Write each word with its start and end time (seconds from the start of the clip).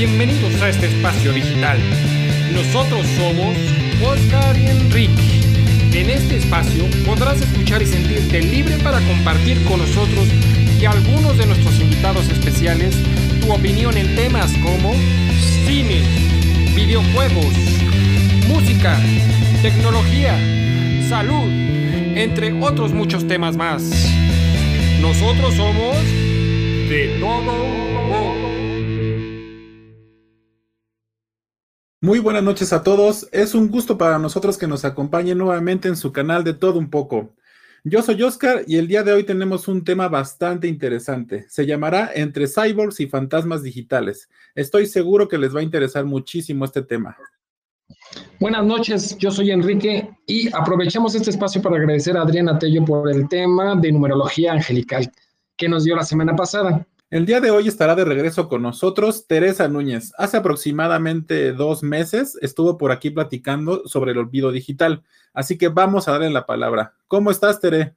bienvenidos 0.00 0.62
a 0.62 0.70
este 0.70 0.86
espacio 0.86 1.30
digital. 1.30 1.78
Nosotros 2.54 3.06
somos 3.18 3.54
Oscar 4.02 4.56
y 4.56 4.68
Enrique. 4.68 5.42
En 5.92 6.08
este 6.08 6.38
espacio 6.38 6.86
podrás 7.04 7.42
escuchar 7.42 7.82
y 7.82 7.86
sentirte 7.86 8.40
libre 8.40 8.78
para 8.78 8.98
compartir 9.00 9.62
con 9.64 9.78
nosotros 9.78 10.26
y 10.80 10.86
algunos 10.86 11.36
de 11.36 11.44
nuestros 11.44 11.78
invitados 11.80 12.30
especiales 12.30 12.96
tu 13.42 13.52
opinión 13.52 13.94
en 13.98 14.16
temas 14.16 14.50
como 14.62 14.94
cine, 15.66 16.00
videojuegos, 16.74 17.52
música, 18.48 18.98
tecnología, 19.60 20.34
salud, 21.10 21.50
entre 22.16 22.54
otros 22.54 22.94
muchos 22.94 23.28
temas 23.28 23.54
más. 23.54 23.82
Nosotros 25.02 25.56
somos 25.56 25.94
de 26.88 27.18
todo 27.20 28.39
Muy 32.02 32.18
buenas 32.18 32.42
noches 32.42 32.72
a 32.72 32.82
todos. 32.82 33.28
Es 33.30 33.54
un 33.54 33.68
gusto 33.68 33.98
para 33.98 34.18
nosotros 34.18 34.56
que 34.56 34.66
nos 34.66 34.86
acompañen 34.86 35.36
nuevamente 35.36 35.86
en 35.86 35.96
su 35.96 36.12
canal 36.12 36.44
de 36.44 36.54
Todo 36.54 36.78
un 36.78 36.88
poco. 36.88 37.34
Yo 37.84 38.00
soy 38.00 38.22
Oscar 38.22 38.64
y 38.66 38.78
el 38.78 38.88
día 38.88 39.02
de 39.02 39.12
hoy 39.12 39.24
tenemos 39.24 39.68
un 39.68 39.84
tema 39.84 40.08
bastante 40.08 40.66
interesante. 40.66 41.44
Se 41.50 41.66
llamará 41.66 42.10
Entre 42.14 42.46
cyborgs 42.46 43.00
y 43.00 43.06
fantasmas 43.06 43.62
digitales. 43.62 44.30
Estoy 44.54 44.86
seguro 44.86 45.28
que 45.28 45.36
les 45.36 45.54
va 45.54 45.60
a 45.60 45.62
interesar 45.62 46.06
muchísimo 46.06 46.64
este 46.64 46.80
tema. 46.80 47.18
Buenas 48.38 48.64
noches, 48.64 49.18
yo 49.18 49.30
soy 49.30 49.50
Enrique 49.50 50.08
y 50.26 50.48
aprovechamos 50.54 51.14
este 51.14 51.28
espacio 51.28 51.60
para 51.60 51.76
agradecer 51.76 52.16
a 52.16 52.22
Adriana 52.22 52.58
Tello 52.58 52.82
por 52.82 53.10
el 53.10 53.28
tema 53.28 53.76
de 53.76 53.92
numerología 53.92 54.52
angelical 54.52 55.12
que 55.54 55.68
nos 55.68 55.84
dio 55.84 55.96
la 55.96 56.04
semana 56.04 56.34
pasada. 56.34 56.86
El 57.10 57.26
día 57.26 57.40
de 57.40 57.50
hoy 57.50 57.66
estará 57.66 57.96
de 57.96 58.04
regreso 58.04 58.48
con 58.48 58.62
nosotros 58.62 59.26
Teresa 59.26 59.66
Núñez. 59.66 60.12
Hace 60.16 60.36
aproximadamente 60.36 61.52
dos 61.52 61.82
meses 61.82 62.38
estuvo 62.40 62.78
por 62.78 62.92
aquí 62.92 63.10
platicando 63.10 63.84
sobre 63.88 64.12
el 64.12 64.18
olvido 64.18 64.52
digital, 64.52 65.02
así 65.32 65.58
que 65.58 65.70
vamos 65.70 66.06
a 66.06 66.12
darle 66.12 66.30
la 66.30 66.46
palabra. 66.46 66.94
¿Cómo 67.08 67.32
estás, 67.32 67.60
Tere? 67.60 67.96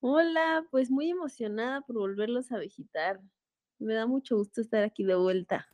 Hola, 0.00 0.66
pues 0.70 0.90
muy 0.90 1.08
emocionada 1.08 1.80
por 1.80 1.96
volverlos 1.96 2.52
a 2.52 2.58
visitar. 2.58 3.18
Me 3.78 3.94
da 3.94 4.06
mucho 4.06 4.36
gusto 4.36 4.60
estar 4.60 4.84
aquí 4.84 5.04
de 5.04 5.14
vuelta. 5.14 5.68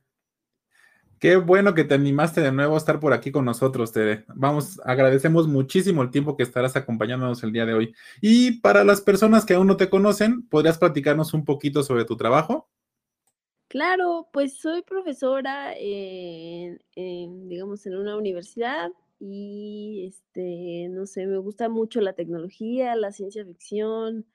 Qué 1.25 1.36
bueno 1.36 1.72
que 1.72 1.84
te 1.84 1.94
animaste 1.94 2.42
de 2.42 2.53
nuevo 2.53 2.75
a 2.75 2.77
estar 2.77 3.00
por 3.00 3.14
aquí 3.14 3.33
con 3.33 3.47
nosotros, 3.47 3.92
Tere. 3.92 4.27
Vamos, 4.34 4.78
agradecemos 4.84 5.48
muchísimo 5.48 6.03
el 6.03 6.11
tiempo 6.11 6.36
que 6.36 6.42
estarás 6.42 6.77
acompañándonos 6.77 7.42
el 7.42 7.50
día 7.50 7.64
de 7.64 7.72
hoy. 7.72 7.94
Y 8.20 8.61
para 8.61 8.84
las 8.84 9.00
personas 9.00 9.47
que 9.47 9.55
aún 9.55 9.66
no 9.66 9.78
te 9.78 9.89
conocen, 9.89 10.47
¿podrías 10.50 10.77
platicarnos 10.77 11.33
un 11.33 11.47
poquito 11.47 11.83
sobre 11.83 12.05
tu 12.05 12.19
trabajo? 12.19 12.69
Claro, 13.69 14.28
pues 14.34 14.58
soy 14.58 14.83
profesora 14.83 15.72
en, 15.75 16.78
digamos, 17.48 17.86
en 17.86 17.97
una 17.97 18.19
universidad 18.19 18.91
y, 19.19 20.05
este, 20.06 20.88
no 20.91 21.06
sé, 21.06 21.27
me 21.27 21.38
gusta 21.38 21.70
mucho 21.70 22.03
la 22.03 22.12
tecnología, 22.12 22.94
la 22.97 23.12
ciencia 23.12 23.47
ficción, 23.47 24.27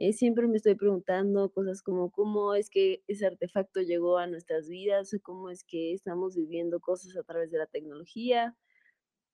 eh, 0.00 0.14
siempre 0.14 0.48
me 0.48 0.56
estoy 0.56 0.76
preguntando 0.76 1.52
cosas 1.52 1.82
como 1.82 2.10
cómo 2.10 2.54
es 2.54 2.70
que 2.70 3.02
ese 3.06 3.26
artefacto 3.26 3.82
llegó 3.82 4.16
a 4.16 4.26
nuestras 4.26 4.66
vidas, 4.66 5.14
cómo 5.22 5.50
es 5.50 5.62
que 5.62 5.92
estamos 5.92 6.34
viviendo 6.34 6.80
cosas 6.80 7.14
a 7.18 7.22
través 7.22 7.50
de 7.50 7.58
la 7.58 7.66
tecnología. 7.66 8.56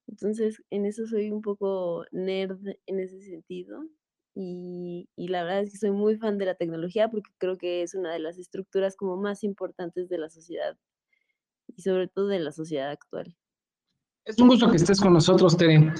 Entonces, 0.08 0.64
en 0.70 0.84
eso 0.84 1.06
soy 1.06 1.30
un 1.30 1.40
poco 1.40 2.04
nerd 2.10 2.58
en 2.86 2.98
ese 2.98 3.22
sentido. 3.22 3.84
Y, 4.34 5.08
y, 5.14 5.28
la 5.28 5.44
verdad 5.44 5.60
es 5.62 5.70
que 5.70 5.78
soy 5.78 5.92
muy 5.92 6.16
fan 6.16 6.36
de 6.36 6.46
la 6.46 6.56
tecnología 6.56 7.08
porque 7.12 7.30
creo 7.38 7.56
que 7.56 7.82
es 7.82 7.94
una 7.94 8.12
de 8.12 8.18
las 8.18 8.36
estructuras 8.36 8.96
como 8.96 9.16
más 9.16 9.44
importantes 9.44 10.08
de 10.08 10.18
la 10.18 10.28
sociedad 10.30 10.76
y 11.76 11.82
sobre 11.82 12.08
todo 12.08 12.26
de 12.26 12.40
la 12.40 12.50
sociedad 12.50 12.90
actual. 12.90 13.36
Es 14.24 14.36
un 14.40 14.48
gusto 14.48 14.68
que 14.68 14.78
estés 14.78 15.00
con 15.00 15.12
nosotros, 15.12 15.56
Tere. 15.56 15.92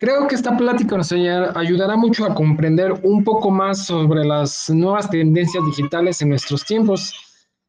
Creo 0.00 0.26
que 0.26 0.34
esta 0.34 0.56
plática 0.56 0.96
nos 0.96 1.12
ayudará 1.12 1.94
mucho 1.94 2.24
a 2.24 2.34
comprender 2.34 2.90
un 3.02 3.22
poco 3.22 3.50
más 3.50 3.84
sobre 3.84 4.24
las 4.24 4.70
nuevas 4.70 5.10
tendencias 5.10 5.62
digitales 5.66 6.22
en 6.22 6.30
nuestros 6.30 6.64
tiempos. 6.64 7.12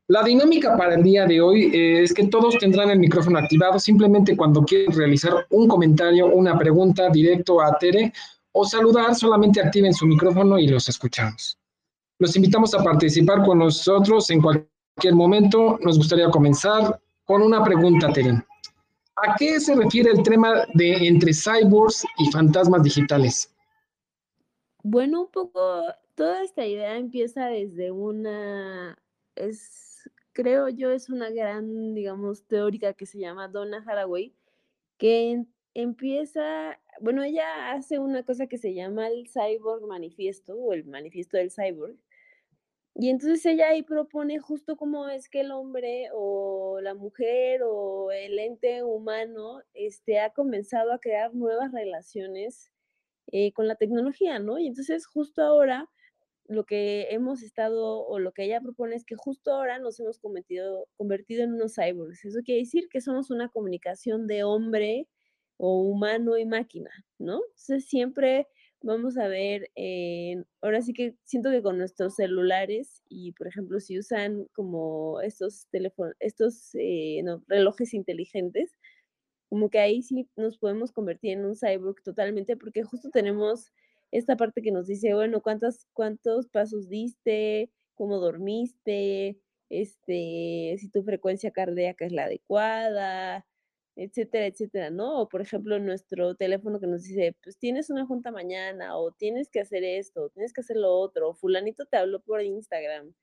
La 0.07 0.23
dinámica 0.23 0.77
para 0.77 0.95
el 0.95 1.03
día 1.03 1.25
de 1.25 1.41
hoy 1.41 1.65
eh, 1.75 2.03
es 2.03 2.13
que 2.13 2.27
todos 2.27 2.57
tendrán 2.57 2.89
el 2.89 2.99
micrófono 2.99 3.37
activado 3.37 3.77
simplemente 3.79 4.37
cuando 4.37 4.63
quieran 4.63 4.95
realizar 4.95 5.45
un 5.49 5.67
comentario, 5.67 6.27
una 6.27 6.57
pregunta 6.57 7.09
directo 7.09 7.59
a 7.59 7.77
Tere 7.77 8.13
o 8.53 8.63
saludar, 8.63 9.13
solamente 9.13 9.59
activen 9.59 9.93
su 9.93 10.05
micrófono 10.05 10.57
y 10.57 10.67
los 10.67 10.87
escuchamos. 10.87 11.57
Los 12.17 12.33
invitamos 12.37 12.73
a 12.73 12.81
participar 12.81 13.43
con 13.45 13.59
nosotros 13.59 14.29
en 14.29 14.41
cualquier 14.41 15.15
momento. 15.15 15.77
Nos 15.83 15.97
gustaría 15.97 16.29
comenzar 16.29 16.97
con 17.25 17.41
una 17.41 17.61
pregunta, 17.61 18.07
Tere. 18.13 18.41
¿A 19.27 19.35
qué 19.37 19.59
se 19.59 19.75
refiere 19.75 20.11
el 20.11 20.23
tema 20.23 20.65
de 20.73 21.07
entre 21.07 21.31
cyborgs 21.33 22.05
y 22.17 22.31
fantasmas 22.31 22.81
digitales? 22.83 23.53
Bueno, 24.83 25.21
un 25.21 25.31
poco, 25.31 25.83
toda 26.15 26.43
esta 26.43 26.65
idea 26.65 26.97
empieza 26.97 27.45
desde 27.47 27.91
una, 27.91 28.97
es, 29.35 30.09
creo 30.33 30.69
yo, 30.69 30.91
es 30.91 31.09
una 31.09 31.29
gran, 31.29 31.93
digamos, 31.93 32.47
teórica 32.47 32.93
que 32.93 33.05
se 33.05 33.19
llama 33.19 33.47
Donna 33.47 33.83
Haraway, 33.85 34.33
que 34.97 35.45
empieza, 35.75 36.79
bueno, 36.99 37.21
ella 37.21 37.73
hace 37.73 37.99
una 37.99 38.23
cosa 38.23 38.47
que 38.47 38.57
se 38.57 38.73
llama 38.73 39.07
el 39.07 39.29
Cyborg 39.29 39.85
Manifiesto 39.85 40.55
o 40.55 40.73
el 40.73 40.85
Manifiesto 40.85 41.37
del 41.37 41.51
Cyborg, 41.51 41.95
y 42.95 43.09
entonces 43.09 43.45
ella 43.45 43.69
ahí 43.69 43.83
propone 43.83 44.39
justo 44.39 44.75
cómo 44.75 45.07
es 45.09 45.29
que 45.29 45.41
el 45.41 45.51
hombre 45.51 46.09
o 46.13 46.79
la 46.81 46.93
mujer 46.93 47.61
o 47.63 48.11
el 48.11 48.37
ente 48.39 48.83
humano 48.83 49.61
este, 49.73 50.19
ha 50.19 50.31
comenzado 50.31 50.91
a 50.93 50.99
crear 50.99 51.33
nuevas 51.33 51.71
relaciones 51.71 52.71
eh, 53.31 53.53
con 53.53 53.67
la 53.67 53.75
tecnología, 53.75 54.39
¿no? 54.39 54.59
Y 54.59 54.67
entonces 54.67 55.05
justo 55.07 55.41
ahora 55.41 55.89
lo 56.47 56.65
que 56.65 57.07
hemos 57.11 57.43
estado 57.43 58.05
o 58.05 58.19
lo 58.19 58.33
que 58.33 58.43
ella 58.43 58.59
propone 58.61 58.95
es 58.95 59.05
que 59.05 59.15
justo 59.15 59.53
ahora 59.53 59.79
nos 59.79 59.99
hemos 60.01 60.19
convertido, 60.19 60.87
en 60.99 61.53
unos 61.53 61.75
cyborgs. 61.75 62.25
Eso 62.25 62.39
quiere 62.43 62.61
decir 62.61 62.89
que 62.89 62.99
somos 62.99 63.31
una 63.31 63.49
comunicación 63.49 64.27
de 64.27 64.43
hombre 64.43 65.07
o 65.57 65.81
humano 65.81 66.37
y 66.37 66.45
máquina, 66.45 66.91
¿no? 67.19 67.41
Entonces 67.51 67.85
siempre 67.85 68.47
vamos 68.83 69.17
a 69.17 69.27
ver, 69.27 69.69
eh, 69.75 70.43
ahora 70.61 70.81
sí 70.81 70.93
que 70.93 71.15
siento 71.23 71.51
que 71.51 71.61
con 71.61 71.77
nuestros 71.77 72.15
celulares 72.15 73.03
y, 73.09 73.33
por 73.33 73.47
ejemplo, 73.47 73.79
si 73.79 73.99
usan 73.99 74.47
como 74.53 75.21
estos 75.21 75.67
teléfonos, 75.71 76.15
estos 76.19 76.71
eh, 76.75 77.23
relojes 77.47 77.93
inteligentes, 77.93 78.71
como 79.49 79.69
que 79.69 79.79
ahí 79.79 80.01
sí 80.01 80.29
nos 80.37 80.57
podemos 80.57 80.91
convertir 80.91 81.33
en 81.33 81.45
un 81.45 81.55
cyborg 81.55 82.01
totalmente, 82.03 82.57
porque 82.57 82.83
justo 82.83 83.09
tenemos 83.11 83.71
esta 84.11 84.37
parte 84.37 84.61
que 84.61 84.71
nos 84.71 84.87
dice, 84.87 85.13
bueno, 85.13 85.41
cuántos, 85.41 85.87
cuántos 85.93 86.47
pasos 86.49 86.89
diste, 86.89 87.71
cómo 87.95 88.19
dormiste, 88.19 89.39
este, 89.69 90.75
si 90.79 90.89
tu 90.91 91.03
frecuencia 91.03 91.51
cardíaca 91.51 92.05
es 92.05 92.11
la 92.11 92.25
adecuada, 92.25 93.45
etcétera, 93.95 94.45
etcétera, 94.47 94.89
¿no? 94.89 95.21
O 95.21 95.29
por 95.29 95.41
ejemplo, 95.41 95.79
nuestro 95.79 96.35
teléfono 96.35 96.79
que 96.79 96.87
nos 96.87 97.03
dice, 97.03 97.35
pues 97.43 97.57
tienes 97.57 97.89
una 97.89 98.05
junta 98.05 98.31
mañana, 98.31 98.97
o 98.97 99.11
tienes 99.11 99.49
que 99.49 99.61
hacer 99.61 99.83
esto, 99.83 100.23
o 100.25 100.29
tienes 100.29 100.53
que 100.53 100.61
hacer 100.61 100.77
lo 100.77 100.93
otro, 100.93 101.29
o 101.29 101.33
fulanito 101.35 101.85
te 101.85 101.97
habló 101.97 102.21
por 102.21 102.41
Instagram, 102.43 103.13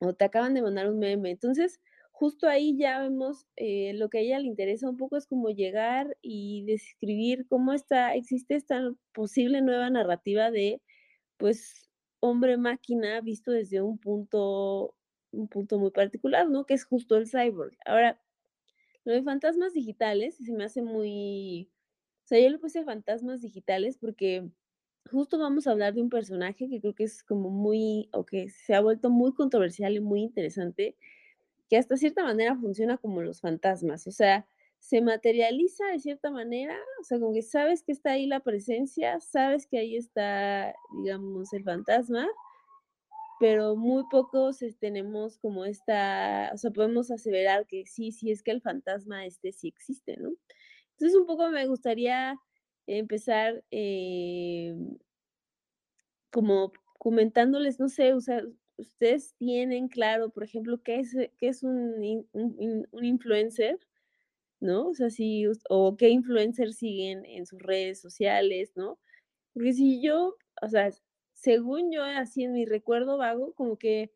o 0.00 0.14
te 0.14 0.24
acaban 0.24 0.54
de 0.54 0.62
mandar 0.62 0.88
un 0.90 0.98
meme. 0.98 1.30
Entonces, 1.30 1.80
justo 2.12 2.48
ahí 2.48 2.76
ya 2.78 3.00
vemos 3.00 3.46
eh, 3.56 3.94
lo 3.94 4.08
que 4.10 4.18
a 4.18 4.20
ella 4.22 4.38
le 4.40 4.46
interesa 4.48 4.88
un 4.88 4.96
poco 4.96 5.16
es 5.16 5.26
como 5.26 5.50
llegar 5.50 6.16
y 6.22 6.64
describir 6.66 7.46
cómo 7.48 7.72
está, 7.72 8.14
existe 8.14 8.54
esta 8.56 8.92
posible 9.12 9.60
nueva 9.62 9.90
narrativa 9.90 10.50
de, 10.50 10.80
pues, 11.38 11.90
hombre-máquina 12.20 13.20
visto 13.22 13.52
desde 13.52 13.82
un 13.82 13.98
punto, 13.98 14.94
un 15.32 15.48
punto 15.48 15.78
muy 15.78 15.90
particular, 15.90 16.48
¿no? 16.48 16.66
Que 16.66 16.74
es 16.74 16.84
justo 16.84 17.16
el 17.16 17.28
cyborg. 17.28 17.76
Ahora, 17.86 18.21
lo 19.04 19.12
de 19.12 19.22
fantasmas 19.22 19.72
digitales 19.74 20.36
se 20.36 20.52
me 20.52 20.64
hace 20.64 20.82
muy, 20.82 21.70
o 22.24 22.26
sea, 22.28 22.40
yo 22.40 22.48
le 22.50 22.58
puse 22.58 22.84
fantasmas 22.84 23.42
digitales 23.42 23.98
porque 23.98 24.48
justo 25.10 25.38
vamos 25.38 25.66
a 25.66 25.72
hablar 25.72 25.94
de 25.94 26.02
un 26.02 26.10
personaje 26.10 26.68
que 26.68 26.80
creo 26.80 26.94
que 26.94 27.04
es 27.04 27.22
como 27.24 27.50
muy, 27.50 28.08
o 28.12 28.24
que 28.24 28.48
se 28.48 28.74
ha 28.74 28.80
vuelto 28.80 29.10
muy 29.10 29.34
controversial 29.34 29.94
y 29.96 30.00
muy 30.00 30.22
interesante, 30.22 30.96
que 31.68 31.76
hasta 31.78 31.96
cierta 31.96 32.24
manera 32.24 32.56
funciona 32.56 32.98
como 32.98 33.22
los 33.22 33.40
fantasmas, 33.40 34.06
o 34.06 34.12
sea, 34.12 34.46
se 34.78 35.00
materializa 35.00 35.86
de 35.92 36.00
cierta 36.00 36.30
manera, 36.30 36.76
o 37.00 37.04
sea, 37.04 37.20
como 37.20 37.32
que 37.32 37.42
sabes 37.42 37.84
que 37.84 37.92
está 37.92 38.12
ahí 38.12 38.26
la 38.26 38.40
presencia, 38.40 39.20
sabes 39.20 39.66
que 39.66 39.78
ahí 39.78 39.96
está, 39.96 40.74
digamos, 41.02 41.52
el 41.52 41.64
fantasma, 41.64 42.28
pero 43.42 43.74
muy 43.74 44.04
pocos 44.08 44.60
tenemos 44.78 45.36
como 45.36 45.64
esta, 45.64 46.52
o 46.54 46.56
sea, 46.56 46.70
podemos 46.70 47.10
aseverar 47.10 47.66
que 47.66 47.84
sí, 47.86 48.12
sí 48.12 48.30
es 48.30 48.40
que 48.40 48.52
el 48.52 48.60
fantasma 48.60 49.26
este 49.26 49.50
sí 49.50 49.66
existe, 49.66 50.16
¿no? 50.16 50.30
Entonces, 50.92 51.18
un 51.18 51.26
poco 51.26 51.48
me 51.50 51.66
gustaría 51.66 52.36
empezar 52.86 53.64
em, 53.72 54.96
como 56.30 56.72
comentándoles, 57.00 57.80
no 57.80 57.88
sé, 57.88 58.12
o 58.12 58.20
sea, 58.20 58.44
ustedes 58.76 59.34
tienen 59.38 59.88
claro, 59.88 60.30
por 60.30 60.44
ejemplo, 60.44 60.80
qué 60.80 61.00
es, 61.00 61.12
qué 61.36 61.48
es 61.48 61.64
un, 61.64 62.24
un, 62.32 63.04
influencer, 63.04 63.76
¿no? 64.60 64.90
O 64.90 64.94
sea, 64.94 65.10
si, 65.10 65.46
o 65.68 65.96
qué 65.96 66.10
influencer 66.10 66.72
siguen 66.74 67.24
en 67.24 67.46
sus 67.46 67.60
redes 67.60 68.00
sociales, 68.00 68.72
¿no? 68.76 69.00
Porque 69.52 69.72
si 69.72 70.00
yo, 70.00 70.36
o 70.62 70.68
sea, 70.68 70.92
según 71.42 71.90
yo, 71.90 72.04
así 72.04 72.44
en 72.44 72.52
mi 72.52 72.64
recuerdo 72.64 73.18
vago, 73.18 73.52
como 73.54 73.76
que, 73.76 74.12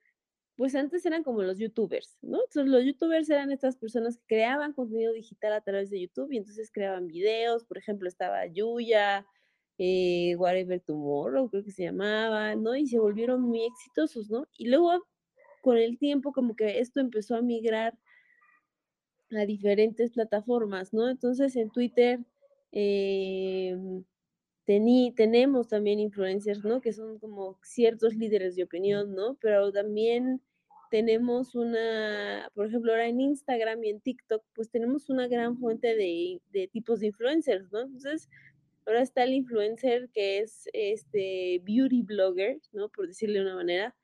pues 0.56 0.76
antes 0.76 1.04
eran 1.06 1.24
como 1.24 1.42
los 1.42 1.58
youtubers, 1.58 2.18
¿no? 2.22 2.38
Entonces 2.44 2.70
los 2.72 2.84
youtubers 2.84 3.28
eran 3.30 3.50
estas 3.50 3.76
personas 3.76 4.16
que 4.18 4.24
creaban 4.36 4.72
contenido 4.72 5.12
digital 5.12 5.52
a 5.52 5.60
través 5.60 5.90
de 5.90 6.00
YouTube 6.00 6.32
y 6.32 6.38
entonces 6.38 6.70
creaban 6.72 7.08
videos, 7.08 7.64
por 7.64 7.78
ejemplo, 7.78 8.08
estaba 8.08 8.46
Yuya, 8.46 9.26
eh, 9.78 10.36
Whatever 10.36 10.80
Tomorrow, 10.80 11.50
creo 11.50 11.64
que 11.64 11.72
se 11.72 11.84
llamaba, 11.84 12.54
¿no? 12.54 12.76
Y 12.76 12.86
se 12.86 12.98
volvieron 13.00 13.42
muy 13.42 13.64
exitosos, 13.64 14.30
¿no? 14.30 14.46
Y 14.56 14.68
luego, 14.68 15.04
con 15.62 15.78
el 15.78 15.98
tiempo, 15.98 16.32
como 16.32 16.54
que 16.54 16.78
esto 16.78 17.00
empezó 17.00 17.34
a 17.34 17.42
migrar 17.42 17.98
a 19.32 19.44
diferentes 19.46 20.12
plataformas, 20.12 20.92
¿no? 20.94 21.08
Entonces, 21.10 21.56
en 21.56 21.70
Twitter 21.70 22.20
em, 24.66 25.14
tenemos 25.14 25.68
también 25.68 26.00
influencers, 26.00 26.64
¿no? 26.64 26.80
Que 26.80 26.92
son 26.92 27.18
como 27.18 27.58
ciertos 27.62 28.14
líderes 28.14 28.56
de 28.56 28.64
opinión, 28.64 29.14
¿no? 29.14 29.36
Pero 29.40 29.72
también 29.72 30.40
tenemos 30.90 31.54
una, 31.54 32.50
por 32.54 32.66
ejemplo, 32.66 32.92
ahora 32.92 33.08
en 33.08 33.20
Instagram 33.20 33.82
y 33.84 33.90
en 33.90 34.00
TikTok, 34.00 34.44
pues 34.54 34.70
tenemos 34.70 35.10
una 35.10 35.28
gran 35.28 35.58
fuente 35.58 35.94
de, 35.96 36.40
de 36.52 36.68
tipos 36.68 37.00
de 37.00 37.08
influencers, 37.08 37.70
¿no? 37.72 37.82
Entonces, 37.82 38.28
Ahora 38.86 39.02
está 39.02 39.24
el 39.24 39.34
influencer 39.34 40.08
que 40.14 40.38
es 40.38 40.68
este 40.72 41.60
beauty 41.64 42.02
blogger, 42.02 42.60
¿no? 42.72 42.88
Por 42.88 43.08
decirle 43.08 43.40
de 43.40 43.46
una 43.46 43.56
manera, 43.56 43.96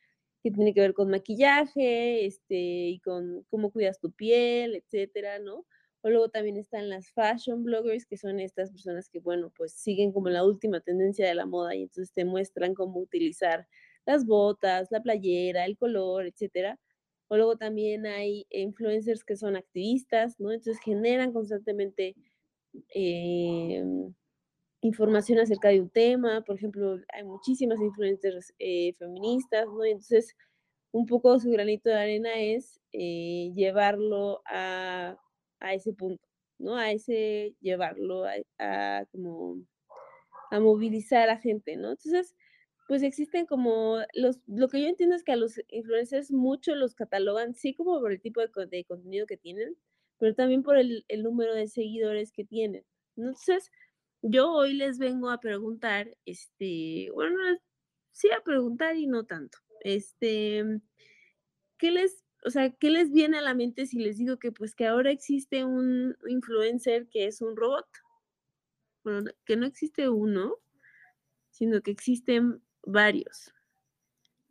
que 0.42 0.50
tiene 0.50 0.74
que 0.74 0.80
ver 0.80 0.92
con 0.92 1.08
maquillaje, 1.08 2.26
este, 2.26 2.56
y 2.56 2.98
con 2.98 3.44
cómo 3.48 3.70
cuidas 3.70 4.00
tu 4.00 4.10
piel, 4.10 4.74
etcétera, 4.74 5.38
¿no? 5.38 5.64
O 6.02 6.10
luego 6.10 6.28
también 6.30 6.56
están 6.56 6.88
las 6.88 7.10
fashion 7.12 7.64
bloggers, 7.64 8.06
que 8.06 8.16
son 8.16 8.40
estas 8.40 8.70
personas 8.72 9.08
que, 9.08 9.20
bueno, 9.20 9.52
pues 9.56 9.72
siguen 9.72 10.12
como 10.12 10.28
la 10.30 10.44
última 10.44 10.80
tendencia 10.80 11.26
de 11.26 11.34
la 11.34 11.46
moda 11.46 11.74
y 11.74 11.82
entonces 11.82 12.12
te 12.12 12.24
muestran 12.24 12.74
cómo 12.74 13.00
utilizar 13.00 13.68
las 14.06 14.26
botas, 14.26 14.88
la 14.90 15.02
playera, 15.02 15.64
el 15.64 15.76
color, 15.78 16.26
etcétera. 16.26 16.78
O 17.28 17.36
luego 17.36 17.56
también 17.56 18.06
hay 18.06 18.46
influencers 18.50 19.24
que 19.24 19.36
son 19.36 19.56
activistas, 19.56 20.38
¿no? 20.40 20.52
Entonces 20.52 20.82
generan 20.84 21.32
constantemente 21.32 22.16
eh, 22.94 23.82
información 24.82 25.38
acerca 25.38 25.68
de 25.68 25.80
un 25.80 25.90
tema, 25.90 26.42
por 26.44 26.56
ejemplo, 26.56 26.98
hay 27.12 27.24
muchísimas 27.24 27.80
influencers 27.80 28.52
eh, 28.58 28.94
feministas, 28.98 29.66
¿no? 29.66 29.84
Entonces, 29.84 30.34
un 30.92 31.06
poco 31.06 31.38
su 31.40 31.50
granito 31.50 31.88
de 31.88 31.96
arena 31.96 32.30
es 32.36 32.80
eh, 32.92 33.50
llevarlo 33.54 34.42
a, 34.46 35.16
a, 35.62 35.74
ese 35.74 35.92
punto, 35.92 36.26
¿no? 36.58 36.76
A 36.76 36.92
ese, 36.92 37.54
llevarlo 37.60 38.24
a, 38.58 39.04
como, 39.12 39.62
a 40.50 40.60
movilizar 40.60 41.30
a 41.30 41.38
gente, 41.38 41.76
¿no? 41.76 41.90
Entonces, 41.90 42.34
pues 42.88 43.02
existen 43.02 43.46
como, 43.46 43.98
los, 44.14 44.40
lo 44.46 44.68
que 44.68 44.80
yo 44.80 44.88
entiendo 44.88 45.16
es 45.16 45.24
que 45.24 45.32
a 45.32 45.36
los 45.36 45.60
influencers 45.68 46.30
mucho 46.30 46.74
los 46.74 46.94
catalogan, 46.94 47.54
sí 47.54 47.74
como 47.74 48.00
por 48.00 48.12
el 48.12 48.20
tipo 48.20 48.40
de, 48.40 48.84
contenido 48.84 49.26
que 49.26 49.36
tienen, 49.36 49.76
pero 50.18 50.34
también 50.34 50.62
por 50.62 50.76
el, 50.76 51.04
número 51.22 51.54
de 51.54 51.68
seguidores 51.68 52.32
que 52.32 52.44
tienen. 52.44 52.84
Entonces, 53.16 53.70
yo 54.22 54.52
hoy 54.52 54.74
les 54.74 54.98
vengo 54.98 55.30
a 55.30 55.40
preguntar, 55.40 56.16
este, 56.26 57.08
bueno, 57.14 57.36
sí 58.10 58.28
a 58.30 58.42
preguntar 58.42 58.96
y 58.96 59.06
no 59.06 59.24
tanto. 59.24 59.58
Este, 59.80 60.64
¿qué 61.78 61.90
les, 61.90 62.24
o 62.44 62.50
sea, 62.50 62.70
qué 62.70 62.90
les 62.90 63.12
viene 63.12 63.38
a 63.38 63.42
la 63.42 63.54
mente 63.54 63.86
si 63.86 63.98
les 63.98 64.18
digo 64.18 64.38
que 64.38 64.52
pues 64.52 64.74
que 64.74 64.86
ahora 64.86 65.10
existe 65.10 65.64
un 65.64 66.16
influencer 66.28 67.08
que 67.08 67.26
es 67.26 67.40
un 67.40 67.56
robot? 67.56 67.86
Bueno, 69.04 69.30
que 69.44 69.56
no 69.56 69.66
existe 69.66 70.08
uno, 70.08 70.56
sino 71.50 71.82
que 71.82 71.90
existen 71.90 72.62
varios. 72.84 73.52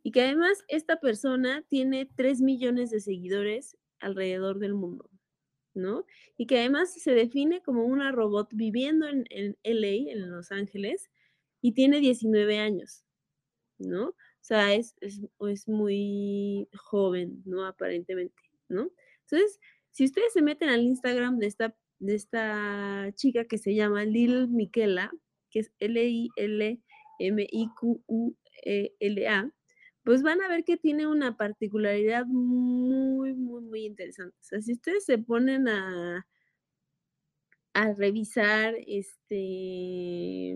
Y 0.04 0.12
que 0.12 0.22
además 0.22 0.64
esta 0.68 1.00
persona 1.00 1.64
tiene 1.70 2.10
3 2.16 2.42
millones 2.42 2.90
de 2.92 3.02
seguidores 3.02 3.78
alrededor 4.00 4.60
del 4.60 4.74
mundo. 4.74 5.10
¿no? 5.74 6.06
Y 6.38 6.48
que 6.48 6.60
además 6.60 6.94
se 6.94 7.14
define 7.14 7.62
como 7.62 7.86
una 7.86 8.12
robot 8.12 8.50
viviendo 8.54 9.08
en, 9.08 9.26
en 9.30 9.58
LA, 9.64 10.12
en 10.12 10.30
Los 10.30 10.52
Ángeles, 10.52 11.10
y 11.62 11.74
tiene 11.74 12.00
19 12.00 12.58
años, 12.60 13.06
¿no? 13.78 14.16
O 14.42 14.44
sea, 14.44 14.74
es, 14.74 14.96
es, 15.02 15.22
es, 15.50 15.68
muy 15.68 16.68
joven, 16.76 17.44
¿no? 17.46 17.66
Aparentemente, 17.66 18.42
¿no? 18.70 18.90
Entonces, 19.22 19.60
si 19.92 20.06
ustedes 20.06 20.34
se 20.34 20.42
meten 20.42 20.70
al 20.70 20.82
Instagram 20.82 21.38
de 21.38 21.46
esta, 21.48 21.76
de 22.00 22.16
esta 22.16 23.12
chica 23.16 23.46
que 23.46 23.60
se 23.60 23.76
llama 23.76 24.04
Lil 24.04 24.48
Miquela, 24.48 25.12
que 25.52 25.60
es 25.60 25.72
L-I-L-M-I-Q-U-E-L-A, 25.80 26.82
pues 30.04 30.24
van 30.24 30.42
a 30.42 30.48
ver 30.48 30.64
que 30.64 30.78
tiene 30.78 31.06
una 31.06 31.38
particularidad 31.38 32.26
muy, 32.26 33.34
muy, 33.36 33.62
muy 33.62 33.86
interesante. 33.86 34.36
O 34.40 34.44
sea, 34.44 34.62
si 34.62 34.74
ustedes 34.74 35.06
se 35.06 35.20
ponen 35.20 35.68
a, 35.68 36.26
a 37.74 37.94
revisar 37.94 38.76
este, 38.88 40.56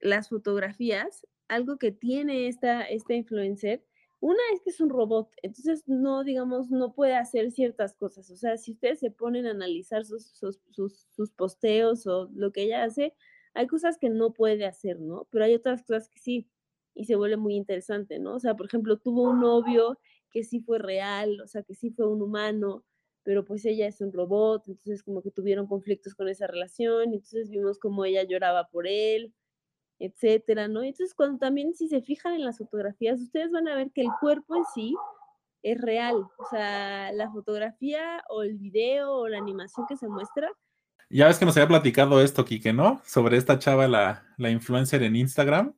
las 0.00 0.28
fotografías, 0.28 1.26
algo 1.48 1.78
que 1.78 1.92
tiene 1.92 2.48
esta, 2.48 2.82
esta 2.82 3.14
influencer, 3.14 3.84
una 4.20 4.40
es 4.52 4.60
que 4.62 4.70
es 4.70 4.80
un 4.80 4.90
robot, 4.90 5.30
entonces 5.42 5.84
no, 5.86 6.24
digamos, 6.24 6.70
no 6.70 6.92
puede 6.92 7.14
hacer 7.14 7.52
ciertas 7.52 7.94
cosas. 7.94 8.30
O 8.30 8.36
sea, 8.36 8.56
si 8.56 8.72
ustedes 8.72 8.98
se 8.98 9.12
ponen 9.12 9.46
a 9.46 9.52
analizar 9.52 10.04
sus, 10.04 10.26
sus, 10.26 10.60
sus, 10.70 11.06
sus 11.10 11.30
posteos 11.30 12.06
o 12.06 12.28
lo 12.34 12.50
que 12.52 12.62
ella 12.62 12.82
hace, 12.84 13.14
hay 13.54 13.66
cosas 13.68 13.96
que 13.98 14.10
no 14.10 14.32
puede 14.32 14.66
hacer, 14.66 15.00
¿no? 15.00 15.28
Pero 15.30 15.44
hay 15.44 15.54
otras 15.54 15.82
cosas 15.84 16.08
que 16.08 16.18
sí 16.18 16.50
y 16.94 17.04
se 17.04 17.14
vuelve 17.14 17.36
muy 17.36 17.54
interesante, 17.54 18.18
¿no? 18.18 18.34
O 18.34 18.40
sea, 18.40 18.56
por 18.56 18.66
ejemplo, 18.66 18.98
tuvo 18.98 19.22
un 19.22 19.40
novio 19.40 19.98
que 20.32 20.42
sí 20.42 20.60
fue 20.60 20.78
real, 20.78 21.40
o 21.40 21.46
sea, 21.46 21.62
que 21.62 21.74
sí 21.74 21.90
fue 21.90 22.08
un 22.08 22.20
humano, 22.22 22.84
pero 23.22 23.44
pues 23.44 23.64
ella 23.64 23.86
es 23.86 24.00
un 24.00 24.12
robot, 24.12 24.66
entonces 24.66 25.02
como 25.02 25.22
que 25.22 25.30
tuvieron 25.30 25.66
conflictos 25.68 26.14
con 26.14 26.28
esa 26.28 26.46
relación, 26.48 27.14
entonces 27.14 27.50
vimos 27.50 27.78
como 27.78 28.04
ella 28.04 28.24
lloraba 28.24 28.68
por 28.68 28.86
él, 28.88 29.32
etcétera, 29.98 30.68
¿no? 30.68 30.82
Entonces, 30.82 31.14
cuando 31.14 31.38
también 31.38 31.74
si 31.74 31.88
se 31.88 32.00
fijan 32.00 32.34
en 32.34 32.44
las 32.44 32.58
fotografías, 32.58 33.20
ustedes 33.20 33.50
van 33.50 33.68
a 33.68 33.74
ver 33.74 33.90
que 33.90 34.02
el 34.02 34.10
cuerpo 34.20 34.56
en 34.56 34.64
sí 34.74 34.96
es 35.62 35.80
real, 35.80 36.16
o 36.16 36.44
sea, 36.50 37.12
la 37.12 37.30
fotografía 37.30 38.22
o 38.28 38.42
el 38.42 38.56
video 38.56 39.12
o 39.12 39.28
la 39.28 39.38
animación 39.38 39.86
que 39.88 39.96
se 39.96 40.08
muestra. 40.08 40.50
Ya 41.10 41.26
ves 41.26 41.38
que 41.38 41.44
nos 41.44 41.56
había 41.56 41.68
platicado 41.68 42.20
esto, 42.20 42.44
Kike, 42.44 42.72
¿no? 42.72 43.00
Sobre 43.04 43.36
esta 43.38 43.58
chava, 43.58 43.88
la, 43.88 44.24
la 44.36 44.50
influencer 44.50 45.02
en 45.02 45.16
Instagram 45.16 45.74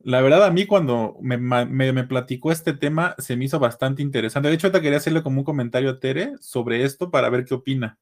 la 0.00 0.20
verdad, 0.20 0.44
a 0.44 0.50
mí 0.50 0.66
cuando 0.66 1.16
me, 1.20 2.04
platicó 2.04 2.52
este 2.52 2.72
tema 2.72 3.16
se 3.18 3.36
me 3.36 3.46
hizo 3.46 3.58
bastante 3.58 4.00
interesante. 4.02 4.48
De 4.48 4.54
hecho, 4.54 4.68
ahorita 4.68 4.80
quería 4.80 4.98
hacerle 4.98 5.22
como 5.22 5.40
un 5.40 5.44
comentario 5.44 5.90
a 5.90 5.98
Tere 5.98 6.34
sobre 6.40 6.84
esto 6.84 7.10
para 7.10 7.28
ver 7.30 7.44
qué 7.44 7.54
opina. 7.54 7.98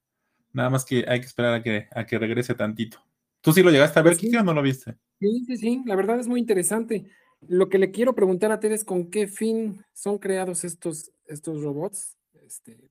Nada 0.52 0.70
más 0.70 0.84
que 0.84 1.06
hay 1.08 1.20
que 1.20 1.26
esperar 1.26 1.54
a 1.54 1.62
que, 1.62 1.88
a 1.90 2.04
que 2.04 2.18
regrese 2.18 2.54
tantito. 2.54 2.98
¿Tú 3.46 3.52
sí 3.52 3.62
lo 3.62 3.70
llegaste 3.70 4.00
a 4.00 4.02
ver, 4.02 4.16
sí. 4.16 4.34
o 4.34 4.42
no 4.42 4.52
lo 4.52 4.60
viste? 4.60 4.96
Sí, 5.20 5.44
sí, 5.46 5.56
sí, 5.56 5.82
la 5.86 5.94
verdad 5.94 6.18
es 6.18 6.26
muy 6.26 6.40
interesante. 6.40 7.06
Lo 7.46 7.68
que 7.68 7.78
le 7.78 7.92
quiero 7.92 8.12
preguntar 8.12 8.50
a 8.50 8.58
Tere 8.58 8.74
es 8.74 8.84
con 8.84 9.08
qué 9.08 9.28
fin 9.28 9.84
son 9.92 10.18
creados 10.18 10.64
estos, 10.64 11.12
estos 11.26 11.62
robots, 11.62 12.16
este, 12.44 12.90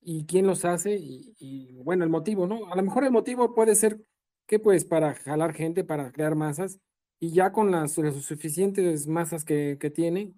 y 0.00 0.24
quién 0.24 0.46
los 0.46 0.64
hace, 0.64 0.96
y, 0.96 1.34
y 1.38 1.74
bueno, 1.82 2.02
el 2.02 2.08
motivo, 2.08 2.46
¿no? 2.46 2.72
A 2.72 2.76
lo 2.76 2.82
mejor 2.82 3.04
el 3.04 3.10
motivo 3.10 3.54
puede 3.54 3.74
ser 3.74 4.00
que 4.46 4.58
pues 4.58 4.86
para 4.86 5.14
jalar 5.14 5.52
gente, 5.52 5.84
para 5.84 6.12
crear 6.12 6.34
masas, 6.34 6.80
y 7.20 7.32
ya 7.32 7.52
con 7.52 7.70
las, 7.70 7.92
suficientes 7.92 9.06
masas 9.06 9.44
que, 9.44 9.76
que 9.78 9.90
tiene, 9.90 10.32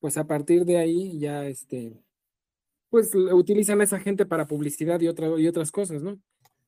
pues 0.00 0.18
a 0.18 0.26
partir 0.26 0.66
de 0.66 0.76
ahí 0.76 1.18
ya 1.18 1.46
este, 1.46 1.98
pues 2.90 3.14
utilizan 3.14 3.80
a 3.80 3.84
esa 3.84 4.00
gente 4.00 4.26
para 4.26 4.46
publicidad 4.46 5.00
y, 5.00 5.08
otra, 5.08 5.40
y 5.40 5.48
otras 5.48 5.72
cosas, 5.72 6.02
¿no? 6.02 6.20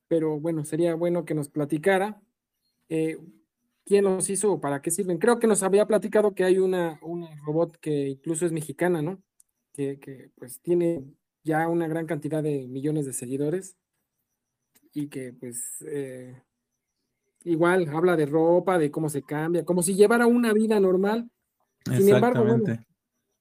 Pero 0.08 0.40
bueno, 0.40 0.64
sería 0.64 0.94
bueno 0.94 1.24
que 1.24 1.34
nos 1.34 1.48
platicara 1.48 2.20
eh, 2.88 3.18
quién 3.84 4.04
los 4.04 4.28
hizo 4.30 4.52
o 4.52 4.60
para 4.60 4.82
qué 4.82 4.90
sirven. 4.90 5.18
Creo 5.18 5.38
que 5.38 5.46
nos 5.46 5.62
había 5.62 5.86
platicado 5.86 6.34
que 6.34 6.44
hay 6.44 6.58
una, 6.58 6.98
una 7.02 7.28
robot 7.44 7.76
que 7.78 8.08
incluso 8.08 8.46
es 8.46 8.52
mexicana, 8.52 9.02
¿no? 9.02 9.22
Que, 9.72 9.98
que 10.00 10.30
pues 10.36 10.60
tiene 10.60 11.04
ya 11.44 11.68
una 11.68 11.88
gran 11.88 12.06
cantidad 12.06 12.42
de 12.42 12.66
millones 12.66 13.06
de 13.06 13.12
seguidores 13.12 13.76
y 14.92 15.08
que 15.08 15.32
pues 15.32 15.84
eh, 15.86 16.42
igual 17.44 17.88
habla 17.88 18.16
de 18.16 18.26
ropa, 18.26 18.78
de 18.78 18.90
cómo 18.90 19.08
se 19.08 19.22
cambia, 19.22 19.64
como 19.64 19.82
si 19.82 19.94
llevara 19.94 20.26
una 20.26 20.52
vida 20.52 20.80
normal. 20.80 21.30
Sin 21.84 22.08
embargo, 22.08 22.44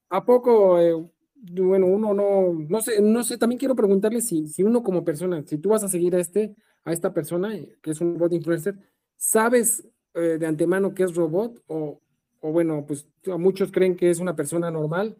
¿a 0.08 0.24
poco, 0.24 0.80
eh, 0.80 0.94
bueno, 1.40 1.86
uno 1.86 2.14
no, 2.14 2.52
no 2.52 2.80
sé, 2.80 3.00
no 3.00 3.22
sé, 3.22 3.38
también 3.38 3.58
quiero 3.58 3.76
preguntarle 3.76 4.20
si, 4.20 4.48
si 4.48 4.62
uno 4.62 4.82
como 4.82 5.04
persona, 5.04 5.42
si 5.46 5.58
tú 5.58 5.70
vas 5.70 5.84
a 5.84 5.88
seguir 5.88 6.14
a 6.16 6.20
este, 6.20 6.54
a 6.84 6.92
esta 6.92 7.12
persona, 7.12 7.54
eh, 7.54 7.76
que 7.82 7.90
es 7.90 8.00
un 8.00 8.14
robot 8.14 8.32
influencer, 8.32 8.78
¿sabes 9.16 9.86
eh, 10.14 10.38
de 10.38 10.46
antemano 10.46 10.94
que 10.94 11.04
es 11.04 11.14
robot 11.14 11.62
o, 11.66 12.00
o 12.40 12.52
bueno, 12.52 12.84
pues 12.86 13.08
muchos 13.38 13.70
creen 13.72 13.96
que 13.96 14.10
es 14.10 14.18
una 14.18 14.34
persona 14.36 14.70
normal 14.70 15.16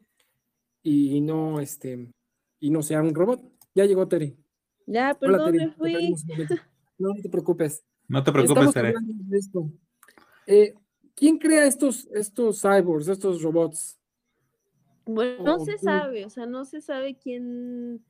y 0.83 1.21
no, 1.21 1.61
este, 1.61 2.11
y 2.61 2.71
no 2.71 2.83
sea 2.83 3.03
un 3.03 3.15
robot. 3.15 3.43
Ya 3.75 3.85
llegó 3.85 4.09
Terry. 4.09 4.37
Ya, 4.87 5.17
perdón, 5.19 5.57
me 5.57 5.71
fui. 5.73 6.15
No, 7.01 7.15
te 7.15 7.29
preocupes. 7.29 7.85
No 8.09 8.25
te 8.25 8.33
preocupes, 8.33 8.73
Terry. 8.73 8.93
Eh, 10.49 10.75
¿Quién 11.15 11.39
crea 11.39 11.65
estos, 11.65 12.09
estos 12.13 12.61
cyborgs, 12.61 13.07
estos 13.07 13.41
robots? 13.41 13.98
Bueno, 15.11 15.43
no 15.43 15.59
se 15.59 15.79
sabe, 15.79 16.27
o 16.27 16.31
sea, 16.31 16.45
no 16.45 16.67
se 16.67 16.83
sabe 16.83 17.17
quién. 17.17 18.05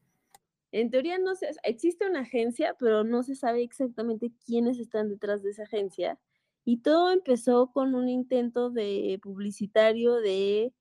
En 0.72 0.90
teoría 0.90 1.16
no 1.18 1.36
se, 1.36 1.48
existe 1.62 2.08
una 2.08 2.20
agencia, 2.20 2.74
pero 2.76 3.04
no 3.04 3.22
se 3.22 3.36
sabe 3.36 3.62
exactamente 3.62 4.32
quiénes 4.44 4.80
están 4.80 5.08
detrás 5.08 5.44
de 5.44 5.50
esa 5.50 5.62
agencia. 5.62 6.18
Y 6.64 6.78
todo 6.78 7.12
empezó 7.12 7.70
con 7.72 7.94
un 7.94 8.08
intento 8.08 8.70
de 8.70 9.20
publicitario 9.22 10.16
de 10.16 10.72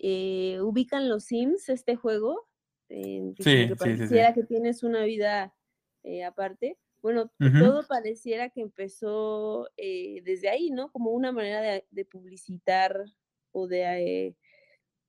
eh, 0.00 0.58
ubican 0.60 1.08
los 1.08 1.24
Sims, 1.24 1.68
este 1.68 1.94
juego, 1.94 2.48
que, 2.88 3.74
pareciera 3.78 4.34
que 4.34 4.42
tienes 4.42 4.82
una 4.82 5.04
vida 5.04 5.54
eh, 6.02 6.24
aparte. 6.24 6.76
Bueno, 7.02 7.30
todo 7.38 7.86
pareciera 7.86 8.48
que 8.48 8.62
empezó 8.62 9.68
eh, 9.76 10.22
desde 10.24 10.48
ahí, 10.48 10.70
¿no? 10.70 10.90
Como 10.90 11.12
una 11.12 11.30
manera 11.30 11.80
de, 11.88 12.04
publicitar 12.04 13.04
o 13.52 13.68
de 13.68 14.34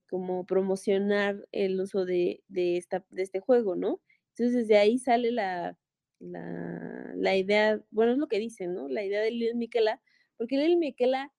como 0.09 0.45
promocionar 0.45 1.47
el 1.51 1.79
uso 1.79 2.05
de, 2.05 2.43
esta, 2.49 3.05
de 3.09 3.23
este 3.23 3.39
juego, 3.39 3.75
¿no? 3.75 4.01
Entonces 4.29 4.55
desde 4.55 4.77
ahí 4.77 4.99
sale 4.99 5.31
la, 5.31 5.77
la, 6.19 7.35
idea, 7.35 7.81
bueno, 7.91 8.13
es 8.13 8.17
lo 8.17 8.27
que 8.27 8.39
dicen, 8.39 8.73
¿no? 8.73 8.87
La 8.87 9.03
idea 9.03 9.21
de 9.21 9.31
Lil 9.31 9.55
Miquela, 9.55 10.01
porque 10.37 10.57
Lil 10.57 10.77
Miquela 10.77 11.33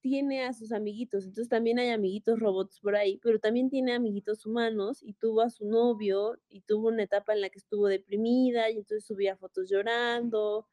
tiene 0.00 0.44
a 0.44 0.52
sus 0.52 0.72
amiguitos, 0.72 1.24
entonces 1.24 1.48
también 1.48 1.78
hay 1.78 1.88
amiguitos 1.88 2.38
robots 2.38 2.78
por 2.80 2.94
ahí, 2.94 3.18
pero 3.22 3.38
también 3.38 3.70
tiene 3.70 3.94
amiguitos 3.94 4.44
humanos 4.44 5.02
y 5.02 5.14
tuvo 5.14 5.40
a 5.40 5.50
su 5.50 5.66
novio 5.66 6.38
y 6.50 6.60
tuvo 6.62 6.88
una 6.88 7.04
etapa 7.04 7.32
en 7.32 7.40
la 7.40 7.48
que 7.48 7.58
estuvo 7.58 7.88
deprimida 7.88 8.70
y 8.70 8.78
entonces 8.78 9.06
subía 9.06 9.36
fotos 9.36 9.70
llorando 9.70 10.66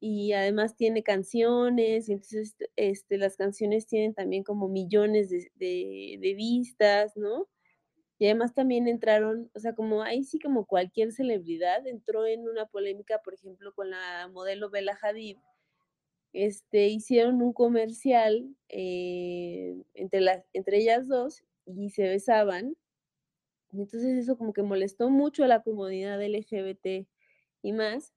y 0.00 0.32
además 0.32 0.76
tiene 0.76 1.02
canciones 1.02 2.08
y 2.08 2.12
entonces 2.12 2.56
este, 2.76 3.18
las 3.18 3.36
canciones 3.36 3.86
tienen 3.86 4.14
también 4.14 4.44
como 4.44 4.68
millones 4.68 5.30
de, 5.30 5.48
de 6.20 6.34
vistas, 6.34 7.16
¿no? 7.16 7.48
Y 8.18 8.26
además 8.26 8.52
también 8.54 8.88
entraron, 8.88 9.50
o 9.54 9.60
sea, 9.60 9.74
como 9.74 10.02
ahí 10.02 10.24
sí 10.24 10.40
como 10.40 10.66
cualquier 10.66 11.12
celebridad 11.12 11.86
entró 11.86 12.26
en 12.26 12.48
una 12.48 12.66
polémica, 12.66 13.20
por 13.22 13.34
ejemplo, 13.34 13.72
con 13.74 13.90
la 13.90 14.28
modelo 14.32 14.70
Bella 14.70 14.98
Hadid, 15.00 15.38
este, 16.32 16.88
hicieron 16.88 17.40
un 17.42 17.52
comercial 17.52 18.54
eh, 18.68 19.76
entre, 19.94 20.20
las, 20.20 20.44
entre 20.52 20.78
ellas 20.78 21.08
dos 21.08 21.44
y 21.66 21.90
se 21.90 22.08
besaban. 22.08 22.76
Y 23.70 23.82
entonces 23.82 24.18
eso 24.18 24.36
como 24.36 24.52
que 24.52 24.62
molestó 24.62 25.10
mucho 25.10 25.44
a 25.44 25.48
la 25.48 25.62
comunidad 25.62 26.20
LGBT 26.22 27.06
y 27.62 27.72
más, 27.72 28.14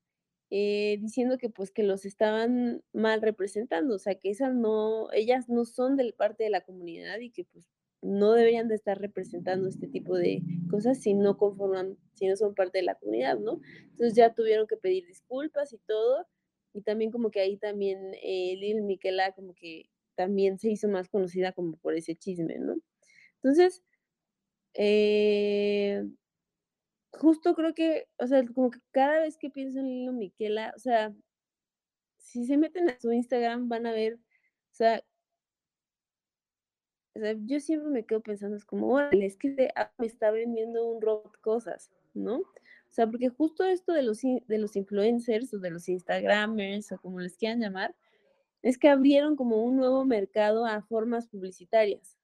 eh, 0.52 0.98
diciendo 1.02 1.38
que 1.38 1.50
pues 1.50 1.72
que 1.72 1.84
los 1.84 2.06
estaban 2.06 2.84
mal 2.94 3.22
representando, 3.22 3.96
o 3.96 4.00
sea, 4.00 4.16
que 4.16 4.30
esas 4.30 4.54
no, 4.54 5.12
ellas 5.14 5.48
no 5.50 5.66
son 5.66 5.96
de 5.96 6.12
parte 6.14 6.44
de 6.44 6.50
la 6.50 6.62
comunidad 6.62 7.20
y 7.20 7.32
que 7.32 7.46
pues 7.46 7.70
no 8.02 8.34
deberían 8.34 8.68
de 8.68 8.76
estar 8.76 9.00
representando 9.00 9.70
este 9.70 9.88
tipo 9.88 10.18
de 10.18 10.44
cosas 10.70 11.00
si 11.02 11.14
no 11.14 11.38
conforman, 11.38 11.98
si 12.16 12.28
no 12.28 12.36
son 12.36 12.54
parte 12.54 12.80
de 12.80 12.84
la 12.84 12.96
comunidad, 12.96 13.40
¿no? 13.40 13.62
Entonces 13.92 14.14
ya 14.16 14.34
tuvieron 14.34 14.68
que 14.68 14.76
pedir 14.78 15.06
disculpas 15.08 15.72
y 15.72 15.78
todo, 15.80 16.28
y 16.74 16.82
también 16.82 17.12
como 17.12 17.32
que 17.32 17.40
ahí 17.40 17.58
también 17.58 18.14
eh, 18.22 18.56
Lil 18.58 18.84
Miquela 18.84 19.32
como 19.34 19.54
que 19.54 19.90
también 20.16 20.60
se 20.60 20.70
hizo 20.70 20.90
más 20.90 21.10
conocida 21.10 21.54
como 21.54 21.78
por 21.78 21.96
ese 21.96 22.16
chisme, 22.16 22.58
¿no? 22.60 22.76
Entonces, 23.36 23.84
eh, 24.74 26.04
justo 27.14 27.56
creo 27.56 27.74
que, 27.74 28.08
o 28.18 28.28
sea, 28.28 28.44
como 28.54 28.72
que 28.72 28.80
cada 28.92 29.20
vez 29.22 29.38
que 29.38 29.50
pienso 29.50 29.80
en 29.80 29.88
Lil 29.88 30.14
Miquela, 30.14 30.74
o 30.76 30.80
sea, 30.80 31.14
si 32.18 32.46
se 32.46 32.58
meten 32.58 32.90
a 32.90 33.00
su 33.00 33.12
Instagram 33.12 33.68
van 33.70 33.86
a 33.86 33.92
ver, 33.92 34.16
o 34.16 34.74
sea, 34.74 35.04
o 37.16 37.20
sea 37.20 37.36
yo 37.46 37.60
siempre 37.60 37.90
me 37.90 38.06
quedo 38.06 38.22
pensando, 38.22 38.56
es 38.56 38.66
como, 38.66 38.88
órale, 38.94 39.26
es 39.26 39.38
que 39.38 39.72
me 39.98 40.06
está 40.06 40.32
vendiendo 40.32 40.88
un 40.88 41.02
robot 41.02 41.40
cosas, 41.42 41.92
¿no? 42.14 42.38
O 42.40 42.94
sea, 42.94 43.08
porque 43.08 43.30
justo 43.30 43.64
esto 43.64 43.94
de 43.94 44.04
los, 44.04 44.22
de 44.22 44.58
los 44.58 44.76
influencers 44.76 45.54
o 45.54 45.60
de 45.60 45.72
los 45.72 45.88
Instagramers 45.88 46.92
o 46.92 47.00
como 47.00 47.20
les 47.20 47.38
quieran 47.38 47.62
llamar, 47.62 47.96
es 48.62 48.78
que 48.78 48.90
abrieron 48.90 49.36
como 49.36 49.64
un 49.64 49.78
nuevo 49.78 50.06
mercado 50.06 50.66
a 50.66 50.82
formas 50.84 51.28
publicitarias. 51.28 52.18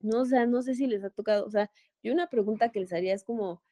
No, 0.00 0.22
o 0.22 0.24
sea, 0.24 0.46
no 0.46 0.62
sé 0.62 0.74
si 0.74 0.86
les 0.86 1.04
ha 1.04 1.10
tocado, 1.10 1.44
o 1.44 1.50
sea, 1.50 1.70
yo 2.02 2.12
una 2.12 2.28
pregunta 2.28 2.70
que 2.70 2.80
les 2.80 2.92
haría 2.92 3.14
es 3.14 3.24
como, 3.24 3.62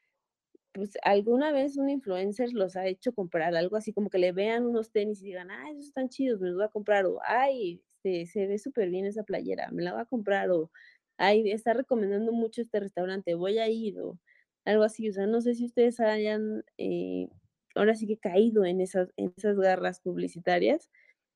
pues 0.76 0.92
alguna 1.02 1.52
vez 1.52 1.76
un 1.76 1.90
influencer 1.90 2.52
los 2.52 2.76
ha 2.76 2.86
hecho 2.86 3.12
comprar 3.12 3.54
algo 3.56 3.76
así 3.76 3.92
como 3.92 4.10
que 4.10 4.18
le 4.18 4.32
vean 4.32 4.66
unos 4.66 4.92
tenis 4.92 5.22
y 5.22 5.26
digan, 5.26 5.50
ay, 5.50 5.72
esos 5.74 5.88
están 5.88 6.08
chidos, 6.08 6.40
me 6.40 6.48
los 6.48 6.56
voy 6.56 6.64
a 6.66 6.68
comprar, 6.68 7.06
o 7.06 7.18
ay, 7.24 7.82
se, 8.02 8.26
se 8.26 8.46
ve 8.46 8.58
súper 8.58 8.90
bien 8.90 9.06
esa 9.06 9.24
playera, 9.24 9.70
me 9.72 9.82
la 9.82 9.92
voy 9.92 10.02
a 10.02 10.06
comprar, 10.06 10.50
o 10.50 10.70
ay, 11.18 11.50
está 11.50 11.72
recomendando 11.72 12.32
mucho 12.32 12.62
este 12.62 12.80
restaurante, 12.80 13.34
voy 13.34 13.58
a 13.58 13.68
ir, 13.68 13.98
o 14.00 14.18
algo 14.64 14.84
así. 14.84 15.08
O 15.08 15.12
sea, 15.12 15.26
no 15.26 15.40
sé 15.40 15.54
si 15.54 15.64
ustedes 15.64 16.00
hayan 16.00 16.64
eh, 16.78 17.28
ahora 17.74 17.94
sí 17.94 18.06
que 18.06 18.18
caído 18.18 18.64
en 18.64 18.80
esas, 18.80 19.12
en 19.16 19.32
esas 19.36 19.56
garras 19.58 20.00
publicitarias. 20.00 20.90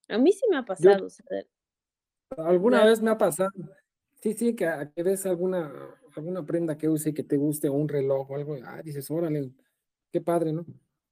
A 0.08 0.18
mí 0.18 0.32
sí 0.32 0.44
me 0.50 0.56
ha 0.56 0.64
pasado. 0.64 1.06
alguna 2.36 2.84
vez 2.84 3.00
me 3.00 3.10
ha 3.10 3.18
pasado. 3.18 3.50
Sí, 4.22 4.34
sí, 4.34 4.54
que, 4.54 4.68
que, 4.94 5.02
ves 5.02 5.24
alguna, 5.24 5.72
alguna 6.16 6.44
prenda 6.44 6.76
que 6.76 6.88
use 6.88 7.14
que 7.14 7.22
te 7.22 7.36
guste 7.36 7.68
o 7.68 7.74
un 7.74 7.88
reloj 7.88 8.30
o 8.30 8.36
algo, 8.36 8.56
ah, 8.64 8.82
dices, 8.82 9.10
órale, 9.10 9.50
qué 10.12 10.20
padre, 10.20 10.52
¿no? 10.52 10.64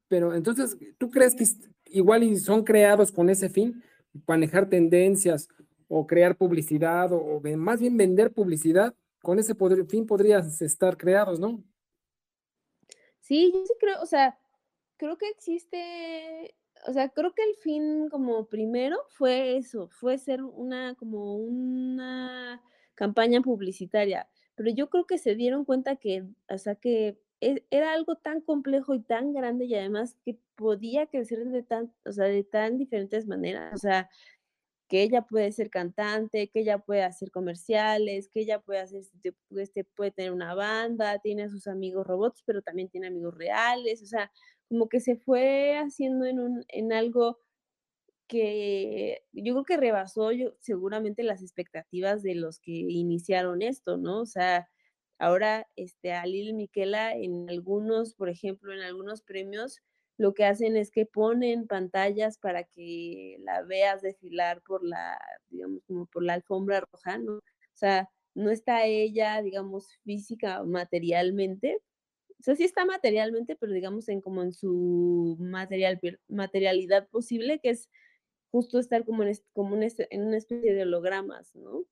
Pero 0.08 0.34
entonces, 0.34 0.76
¿tú 0.96 1.10
crees 1.10 1.34
que 1.34 1.44
igual 1.86 2.36
son 2.38 2.64
creados 2.64 3.12
con 3.12 3.28
ese 3.30 3.48
fin? 3.48 3.82
Manejar 4.26 4.68
tendencias 4.68 5.48
o 5.86 6.06
crear 6.06 6.36
publicidad 6.36 7.10
o 7.12 7.40
más 7.56 7.80
bien 7.80 7.96
vender 7.96 8.32
publicidad, 8.32 8.94
con 9.22 9.38
ese 9.38 9.54
fin 9.88 10.06
podrías 10.06 10.60
estar 10.62 10.96
creados, 10.96 11.40
¿no? 11.40 11.62
Sí, 13.20 13.50
yo 13.52 13.64
sí 13.66 13.74
creo, 13.78 14.00
o 14.00 14.06
sea, 14.06 14.38
creo 14.96 15.18
que 15.18 15.28
existe, 15.28 16.54
o 16.86 16.92
sea, 16.92 17.10
creo 17.10 17.34
que 17.34 17.42
el 17.42 17.56
fin 17.56 18.08
como 18.08 18.46
primero 18.46 18.96
fue 19.10 19.56
eso, 19.56 19.88
fue 19.88 20.18
ser 20.18 20.42
una 20.42 20.94
como 20.94 21.36
una 21.36 22.62
campaña 22.94 23.40
publicitaria, 23.42 24.28
pero 24.58 24.70
yo 24.70 24.90
creo 24.90 25.06
que 25.06 25.18
se 25.18 25.36
dieron 25.36 25.64
cuenta 25.64 25.94
que, 25.96 26.26
o 26.50 26.58
sea, 26.58 26.74
que 26.74 27.16
e, 27.40 27.64
era 27.70 27.92
algo 27.92 28.16
tan 28.16 28.40
complejo 28.40 28.92
y 28.96 29.00
tan 29.00 29.32
grande 29.32 29.66
y 29.66 29.74
además 29.76 30.16
que 30.24 30.36
podía 30.56 31.06
crecer 31.06 31.44
de 31.44 31.62
tan, 31.62 31.94
o 32.04 32.10
sea, 32.10 32.24
de 32.24 32.42
tan 32.42 32.76
diferentes 32.76 33.28
maneras, 33.28 33.72
o 33.72 33.78
sea, 33.78 34.10
que 34.88 35.02
ella 35.02 35.22
puede 35.22 35.52
ser 35.52 35.70
cantante, 35.70 36.48
que 36.48 36.60
ella 36.60 36.78
puede 36.78 37.04
hacer 37.04 37.30
comerciales, 37.30 38.28
que 38.28 38.40
ella 38.40 38.58
puede 38.60 38.80
hacer, 38.80 39.00
este, 39.02 39.32
este, 39.50 39.84
puede 39.84 40.10
tener 40.10 40.32
una 40.32 40.54
banda, 40.54 41.20
tiene 41.20 41.44
a 41.44 41.50
sus 41.50 41.68
amigos 41.68 42.04
robots, 42.04 42.42
pero 42.44 42.60
también 42.60 42.88
tiene 42.88 43.06
amigos 43.06 43.36
reales, 43.36 44.02
o 44.02 44.06
sea, 44.06 44.32
como 44.68 44.88
que 44.88 44.98
se 44.98 45.14
fue 45.16 45.76
haciendo 45.78 46.24
en, 46.26 46.40
un, 46.40 46.64
en 46.68 46.92
algo 46.92 47.38
que 48.28 49.22
yo 49.32 49.54
creo 49.54 49.64
que 49.64 49.76
rebasó 49.78 50.32
yo, 50.32 50.54
seguramente 50.60 51.22
las 51.22 51.42
expectativas 51.42 52.22
de 52.22 52.34
los 52.34 52.60
que 52.60 52.72
iniciaron 52.72 53.62
esto, 53.62 53.96
¿no? 53.96 54.20
O 54.20 54.26
sea, 54.26 54.68
ahora 55.18 55.66
este, 55.76 56.12
a 56.12 56.26
Lil 56.26 56.54
Miquela 56.54 57.14
en 57.14 57.48
algunos, 57.50 58.14
por 58.14 58.28
ejemplo, 58.28 58.72
en 58.72 58.80
algunos 58.80 59.22
premios, 59.22 59.80
lo 60.18 60.34
que 60.34 60.44
hacen 60.44 60.76
es 60.76 60.90
que 60.90 61.06
ponen 61.06 61.66
pantallas 61.66 62.38
para 62.38 62.64
que 62.64 63.36
la 63.40 63.62
veas 63.62 64.02
desfilar 64.02 64.62
por 64.62 64.84
la, 64.84 65.18
digamos, 65.50 65.82
como 65.86 66.06
por 66.06 66.24
la 66.24 66.34
alfombra 66.34 66.80
roja, 66.80 67.18
¿no? 67.18 67.36
O 67.36 67.42
sea, 67.74 68.10
no 68.34 68.50
está 68.50 68.84
ella, 68.86 69.42
digamos, 69.42 69.88
física 70.04 70.62
o 70.62 70.66
materialmente, 70.66 71.78
o 72.40 72.42
sea, 72.42 72.54
sí 72.54 72.64
está 72.64 72.84
materialmente, 72.84 73.56
pero 73.56 73.72
digamos 73.72 74.08
en 74.08 74.20
como 74.20 74.42
en 74.42 74.52
su 74.52 75.36
material, 75.40 76.00
materialidad 76.28 77.08
posible, 77.08 77.58
que 77.60 77.70
es 77.70 77.88
justo 78.50 78.78
estar 78.78 79.04
como 79.04 79.22
en, 79.22 79.34
como 79.52 79.76
en 79.76 80.22
una 80.22 80.36
especie 80.36 80.74
de 80.74 80.82
hologramas, 80.82 81.54
¿no? 81.54 81.84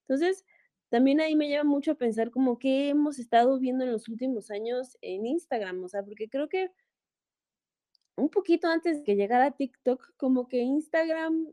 Entonces, 0.00 0.44
también 0.88 1.20
ahí 1.20 1.36
me 1.36 1.48
lleva 1.48 1.64
mucho 1.64 1.92
a 1.92 1.94
pensar 1.94 2.30
como 2.30 2.58
qué 2.58 2.90
hemos 2.90 3.18
estado 3.18 3.58
viendo 3.58 3.84
en 3.84 3.92
los 3.92 4.08
últimos 4.08 4.50
años 4.50 4.98
en 5.00 5.26
Instagram, 5.26 5.82
o 5.82 5.88
sea, 5.88 6.02
porque 6.04 6.28
creo 6.28 6.48
que 6.48 6.70
un 8.16 8.28
poquito 8.28 8.68
antes 8.68 8.98
de 8.98 9.04
que 9.04 9.16
llegara 9.16 9.52
TikTok, 9.52 10.14
como 10.16 10.48
que 10.48 10.58
Instagram 10.58 11.48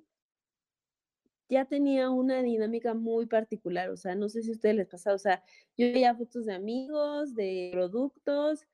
ya 1.49 1.65
tenía 1.65 2.09
una 2.09 2.43
dinámica 2.43 2.93
muy 2.93 3.25
particular, 3.25 3.89
o 3.89 3.97
sea, 3.97 4.13
no 4.15 4.29
sé 4.29 4.43
si 4.43 4.49
a 4.49 4.53
ustedes 4.53 4.75
les 4.75 4.87
pasa, 4.87 5.13
o 5.13 5.17
sea, 5.17 5.43
yo 5.77 5.87
veía 5.91 6.15
fotos 6.15 6.45
de 6.45 6.53
amigos, 6.53 7.33
de 7.33 7.69
productos, 7.71 8.67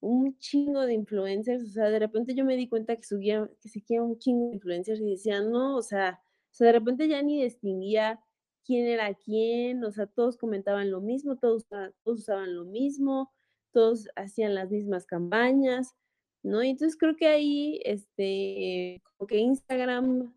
un 0.00 0.38
chingo 0.38 0.86
de 0.86 0.94
influencers, 0.94 1.64
o 1.64 1.68
sea, 1.72 1.90
de 1.90 1.98
repente 1.98 2.34
yo 2.34 2.44
me 2.44 2.56
di 2.56 2.68
cuenta 2.68 2.96
que 2.96 3.02
subía, 3.04 3.48
que 3.60 3.68
seguía 3.68 4.02
un 4.02 4.18
chingo 4.18 4.48
de 4.50 4.56
influencers 4.56 5.00
y 5.00 5.10
decían, 5.10 5.50
no, 5.50 5.76
o 5.76 5.82
sea, 5.82 6.20
sea, 6.58 6.66
de 6.68 6.72
repente 6.72 7.08
ya 7.08 7.22
ni 7.22 7.42
distinguía 7.42 8.20
quién 8.64 8.86
era 8.86 9.14
quién, 9.14 9.84
o 9.84 9.90
sea, 9.92 10.06
todos 10.06 10.36
comentaban 10.36 10.90
lo 10.90 11.00
mismo, 11.00 11.36
todos, 11.36 11.66
todos 11.68 11.94
usaban 12.04 12.54
lo 12.54 12.64
mismo, 12.64 13.32
todos 13.72 14.08
hacían 14.16 14.54
las 14.54 14.70
mismas 14.70 15.06
campañas, 15.06 15.94
¿no? 16.42 16.62
Entonces 16.62 16.98
creo 16.98 17.16
que 17.16 17.28
ahí, 17.28 17.80
este, 17.84 19.00
como 19.04 19.26
que 19.26 19.38
Instagram 19.38 20.34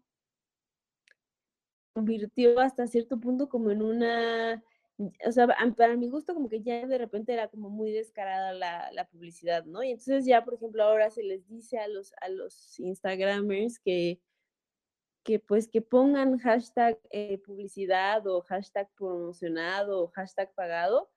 convirtió 1.94 2.60
hasta 2.60 2.88
cierto 2.88 3.20
punto 3.20 3.50
como 3.50 3.72
en 3.72 3.82
una, 3.82 4.64
o 5.26 5.32
sea, 5.32 5.48
para 5.78 5.96
mi 5.96 6.10
gusto 6.10 6.34
como 6.34 6.50
que 6.50 6.62
ya 6.62 6.86
de 6.86 6.98
repente 6.98 7.34
era 7.34 7.48
como 7.48 7.70
muy 7.70 7.92
descarada 7.92 8.54
la, 8.54 8.92
la, 8.92 9.06
publicidad, 9.06 9.66
¿no? 9.66 9.84
Y 9.84 9.92
entonces 9.92 10.26
ya, 10.26 10.44
por 10.44 10.56
ejemplo, 10.56 10.84
ahora 10.84 11.10
se 11.10 11.24
les 11.24 11.48
dice 11.48 11.80
a 11.80 11.88
los, 11.88 12.14
a 12.22 12.30
los 12.30 12.80
Instagramers 12.80 13.80
que, 13.80 14.20
que 15.24 15.40
pues 15.40 15.68
que 15.68 15.82
pongan 15.82 16.38
hashtag 16.40 17.00
eh, 17.12 17.40
publicidad 17.40 18.26
o 18.28 18.42
hashtag 18.42 18.90
promocionado 18.96 20.04
o 20.04 20.08
hashtag 20.10 20.54
pagado, 20.54 21.10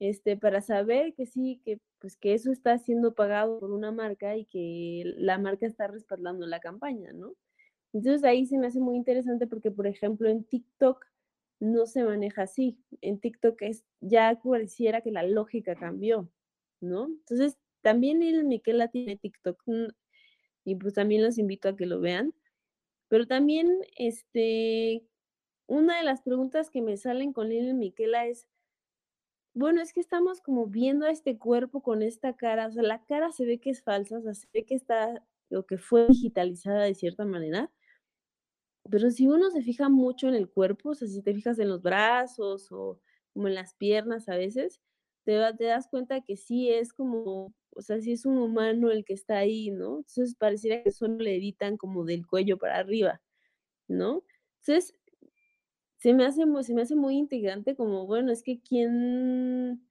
este, 0.00 0.36
para 0.36 0.60
saber 0.60 1.14
que 1.14 1.26
sí, 1.26 1.60
que 1.64 1.80
pues 1.98 2.16
que 2.16 2.34
eso 2.34 2.52
está 2.52 2.78
siendo 2.78 3.14
pagado 3.14 3.58
por 3.58 3.72
una 3.72 3.90
marca 3.90 4.36
y 4.36 4.44
que 4.46 5.02
la 5.16 5.38
marca 5.38 5.66
está 5.66 5.88
respaldando 5.88 6.46
la 6.46 6.60
campaña, 6.60 7.12
¿no? 7.12 7.34
Entonces 7.92 8.22
ahí 8.24 8.46
se 8.46 8.58
me 8.58 8.68
hace 8.68 8.80
muy 8.80 8.96
interesante 8.96 9.46
porque, 9.46 9.70
por 9.70 9.86
ejemplo, 9.86 10.28
en 10.28 10.44
TikTok 10.44 11.04
no 11.60 11.86
se 11.86 12.04
maneja 12.04 12.42
así. 12.42 12.78
En 13.00 13.20
TikTok 13.20 13.62
es, 13.62 13.84
ya 14.00 14.40
pareciera 14.42 15.00
que 15.02 15.10
la 15.10 15.22
lógica 15.22 15.76
cambió, 15.76 16.30
¿no? 16.80 17.06
Entonces, 17.06 17.58
también 17.82 18.22
el 18.22 18.44
Miquela 18.44 18.88
tiene 18.88 19.16
TikTok 19.16 19.62
mm, 19.66 19.88
y 20.64 20.76
pues 20.76 20.94
también 20.94 21.22
los 21.24 21.38
invito 21.38 21.68
a 21.68 21.76
que 21.76 21.86
lo 21.86 22.00
vean. 22.00 22.34
Pero 23.08 23.26
también, 23.26 23.68
este, 23.96 25.06
una 25.66 25.98
de 25.98 26.04
las 26.04 26.22
preguntas 26.22 26.70
que 26.70 26.82
me 26.82 26.96
salen 26.96 27.32
con 27.32 27.48
Lil 27.50 27.74
Miquela 27.74 28.26
es, 28.26 28.48
bueno, 29.54 29.82
es 29.82 29.92
que 29.92 30.00
estamos 30.00 30.40
como 30.40 30.66
viendo 30.66 31.06
a 31.06 31.10
este 31.10 31.38
cuerpo 31.38 31.82
con 31.82 32.02
esta 32.02 32.36
cara, 32.36 32.68
o 32.68 32.72
sea, 32.72 32.82
la 32.82 33.04
cara 33.04 33.32
se 33.32 33.44
ve 33.44 33.58
que 33.58 33.70
es 33.70 33.82
falsa, 33.82 34.18
o 34.18 34.22
sea, 34.22 34.34
se 34.34 34.46
ve 34.52 34.64
que 34.64 34.74
está, 34.74 35.24
o 35.50 35.64
que 35.64 35.78
fue 35.78 36.06
digitalizada 36.06 36.84
de 36.84 36.94
cierta 36.94 37.24
manera, 37.24 37.70
pero 38.90 39.10
si 39.10 39.28
uno 39.28 39.50
se 39.50 39.62
fija 39.62 39.88
mucho 39.88 40.28
en 40.28 40.34
el 40.34 40.48
cuerpo, 40.50 40.90
o 40.90 40.94
sea, 40.94 41.08
si 41.08 41.22
te 41.22 41.34
fijas 41.34 41.58
en 41.58 41.68
los 41.68 41.82
brazos 41.82 42.70
o 42.72 43.00
como 43.32 43.48
en 43.48 43.54
las 43.54 43.74
piernas 43.74 44.28
a 44.28 44.36
veces, 44.36 44.80
te, 45.24 45.38
te 45.58 45.64
das 45.64 45.88
cuenta 45.88 46.22
que 46.22 46.36
sí 46.36 46.70
es 46.70 46.92
como, 46.92 47.54
o 47.74 47.82
sea, 47.82 48.00
sí 48.00 48.12
es 48.12 48.24
un 48.26 48.38
humano 48.38 48.90
el 48.90 49.04
que 49.04 49.14
está 49.14 49.38
ahí, 49.38 49.70
¿no? 49.70 49.98
Entonces 49.98 50.34
pareciera 50.36 50.82
que 50.82 50.92
solo 50.92 51.16
le 51.18 51.36
editan 51.36 51.76
como 51.76 52.04
del 52.04 52.26
cuello 52.26 52.58
para 52.58 52.78
arriba, 52.78 53.22
¿no? 53.88 54.24
Entonces, 54.62 54.94
se 55.98 56.14
me 56.14 56.24
hace, 56.24 56.42
se 56.62 56.74
me 56.74 56.82
hace 56.82 56.94
muy 56.96 57.16
integrante 57.16 57.74
como, 57.76 58.06
bueno, 58.06 58.32
es 58.32 58.42
que 58.42 58.60
quién, 58.60 59.88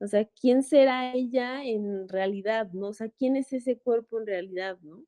o 0.00 0.06
sea, 0.06 0.26
¿quién 0.26 0.62
será 0.62 1.14
ella 1.14 1.64
en 1.64 2.08
realidad, 2.08 2.70
no? 2.72 2.88
O 2.88 2.92
sea, 2.94 3.08
¿quién 3.10 3.36
es 3.36 3.52
ese 3.52 3.78
cuerpo 3.78 4.20
en 4.20 4.26
realidad, 4.26 4.78
no? 4.82 5.04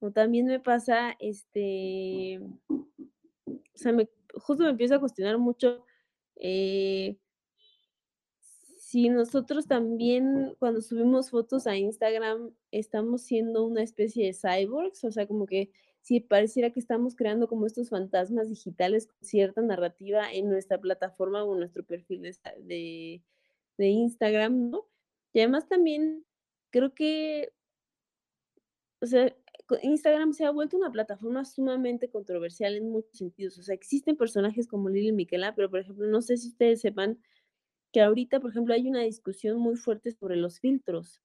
O 0.00 0.10
también 0.10 0.46
me 0.46 0.60
pasa, 0.60 1.16
este, 1.20 2.40
o 2.68 2.86
sea, 3.74 3.92
justo 4.34 4.64
me 4.64 4.70
empiezo 4.70 4.94
a 4.94 5.00
cuestionar 5.00 5.38
mucho 5.38 5.84
eh, 6.36 7.16
si 8.86 9.08
nosotros 9.08 9.66
también 9.66 10.54
cuando 10.58 10.80
subimos 10.80 11.30
fotos 11.30 11.66
a 11.66 11.76
Instagram 11.76 12.52
estamos 12.70 13.22
siendo 13.22 13.64
una 13.66 13.82
especie 13.82 14.26
de 14.26 14.32
cyborgs, 14.32 15.02
o 15.04 15.10
sea, 15.10 15.26
como 15.26 15.46
que 15.46 15.70
si 16.02 16.20
pareciera 16.20 16.70
que 16.70 16.78
estamos 16.78 17.16
creando 17.16 17.48
como 17.48 17.66
estos 17.66 17.90
fantasmas 17.90 18.48
digitales 18.48 19.08
con 19.08 19.16
cierta 19.20 19.60
narrativa 19.60 20.32
en 20.32 20.48
nuestra 20.48 20.78
plataforma 20.80 21.42
o 21.42 21.56
nuestro 21.56 21.84
perfil 21.84 22.22
de, 22.22 23.22
de 23.76 23.86
Instagram, 23.86 24.70
¿no? 24.70 24.86
Y 25.32 25.40
además 25.40 25.66
también 25.68 26.24
creo 26.70 26.94
que, 26.94 27.52
o 29.00 29.06
sea, 29.06 29.34
Instagram 29.82 30.32
se 30.32 30.44
ha 30.44 30.50
vuelto 30.50 30.76
una 30.76 30.90
plataforma 30.92 31.44
sumamente 31.44 32.08
controversial 32.08 32.74
en 32.76 32.90
muchos 32.90 33.16
sentidos. 33.18 33.58
O 33.58 33.62
sea, 33.62 33.74
existen 33.74 34.16
personajes 34.16 34.68
como 34.68 34.88
Lili 34.88 35.12
Miquela, 35.12 35.54
pero 35.54 35.70
por 35.70 35.80
ejemplo, 35.80 36.06
no 36.06 36.22
sé 36.22 36.36
si 36.36 36.48
ustedes 36.48 36.80
sepan 36.80 37.18
que 37.92 38.00
ahorita, 38.02 38.40
por 38.40 38.50
ejemplo, 38.50 38.74
hay 38.74 38.88
una 38.88 39.02
discusión 39.02 39.58
muy 39.58 39.76
fuerte 39.76 40.12
sobre 40.12 40.36
los 40.36 40.60
filtros, 40.60 41.22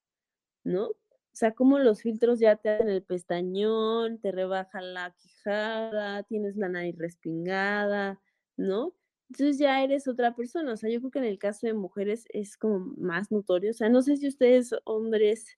¿no? 0.64 0.88
O 0.88 1.36
sea, 1.36 1.54
como 1.54 1.80
los 1.80 2.02
filtros 2.02 2.40
ya 2.40 2.58
te 2.58 2.70
hacen 2.70 2.90
el 2.90 3.04
pestañón, 3.04 4.20
te 4.20 4.32
rebajan 4.32 4.94
la 4.94 5.12
quijada, 5.18 6.24
tienes 6.24 6.58
la 6.58 6.70
nariz 6.70 6.98
respingada, 6.98 8.22
¿no? 8.58 8.96
Entonces 9.30 9.58
ya 9.58 9.82
eres 9.84 10.08
otra 10.10 10.36
persona. 10.36 10.74
O 10.74 10.78
sea, 10.78 10.90
yo 10.90 11.00
creo 11.00 11.12
que 11.12 11.20
en 11.20 11.26
el 11.26 11.40
caso 11.40 11.68
de 11.68 11.74
mujeres 11.74 12.26
es 12.30 12.58
como 12.58 12.80
más 12.98 13.32
notorio. 13.32 13.72
O 13.72 13.74
sea, 13.74 13.88
no 13.90 14.02
sé 14.02 14.18
si 14.18 14.28
ustedes, 14.28 14.76
hombres, 14.84 15.58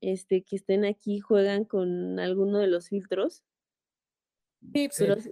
este, 0.00 0.42
que 0.42 0.56
estén 0.56 0.84
aquí 0.84 1.20
juegan 1.20 1.64
con 1.64 2.18
alguno 2.18 2.58
de 2.58 2.66
los 2.66 2.88
filtros. 2.88 3.42
Sí, 4.72 4.88
pues, 4.96 5.30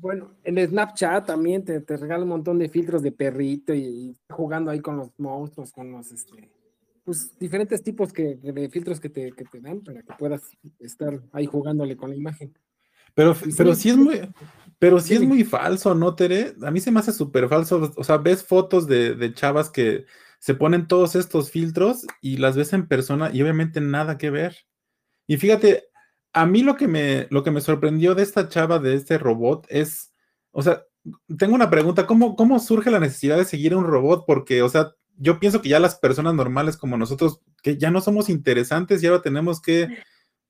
bueno, 0.00 0.34
el 0.42 0.66
Snapchat 0.68 1.26
también 1.26 1.64
te, 1.64 1.80
te, 1.80 1.96
regala 1.96 2.24
un 2.24 2.30
montón 2.30 2.58
de 2.58 2.68
filtros 2.68 3.02
de 3.02 3.12
perrito 3.12 3.72
y, 3.72 4.16
jugando 4.28 4.70
ahí 4.70 4.80
con 4.80 4.96
los 4.96 5.10
monstruos, 5.18 5.72
con 5.72 5.92
los 5.92 6.10
este, 6.10 6.50
pues 7.04 7.38
diferentes 7.38 7.82
tipos 7.82 8.12
que, 8.12 8.36
de 8.36 8.68
filtros 8.68 8.98
que 8.98 9.08
te, 9.08 9.32
que 9.32 9.44
te 9.44 9.60
dan 9.60 9.80
para 9.80 10.02
que 10.02 10.12
puedas 10.18 10.42
estar 10.80 11.20
ahí 11.32 11.46
jugándole 11.46 11.96
con 11.96 12.10
la 12.10 12.16
imagen. 12.16 12.52
Pero, 13.14 13.34
pero 13.56 13.74
sí 13.74 13.90
es 13.90 13.96
muy, 13.96 14.20
pero 14.78 15.00
sí 15.00 15.14
es 15.14 15.22
muy 15.22 15.44
falso, 15.44 15.94
¿no, 15.94 16.14
Tere? 16.14 16.54
A 16.62 16.70
mí 16.70 16.80
se 16.80 16.90
me 16.90 17.00
hace 17.00 17.12
súper 17.12 17.48
falso. 17.48 17.92
O 17.96 18.04
sea, 18.04 18.18
ves 18.18 18.44
fotos 18.44 18.86
de, 18.86 19.14
de 19.14 19.34
chavas 19.34 19.68
que 19.68 20.04
se 20.40 20.54
ponen 20.54 20.88
todos 20.88 21.14
estos 21.14 21.50
filtros 21.50 22.06
y 22.20 22.38
las 22.38 22.56
ves 22.56 22.72
en 22.72 22.88
persona 22.88 23.30
y 23.32 23.42
obviamente 23.42 23.80
nada 23.80 24.18
que 24.18 24.30
ver. 24.30 24.56
Y 25.26 25.36
fíjate, 25.36 25.84
a 26.32 26.46
mí 26.46 26.62
lo 26.62 26.76
que 26.76 26.88
me, 26.88 27.28
lo 27.30 27.44
que 27.44 27.50
me 27.50 27.60
sorprendió 27.60 28.14
de 28.14 28.22
esta 28.22 28.48
chava, 28.48 28.78
de 28.78 28.94
este 28.94 29.18
robot, 29.18 29.66
es, 29.68 30.12
o 30.50 30.62
sea, 30.62 30.82
tengo 31.38 31.54
una 31.54 31.70
pregunta, 31.70 32.06
¿cómo, 32.06 32.36
¿cómo 32.36 32.58
surge 32.58 32.90
la 32.90 33.00
necesidad 33.00 33.36
de 33.36 33.44
seguir 33.44 33.74
a 33.74 33.76
un 33.76 33.84
robot? 33.84 34.24
Porque, 34.26 34.62
o 34.62 34.68
sea, 34.70 34.92
yo 35.18 35.38
pienso 35.38 35.60
que 35.60 35.68
ya 35.68 35.78
las 35.78 35.96
personas 35.96 36.34
normales 36.34 36.78
como 36.78 36.96
nosotros, 36.96 37.42
que 37.62 37.76
ya 37.76 37.90
no 37.90 38.00
somos 38.00 38.30
interesantes 38.30 39.02
y 39.02 39.06
ahora 39.06 39.22
tenemos 39.22 39.60
que 39.60 39.88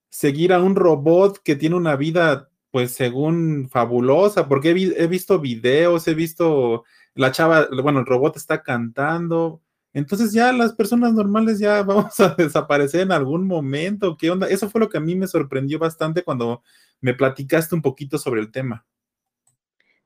seguir 0.08 0.52
a 0.52 0.62
un 0.62 0.76
robot 0.76 1.42
que 1.42 1.56
tiene 1.56 1.74
una 1.74 1.96
vida, 1.96 2.48
pues, 2.70 2.92
según 2.92 3.68
fabulosa, 3.70 4.48
porque 4.48 4.70
he, 4.70 5.02
he 5.02 5.06
visto 5.08 5.40
videos, 5.40 6.06
he 6.06 6.14
visto 6.14 6.84
la 7.14 7.32
chava, 7.32 7.68
bueno, 7.82 8.00
el 8.00 8.06
robot 8.06 8.36
está 8.36 8.62
cantando, 8.62 9.62
entonces 9.92 10.32
ya 10.32 10.52
las 10.52 10.72
personas 10.72 11.12
normales 11.12 11.58
ya 11.58 11.82
vamos 11.82 12.18
a 12.20 12.34
desaparecer 12.34 13.00
en 13.00 13.12
algún 13.12 13.46
momento. 13.46 14.16
¿Qué 14.16 14.30
onda? 14.30 14.48
Eso 14.48 14.70
fue 14.70 14.80
lo 14.80 14.88
que 14.88 14.98
a 14.98 15.00
mí 15.00 15.14
me 15.14 15.26
sorprendió 15.26 15.78
bastante 15.78 16.22
cuando 16.22 16.62
me 17.00 17.14
platicaste 17.14 17.74
un 17.74 17.82
poquito 17.82 18.18
sobre 18.18 18.40
el 18.40 18.52
tema. 18.52 18.86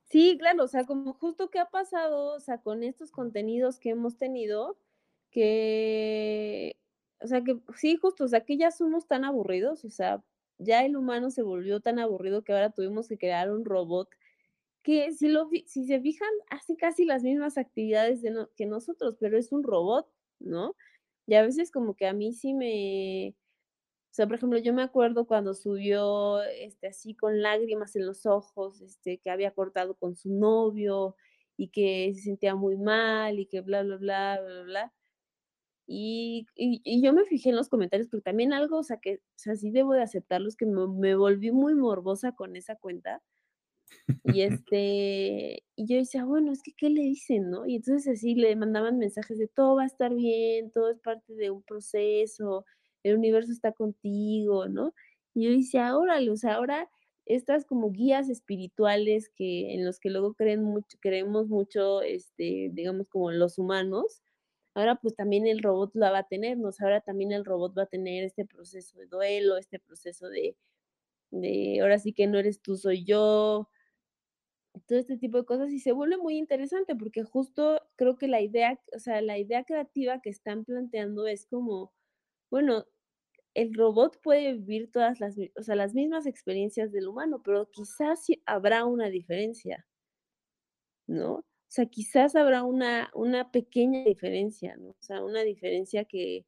Sí, 0.05 0.37
claro, 0.39 0.63
o 0.63 0.67
sea, 0.67 0.85
como 0.85 1.13
justo 1.13 1.49
que 1.49 1.59
ha 1.59 1.69
pasado, 1.69 2.35
o 2.35 2.39
sea, 2.39 2.59
con 2.59 2.83
estos 2.83 3.11
contenidos 3.11 3.79
que 3.79 3.89
hemos 3.89 4.17
tenido, 4.17 4.77
que, 5.31 6.77
o 7.19 7.27
sea, 7.27 7.43
que 7.43 7.59
sí, 7.75 7.97
justo, 7.97 8.23
o 8.23 8.27
sea, 8.27 8.41
que 8.45 8.57
ya 8.57 8.71
somos 8.71 9.07
tan 9.07 9.25
aburridos, 9.25 9.83
o 9.83 9.89
sea, 9.89 10.23
ya 10.57 10.85
el 10.85 10.95
humano 10.95 11.31
se 11.31 11.41
volvió 11.41 11.81
tan 11.81 11.99
aburrido 11.99 12.43
que 12.43 12.53
ahora 12.53 12.69
tuvimos 12.69 13.07
que 13.09 13.17
crear 13.17 13.51
un 13.51 13.65
robot 13.65 14.09
que 14.85 15.11
si, 15.13 15.29
lo, 15.29 15.49
si 15.65 15.85
se 15.87 15.99
fijan, 15.99 16.29
hace 16.51 16.77
casi 16.77 17.05
las 17.05 17.23
mismas 17.23 17.57
actividades 17.57 18.21
que 18.55 18.67
nosotros, 18.67 19.17
pero 19.19 19.35
es 19.35 19.51
un 19.51 19.63
robot, 19.63 20.07
¿no? 20.39 20.75
Y 21.25 21.33
a 21.33 21.41
veces 21.41 21.71
como 21.71 21.95
que 21.95 22.05
a 22.07 22.13
mí 22.13 22.33
sí 22.33 22.53
me... 22.53 23.35
O 24.11 24.13
sea, 24.15 24.27
por 24.27 24.35
ejemplo, 24.35 24.59
yo 24.59 24.73
me 24.75 24.83
acuerdo 24.83 25.25
cuando 25.25 25.55
subió 25.55 26.41
este, 26.43 26.87
así 26.87 27.15
con 27.15 27.41
lágrimas 27.41 27.95
en 27.95 28.05
los 28.05 28.27
ojos, 28.27 28.79
este, 28.81 29.17
que 29.17 29.31
había 29.31 29.51
cortado 29.51 29.95
con 29.95 30.15
su 30.15 30.29
novio 30.31 31.15
y 31.57 31.69
que 31.69 32.13
se 32.13 32.21
sentía 32.21 32.53
muy 32.55 32.77
mal 32.77 33.39
y 33.39 33.47
que 33.47 33.61
bla, 33.61 33.81
bla, 33.81 33.97
bla, 33.97 34.39
bla, 34.39 34.63
bla. 34.63 34.93
Y, 35.87 36.45
y, 36.55 37.01
yo 37.01 37.11
me 37.13 37.25
fijé 37.25 37.49
en 37.49 37.55
los 37.55 37.69
comentarios, 37.69 38.07
pero 38.09 38.21
también 38.21 38.53
algo, 38.53 38.77
o 38.77 38.83
sea, 38.83 38.97
que, 38.97 39.15
o 39.15 39.19
sea, 39.37 39.55
sí 39.55 39.71
debo 39.71 39.93
de 39.93 40.03
aceptarlos, 40.03 40.55
que 40.55 40.67
me, 40.67 40.87
me 40.87 41.15
volví 41.15 41.51
muy 41.51 41.73
morbosa 41.75 42.33
con 42.33 42.55
esa 42.55 42.75
cuenta, 42.75 43.23
y 44.23 44.41
este, 44.41 45.63
y 45.75 45.87
yo 45.87 45.97
decía, 45.97 46.25
bueno, 46.25 46.51
es 46.51 46.61
que, 46.63 46.73
¿qué 46.73 46.89
le 46.89 47.01
dicen, 47.01 47.49
no? 47.51 47.65
Y 47.65 47.75
entonces 47.77 48.07
así 48.17 48.35
le 48.35 48.55
mandaban 48.55 48.97
mensajes 48.97 49.37
de 49.37 49.47
todo 49.47 49.75
va 49.75 49.83
a 49.83 49.85
estar 49.87 50.13
bien, 50.13 50.71
todo 50.71 50.91
es 50.91 50.99
parte 50.99 51.33
de 51.35 51.51
un 51.51 51.63
proceso, 51.63 52.65
el 53.03 53.17
universo 53.17 53.51
está 53.51 53.71
contigo, 53.71 54.67
¿no? 54.67 54.93
Y 55.33 55.45
yo 55.45 55.51
decía, 55.51 55.97
órale, 55.97 56.31
o 56.31 56.37
sea, 56.37 56.55
ahora 56.55 56.89
estas 57.25 57.65
como 57.65 57.91
guías 57.91 58.29
espirituales 58.29 59.29
que 59.35 59.73
en 59.73 59.85
los 59.85 59.99
que 59.99 60.09
luego 60.09 60.33
creen 60.35 60.63
mucho, 60.63 60.97
creemos 61.01 61.47
mucho, 61.47 62.01
este, 62.01 62.69
digamos, 62.73 63.07
como 63.09 63.31
los 63.31 63.57
humanos, 63.57 64.21
ahora 64.75 64.95
pues 64.95 65.15
también 65.15 65.47
el 65.47 65.61
robot 65.63 65.91
la 65.95 66.11
va 66.11 66.19
a 66.19 66.27
tener, 66.27 66.57
¿no? 66.57 66.69
ahora 66.81 67.01
también 67.01 67.31
el 67.31 67.45
robot 67.45 67.77
va 67.77 67.83
a 67.83 67.85
tener 67.87 68.23
este 68.23 68.45
proceso 68.45 68.99
de 68.99 69.07
duelo, 69.07 69.57
este 69.57 69.79
proceso 69.79 70.29
de, 70.29 70.55
de 71.31 71.79
ahora 71.81 71.99
sí 71.99 72.13
que 72.13 72.27
no 72.27 72.39
eres 72.39 72.61
tú, 72.61 72.77
soy 72.77 73.05
yo, 73.05 73.69
todo 74.87 74.99
este 74.99 75.17
tipo 75.17 75.37
de 75.37 75.45
cosas 75.45 75.71
y 75.71 75.79
se 75.79 75.91
vuelve 75.93 76.17
muy 76.17 76.37
interesante 76.37 76.95
porque 76.95 77.23
justo 77.23 77.81
creo 77.95 78.17
que 78.17 78.27
la 78.27 78.41
idea, 78.41 78.79
o 78.95 78.99
sea, 78.99 79.21
la 79.21 79.37
idea 79.37 79.63
creativa 79.63 80.21
que 80.21 80.29
están 80.29 80.65
planteando 80.65 81.27
es 81.27 81.45
como, 81.47 81.93
bueno, 82.51 82.85
el 83.55 83.73
robot 83.75 84.21
puede 84.23 84.53
vivir 84.55 84.91
todas 84.91 85.19
las, 85.21 85.37
o 85.57 85.63
sea, 85.63 85.75
las 85.75 85.93
mismas 85.95 86.25
experiencias 86.27 86.91
del 86.91 87.07
humano, 87.09 87.41
pero 87.43 87.69
quizás 87.71 88.27
habrá 88.45 88.85
una 88.85 89.09
diferencia, 89.09 89.87
¿no? 91.07 91.33
O 91.35 91.45
sea, 91.75 91.87
quizás 91.87 92.35
habrá 92.35 92.63
una, 92.63 93.09
una 93.13 93.51
pequeña 93.51 94.03
diferencia, 94.03 94.77
¿no? 94.77 94.89
O 94.91 94.97
sea, 94.99 95.23
una 95.23 95.41
diferencia 95.43 96.05
que, 96.05 96.45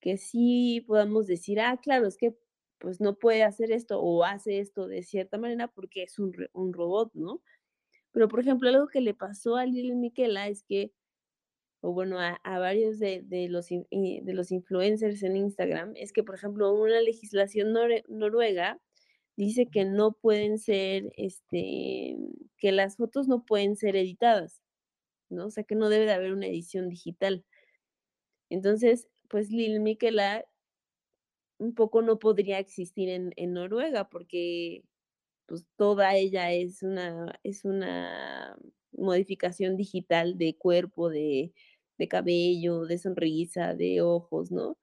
que 0.00 0.18
sí 0.18 0.84
podamos 0.86 1.26
decir, 1.26 1.60
ah, 1.60 1.78
claro, 1.82 2.06
es 2.08 2.16
que 2.18 2.36
pues 2.78 3.00
no 3.00 3.18
puede 3.18 3.42
hacer 3.44 3.72
esto 3.72 4.00
o 4.00 4.24
hace 4.24 4.60
esto 4.60 4.86
de 4.88 5.02
cierta 5.02 5.38
manera 5.38 5.68
porque 5.68 6.04
es 6.04 6.18
un, 6.18 6.34
un 6.54 6.72
robot, 6.74 7.12
¿no? 7.14 7.42
Pero, 8.16 8.28
por 8.28 8.40
ejemplo, 8.40 8.70
algo 8.70 8.88
que 8.88 9.02
le 9.02 9.12
pasó 9.12 9.56
a 9.56 9.66
Lil 9.66 9.94
Miquela 9.94 10.48
es 10.48 10.62
que, 10.62 10.90
o 11.82 11.92
bueno, 11.92 12.18
a, 12.18 12.58
varios 12.58 12.98
de, 12.98 13.22
los, 13.50 13.68
de 13.68 14.32
los 14.32 14.52
influencers 14.52 15.22
en 15.22 15.36
Instagram, 15.36 15.92
es 15.96 16.14
que, 16.14 16.22
por 16.22 16.34
ejemplo, 16.34 16.72
una 16.72 17.02
legislación 17.02 17.74
noruega 18.08 18.80
dice 19.36 19.66
que 19.66 19.84
no 19.84 20.12
pueden 20.12 20.58
ser, 20.58 21.12
este, 21.18 22.16
que 22.56 22.72
las 22.72 22.96
fotos 22.96 23.28
no 23.28 23.44
pueden 23.44 23.76
ser 23.76 23.96
editadas, 23.96 24.62
¿no? 25.28 25.48
O 25.48 25.50
sea, 25.50 25.64
que 25.64 25.74
no 25.74 25.90
debe 25.90 26.06
de 26.06 26.12
haber 26.14 26.32
una 26.32 26.46
edición 26.46 26.88
digital. 26.88 27.44
Entonces, 28.48 29.08
pues 29.28 29.50
Lil 29.50 29.80
Miquela 29.80 30.46
un 31.58 31.74
poco 31.74 32.00
no 32.00 32.18
podría 32.18 32.60
existir 32.60 33.10
en 33.10 33.52
Noruega 33.52 34.08
porque 34.08 34.84
pues 35.46 35.66
toda 35.76 36.14
ella 36.16 36.52
es 36.52 36.82
una, 36.82 37.38
es 37.44 37.64
una 37.64 38.56
modificación 38.92 39.76
digital 39.76 40.38
de 40.38 40.56
cuerpo, 40.58 41.10
de, 41.10 41.52
de 41.98 42.08
cabello, 42.08 42.84
de 42.86 42.98
sonrisa, 42.98 43.74
de 43.74 44.02
ojos, 44.02 44.50
¿no? 44.52 44.78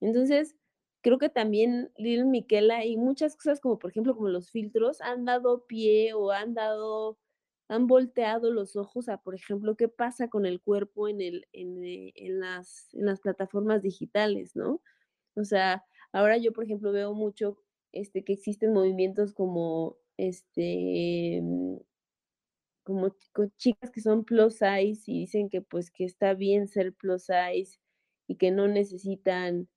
Entonces, 0.00 0.56
creo 1.02 1.18
que 1.18 1.28
también 1.28 1.92
Lil 1.96 2.26
Miquela 2.26 2.84
y 2.84 2.96
muchas 2.96 3.36
cosas 3.36 3.60
como 3.60 3.78
por 3.78 3.90
ejemplo 3.90 4.14
como 4.16 4.28
los 4.28 4.50
filtros 4.50 5.00
han 5.00 5.24
dado 5.24 5.66
pie 5.66 6.12
o 6.14 6.30
han 6.32 6.54
dado, 6.54 7.18
han 7.68 7.86
volteado 7.86 8.50
los 8.52 8.76
ojos 8.76 9.08
a, 9.08 9.18
por 9.22 9.34
ejemplo, 9.34 9.76
qué 9.76 9.88
pasa 9.88 10.28
con 10.28 10.46
el 10.46 10.60
cuerpo 10.60 11.08
en, 11.08 11.20
el, 11.20 11.46
en, 11.52 11.84
eh, 11.84 12.12
en, 12.16 12.40
las, 12.40 12.88
en 12.94 13.06
las 13.06 13.20
plataformas 13.20 13.82
digitales, 13.82 14.56
¿no? 14.56 14.82
O 15.36 15.44
sea, 15.44 15.84
ahora 16.12 16.38
yo, 16.38 16.52
por 16.52 16.64
ejemplo, 16.64 16.92
veo 16.92 17.14
mucho 17.14 17.58
este, 17.92 18.24
que 18.24 18.34
existen 18.34 18.72
movimientos 18.72 19.32
como, 19.34 19.96
este, 20.16 21.40
mm, 21.42 21.78
como 22.84 23.14
chicas 23.58 23.90
que 23.90 24.00
son 24.00 24.24
plus 24.24 24.54
size 24.54 25.02
y 25.06 25.20
dicen 25.20 25.50
que 25.50 25.60
pues 25.62 25.90
que 25.90 26.04
está 26.04 26.34
bien 26.34 26.68
ser 26.68 26.94
plus 26.94 27.24
size 27.24 27.78
y 28.26 28.36
que 28.36 28.50
no 28.50 28.66
necesitan 28.68 29.68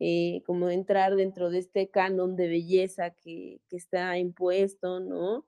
eh, 0.00 0.42
como 0.46 0.70
entrar 0.70 1.16
dentro 1.16 1.50
de 1.50 1.58
este 1.58 1.88
canon 1.90 2.36
de 2.36 2.48
belleza 2.48 3.10
que, 3.10 3.60
que, 3.68 3.76
está 3.76 4.18
impuesto, 4.18 5.00
¿no? 5.00 5.46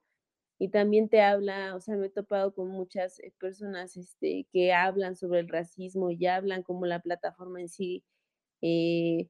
Y 0.59 0.71
también 0.71 1.09
te 1.09 1.23
habla, 1.23 1.77
o 1.77 1.81
sea, 1.81 1.97
me 1.97 2.07
he 2.09 2.11
topado 2.11 2.55
con 2.55 2.69
muchas 2.69 3.21
eh, 3.21 3.33
personas 3.39 3.97
este, 3.97 4.47
que 4.53 4.73
hablan 4.75 5.17
sobre 5.17 5.41
el 5.41 5.49
racismo 5.49 6.11
y 6.11 6.27
hablan 6.27 6.63
como 6.63 6.87
la 6.87 7.01
plataforma 7.01 7.61
en 7.61 7.69
sí 7.69 8.05
eh, 8.63 9.29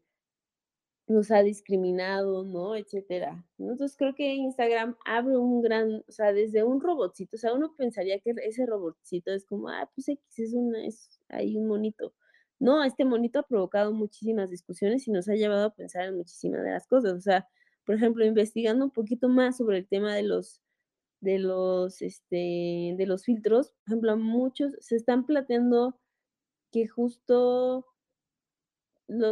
nos 1.11 1.31
ha 1.33 1.43
discriminado, 1.43 2.45
¿no? 2.45 2.77
Etcétera. 2.77 3.45
Entonces 3.59 3.97
creo 3.97 4.15
que 4.15 4.35
Instagram 4.35 4.97
abre 5.05 5.37
un 5.37 5.61
gran, 5.61 6.05
o 6.09 6.13
sea, 6.13 6.33
desde 6.33 6.63
un 6.63 6.81
robotcito, 6.81 7.37
o 7.37 7.39
sea, 7.39 7.53
uno 7.53 7.75
pensaría 7.77 8.21
que 8.21 8.33
ese 8.45 8.65
robotcito 8.65 9.33
es 9.33 9.45
como, 9.45 9.69
ah, 9.69 9.91
pues 9.95 10.09
X 10.09 10.39
es, 10.39 10.55
una, 10.55 10.85
es 10.87 11.21
ahí 11.29 11.57
un 11.57 11.67
monito. 11.67 12.15
No, 12.61 12.85
este 12.85 13.05
monito 13.05 13.41
ha 13.41 13.43
provocado 13.43 13.93
muchísimas 13.93 14.51
discusiones 14.51 15.09
y 15.09 15.11
nos 15.11 15.29
ha 15.29 15.35
llevado 15.35 15.67
a 15.67 15.75
pensar 15.75 16.05
en 16.05 16.17
muchísimas 16.17 16.63
de 16.63 16.71
las 16.71 16.87
cosas. 16.87 17.15
O 17.15 17.21
sea, 17.21 17.49
por 17.85 17.97
ejemplo, 17.97 18.25
investigando 18.25 18.85
un 18.85 18.91
poquito 18.93 19.29
más 19.29 19.57
sobre 19.57 19.79
el 19.79 19.89
tema 19.89 20.15
de 20.15 20.23
los, 20.23 20.63
de 21.21 21.39
los, 21.41 22.03
este, 22.03 22.95
de 22.97 23.07
los 23.07 23.25
filtros, 23.25 23.73
por 23.73 23.89
ejemplo, 23.89 24.17
muchos 24.17 24.75
se 24.81 24.97
están 24.97 25.27
planteando 25.27 25.99
que 26.71 26.87
justo 26.87 27.87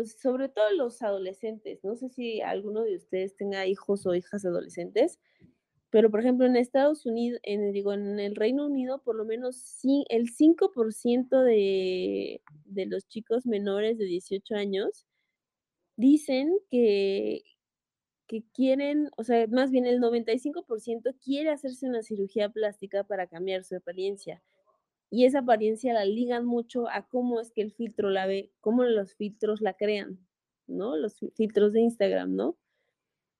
sobre 0.07 0.49
todo 0.49 0.71
los 0.73 1.03
adolescentes, 1.03 1.85
no 1.85 1.97
sé 1.97 2.09
si 2.09 2.41
alguno 2.41 2.83
de 2.83 2.97
ustedes 2.97 3.37
tenga 3.37 3.67
hijos 3.67 4.07
o 4.07 4.15
hijas 4.15 4.45
adolescentes, 4.45 5.19
pero 5.91 6.11
por 6.11 6.21
ejemplo 6.21 6.47
en 6.47 6.57
Estados 6.57 7.07
Unidos, 7.07 7.41
en, 7.43 7.73
digo, 7.73 7.93
en 7.93 8.21
el 8.21 8.37
Reino 8.37 8.67
Unido, 8.67 9.03
por 9.03 9.17
lo 9.17 9.25
menos 9.25 9.81
el 10.09 10.29
5% 10.35 11.43
de, 11.43 12.43
de 12.65 12.87
los 12.87 13.07
chicos 13.09 13.47
menores 13.47 13.99
de 13.99 14.05
18 14.05 14.55
años 14.55 15.07
dicen 15.97 16.59
que, 16.71 17.43
que 18.27 18.45
quieren, 18.53 19.11
o 19.17 19.25
sea, 19.25 19.47
más 19.49 19.71
bien 19.71 19.87
el 19.87 20.01
95% 20.01 21.17
quiere 21.25 21.51
hacerse 21.51 21.89
una 21.89 22.03
cirugía 22.03 22.51
plástica 22.51 23.05
para 23.05 23.27
cambiar 23.27 23.65
su 23.65 23.77
apariencia 23.77 24.43
y 25.11 25.25
esa 25.25 25.41
apariencia 25.41 25.95
la 25.95 26.05
ligan 26.05 26.45
mucho 26.45 26.89
a 26.89 27.09
cómo 27.09 27.41
es 27.41 27.51
que 27.51 27.63
el 27.63 27.73
filtro 27.73 28.11
la 28.11 28.27
ve, 28.27 28.53
cómo 28.61 28.85
los 28.85 29.15
filtros 29.15 29.61
la 29.61 29.75
crean, 29.75 30.19
¿no? 30.67 30.97
Los 30.97 31.19
filtros 31.35 31.73
de 31.73 31.81
Instagram, 31.81 32.37
¿no? 32.37 32.59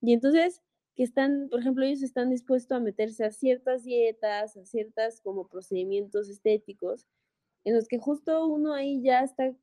Y 0.01 0.13
entonces, 0.13 0.63
que 0.97 1.03
están, 1.03 1.49
por 1.51 1.61
ejemplo, 1.61 1.85
ellos 1.85 2.03
están 2.03 2.31
dispuestos 2.31 2.77
a 2.77 2.81
meterse 2.81 3.25
a 3.25 3.31
ciertas 3.31 3.85
dietas, 3.85 4.57
a 4.57 4.65
ciertas 4.65 5.21
como 5.21 5.49
procedimientos 5.49 6.29
estéticos, 6.29 7.07
en 7.65 7.75
los 7.75 7.87
que 7.89 7.99
justo 7.99 8.47
uno 8.47 8.73
ahí 8.73 9.03
ya 9.03 9.23
está 9.23 9.55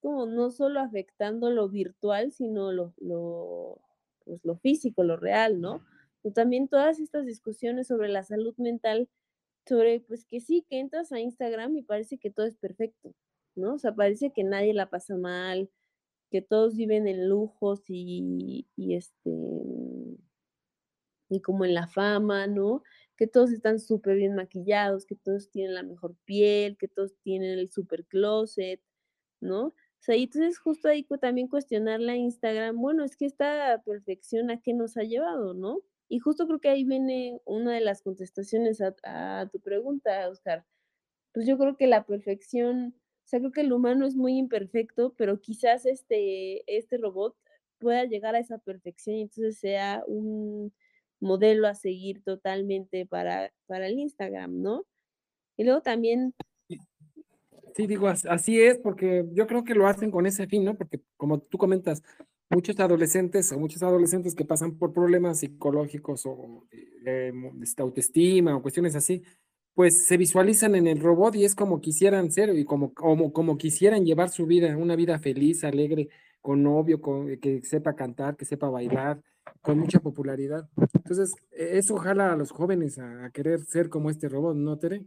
como 0.00 0.26
no 0.26 0.50
solo 0.50 0.80
afectando 0.80 1.50
lo 1.50 1.68
virtual, 1.70 2.30
sino 2.30 2.72
lo, 2.72 2.92
lo, 2.98 3.80
pues 4.26 4.44
lo 4.44 4.56
físico, 4.56 5.02
lo 5.02 5.16
real, 5.16 5.60
¿no? 5.62 5.82
Y 6.22 6.32
también 6.32 6.68
todas 6.68 7.00
estas 7.00 7.24
discusiones 7.24 7.86
sobre 7.86 8.08
la 8.08 8.22
salud 8.22 8.54
mental 8.58 9.08
sobre, 9.66 10.00
pues 10.00 10.26
que 10.26 10.40
sí, 10.40 10.64
que 10.68 10.78
entras 10.80 11.12
a 11.12 11.20
Instagram 11.20 11.76
y 11.76 11.82
parece 11.82 12.18
que 12.18 12.30
todo 12.30 12.46
es 12.46 12.56
perfecto, 12.56 13.14
¿no? 13.56 13.74
O 13.74 13.78
sea, 13.78 13.94
parece 13.94 14.32
que 14.32 14.44
nadie 14.44 14.74
la 14.74 14.90
pasa 14.90 15.16
mal, 15.16 15.70
que 16.30 16.42
todos 16.42 16.76
viven 16.76 17.06
en 17.08 17.28
lujos 17.28 17.82
y, 17.88 18.66
y 18.76 18.94
este, 18.96 19.30
y 21.28 21.40
como 21.40 21.64
en 21.64 21.74
la 21.74 21.86
fama, 21.86 22.46
¿no? 22.46 22.82
Que 23.16 23.26
todos 23.26 23.52
están 23.52 23.78
súper 23.80 24.16
bien 24.16 24.34
maquillados, 24.34 25.06
que 25.06 25.16
todos 25.16 25.50
tienen 25.50 25.74
la 25.74 25.82
mejor 25.82 26.16
piel, 26.24 26.76
que 26.76 26.88
todos 26.88 27.14
tienen 27.22 27.58
el 27.58 27.70
super 27.70 28.04
closet, 28.06 28.80
¿no? 29.40 29.68
O 29.68 29.74
sea, 30.00 30.16
y 30.16 30.24
entonces 30.24 30.58
justo 30.58 30.88
ahí 30.88 31.04
también 31.20 31.48
cuestionar 31.48 32.00
la 32.00 32.16
Instagram, 32.16 32.76
bueno, 32.80 33.04
es 33.04 33.16
que 33.16 33.26
esta 33.26 33.82
perfección 33.84 34.50
a 34.50 34.60
qué 34.60 34.74
nos 34.74 34.96
ha 34.96 35.02
llevado, 35.02 35.54
¿no? 35.54 35.80
Y 36.14 36.20
justo 36.20 36.46
creo 36.46 36.60
que 36.60 36.68
ahí 36.68 36.84
viene 36.84 37.40
una 37.44 37.72
de 37.74 37.80
las 37.80 38.00
contestaciones 38.00 38.80
a, 38.80 39.48
tu 39.50 39.58
pregunta, 39.58 40.28
Oscar. 40.28 40.64
Pues 41.32 41.44
yo 41.44 41.58
creo 41.58 41.76
que 41.76 41.88
la 41.88 42.06
perfección, 42.06 42.94
o 42.94 43.26
sea, 43.26 43.40
creo 43.40 43.50
que 43.50 43.62
el 43.62 43.72
humano 43.72 44.06
es 44.06 44.14
muy 44.14 44.38
imperfecto, 44.38 45.12
pero 45.18 45.40
quizás 45.40 45.86
este, 45.86 46.62
este 46.72 46.98
robot 46.98 47.36
pueda 47.80 48.04
llegar 48.04 48.36
a 48.36 48.38
esa 48.38 48.58
perfección 48.58 49.16
y 49.16 49.22
entonces 49.22 49.58
sea 49.58 50.04
un 50.06 50.72
modelo 51.18 51.66
a 51.66 51.74
seguir 51.74 52.22
totalmente 52.22 53.06
para, 53.06 53.52
para 53.66 53.88
el 53.88 53.98
Instagram, 53.98 54.62
¿no? 54.62 54.86
Y 55.56 55.64
luego 55.64 55.82
también... 55.82 56.32
Sí, 57.74 57.88
digo, 57.88 58.06
así 58.06 58.60
es, 58.62 58.78
porque 58.78 59.24
yo 59.32 59.48
creo 59.48 59.64
que 59.64 59.74
lo 59.74 59.88
hacen 59.88 60.12
con 60.12 60.26
ese 60.26 60.46
fin, 60.46 60.64
¿no? 60.64 60.76
Porque 60.76 61.00
como 61.16 61.40
tú 61.40 61.58
comentas, 61.58 62.04
muchos 62.54 62.78
adolescentes 62.80 63.52
o 63.52 63.58
muchos 63.58 63.82
adolescentes 63.82 64.34
que 64.34 64.44
pasan 64.44 64.78
por 64.78 64.92
problemas 64.92 65.40
psicológicos 65.40 66.24
o 66.26 66.66
de, 67.02 67.32
autoestima 67.78 68.56
o 68.56 68.62
cuestiones 68.62 68.94
así, 68.94 69.22
pues 69.74 70.06
se 70.06 70.16
visualizan 70.16 70.74
en 70.76 70.86
el 70.86 71.00
robot 71.00 71.34
y 71.34 71.44
es 71.44 71.54
como 71.54 71.80
quisieran 71.80 72.30
ser 72.30 72.56
y 72.56 72.64
como, 72.64 72.94
como, 72.94 73.32
como 73.32 73.58
quisieran 73.58 74.04
llevar 74.04 74.28
su 74.30 74.46
vida, 74.46 74.76
una 74.76 74.96
vida 74.96 75.18
feliz, 75.18 75.64
alegre, 75.64 76.08
con 76.40 76.62
novio, 76.62 77.00
con, 77.00 77.38
que 77.40 77.62
sepa 77.62 77.96
cantar, 77.96 78.36
que 78.36 78.44
sepa 78.44 78.68
bailar, 78.68 79.20
con 79.60 79.78
mucha 79.78 79.98
popularidad. 79.98 80.68
Entonces, 80.94 81.34
e, 81.50 81.78
eso 81.78 81.96
jala 81.96 82.32
a 82.32 82.36
los 82.36 82.50
jóvenes 82.50 82.98
a, 82.98 83.24
a 83.24 83.30
querer 83.30 83.60
ser 83.64 83.88
como 83.88 84.10
este 84.10 84.28
robot, 84.28 84.56
¿no, 84.56 84.78
Tere? 84.78 85.04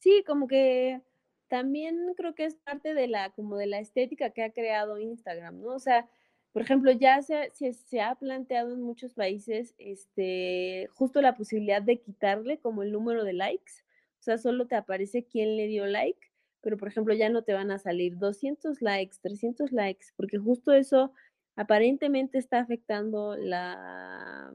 Sí, 0.00 0.22
como 0.26 0.46
que 0.46 1.00
también 1.48 2.12
creo 2.16 2.34
que 2.34 2.44
es 2.44 2.56
parte 2.56 2.94
de 2.94 3.08
la, 3.08 3.30
como 3.30 3.56
de 3.56 3.66
la 3.66 3.78
estética 3.78 4.30
que 4.30 4.42
ha 4.42 4.52
creado 4.52 4.98
Instagram, 4.98 5.60
¿no? 5.60 5.68
O 5.68 5.78
sea, 5.78 6.08
por 6.56 6.62
ejemplo, 6.62 6.90
ya 6.90 7.20
se, 7.20 7.50
se, 7.52 8.00
ha 8.00 8.14
planteado 8.14 8.72
en 8.72 8.80
muchos 8.80 9.12
países 9.12 9.74
este, 9.76 10.88
justo 10.94 11.20
la 11.20 11.34
posibilidad 11.34 11.82
de 11.82 12.00
quitarle 12.00 12.56
como 12.60 12.82
el 12.82 12.92
número 12.92 13.24
de 13.24 13.34
likes, 13.34 13.72
o 14.20 14.22
sea, 14.22 14.38
solo 14.38 14.66
te 14.66 14.74
aparece 14.74 15.26
quién 15.26 15.58
le 15.58 15.66
dio 15.66 15.84
like, 15.84 16.18
pero 16.62 16.78
por 16.78 16.88
ejemplo 16.88 17.12
ya 17.12 17.28
no 17.28 17.42
te 17.42 17.52
van 17.52 17.70
a 17.70 17.78
salir 17.78 18.16
200 18.16 18.80
likes, 18.80 19.18
300 19.20 19.70
likes, 19.70 20.06
porque 20.16 20.38
justo 20.38 20.72
eso 20.72 21.12
aparentemente 21.56 22.38
está 22.38 22.60
afectando 22.60 23.36
la, 23.36 24.50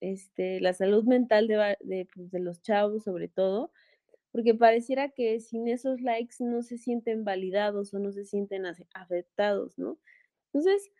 este, 0.00 0.60
la 0.60 0.72
salud 0.72 1.02
mental 1.02 1.48
de, 1.48 2.06
pues, 2.14 2.30
de 2.30 2.38
los 2.38 2.62
chavos 2.62 3.02
sobre 3.02 3.26
todo, 3.26 3.72
porque 4.30 4.54
pareciera 4.54 5.08
que 5.08 5.40
sin 5.40 5.66
esos 5.66 6.00
likes 6.00 6.36
no 6.38 6.62
se 6.62 6.78
sienten 6.78 7.24
validados 7.24 7.92
o 7.92 7.98
no 7.98 8.12
se 8.12 8.24
sienten 8.24 8.66
afectados, 8.94 9.76
¿no? 9.80 9.98
Entonces, 10.56 10.90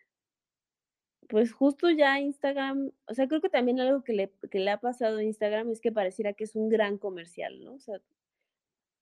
pues 1.28 1.52
justo 1.52 1.90
ya 1.90 2.20
Instagram, 2.20 2.92
o 3.08 3.14
sea, 3.14 3.26
creo 3.26 3.40
que 3.40 3.48
también 3.48 3.80
algo 3.80 4.04
que 4.04 4.12
le, 4.12 4.32
que 4.50 4.58
le 4.60 4.70
ha 4.70 4.80
pasado 4.80 5.18
a 5.18 5.24
Instagram 5.24 5.70
es 5.70 5.80
que 5.80 5.92
pareciera 5.92 6.34
que 6.34 6.44
es 6.44 6.54
un 6.56 6.68
gran 6.68 6.98
comercial, 6.98 7.64
¿no? 7.64 7.74
O 7.74 7.80
sea, 7.80 8.00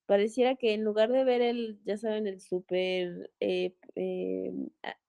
pareciera 0.07 0.55
que 0.55 0.75
en 0.75 0.85
lugar 0.85 1.11
de 1.11 1.25
ver 1.25 1.43
el, 1.43 1.81
ya 1.85 1.97
saben, 1.97 2.29
el 2.29 2.41
súper, 2.41 3.33
eh, 3.41 3.75
eh, 3.97 4.53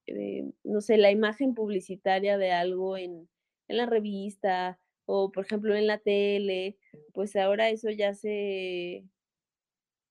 eh, 0.08 0.52
no 0.64 0.82
sé, 0.82 0.98
la 0.98 1.12
imagen 1.12 1.54
publicitaria 1.54 2.38
de 2.40 2.52
algo 2.52 2.98
en, 2.98 3.30
en 3.68 3.78
la 3.78 3.86
revista 3.86 4.80
o, 5.06 5.32
por 5.32 5.46
ejemplo, 5.46 5.76
en 5.76 5.86
la 5.86 6.00
tele, 6.00 6.78
pues 7.14 7.36
ahora 7.36 7.70
eso 7.70 7.92
ya 7.92 8.16
se, 8.16 9.06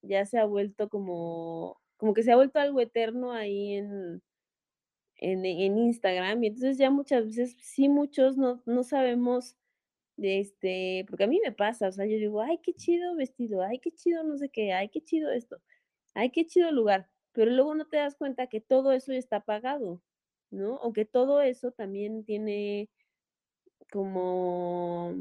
ya 0.02 0.26
se 0.26 0.38
ha 0.38 0.44
vuelto 0.44 0.88
como, 0.88 1.80
como 1.96 2.14
que 2.14 2.22
se 2.22 2.30
ha 2.30 2.36
vuelto 2.36 2.60
algo 2.60 2.80
eterno 2.80 3.32
ahí 3.32 3.74
en, 3.74 4.22
en, 5.32 5.78
Instagram. 5.78 6.42
Y 6.44 6.48
entonces 6.48 6.78
ya 6.78 6.90
muchas 6.90 7.26
veces, 7.26 7.56
sí, 7.60 7.88
muchos 7.88 8.37
no, 8.37 8.62
no 8.66 8.82
sabemos 8.84 9.56
de 10.16 10.40
este, 10.40 11.06
porque 11.08 11.24
a 11.24 11.26
mí 11.26 11.40
me 11.44 11.52
pasa, 11.52 11.88
o 11.88 11.92
sea, 11.92 12.06
yo 12.06 12.16
digo, 12.16 12.40
ay, 12.40 12.58
qué 12.58 12.74
chido 12.74 13.16
vestido, 13.16 13.62
ay, 13.62 13.78
qué 13.80 13.90
chido 13.92 14.22
no 14.22 14.37
sé 14.38 14.48
qué, 14.48 14.72
ay, 14.72 14.88
qué 14.88 15.00
chido 15.00 15.30
esto, 15.32 15.60
ay, 16.14 16.30
qué 16.30 16.46
chido 16.46 16.70
lugar, 16.70 17.08
pero 17.32 17.50
luego 17.50 17.74
no 17.74 17.87
te 17.87 17.96
das 17.96 18.14
cuenta 18.16 18.46
que 18.46 18.60
todo 18.60 18.92
eso 18.92 19.12
ya 19.12 19.18
está 19.18 19.40
pagado, 19.40 20.00
¿no? 20.50 20.76
O 20.76 20.92
que 20.92 21.04
todo 21.04 21.40
eso 21.42 21.72
también 21.72 22.24
tiene 22.24 22.88
como, 23.90 25.14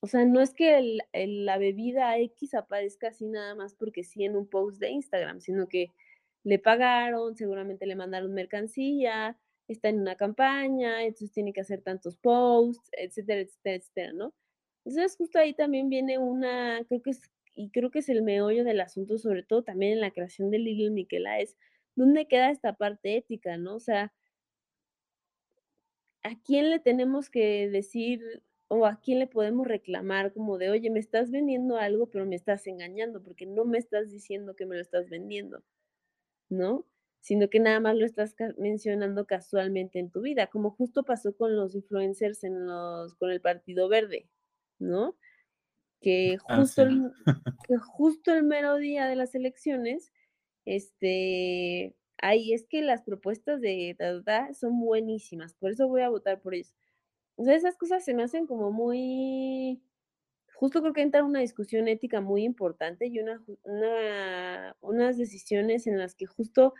o 0.00 0.06
sea, 0.06 0.24
no 0.24 0.40
es 0.40 0.54
que 0.54 0.98
la 1.12 1.58
bebida 1.58 2.18
X 2.18 2.54
aparezca 2.54 3.08
así 3.08 3.26
nada 3.26 3.54
más 3.54 3.74
porque 3.74 4.04
sí 4.04 4.24
en 4.24 4.36
un 4.36 4.46
post 4.48 4.78
de 4.80 4.90
Instagram, 4.90 5.40
sino 5.40 5.68
que 5.68 5.90
le 6.44 6.58
pagaron, 6.58 7.36
seguramente 7.36 7.86
le 7.86 7.96
mandaron 7.96 8.34
mercancía, 8.34 9.38
está 9.68 9.88
en 9.88 10.00
una 10.00 10.16
campaña, 10.16 11.02
entonces 11.02 11.32
tiene 11.32 11.52
que 11.52 11.62
hacer 11.62 11.82
tantos 11.82 12.16
posts, 12.16 12.90
etcétera, 12.92 13.40
etcétera, 13.40 13.76
etcétera, 13.76 14.12
¿no? 14.12 14.34
Entonces 14.84 15.16
justo 15.16 15.38
ahí 15.38 15.54
también 15.54 15.88
viene 15.88 16.18
una, 16.18 16.84
creo 16.88 17.02
que 17.02 17.10
es, 17.10 17.22
y 17.54 17.70
creo 17.70 17.90
que 17.90 18.00
es 18.00 18.08
el 18.08 18.22
meollo 18.22 18.64
del 18.64 18.80
asunto, 18.80 19.18
sobre 19.18 19.42
todo 19.42 19.62
también 19.64 19.92
en 19.94 20.00
la 20.00 20.10
creación 20.10 20.50
de 20.50 20.58
Lili 20.58 20.90
Miquela, 20.90 21.40
es 21.40 21.56
dónde 21.96 22.26
queda 22.26 22.50
esta 22.50 22.74
parte 22.74 23.16
ética, 23.16 23.56
¿no? 23.56 23.76
O 23.76 23.80
sea, 23.80 24.12
¿a 26.22 26.34
quién 26.42 26.70
le 26.70 26.80
tenemos 26.80 27.30
que 27.30 27.68
decir 27.70 28.42
o 28.68 28.86
a 28.86 29.00
quién 29.00 29.18
le 29.20 29.26
podemos 29.26 29.66
reclamar 29.66 30.32
como 30.32 30.58
de, 30.58 30.70
oye, 30.70 30.90
me 30.90 30.98
estás 30.98 31.30
vendiendo 31.30 31.76
algo, 31.76 32.08
pero 32.10 32.26
me 32.26 32.36
estás 32.36 32.66
engañando 32.66 33.22
porque 33.22 33.46
no 33.46 33.64
me 33.64 33.78
estás 33.78 34.10
diciendo 34.10 34.56
que 34.56 34.66
me 34.66 34.74
lo 34.74 34.80
estás 34.82 35.08
vendiendo, 35.08 35.62
¿no? 36.48 36.86
Sino 37.20 37.48
que 37.50 37.60
nada 37.60 37.80
más 37.80 37.96
lo 37.96 38.06
estás 38.06 38.34
mencionando 38.58 39.26
casualmente 39.26 39.98
en 39.98 40.10
tu 40.10 40.20
vida, 40.22 40.48
como 40.48 40.70
justo 40.70 41.04
pasó 41.04 41.36
con 41.36 41.56
los 41.56 41.74
influencers 41.74 42.44
en 42.44 42.66
los, 42.66 43.14
con 43.16 43.30
el 43.30 43.40
Partido 43.40 43.88
Verde, 43.88 44.28
¿no? 44.78 45.16
Que 46.00 46.38
Ah, 46.48 46.56
justo, 46.58 46.82
sí. 46.82 46.82
el, 46.84 47.12
que 47.68 47.76
justo 47.78 48.32
el 48.34 48.44
mero 48.44 48.76
día 48.76 49.06
de 49.06 49.16
las 49.16 49.34
elecciones, 49.34 50.12
este, 50.66 51.96
ay, 52.18 52.52
es 52.52 52.66
que 52.66 52.82
las 52.82 53.02
propuestas 53.02 53.60
de 53.60 53.94
Tata 53.98 54.52
son 54.54 54.80
buenísimas, 54.80 55.54
por 55.54 55.70
eso 55.72 55.88
voy 55.88 56.02
a 56.02 56.10
votar 56.10 56.40
por 56.40 56.54
eso. 56.54 56.74
O 57.36 57.44
sea, 57.44 57.54
esas 57.56 57.76
cosas 57.76 58.04
se 58.04 58.14
me 58.14 58.22
hacen 58.24 58.46
como 58.46 58.70
muy, 58.72 59.82
justo 60.54 60.80
creo 60.80 60.92
que 60.92 61.02
entra 61.02 61.24
una 61.24 61.40
discusión 61.40 61.88
ética 61.88 62.20
muy 62.20 62.44
importante 62.44 63.06
y 63.06 63.18
una, 63.20 63.42
una, 63.64 64.76
unas 64.80 65.18
decisiones 65.18 65.86
en 65.86 65.98
las 65.98 66.14
que 66.14 66.26
justo 66.26 66.74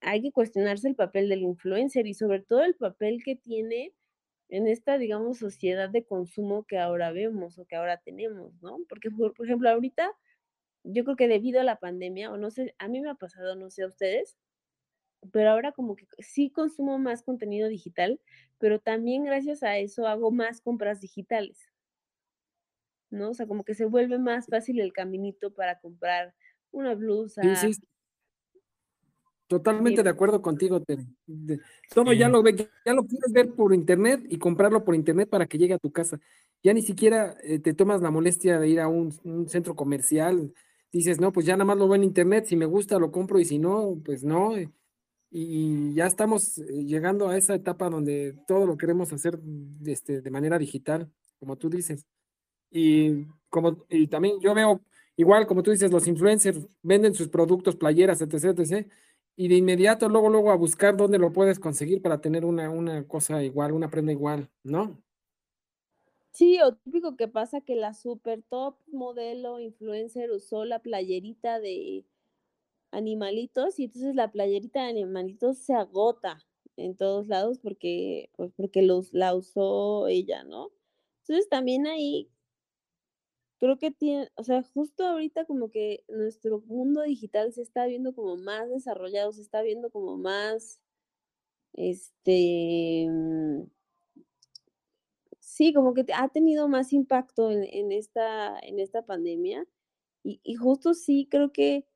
hay 0.00 0.22
que 0.22 0.32
cuestionarse 0.32 0.88
el 0.88 0.96
papel 0.96 1.28
del 1.28 1.42
influencer 1.42 2.06
y 2.06 2.14
sobre 2.14 2.40
todo 2.40 2.64
el 2.64 2.74
papel 2.74 3.22
que 3.24 3.36
tiene 3.36 3.94
en 4.48 4.66
esta, 4.66 4.98
digamos, 4.98 5.38
sociedad 5.38 5.90
de 5.90 6.04
consumo 6.04 6.64
que 6.64 6.78
ahora 6.78 7.12
vemos 7.12 7.58
o 7.58 7.66
que 7.66 7.76
ahora 7.76 7.98
tenemos, 7.98 8.52
¿no? 8.62 8.78
Porque, 8.88 9.10
por, 9.10 9.34
por 9.34 9.46
ejemplo, 9.46 9.68
ahorita, 9.70 10.10
yo 10.84 11.04
creo 11.04 11.16
que 11.16 11.28
debido 11.28 11.60
a 11.60 11.64
la 11.64 11.78
pandemia, 11.78 12.32
o 12.32 12.38
no 12.38 12.50
sé, 12.50 12.74
a 12.78 12.88
mí 12.88 13.00
me 13.00 13.10
ha 13.10 13.14
pasado, 13.14 13.56
no 13.56 13.70
sé 13.70 13.82
a 13.84 13.88
ustedes, 13.88 14.38
pero 15.32 15.50
ahora 15.50 15.72
como 15.72 15.96
que 15.96 16.06
sí 16.20 16.50
consumo 16.50 16.98
más 16.98 17.22
contenido 17.22 17.68
digital, 17.68 18.20
pero 18.58 18.80
también 18.80 19.24
gracias 19.24 19.62
a 19.62 19.78
eso 19.78 20.06
hago 20.06 20.30
más 20.30 20.60
compras 20.60 21.00
digitales, 21.00 21.70
¿no? 23.10 23.30
O 23.30 23.34
sea, 23.34 23.46
como 23.46 23.64
que 23.64 23.74
se 23.74 23.86
vuelve 23.86 24.18
más 24.18 24.46
fácil 24.48 24.80
el 24.80 24.92
caminito 24.92 25.52
para 25.54 25.78
comprar 25.80 26.34
una 26.70 26.94
blusa. 26.94 27.42
sí, 27.56 27.72
Sí, 27.74 27.80
totalmente 29.46 30.02
de 30.02 30.10
acuerdo 30.10 30.42
contigo, 30.42 30.82
Tere. 30.82 31.06
Todo 31.94 32.12
Sí. 32.12 32.18
ya 32.18 32.28
lo 32.28 32.42
ve, 32.42 32.54
ya 32.84 32.92
lo 32.92 33.06
quieres 33.06 33.32
ver 33.32 33.54
por 33.54 33.74
internet 33.74 34.22
y 34.28 34.38
comprarlo 34.38 34.84
por 34.84 34.94
internet 34.94 35.28
para 35.30 35.46
que 35.46 35.58
llegue 35.58 35.74
a 35.74 35.78
tu 35.78 35.90
casa. 35.90 36.20
Ya 36.62 36.72
ni 36.74 36.82
siquiera 36.82 37.36
eh, 37.42 37.58
te 37.58 37.72
tomas 37.74 38.02
la 38.02 38.10
molestia 38.10 38.58
de 38.58 38.68
ir 38.68 38.80
a 38.80 38.88
un, 38.88 39.14
un 39.24 39.48
centro 39.48 39.74
comercial. 39.74 40.52
Dices, 40.92 41.20
no, 41.20 41.32
pues 41.32 41.46
ya 41.46 41.54
nada 41.54 41.64
más 41.66 41.78
lo 41.78 41.86
veo 41.88 41.96
en 41.96 42.04
internet, 42.04 42.46
si 42.46 42.56
me 42.56 42.66
gusta 42.66 42.98
lo 42.98 43.10
compro 43.12 43.38
y 43.38 43.44
si 43.44 43.58
no, 43.58 44.00
pues 44.04 44.24
no. 44.24 44.56
eh, 44.56 44.70
Y 45.30 45.94
ya 45.94 46.06
estamos 46.06 46.58
eh, 46.58 46.84
llegando 46.84 47.28
a 47.28 47.36
esa 47.38 47.54
etapa 47.54 47.90
donde 47.90 48.36
todo 48.48 48.66
lo 48.66 48.76
queremos 48.78 49.12
hacer 49.12 49.40
este, 49.86 50.22
de 50.22 50.30
manera 50.30 50.58
digital, 50.58 51.10
como 51.38 51.56
tú 51.56 51.70
dices. 51.70 52.06
Y 52.70 53.24
como 53.48 53.84
y 53.88 54.06
también 54.08 54.40
yo 54.40 54.54
veo, 54.54 54.82
igual 55.16 55.46
como 55.46 55.62
tú 55.62 55.70
dices, 55.70 55.90
los 55.90 56.06
influencers 56.06 56.66
venden 56.82 57.14
sus 57.14 57.28
productos, 57.28 57.76
playeras, 57.76 58.20
etc, 58.20 58.58
etc. 58.58 58.86
Y 59.36 59.48
de 59.48 59.56
inmediato, 59.56 60.08
luego, 60.08 60.28
luego 60.30 60.50
a 60.50 60.56
buscar 60.56 60.96
dónde 60.96 61.18
lo 61.18 61.32
puedes 61.32 61.58
conseguir 61.60 62.02
para 62.02 62.20
tener 62.20 62.44
una, 62.44 62.70
una 62.70 63.06
cosa 63.06 63.42
igual, 63.42 63.72
una 63.72 63.90
prenda 63.90 64.12
igual, 64.12 64.50
¿no? 64.64 65.02
Sí, 66.32 66.60
o 66.62 66.74
típico 66.76 67.16
que 67.16 67.26
pasa 67.28 67.60
que 67.60 67.74
la 67.74 67.94
super 67.94 68.42
top 68.42 68.76
modelo 68.86 69.58
influencer 69.58 70.30
usó 70.30 70.64
la 70.64 70.80
playerita 70.80 71.58
de 71.58 72.06
animalitos 72.92 73.78
y 73.78 73.84
entonces 73.84 74.14
la 74.14 74.30
playerita 74.30 74.82
de 74.82 74.90
animalitos 74.90 75.58
se 75.58 75.74
agota 75.74 76.46
en 76.76 76.96
todos 76.96 77.26
lados 77.26 77.58
porque, 77.58 78.30
pues 78.36 78.52
porque 78.56 78.82
los, 78.82 79.12
la 79.12 79.34
usó 79.34 80.06
ella, 80.08 80.44
¿no? 80.44 80.70
Entonces 81.22 81.48
también 81.48 81.86
ahí 81.86 82.30
creo 83.58 83.78
que 83.78 83.90
tiene, 83.90 84.30
o 84.36 84.44
sea, 84.44 84.62
justo 84.62 85.06
ahorita 85.06 85.44
como 85.46 85.70
que 85.70 86.04
nuestro 86.08 86.60
mundo 86.66 87.02
digital 87.02 87.52
se 87.52 87.62
está 87.62 87.86
viendo 87.86 88.14
como 88.14 88.36
más 88.36 88.68
desarrollado, 88.70 89.32
se 89.32 89.42
está 89.42 89.62
viendo 89.62 89.90
como 89.90 90.16
más, 90.18 90.80
este, 91.74 93.06
mm, 93.10 93.62
sí, 95.40 95.72
como 95.72 95.94
que 95.94 96.04
ha 96.14 96.28
tenido 96.28 96.68
más 96.68 96.92
impacto 96.92 97.50
en, 97.50 97.64
en 97.64 97.92
esta, 97.92 98.58
en 98.60 98.78
esta 98.80 99.02
pandemia 99.02 99.66
y, 100.24 100.40
y 100.44 100.54
justo 100.56 100.94
sí 100.94 101.28
creo 101.30 101.52
que 101.52 101.86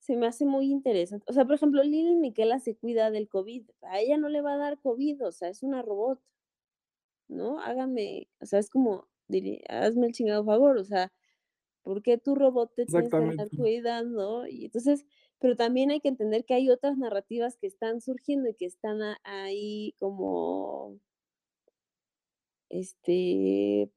se 0.00 0.16
me 0.16 0.26
hace 0.26 0.46
muy 0.46 0.70
interesante. 0.72 1.26
O 1.28 1.32
sea, 1.34 1.44
por 1.46 1.54
ejemplo, 1.56 1.82
Lili 1.84 2.16
Miquela 2.16 2.58
se 2.60 2.76
cuida 2.76 3.10
del 3.10 3.28
COVID, 3.28 3.64
a 3.82 4.00
ella 4.00 4.18
no 4.18 4.28
le 4.28 4.42
va 4.42 4.54
a 4.54 4.58
dar 4.58 4.80
COVID, 4.80 5.26
o 5.26 5.32
sea, 5.32 5.48
es 5.50 5.62
una 5.62 5.82
robot, 5.82 6.20
¿no? 7.28 7.60
Hágame, 7.60 8.28
o 8.40 8.46
sea, 8.46 8.58
es 8.58 8.70
como, 8.70 9.08
diría, 9.32 9.60
hazme 9.68 10.08
el 10.08 10.14
chingado 10.14 10.44
favor, 10.46 10.78
o 10.78 10.84
sea, 10.84 11.12
¿por 11.82 12.02
qué 12.02 12.18
tu 12.18 12.34
robot 12.36 12.74
te 12.76 12.86
tienes 12.86 13.14
que 13.16 13.22
Exactamente. 13.26 13.56
cuidando? 13.56 14.46
Y 14.48 14.66
entonces, 14.66 15.06
pero 15.40 15.56
también 15.56 15.90
hay 15.90 16.00
que 16.00 16.08
entender 16.08 16.44
que 16.46 16.54
hay 16.54 16.70
otras 16.70 16.98
narrativas 16.98 17.56
que 17.58 17.66
están 17.68 18.00
surgiendo 18.02 18.48
y 18.50 18.54
que 18.54 18.66
están 18.66 19.00
ahí 19.24 19.94
como 19.98 21.00
este, 22.68 23.90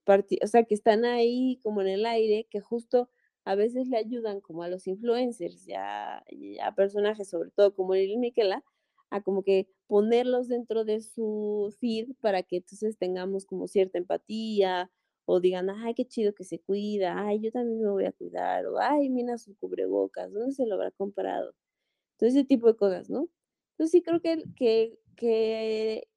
o 0.43 0.47
sea, 0.47 0.63
que 0.63 0.73
están 0.75 1.05
ahí 1.05 1.59
como 1.63 1.81
en 1.81 1.87
el 1.87 2.05
aire, 2.05 2.47
que 2.49 2.59
justo 2.59 3.09
a 3.45 3.55
veces 3.55 3.87
le 3.87 3.97
ayudan 3.97 4.41
como 4.41 4.63
a 4.63 4.67
los 4.69 4.87
influencers, 4.87 5.65
ya 5.65 6.23
y 6.29 6.59
a 6.59 6.73
personajes, 6.75 7.29
sobre 7.29 7.51
todo 7.51 7.73
como 7.75 7.93
Lili 7.95 8.17
Miquela, 8.17 8.63
a 9.11 9.21
como 9.21 9.43
que 9.43 9.69
ponerlos 9.87 10.47
dentro 10.49 10.83
de 10.83 10.99
su 11.01 11.73
feed 11.79 12.09
para 12.21 12.43
que 12.43 12.57
entonces 12.57 12.97
tengamos 12.97 13.45
como 13.45 13.67
cierta 13.67 13.97
empatía 13.97 14.91
o 15.25 15.39
digan, 15.39 15.69
ay, 15.69 15.93
qué 15.95 16.05
chido 16.05 16.33
que 16.35 16.43
se 16.43 16.59
cuida, 16.59 17.15
ay, 17.27 17.39
yo 17.41 17.51
también 17.51 17.81
me 17.81 17.89
voy 17.89 18.05
a 18.05 18.11
cuidar, 18.13 18.65
o 18.67 18.79
ay, 18.79 19.09
mira 19.09 19.37
su 19.37 19.55
cubrebocas, 19.57 20.31
¿dónde 20.33 20.53
se 20.53 20.65
lo 20.67 20.75
habrá 20.75 20.91
comprado? 20.91 21.53
Todo 22.17 22.29
ese 22.29 22.43
tipo 22.45 22.67
de 22.67 22.75
cosas, 22.77 23.09
¿no? 23.09 23.29
Entonces 23.71 23.91
sí 23.91 24.01
creo 24.03 24.21
que, 24.21 24.43
que, 24.55 24.99
que 25.17 26.07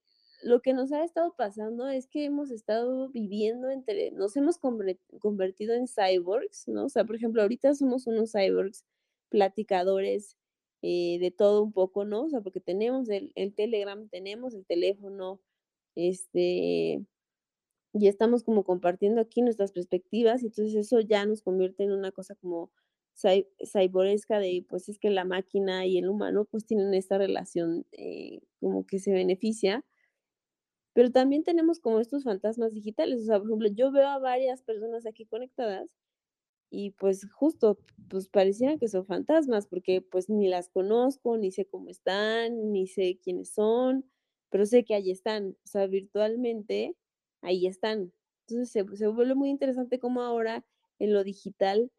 lo 0.42 0.62
que 0.62 0.73
nos 0.73 0.92
ha 0.92 1.03
estado 1.05 1.35
pasando 1.37 1.88
es 1.88 2.07
que 2.09 2.25
hemos 2.25 2.51
estado 2.51 3.09
viviendo 3.11 3.71
entre, 3.71 4.12
nos 4.12 4.37
hemos 4.37 4.61
conver- 4.61 5.01
convertido 5.21 5.75
en 5.75 5.87
cyborgs, 5.88 6.68
¿no? 6.68 6.87
O 6.87 6.88
sea, 6.88 7.05
por 7.05 7.16
ejemplo, 7.16 7.42
ahorita 7.42 7.75
somos 7.75 8.07
unos 8.07 8.33
cyborgs 8.33 8.85
platicadores 9.31 10.37
eh, 10.83 11.18
de 11.21 11.31
todo 11.33 11.62
un 11.64 11.73
poco, 11.73 12.05
¿no? 12.05 12.25
O 12.25 12.29
sea, 12.31 12.40
porque 12.40 12.61
tenemos 12.61 13.09
el, 13.09 13.33
el 13.35 13.55
Telegram, 13.55 14.09
tenemos 14.09 14.55
el 14.55 14.64
teléfono, 14.66 15.40
este, 15.97 17.05
y 17.92 18.09
estamos 18.09 18.44
como 18.44 18.64
compartiendo 18.64 19.20
aquí 19.20 19.42
nuestras 19.42 19.72
perspectivas, 19.72 20.42
y 20.42 20.46
entonces 20.46 20.74
eso 20.77 21.01
ya 21.01 21.27
nos 21.27 21.42
convierte 21.42 21.85
en 21.85 21.92
una 21.92 22.12
cosa 22.12 22.35
como 22.37 22.70
cyboresca 23.64 24.38
de, 24.38 24.64
pues 24.68 24.88
es 24.88 24.98
que 24.98 25.11
la 25.11 25.24
máquina 25.24 25.87
y 25.87 25.98
el 25.98 26.09
humano 26.09 26.44
pues 26.44 26.66
tienen 26.66 26.94
esta 26.94 27.18
relación 27.18 27.85
eh, 27.92 28.40
como 28.61 28.87
que 28.87 28.98
se 29.01 29.12
beneficia, 29.12 29.85
pero 30.94 31.11
también 31.11 31.44
tenemos 31.44 31.81
como 31.81 32.01
estos 32.01 32.24
fantasmas 32.24 32.74
digitales, 32.74 33.22
o 33.22 33.24
sea, 33.27 33.38
por 33.38 33.48
ejemplo, 33.48 33.68
yo 33.68 33.92
veo 33.92 34.09
a 34.09 34.18
varias 34.18 34.62
personas 34.62 35.07
aquí 35.07 35.27
conectadas 35.27 35.88
y 36.70 36.92
pues 36.92 37.27
justo, 37.33 37.79
pues 38.11 38.29
parecieran 38.29 38.79
que 38.79 38.88
son 38.88 39.07
fantasmas, 39.07 39.66
porque 39.68 40.03
pues 40.03 40.29
ni 40.31 40.48
las 40.48 40.68
conozco, 40.70 41.38
ni 41.38 41.53
sé 41.53 41.66
cómo 41.66 41.90
están, 41.90 42.72
ni 42.72 42.87
sé 42.88 43.18
quiénes 43.22 43.51
son, 43.55 44.05
pero 44.51 44.66
sé 44.66 44.85
que 44.85 44.94
ahí 44.94 45.11
están, 45.12 45.57
o 45.64 45.68
sea, 45.68 45.87
virtualmente, 45.88 46.96
ahí 47.42 47.66
están. 47.66 48.12
Entonces 48.46 48.70
se, 48.70 48.96
se 48.96 49.07
vuelve 49.09 49.35
muy 49.35 49.51
interesante 49.51 49.98
como 49.98 50.22
ahora 50.22 50.64
en 50.98 51.12
lo 51.12 51.24
digital 51.24 51.90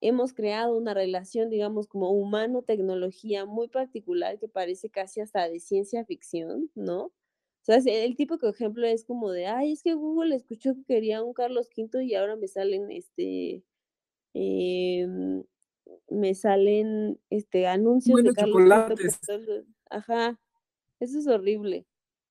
hemos 0.00 0.34
creado 0.34 0.76
una 0.76 0.92
relación, 0.92 1.48
digamos, 1.48 1.86
como 1.86 2.10
humano-tecnología 2.10 3.46
muy 3.46 3.68
particular 3.68 4.38
que 4.38 4.48
parece 4.48 4.90
casi 4.90 5.20
hasta 5.22 5.48
de 5.48 5.60
ciencia 5.60 6.04
ficción, 6.04 6.70
¿no? 6.74 7.04
O 7.06 7.12
sea, 7.62 7.78
el 7.78 8.14
típico 8.14 8.46
ejemplo 8.46 8.86
es 8.86 9.06
como 9.06 9.30
de, 9.30 9.46
ay, 9.46 9.72
es 9.72 9.82
que 9.82 9.94
Google 9.94 10.36
escuchó 10.36 10.74
que 10.74 10.84
quería 10.84 11.22
un 11.22 11.32
Carlos 11.32 11.70
V 11.74 12.04
y 12.04 12.14
ahora 12.14 12.36
me 12.36 12.48
salen, 12.48 12.90
este, 12.90 13.64
em, 14.34 15.44
me 16.10 16.34
salen, 16.34 17.18
este, 17.30 17.66
anuncios 17.66 18.22
de 18.22 18.34
Carlos 18.34 18.60
V. 19.26 19.64
Ajá, 19.88 20.38
eso 21.00 21.18
es 21.18 21.26
horrible. 21.26 21.86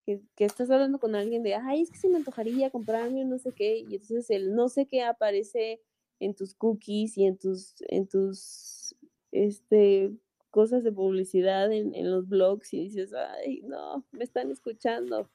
Que, 0.05 0.21
que, 0.35 0.45
estás 0.45 0.69
hablando 0.69 0.99
con 0.99 1.15
alguien 1.15 1.43
de, 1.43 1.55
ay, 1.55 1.81
es 1.81 1.89
que 1.89 1.97
se 1.97 2.09
me 2.09 2.17
antojaría 2.17 2.69
comprarme 2.69 3.23
no 3.23 3.37
sé 3.37 3.53
qué, 3.53 3.79
y 3.79 3.95
entonces 3.95 4.29
el 4.29 4.53
no 4.53 4.67
sé 4.67 4.85
qué 4.85 5.03
aparece 5.03 5.81
en 6.19 6.33
tus 6.35 6.55
cookies 6.55 7.17
y 7.17 7.25
en 7.25 7.37
tus, 7.37 7.75
en 7.87 8.07
tus, 8.07 8.95
este, 9.31 10.11
cosas 10.53 10.83
de 10.83 10.91
publicidad 10.91 11.71
en, 11.71 11.95
en 11.95 12.11
los 12.11 12.29
blogs 12.29 12.73
y 12.73 12.83
dices, 12.83 13.11
ay, 13.13 13.63
no, 13.63 14.05
me 14.11 14.23
están 14.23 14.51
escuchando. 14.51 15.27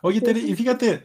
Oye, 0.00 0.22
Tere, 0.22 0.40
y 0.40 0.54
fíjate, 0.54 1.02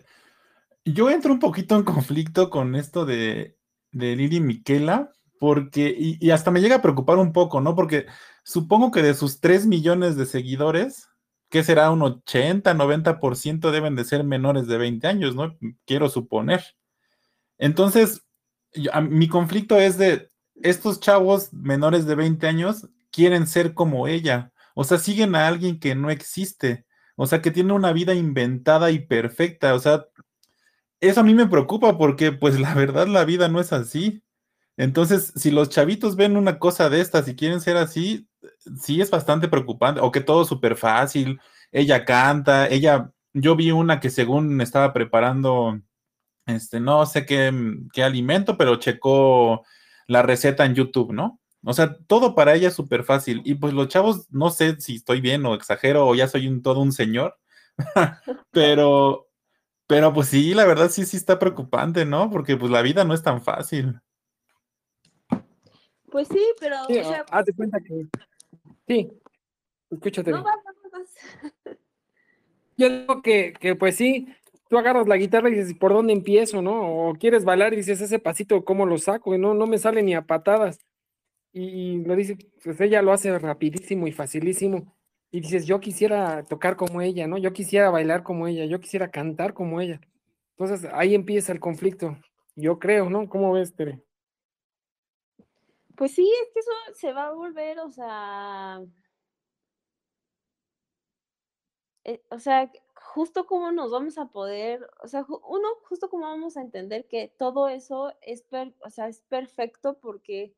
yo 0.86 1.10
entro 1.10 1.34
un 1.34 1.40
poquito 1.40 1.76
en 1.76 1.84
conflicto 1.84 2.50
con 2.50 2.76
esto 2.76 3.06
de, 3.06 3.58
de 3.92 4.16
Lili 4.16 4.40
Miquela, 4.40 5.12
porque, 5.40 5.94
y, 5.98 6.26
y, 6.26 6.32
hasta 6.32 6.52
me 6.52 6.62
llega 6.62 6.78
a 6.78 6.82
preocupar 6.82 7.18
un 7.18 7.34
poco, 7.34 7.60
¿no? 7.60 7.76
Porque 7.76 8.06
supongo 8.44 8.92
que 8.92 9.02
de 9.02 9.14
sus 9.14 9.42
3 9.42 9.66
millones 9.66 10.16
de 10.16 10.26
seguidores, 10.26 11.10
que 11.52 11.64
será 11.64 11.92
un 11.92 12.02
80, 12.02 12.74
90% 12.74 13.72
deben 13.72 13.96
de 13.96 14.06
ser 14.06 14.24
menores 14.24 14.68
de 14.68 14.78
20 14.78 15.06
años, 15.06 15.36
¿no? 15.36 15.58
Quiero 15.86 16.10
suponer. 16.10 16.64
Entonces, 17.58 18.26
mi 19.10 19.28
conflicto 19.28 19.78
es 19.78 19.98
de 19.98 20.32
estos 20.56 21.02
chavos 21.02 21.52
menores 21.54 22.06
de 22.06 22.16
20 22.16 22.48
años 22.48 22.88
quieren 23.12 23.48
ser 23.48 23.74
como 23.74 24.08
ella. 24.08 24.54
O 24.76 24.86
sea, 24.86 24.98
siguen 24.98 25.36
a 25.36 25.48
alguien 25.48 25.78
que 25.78 25.94
no 25.94 26.10
existe. 26.10 26.86
O 27.18 27.28
sea, 27.28 27.42
que 27.42 27.52
tiene 27.52 27.74
una 27.74 27.92
vida 27.92 28.14
inventada 28.14 28.90
y 28.92 29.00
perfecta. 29.00 29.76
O 29.76 29.80
sea, 29.80 30.06
eso 31.02 31.20
a 31.20 31.24
mí 31.24 31.34
me 31.34 31.48
preocupa 31.48 31.98
porque 31.98 32.32
pues 32.32 32.62
la 32.62 32.74
verdad 32.74 33.08
la 33.08 33.26
vida 33.26 33.50
no 33.50 33.60
es 33.60 33.74
así. 33.74 34.24
Entonces, 34.78 35.34
si 35.36 35.52
los 35.52 35.70
chavitos 35.70 36.16
ven 36.16 36.38
una 36.38 36.60
cosa 36.60 36.90
de 36.90 37.02
estas 37.02 37.28
y 37.28 37.36
quieren 37.36 37.60
ser 37.60 37.76
así, 37.76 38.30
sí 38.80 39.02
es 39.02 39.10
bastante 39.10 39.48
preocupante. 39.48 40.02
O 40.02 40.12
que 40.12 40.22
todo 40.22 40.44
es 40.44 40.48
súper 40.48 40.76
fácil. 40.76 41.40
Ella 41.72 42.06
canta, 42.06 42.68
ella, 42.70 43.12
yo 43.34 43.56
vi 43.56 43.72
una 43.72 44.00
que 44.00 44.10
según 44.10 44.62
estaba 44.62 44.94
preparando 44.94 45.80
este, 46.46 46.80
no 46.80 47.06
sé 47.06 47.26
qué, 47.26 47.54
qué 47.94 48.04
alimento, 48.04 48.58
pero 48.58 48.78
checó 48.78 49.64
la 50.08 50.22
receta 50.22 50.66
en 50.66 50.76
YouTube, 50.76 51.14
¿no? 51.14 51.40
O 51.64 51.74
sea, 51.74 51.96
todo 52.08 52.34
para 52.34 52.56
ella 52.56 52.70
es 52.70 52.74
súper 52.74 53.04
fácil. 53.04 53.42
Y 53.46 53.56
pues 53.56 53.74
los 53.74 53.88
chavos, 53.88 54.28
no 54.32 54.50
sé 54.50 54.80
si 54.80 54.96
estoy 54.96 55.22
bien 55.22 55.46
o 55.46 55.54
exagero 55.54 56.08
o 56.08 56.16
ya 56.16 56.28
soy 56.28 56.48
un, 56.48 56.62
todo 56.62 56.82
un 56.82 56.92
señor, 56.92 57.38
pero, 58.52 59.30
pero 59.88 60.14
pues 60.14 60.30
sí, 60.30 60.54
la 60.54 60.66
verdad 60.66 60.90
sí, 60.90 61.06
sí 61.06 61.18
está 61.18 61.38
preocupante, 61.38 62.06
¿no? 62.06 62.30
Porque 62.30 62.58
pues 62.58 62.72
la 62.72 62.82
vida 62.82 63.04
no 63.04 63.14
es 63.14 63.22
tan 63.22 63.42
fácil. 63.42 64.00
Pues 66.10 66.28
sí, 66.28 66.44
pero... 66.60 66.78
Sí, 66.88 67.00
hazte 67.32 67.54
cuenta 67.54 67.80
que... 67.80 68.08
Sí, 68.92 69.10
escúchate. 69.90 70.32
No, 70.32 70.44
Yo 72.78 72.90
digo 72.90 73.22
que, 73.22 73.54
que 73.54 73.76
pues 73.76 73.96
sí, 73.96 74.28
tú 74.70 74.78
agarras 74.78 75.08
la 75.08 75.16
guitarra 75.16 75.50
y 75.50 75.54
dices, 75.54 75.74
¿por 75.76 75.94
dónde 75.94 76.12
empiezo, 76.12 76.62
no? 76.62 77.08
O 77.08 77.14
quieres 77.14 77.46
bailar 77.46 77.72
y 77.72 77.78
dices, 77.78 78.02
ese 78.02 78.20
pasito, 78.20 78.66
¿cómo 78.66 78.86
lo 78.86 78.98
saco? 78.98 79.34
Y 79.34 79.38
no, 79.38 79.54
no 79.54 79.66
me 79.66 79.78
sale 79.78 80.04
ni 80.04 80.14
a 80.14 80.24
patadas. 80.24 80.80
Y 81.54 82.04
lo 82.04 82.18
dice, 82.18 82.38
pues 82.66 82.82
ella 82.82 83.02
lo 83.02 83.14
hace 83.14 83.40
rapidísimo 83.40 84.08
y 84.08 84.12
facilísimo. 84.12 84.94
Y 85.32 85.40
dices, 85.40 85.66
yo 85.66 85.80
quisiera 85.80 86.44
tocar 86.44 86.76
como 86.76 87.02
ella, 87.02 87.28
¿no? 87.28 87.38
Yo 87.38 87.54
quisiera 87.54 87.90
bailar 87.92 88.24
como 88.24 88.48
ella, 88.48 88.66
yo 88.66 88.82
quisiera 88.82 89.10
cantar 89.10 89.54
como 89.54 89.80
ella. 89.80 90.02
Entonces 90.58 90.90
ahí 90.94 91.16
empieza 91.16 91.54
el 91.54 91.62
conflicto, 91.62 92.18
yo 92.56 92.78
creo, 92.78 93.10
¿no? 93.10 93.30
¿Cómo 93.30 93.54
ves, 93.54 93.74
Tere? 93.74 94.02
Pues 96.02 96.16
sí, 96.16 96.28
es 96.42 96.52
que 96.52 96.60
eso 96.62 96.72
se 96.96 97.14
va 97.14 97.28
a 97.28 97.32
volver, 97.32 97.78
o 97.80 97.92
sea, 97.92 98.82
eh, 102.04 102.24
o 102.32 102.40
sea, 102.40 102.72
justo 102.96 103.46
cómo 103.46 103.72
nos 103.72 103.92
vamos 103.92 104.18
a 104.18 104.26
poder, 104.32 104.88
o 105.04 105.08
sea, 105.08 105.24
uno, 105.48 105.68
justo 105.84 106.10
cómo 106.10 106.26
vamos 106.26 106.58
a 106.58 106.62
entender 106.62 107.08
que 107.08 107.28
todo 107.38 107.70
eso 107.70 108.14
es, 108.22 108.44
o 108.84 108.90
sea, 108.90 109.08
es 109.10 109.22
perfecto 109.22 110.00
porque 110.00 110.56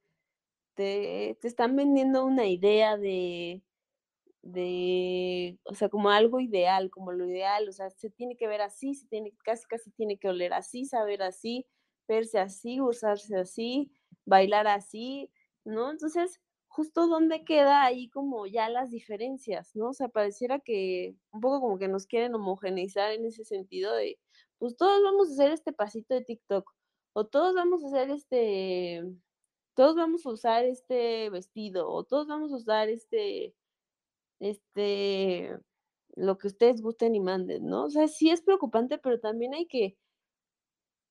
te, 0.75 1.37
te, 1.41 1.47
están 1.49 1.75
vendiendo 1.75 2.25
una 2.25 2.47
idea 2.47 2.97
de, 2.97 3.63
de, 4.43 5.59
o 5.65 5.75
sea, 5.75 5.89
como 5.89 6.09
algo 6.11 6.39
ideal, 6.39 6.89
como 6.91 7.13
lo 7.13 7.27
ideal, 7.27 7.69
o 7.69 7.73
sea, 7.73 7.89
se 7.91 8.09
tiene 8.09 8.37
que 8.37 8.47
ver 8.47 8.61
así, 8.61 8.95
se 8.95 9.07
tiene, 9.07 9.33
casi, 9.43 9.65
casi 9.67 9.91
tiene 9.91 10.19
que 10.19 10.29
oler 10.29 10.53
así, 10.53 10.85
saber 10.85 11.23
así, 11.23 11.67
verse 12.07 12.39
así, 12.39 12.81
usarse 12.81 13.37
así, 13.37 13.91
bailar 14.25 14.67
así, 14.67 15.31
¿no? 15.65 15.91
Entonces, 15.91 16.39
justo 16.67 17.07
dónde 17.07 17.43
queda 17.45 17.83
ahí 17.83 18.09
como 18.09 18.47
ya 18.47 18.69
las 18.69 18.89
diferencias, 18.91 19.75
¿no? 19.75 19.89
O 19.89 19.93
sea, 19.93 20.09
pareciera 20.09 20.59
que 20.59 21.15
un 21.31 21.41
poco 21.41 21.61
como 21.61 21.77
que 21.79 21.87
nos 21.87 22.07
quieren 22.07 22.35
homogeneizar 22.35 23.11
en 23.11 23.25
ese 23.25 23.45
sentido 23.45 23.93
de, 23.95 24.19
pues 24.57 24.75
todos 24.77 25.03
vamos 25.03 25.29
a 25.29 25.33
hacer 25.33 25.51
este 25.51 25.73
pasito 25.73 26.15
de 26.15 26.21
TikTok, 26.23 26.69
o 27.13 27.25
todos 27.25 27.53
vamos 27.55 27.83
a 27.83 27.87
hacer 27.87 28.09
este, 28.11 29.03
todos 29.75 29.95
vamos 29.95 30.25
a 30.25 30.31
usar 30.31 30.65
este 30.65 31.29
vestido, 31.29 31.89
o 31.91 32.03
todos 32.05 32.27
vamos 32.27 32.51
a 32.53 32.57
usar 32.57 32.89
este, 32.89 33.55
este, 34.39 35.57
lo 36.15 36.37
que 36.37 36.47
ustedes 36.47 36.81
gusten 36.81 37.15
y 37.15 37.19
manden, 37.19 37.65
¿no? 37.67 37.85
O 37.85 37.89
sea, 37.89 38.07
sí 38.07 38.29
es 38.31 38.41
preocupante, 38.41 38.97
pero 38.99 39.19
también 39.19 39.53
hay 39.53 39.67
que, 39.67 39.97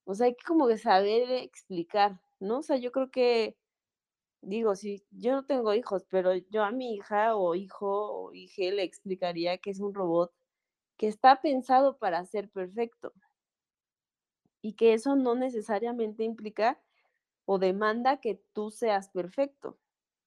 o 0.04 0.14
sea, 0.14 0.26
hay 0.26 0.34
que 0.34 0.44
como 0.46 0.68
que 0.68 0.78
saber 0.78 1.30
explicar, 1.32 2.20
¿no? 2.42 2.58
O 2.58 2.62
sea, 2.62 2.76
yo 2.76 2.92
creo 2.92 3.10
que 3.10 3.56
digo, 4.42 4.74
si 4.76 5.04
yo 5.10 5.32
no 5.32 5.46
tengo 5.46 5.74
hijos, 5.74 6.04
pero 6.08 6.34
yo 6.34 6.64
a 6.64 6.72
mi 6.72 6.94
hija 6.94 7.36
o 7.36 7.54
hijo 7.54 7.88
o 8.12 8.32
hija 8.34 8.64
le 8.74 8.82
explicaría 8.82 9.58
que 9.58 9.70
es 9.70 9.80
un 9.80 9.94
robot 9.94 10.32
que 10.96 11.08
está 11.08 11.40
pensado 11.40 11.98
para 11.98 12.24
ser 12.26 12.50
perfecto 12.50 13.12
y 14.60 14.74
que 14.74 14.94
eso 14.94 15.16
no 15.16 15.34
necesariamente 15.34 16.24
implica 16.24 16.80
o 17.44 17.58
demanda 17.58 18.20
que 18.20 18.42
tú 18.52 18.70
seas 18.70 19.08
perfecto, 19.08 19.78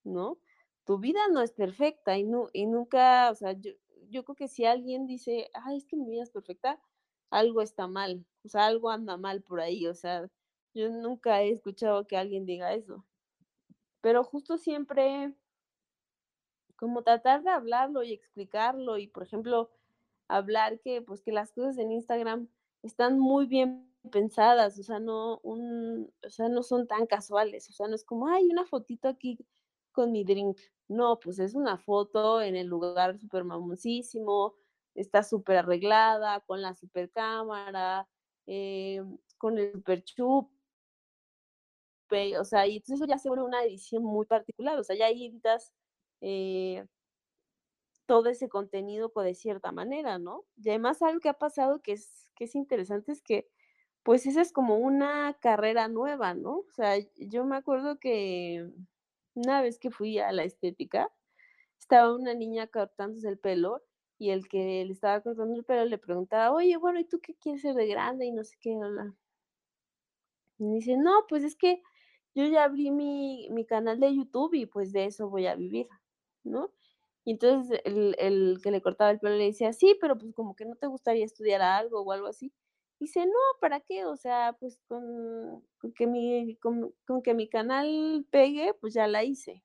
¿no? 0.03 0.39
Tu 0.85 0.99
vida 0.99 1.19
no 1.31 1.41
es 1.41 1.51
perfecta 1.51 2.17
y, 2.17 2.23
no, 2.23 2.49
y 2.53 2.65
nunca, 2.67 3.31
o 3.31 3.35
sea, 3.35 3.53
yo, 3.53 3.71
yo 4.09 4.23
creo 4.23 4.35
que 4.35 4.47
si 4.47 4.65
alguien 4.65 5.07
dice, 5.07 5.49
ay, 5.53 5.77
es 5.77 5.85
que 5.85 5.97
mi 5.97 6.09
vida 6.09 6.23
es 6.23 6.31
perfecta, 6.31 6.79
algo 7.31 7.61
está 7.61 7.87
mal, 7.87 8.25
o 8.43 8.49
sea, 8.49 8.67
algo 8.67 8.89
anda 8.91 9.17
mal 9.17 9.41
por 9.41 9.61
ahí, 9.61 9.87
o 9.87 9.95
sea, 9.95 10.29
yo 10.75 10.89
nunca 10.89 11.41
he 11.41 11.51
escuchado 11.51 12.05
que 12.07 12.17
alguien 12.17 12.45
diga 12.45 12.73
eso 12.73 13.05
pero 14.05 14.23
justo 14.23 14.59
siempre 14.59 15.33
como 16.75 17.01
tratar 17.01 17.41
de 17.41 17.49
hablarlo 17.49 18.03
y 18.03 18.13
explicarlo 18.13 18.99
y, 18.99 19.07
por 19.07 19.23
ejemplo, 19.23 19.71
hablar 20.27 20.79
que, 20.81 21.01
pues, 21.01 21.23
que 21.23 21.31
las 21.31 21.51
cosas 21.51 21.79
en 21.79 21.91
Instagram 21.91 22.47
están 22.83 23.17
muy 23.17 23.47
bien 23.47 23.91
pensadas, 24.11 24.77
o 24.77 24.83
sea, 24.83 24.99
no, 24.99 25.39
un, 25.41 26.13
o 26.23 26.29
sea, 26.29 26.49
no 26.49 26.61
son 26.61 26.85
tan 26.85 27.07
casuales, 27.07 27.67
o 27.69 27.73
sea, 27.73 27.87
no 27.87 27.95
es 27.95 28.05
como, 28.05 28.27
hay 28.27 28.45
una 28.45 28.65
fotito 28.65 29.07
aquí 29.07 29.39
con 29.91 30.11
mi 30.11 30.23
drink. 30.23 30.59
No, 30.87 31.19
pues 31.19 31.39
es 31.39 31.55
una 31.55 31.79
foto 31.79 32.43
en 32.43 32.55
el 32.55 32.67
lugar 32.67 33.17
súper 33.17 33.43
mamoncísimo, 33.43 34.53
está 34.93 35.23
súper 35.23 35.57
arreglada, 35.57 36.41
con 36.41 36.61
la 36.61 36.75
super 36.75 37.09
cámara, 37.09 38.07
eh, 38.45 39.01
con 39.39 39.57
el 39.57 39.71
super 39.71 40.03
chup, 40.03 40.51
o 42.39 42.43
sea, 42.45 42.67
y 42.67 42.77
entonces 42.77 43.01
eso 43.01 43.07
ya 43.07 43.17
se 43.17 43.29
vuelve 43.29 43.45
una 43.45 43.63
edición 43.63 44.03
muy 44.03 44.25
particular, 44.25 44.77
o 44.79 44.83
sea, 44.83 44.95
ya 44.95 45.07
ahí 45.07 45.27
editas, 45.27 45.73
eh, 46.21 46.85
todo 48.05 48.29
ese 48.29 48.49
contenido 48.49 49.11
de 49.15 49.33
cierta 49.35 49.71
manera, 49.71 50.19
¿no? 50.19 50.45
Y 50.57 50.69
además 50.69 51.01
algo 51.01 51.19
que 51.19 51.29
ha 51.29 51.33
pasado 51.33 51.81
que 51.81 51.93
es, 51.93 52.27
que 52.35 52.45
es 52.45 52.55
interesante 52.55 53.11
es 53.11 53.21
que, 53.21 53.47
pues 54.03 54.27
esa 54.27 54.41
es 54.41 54.51
como 54.53 54.77
una 54.77 55.35
carrera 55.41 55.87
nueva, 55.87 56.33
¿no? 56.35 56.59
O 56.59 56.71
sea, 56.71 56.95
yo 57.17 57.45
me 57.45 57.55
acuerdo 57.57 57.99
que 57.99 58.69
una 59.35 59.61
vez 59.61 59.79
que 59.79 59.91
fui 59.91 60.19
a 60.19 60.31
la 60.31 60.43
estética, 60.43 61.11
estaba 61.79 62.15
una 62.15 62.33
niña 62.35 62.67
cortándose 62.67 63.29
el 63.29 63.39
pelo 63.39 63.83
y 64.17 64.31
el 64.31 64.47
que 64.47 64.85
le 64.85 64.91
estaba 64.93 65.21
cortando 65.21 65.55
el 65.55 65.65
pelo 65.65 65.85
le 65.85 65.97
preguntaba, 65.97 66.53
oye, 66.53 66.77
bueno, 66.77 66.99
¿y 66.99 67.05
tú 67.05 67.19
qué 67.21 67.35
quieres 67.35 67.61
ser 67.63 67.75
de 67.75 67.87
grande? 67.87 68.25
Y 68.25 68.31
no 68.31 68.43
sé 68.43 68.55
qué, 68.61 68.71
Y 70.57 70.73
dice, 70.75 70.97
no, 70.97 71.25
pues 71.27 71.43
es 71.43 71.55
que 71.55 71.81
yo 72.35 72.45
ya 72.45 72.65
abrí 72.65 72.91
mi, 72.91 73.47
mi 73.49 73.65
canal 73.65 73.99
de 73.99 74.15
YouTube 74.15 74.53
y 74.53 74.65
pues 74.65 74.91
de 74.91 75.05
eso 75.05 75.29
voy 75.29 75.47
a 75.47 75.55
vivir, 75.55 75.87
¿no? 76.43 76.71
Y 77.23 77.31
entonces 77.31 77.81
el, 77.85 78.15
el, 78.19 78.59
que 78.61 78.71
le 78.71 78.81
cortaba 78.81 79.09
el 79.11 79.19
pelo 79.19 79.35
le 79.35 79.45
decía, 79.45 79.73
sí, 79.73 79.97
pero 79.99 80.17
pues 80.17 80.33
como 80.35 80.55
que 80.55 80.65
no 80.65 80.75
te 80.75 80.87
gustaría 80.87 81.25
estudiar 81.25 81.61
algo 81.61 82.01
o 82.01 82.11
algo 82.11 82.27
así. 82.27 82.53
Dice, 82.99 83.25
no, 83.25 83.33
¿para 83.59 83.79
qué? 83.79 84.05
O 84.05 84.15
sea, 84.15 84.55
pues 84.59 84.79
con, 84.87 85.65
con 85.79 85.93
que, 85.93 86.07
mi, 86.07 86.55
con, 86.57 86.93
con, 87.07 87.21
que 87.23 87.33
mi 87.33 87.49
canal 87.49 88.25
pegue, 88.31 88.73
pues 88.75 88.93
ya 88.93 89.07
la 89.07 89.23
hice. 89.23 89.63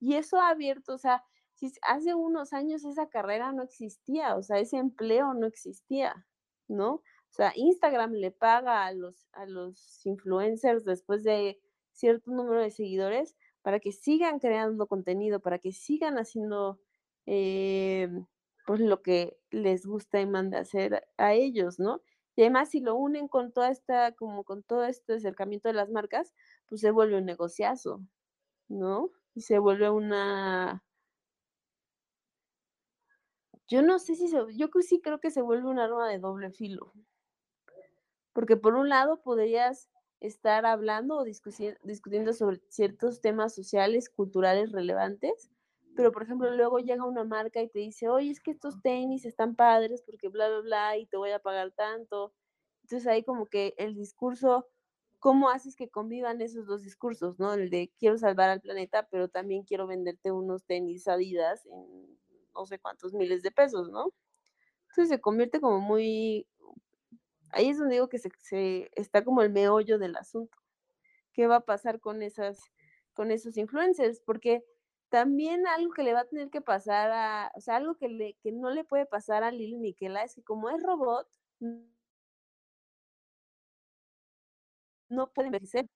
Y 0.00 0.14
eso 0.14 0.40
ha 0.40 0.50
abierto, 0.50 0.94
o 0.94 0.98
sea, 0.98 1.24
si 1.54 1.72
hace 1.82 2.14
unos 2.14 2.52
años 2.52 2.84
esa 2.84 3.08
carrera 3.08 3.52
no 3.52 3.64
existía, 3.64 4.36
o 4.36 4.42
sea, 4.42 4.60
ese 4.60 4.76
empleo 4.76 5.34
no 5.34 5.46
existía, 5.46 6.26
¿no? 6.68 6.94
O 6.94 7.32
sea, 7.32 7.52
Instagram 7.56 8.12
le 8.12 8.30
paga 8.30 8.86
a 8.86 8.92
los, 8.92 9.28
a 9.32 9.46
los 9.46 10.06
influencers 10.06 10.84
después 10.84 11.24
de 11.24 11.60
cierto 11.98 12.30
número 12.30 12.62
de 12.62 12.70
seguidores 12.70 13.36
para 13.62 13.80
que 13.80 13.92
sigan 13.92 14.38
creando 14.38 14.86
contenido, 14.86 15.40
para 15.40 15.58
que 15.58 15.72
sigan 15.72 16.16
haciendo 16.16 16.80
eh, 17.26 18.08
pues 18.66 18.80
lo 18.80 19.02
que 19.02 19.36
les 19.50 19.84
gusta 19.84 20.20
y 20.20 20.26
manda 20.26 20.60
hacer 20.60 21.06
a 21.16 21.34
ellos, 21.34 21.78
¿no? 21.78 22.02
Y 22.36 22.42
además, 22.42 22.70
si 22.70 22.80
lo 22.80 22.94
unen 22.94 23.26
con 23.26 23.52
toda 23.52 23.70
esta, 23.70 24.12
como 24.12 24.44
con 24.44 24.62
todo 24.62 24.84
este 24.84 25.14
acercamiento 25.14 25.68
de 25.68 25.74
las 25.74 25.90
marcas, 25.90 26.34
pues 26.68 26.80
se 26.80 26.92
vuelve 26.92 27.18
un 27.18 27.24
negociazo, 27.24 28.00
¿no? 28.68 29.10
Y 29.34 29.40
se 29.40 29.58
vuelve 29.58 29.90
una. 29.90 30.84
Yo 33.66 33.82
no 33.82 33.98
sé 33.98 34.14
si 34.14 34.28
se. 34.28 34.38
Yo 34.56 34.68
sí 34.82 35.00
creo 35.00 35.18
que 35.18 35.30
se 35.30 35.42
vuelve 35.42 35.68
un 35.68 35.80
arma 35.80 36.08
de 36.08 36.20
doble 36.20 36.52
filo. 36.52 36.92
Porque 38.32 38.56
por 38.56 38.76
un 38.76 38.88
lado 38.88 39.20
podrías 39.20 39.88
estar 40.20 40.66
hablando 40.66 41.18
o 41.18 41.24
discutiendo 41.24 42.32
sobre 42.32 42.60
ciertos 42.68 43.20
temas 43.20 43.54
sociales, 43.54 44.08
culturales 44.10 44.72
relevantes, 44.72 45.50
pero 45.96 46.12
por 46.12 46.22
ejemplo 46.22 46.50
luego 46.54 46.78
llega 46.78 47.04
una 47.04 47.24
marca 47.24 47.60
y 47.62 47.68
te 47.68 47.80
dice, 47.80 48.08
oye, 48.08 48.30
es 48.30 48.40
que 48.40 48.50
estos 48.52 48.80
tenis 48.82 49.24
están 49.24 49.56
padres 49.56 50.02
porque 50.02 50.28
bla, 50.28 50.48
bla, 50.48 50.60
bla, 50.60 50.96
y 50.98 51.06
te 51.06 51.16
voy 51.16 51.30
a 51.30 51.38
pagar 51.40 51.72
tanto. 51.72 52.34
Entonces 52.82 53.06
ahí 53.08 53.24
como 53.24 53.46
que 53.46 53.74
el 53.78 53.94
discurso, 53.94 54.68
¿cómo 55.18 55.50
haces 55.50 55.76
que 55.76 55.88
convivan 55.90 56.40
esos 56.40 56.66
dos 56.66 56.82
discursos, 56.82 57.38
no? 57.38 57.54
El 57.54 57.70
de 57.70 57.92
quiero 57.98 58.16
salvar 58.18 58.50
al 58.50 58.60
planeta, 58.60 59.08
pero 59.10 59.28
también 59.28 59.64
quiero 59.64 59.86
venderte 59.86 60.32
unos 60.32 60.64
tenis 60.64 61.08
Adidas 61.08 61.66
en 61.66 62.18
no 62.54 62.66
sé 62.66 62.78
cuántos 62.78 63.12
miles 63.14 63.42
de 63.42 63.50
pesos, 63.50 63.90
¿no? 63.90 64.12
Entonces 64.90 65.08
se 65.10 65.20
convierte 65.20 65.60
como 65.60 65.80
muy 65.80 66.46
ahí 67.50 67.70
es 67.70 67.78
donde 67.78 67.94
digo 67.94 68.08
que 68.08 68.18
se, 68.18 68.90
está 68.94 69.24
como 69.24 69.42
el 69.42 69.50
meollo 69.50 69.98
del 69.98 70.16
asunto. 70.16 70.56
¿Qué 71.32 71.46
va 71.46 71.56
a 71.56 71.60
pasar 71.66 72.00
con 72.00 72.22
esas, 72.22 72.60
con 73.14 73.30
esos 73.30 73.56
influencers? 73.56 74.20
Porque 74.20 74.64
también 75.10 75.66
algo 75.66 75.92
que 75.92 76.02
le 76.02 76.14
va 76.14 76.20
a 76.20 76.24
tener 76.26 76.50
que 76.50 76.60
pasar 76.60 77.10
a, 77.12 77.52
o 77.54 77.60
sea, 77.60 77.76
algo 77.76 77.96
que, 77.96 78.08
le, 78.08 78.34
que 78.42 78.52
no 78.52 78.70
le 78.70 78.84
puede 78.84 79.06
pasar 79.06 79.44
a 79.44 79.50
Lil 79.52 79.78
Miquela 79.78 80.24
es 80.24 80.34
que 80.34 80.42
como 80.42 80.70
es 80.70 80.82
robot, 80.82 81.28
no 85.10 85.32
puede 85.32 85.48
envejecer. 85.48 85.88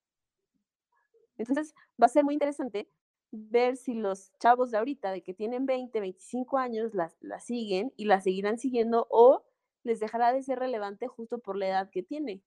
Entonces, 1.37 1.75
va 2.01 2.07
a 2.07 2.09
ser 2.09 2.25
muy 2.25 2.35
interesante 2.35 2.89
ver 3.31 3.77
si 3.77 3.95
los 3.95 4.31
chavos 4.39 4.71
de 4.71 4.79
ahorita, 4.79 5.11
de 5.11 5.23
que 5.23 5.35
tienen 5.35 5.67
20, 5.67 6.01
25 6.01 6.59
años, 6.59 6.95
la, 6.95 7.13
la 7.21 7.41
siguen 7.41 7.93
y 7.97 8.05
la 8.05 8.21
seguirán 8.21 8.59
siguiendo 8.59 9.07
o 9.11 9.45
les 9.85 10.01
dejará 10.01 10.33
de 10.33 10.43
ser 10.43 10.59
relevante 10.59 11.09
justo 11.09 11.39
por 11.39 11.57
la 11.57 11.69
edad 11.69 11.91
que 11.91 12.03
tiene. 12.03 12.43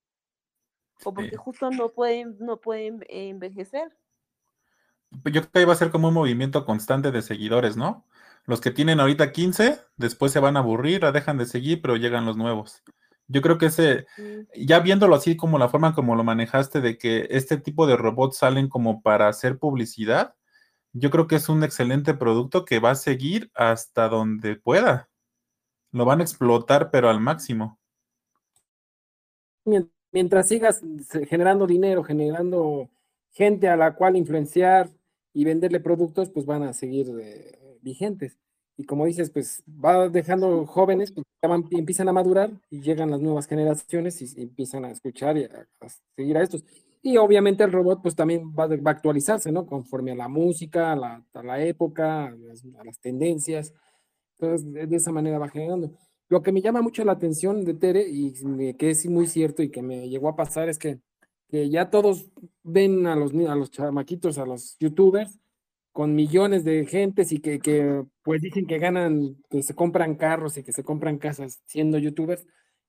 O 1.03 1.13
porque 1.13 1.35
justo 1.35 1.69
no 1.71 1.89
pueden, 1.89 2.37
no 2.39 2.57
pueden 2.57 3.05
envejecer. 3.09 3.95
Pues 5.21 5.33
yo 5.33 5.41
creo 5.41 5.51
que 5.51 5.65
va 5.65 5.73
a 5.73 5.77
ser 5.77 5.91
como 5.91 6.07
un 6.07 6.13
movimiento 6.13 6.65
constante 6.65 7.11
de 7.11 7.21
seguidores, 7.21 7.77
¿no? 7.77 8.05
Los 8.45 8.61
que 8.61 8.71
tienen 8.71 8.99
ahorita 8.99 9.31
15, 9.31 9.79
después 9.97 10.31
se 10.31 10.39
van 10.39 10.55
a 10.55 10.59
aburrir, 10.59 11.03
la 11.03 11.11
dejan 11.11 11.37
de 11.37 11.45
seguir, 11.45 11.81
pero 11.81 11.95
llegan 11.95 12.25
los 12.25 12.37
nuevos. 12.37 12.83
Yo 13.27 13.41
creo 13.41 13.57
que 13.57 13.67
ese, 13.67 14.05
ya 14.55 14.79
viéndolo 14.79 15.15
así 15.15 15.35
como 15.35 15.57
la 15.57 15.67
forma 15.67 15.95
como 15.95 16.15
lo 16.15 16.23
manejaste, 16.23 16.79
de 16.79 16.97
que 16.97 17.27
este 17.31 17.57
tipo 17.57 17.87
de 17.87 17.97
robots 17.97 18.37
salen 18.37 18.69
como 18.69 19.01
para 19.01 19.27
hacer 19.27 19.57
publicidad, 19.57 20.35
yo 20.93 21.09
creo 21.09 21.27
que 21.27 21.35
es 21.35 21.49
un 21.49 21.63
excelente 21.63 22.13
producto 22.13 22.65
que 22.65 22.79
va 22.79 22.91
a 22.91 22.95
seguir 22.95 23.51
hasta 23.55 24.07
donde 24.09 24.55
pueda 24.55 25.09
lo 25.95 26.03
van 26.03 26.19
a 26.19 26.23
explotar, 26.23 26.91
pero 26.91 27.09
al 27.09 27.21
máximo. 27.21 27.79
Mientras 30.11 30.47
sigas 30.47 30.81
generando 31.27 31.65
dinero, 31.65 32.03
generando 32.03 32.89
gente 33.31 33.69
a 33.69 33.77
la 33.77 33.95
cual 33.95 34.17
influenciar 34.17 34.89
y 35.33 35.45
venderle 35.45 35.79
productos, 35.79 36.29
pues 36.29 36.45
van 36.45 36.63
a 36.63 36.73
seguir 36.73 37.11
eh, 37.21 37.79
vigentes. 37.81 38.37
Y 38.77 38.83
como 38.83 39.05
dices, 39.05 39.29
pues 39.29 39.63
va 39.67 40.09
dejando 40.09 40.65
jóvenes, 40.65 41.13
pues 41.13 41.25
empiezan 41.71 42.09
a 42.09 42.13
madurar 42.13 42.51
y 42.69 42.81
llegan 42.81 43.11
las 43.11 43.21
nuevas 43.21 43.47
generaciones 43.47 44.21
y, 44.21 44.41
empiezan 44.41 44.83
a 44.83 44.91
escuchar 44.91 45.37
y 45.37 45.45
a, 45.45 45.65
seguir 46.17 46.37
a 46.37 46.43
estos. 46.43 46.65
Y 47.01 47.15
obviamente 47.15 47.63
el 47.63 47.71
robot 47.71 48.01
pues 48.01 48.15
también 48.15 48.53
va, 48.53 48.65
a 48.65 48.91
actualizarse, 48.91 49.51
¿no? 49.51 49.65
Conforme 49.65 50.11
a 50.11 50.15
la 50.15 50.27
música, 50.27 50.91
a 50.91 50.95
la, 51.41 51.63
época, 51.63 52.25
a 52.25 52.83
las 52.83 52.99
tendencias. 52.99 53.73
Entonces, 54.39 54.89
de 54.89 54.95
esa 54.95 55.11
manera 55.11 55.39
va 55.39 55.49
generando. 55.49 55.91
Lo 56.27 56.41
que 56.41 56.51
me 56.51 56.61
llama 56.61 56.81
mucho 56.81 57.05
la 57.05 57.13
atención 57.13 57.63
de 57.63 57.73
Tere, 57.75 58.05
y 58.09 58.33
que 58.75 58.89
es 58.89 59.05
muy 59.07 59.27
cierto 59.27 59.61
y 59.61 59.69
que 59.69 59.81
me 59.81 60.09
llegó 60.09 60.29
a 60.29 60.35
pasar, 60.35 60.69
es 60.69 60.79
que, 60.79 60.99
que 61.49 61.69
ya 61.69 61.89
todos 61.89 62.31
ven 62.63 63.05
a 63.07 63.15
los, 63.15 63.33
a 63.33 63.55
los 63.55 63.71
chamaquitos, 63.71 64.37
a 64.37 64.45
los 64.45 64.77
youtubers, 64.79 65.39
con 65.91 66.15
millones 66.15 66.63
de 66.65 66.85
gentes 66.85 67.31
y 67.31 67.39
que, 67.39 67.59
que, 67.59 68.03
pues 68.23 68.41
dicen 68.41 68.65
que 68.67 68.79
ganan, 68.79 69.37
que 69.49 69.63
se 69.63 69.75
compran 69.75 70.15
carros 70.15 70.57
y 70.57 70.63
que 70.63 70.73
se 70.73 70.83
compran 70.83 71.17
casas 71.19 71.61
siendo 71.67 71.97
youtubers, 71.97 72.45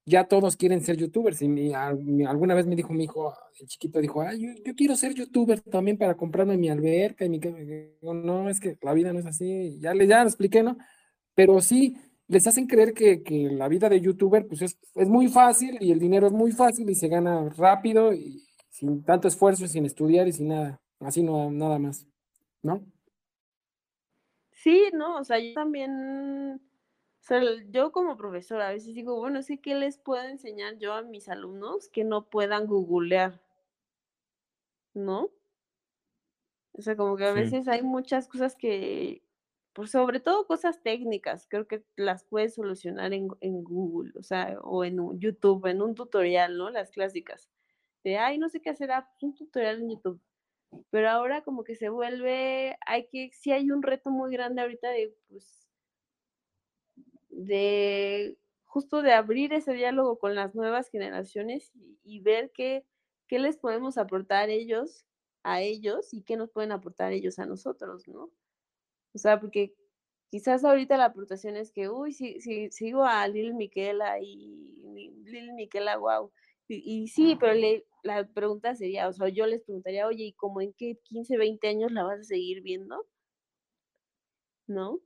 ya 0.07 0.25
todos 0.25 0.57
quieren 0.57 0.81
ser 0.81 0.97
youtubers. 0.97 1.43
Y 1.43 1.73
alguna 1.73 2.55
vez 2.55 2.67
me 2.67 2.77
dijo 2.77 2.93
mi 2.95 3.05
hijo, 3.05 3.35
el 3.61 3.67
chiquito 3.67 4.01
dijo, 4.01 4.23
ah, 4.23 4.35
yo, 4.35 4.49
yo, 4.65 4.75
quiero 4.75 4.97
ser 4.97 5.15
youtuber 5.15 5.61
también 5.61 5.99
para 5.99 6.17
comprarme 6.17 6.57
mi 6.57 6.69
alberca 6.69 7.25
y 7.25 7.29
mi... 7.29 7.41
No, 8.01 8.49
es 8.49 8.61
que 8.61 8.79
la 8.83 8.95
vida 8.95 9.13
no 9.13 9.19
es 9.19 9.27
así. 9.27 9.79
Ya 9.81 9.95
le 9.95 10.07
ya 10.07 10.23
lo 10.23 10.29
expliqué, 10.29 10.63
¿no? 10.63 10.79
Pero 11.37 11.61
sí 11.61 11.97
les 12.29 12.45
hacen 12.49 12.67
creer 12.67 12.93
que, 12.93 13.23
la 13.53 13.69
vida 13.69 13.89
de 13.89 14.01
youtuber 14.01 14.49
pues 14.49 14.63
es, 14.63 15.09
muy 15.09 15.29
fácil 15.29 15.79
y 15.81 15.93
el 15.93 16.01
dinero 16.01 16.27
es 16.27 16.33
muy 16.33 16.51
fácil 16.51 16.91
y 16.91 16.97
se 16.97 17.07
gana 17.07 17.49
rápido 17.51 18.13
y 18.13 18.45
sin 18.71 19.05
tanto 19.05 19.29
esfuerzo, 19.29 19.69
sin 19.69 19.85
estudiar 19.85 20.27
y 20.27 20.33
sin 20.33 20.49
nada, 20.49 20.81
así 20.99 21.23
no, 21.23 21.51
nada 21.53 21.79
más, 21.79 22.05
¿no? 22.63 22.85
Sí, 24.51 24.91
no, 24.93 25.19
o 25.19 25.25
sea, 25.25 25.39
yo 25.39 25.53
también, 25.55 26.55
o 26.57 27.23
sea, 27.23 27.41
yo 27.71 27.93
como 27.93 28.17
profesora 28.17 28.69
a 28.69 28.73
veces 28.73 28.95
digo, 28.95 29.17
bueno, 29.17 29.43
sí 29.43 29.59
que 29.59 29.75
les 29.77 29.99
puedo 29.99 30.27
enseñar 30.27 30.79
yo 30.79 30.95
a 30.95 31.03
mis 31.03 31.29
alumnos 31.29 31.89
que 31.91 32.03
no 32.03 32.29
puedan 32.29 32.67
googlear, 32.67 33.41
¿no? 34.95 35.31
O 36.73 36.83
sea, 36.83 36.97
como 36.97 37.17
que 37.17 37.27
a 37.27 37.33
veces 37.33 37.69
hay 37.69 37.83
muchas 37.83 38.27
cosas 38.27 38.57
que, 38.57 39.23
por 39.77 39.89
sobre 39.89 40.21
todo 40.21 40.47
cosas 40.47 40.83
técnicas, 40.83 41.47
creo 41.51 41.67
que 41.69 41.85
las 41.97 42.25
puedes 42.25 42.55
solucionar 42.55 43.13
en, 43.13 43.29
Google, 43.63 44.11
o 44.19 44.23
sea, 44.23 44.59
o 44.63 44.87
en 44.87 44.97
YouTube, 45.21 45.67
en 45.67 45.83
un 45.83 45.95
tutorial, 45.95 46.57
¿no? 46.57 46.71
Las 46.71 46.91
clásicas. 46.91 47.51
De, 48.03 48.17
ay, 48.17 48.39
no 48.39 48.49
sé 48.49 48.63
qué 48.63 48.71
hacer, 48.71 48.91
ah, 48.91 49.07
pues 49.07 49.23
un 49.23 49.35
tutorial 49.35 49.83
en 49.83 49.91
YouTube. 49.91 50.19
Pero 50.89 51.11
ahora 51.11 51.43
como 51.43 51.63
que 51.63 51.75
se 51.75 51.91
vuelve, 51.91 52.79
hay 52.87 53.07
que, 53.09 53.31
sí 53.35 53.53
hay 53.53 53.71
un 53.71 53.83
reto 53.83 54.11
muy 54.11 54.33
grande 54.33 54.63
ahorita 54.63 54.89
de, 54.89 55.15
pues, 55.29 55.69
de 57.29 58.39
justo 58.65 59.03
de 59.03 59.13
abrir 59.13 59.53
ese 59.53 59.75
diálogo 59.75 60.19
con 60.19 60.35
las 60.35 60.55
nuevas 60.55 60.89
generaciones 60.89 61.71
y, 61.75 61.99
y 62.03 62.21
ver 62.21 62.51
qué, 62.53 62.87
qué 63.27 63.39
les 63.39 63.59
podemos 63.59 63.99
aportar 63.99 64.49
ellos 64.49 65.05
a 65.43 65.61
ellos 65.61 66.15
y 66.15 66.23
qué 66.23 66.39
nos 66.39 66.51
pueden 66.51 66.73
aportar 66.73 67.13
ellos 67.13 67.39
a 67.39 67.45
nosotros, 67.45 68.09
¿no? 68.09 68.31
O 69.17 69.19
sea, 69.19 69.41
porque 69.41 69.75
quizás 70.31 70.63
ahorita 70.63 70.99
la 70.99 71.07
aportación 71.07 71.57
es 71.57 71.73
que, 71.73 71.89
uy, 71.89 72.13
si, 72.13 72.39
si 72.43 72.71
sigo 72.71 73.05
a 73.05 73.27
Lil 73.27 73.55
Miquela 73.55 74.21
y 74.21 74.83
Lil 75.25 75.55
Miquela, 75.55 75.97
wow. 75.97 76.31
Y, 76.69 77.09
sí, 77.09 77.39
pero 77.41 77.55
la 78.03 78.27
pregunta 78.29 78.75
sería, 78.75 79.09
o 79.09 79.13
sea, 79.13 79.29
yo 79.29 79.47
les 79.47 79.63
preguntaría, 79.63 80.07
oye, 80.07 80.25
¿y 80.25 80.33
cómo 80.35 80.61
en 80.61 80.75
qué 80.75 80.99
15, 81.05 81.39
20 81.39 81.67
años 81.67 81.93
la 81.93 82.03
vas 82.03 82.21
a 82.21 82.25
seguir 82.25 82.61
viendo? 82.61 83.07
¿No? 84.67 85.01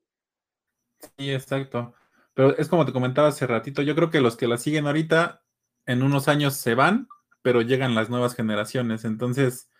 Sí, 1.16 1.30
exacto. 1.30 1.94
Pero 2.34 2.56
es 2.56 2.68
como 2.68 2.84
te 2.84 2.92
comentaba 2.92 3.28
hace 3.28 3.46
ratito, 3.46 3.82
yo 3.82 3.94
creo 3.94 4.10
que 4.10 4.20
los 4.20 4.36
que 4.36 4.48
la 4.48 4.56
siguen 4.56 4.86
ahorita, 4.86 5.44
en 5.86 6.02
unos 6.02 6.26
años 6.26 6.54
se 6.54 6.74
van, 6.74 7.08
pero 7.42 7.62
llegan 7.62 7.94
las 7.94 8.10
nuevas 8.10 8.34
generaciones. 8.34 9.04
Entonces, 9.04 9.70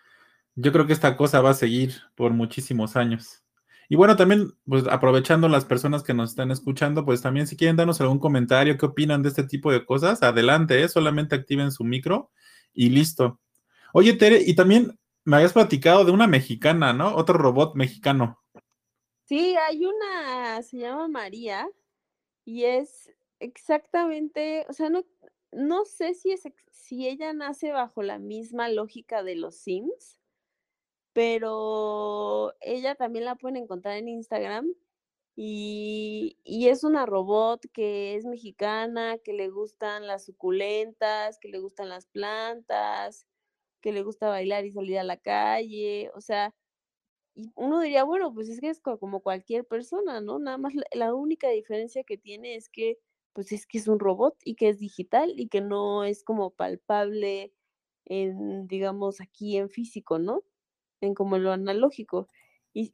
yo 0.55 0.71
creo 0.71 0.87
que 0.87 0.93
esta 0.93 1.17
cosa 1.17 1.41
va 1.41 1.49
a 1.49 1.55
seguir 1.55 1.95
por 2.15 2.31
muchísimos 2.31 2.95
años. 2.95 3.43
Y 3.91 3.97
bueno, 3.97 4.15
también, 4.15 4.53
pues 4.65 4.87
aprovechando 4.87 5.49
las 5.49 5.65
personas 5.65 6.01
que 6.01 6.13
nos 6.13 6.29
están 6.29 6.49
escuchando, 6.49 7.03
pues 7.03 7.21
también 7.21 7.45
si 7.45 7.57
quieren 7.57 7.75
darnos 7.75 7.99
algún 7.99 8.19
comentario, 8.19 8.77
qué 8.77 8.85
opinan 8.85 9.21
de 9.21 9.27
este 9.27 9.43
tipo 9.43 9.69
de 9.69 9.85
cosas, 9.85 10.23
adelante, 10.23 10.81
¿eh? 10.81 10.87
solamente 10.87 11.35
activen 11.35 11.73
su 11.73 11.83
micro 11.83 12.31
y 12.73 12.87
listo. 12.87 13.41
Oye, 13.91 14.13
Tere, 14.13 14.41
y 14.45 14.55
también 14.55 14.97
me 15.25 15.35
habías 15.35 15.51
platicado 15.51 16.05
de 16.05 16.13
una 16.13 16.25
mexicana, 16.25 16.93
¿no? 16.93 17.13
Otro 17.13 17.37
robot 17.37 17.75
mexicano. 17.75 18.41
Sí, 19.25 19.57
hay 19.57 19.85
una, 19.85 20.61
se 20.61 20.77
llama 20.77 21.09
María, 21.09 21.67
y 22.45 22.63
es 22.63 23.11
exactamente, 23.41 24.65
o 24.69 24.73
sea, 24.73 24.89
no, 24.89 25.03
no 25.51 25.83
sé 25.83 26.13
si, 26.13 26.31
es, 26.31 26.43
si 26.71 27.09
ella 27.09 27.33
nace 27.33 27.73
bajo 27.73 28.03
la 28.03 28.19
misma 28.19 28.69
lógica 28.69 29.21
de 29.21 29.35
los 29.35 29.57
Sims, 29.57 30.20
pero 31.13 32.53
ella 32.61 32.95
también 32.95 33.25
la 33.25 33.35
pueden 33.35 33.57
encontrar 33.57 33.97
en 33.97 34.07
Instagram 34.09 34.73
y, 35.35 36.37
y, 36.43 36.67
es 36.69 36.83
una 36.83 37.05
robot 37.05 37.65
que 37.73 38.15
es 38.15 38.25
mexicana, 38.25 39.17
que 39.19 39.33
le 39.33 39.49
gustan 39.49 40.07
las 40.07 40.25
suculentas, 40.25 41.39
que 41.39 41.49
le 41.49 41.59
gustan 41.59 41.89
las 41.89 42.05
plantas, 42.07 43.25
que 43.81 43.93
le 43.93 44.03
gusta 44.03 44.29
bailar 44.29 44.65
y 44.65 44.71
salir 44.71 44.99
a 44.99 45.03
la 45.03 45.17
calle, 45.17 46.11
o 46.15 46.21
sea, 46.21 46.53
y 47.35 47.51
uno 47.55 47.81
diría, 47.81 48.03
bueno, 48.03 48.33
pues 48.33 48.49
es 48.49 48.59
que 48.59 48.69
es 48.69 48.81
como 48.81 49.21
cualquier 49.21 49.65
persona, 49.65 50.21
¿no? 50.21 50.39
Nada 50.39 50.57
más 50.57 50.75
la, 50.75 50.83
la 50.93 51.13
única 51.13 51.49
diferencia 51.49 52.03
que 52.03 52.17
tiene 52.17 52.55
es 52.55 52.69
que, 52.69 52.99
pues 53.33 53.51
es 53.53 53.65
que 53.67 53.77
es 53.77 53.87
un 53.87 53.99
robot 53.99 54.35
y 54.43 54.55
que 54.55 54.69
es 54.69 54.79
digital 54.79 55.33
y 55.37 55.47
que 55.47 55.61
no 55.61 56.03
es 56.03 56.23
como 56.23 56.51
palpable 56.51 57.53
en, 58.05 58.67
digamos, 58.67 59.21
aquí 59.21 59.57
en 59.57 59.69
físico, 59.69 60.19
¿no? 60.19 60.43
En 61.01 61.13
como 61.13 61.37
lo 61.37 61.51
analógico. 61.51 62.27
Y, 62.73 62.93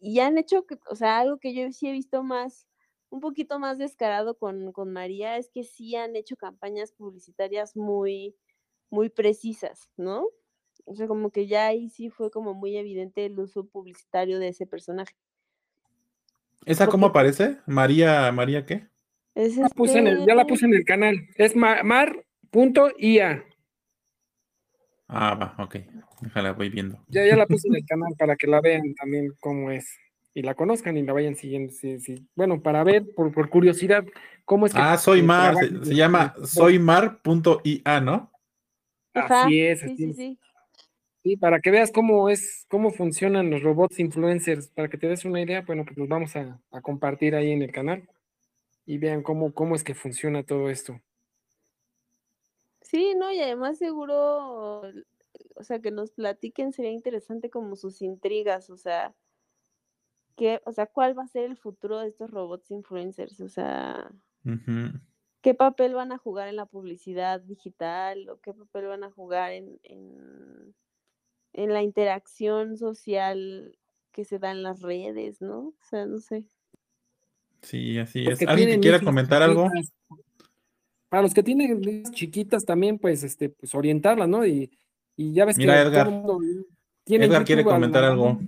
y 0.00 0.20
han 0.20 0.38
hecho, 0.38 0.64
o 0.88 0.94
sea, 0.94 1.18
algo 1.18 1.38
que 1.38 1.54
yo 1.54 1.72
sí 1.72 1.88
he 1.88 1.92
visto 1.92 2.22
más, 2.22 2.66
un 3.10 3.20
poquito 3.20 3.58
más 3.58 3.78
descarado 3.78 4.36
con, 4.38 4.72
con 4.72 4.92
María, 4.92 5.36
es 5.36 5.50
que 5.50 5.64
sí 5.64 5.96
han 5.96 6.14
hecho 6.16 6.36
campañas 6.36 6.92
publicitarias 6.92 7.76
muy, 7.76 8.36
muy 8.90 9.08
precisas, 9.08 9.90
¿no? 9.96 10.28
O 10.84 10.94
sea, 10.94 11.08
como 11.08 11.30
que 11.30 11.46
ya 11.46 11.66
ahí 11.66 11.88
sí 11.88 12.10
fue 12.10 12.30
como 12.30 12.54
muy 12.54 12.76
evidente 12.76 13.26
el 13.26 13.38
uso 13.38 13.66
publicitario 13.66 14.38
de 14.38 14.48
ese 14.48 14.66
personaje. 14.66 15.14
¿Esa 16.64 16.86
cómo 16.86 17.06
aparece? 17.06 17.58
María, 17.66 18.30
¿María 18.32 18.66
qué? 18.66 18.86
Es 19.34 19.56
la 19.56 19.68
puse 19.68 19.98
en 19.98 20.06
el, 20.06 20.26
ya 20.26 20.34
la 20.34 20.42
este 20.42 20.52
puse 20.52 20.66
en 20.66 20.74
el 20.74 20.84
canal. 20.84 21.16
Es 21.36 21.54
mar.ia. 21.54 23.44
Ah, 25.08 25.34
va, 25.34 25.54
ok. 25.62 25.76
Déjala, 26.20 26.52
voy 26.52 26.68
viendo. 26.68 26.98
Ya, 27.08 27.24
ya 27.24 27.36
la 27.36 27.46
puse 27.46 27.68
en 27.68 27.76
el 27.76 27.84
canal 27.86 28.14
para 28.18 28.36
que 28.36 28.46
la 28.46 28.60
vean 28.60 28.94
también 28.94 29.32
cómo 29.40 29.70
es. 29.70 29.98
Y 30.34 30.42
la 30.42 30.54
conozcan 30.54 30.96
y 30.96 31.02
la 31.02 31.12
vayan 31.12 31.36
siguiendo. 31.36 31.72
Sí, 31.72 31.98
sí. 32.00 32.26
Bueno, 32.34 32.60
para 32.60 32.84
ver, 32.84 33.06
por, 33.14 33.32
por 33.32 33.48
curiosidad, 33.48 34.04
cómo 34.44 34.66
es 34.66 34.74
que. 34.74 34.80
Ah, 34.80 34.98
soy 34.98 35.22
Mar, 35.22 35.54
se, 35.56 35.94
llama 35.94 36.34
soymar.ia, 36.44 38.00
¿no? 38.00 38.30
Así 39.14 39.62
es, 39.62 39.82
así 39.82 39.96
sí, 39.96 40.12
sí, 40.12 40.38
sí. 41.22 41.36
para 41.38 41.60
que 41.60 41.70
veas 41.70 41.90
cómo 41.90 42.28
es, 42.28 42.66
cómo 42.68 42.90
funcionan 42.90 43.48
los 43.48 43.62
robots 43.62 43.98
influencers, 43.98 44.68
para 44.68 44.88
que 44.88 44.98
te 44.98 45.08
des 45.08 45.24
una 45.24 45.40
idea, 45.40 45.62
bueno, 45.62 45.86
pues 45.86 45.96
los 45.96 46.06
vamos 46.06 46.36
a, 46.36 46.60
a 46.70 46.82
compartir 46.82 47.34
ahí 47.34 47.50
en 47.50 47.62
el 47.62 47.72
canal 47.72 48.06
y 48.84 48.98
vean 48.98 49.22
cómo, 49.22 49.54
cómo 49.54 49.74
es 49.74 49.84
que 49.84 49.94
funciona 49.94 50.42
todo 50.42 50.68
esto. 50.68 51.00
Sí, 52.88 53.14
no, 53.16 53.32
y 53.32 53.40
además 53.40 53.78
seguro, 53.78 54.82
o 55.56 55.62
sea, 55.64 55.80
que 55.80 55.90
nos 55.90 56.12
platiquen 56.12 56.72
sería 56.72 56.92
interesante 56.92 57.50
como 57.50 57.74
sus 57.74 58.00
intrigas, 58.00 58.70
o 58.70 58.76
sea, 58.76 59.12
qué, 60.36 60.62
o 60.64 60.72
sea, 60.72 60.86
cuál 60.86 61.18
va 61.18 61.24
a 61.24 61.28
ser 61.28 61.46
el 61.46 61.56
futuro 61.56 61.98
de 61.98 62.06
estos 62.06 62.30
robots 62.30 62.70
influencers, 62.70 63.40
o 63.40 63.48
sea, 63.48 64.08
qué 65.42 65.54
papel 65.54 65.94
van 65.94 66.12
a 66.12 66.18
jugar 66.18 66.46
en 66.46 66.54
la 66.54 66.66
publicidad 66.66 67.40
digital 67.40 68.28
o 68.28 68.40
qué 68.40 68.54
papel 68.54 68.86
van 68.86 69.02
a 69.02 69.10
jugar 69.10 69.50
en, 69.50 69.80
en, 69.82 70.72
en 71.54 71.72
la 71.72 71.82
interacción 71.82 72.76
social 72.76 73.76
que 74.12 74.24
se 74.24 74.38
da 74.38 74.52
en 74.52 74.62
las 74.62 74.80
redes, 74.80 75.42
¿no? 75.42 75.58
O 75.58 75.84
sea, 75.90 76.06
no 76.06 76.20
sé. 76.20 76.44
Sí, 77.62 77.98
así 77.98 78.28
es. 78.28 78.46
¿Alguien 78.46 78.70
que 78.70 78.80
quiera 78.80 79.00
comentar 79.00 79.42
algo? 79.42 79.68
Para 81.16 81.22
los 81.22 81.32
que 81.32 81.42
tienen 81.42 82.02
chiquitas 82.12 82.66
también, 82.66 82.98
pues, 82.98 83.22
este, 83.22 83.48
pues 83.48 83.74
orientarlas, 83.74 84.28
¿no? 84.28 84.44
Y, 84.44 84.70
y 85.16 85.32
ya 85.32 85.46
ves 85.46 85.56
Mira, 85.56 85.76
que 85.76 85.88
Edgar, 85.88 86.22
tiene 87.04 87.24
Edgar 87.24 87.42
quiere 87.42 87.64
comentar 87.64 88.04
algo. 88.04 88.38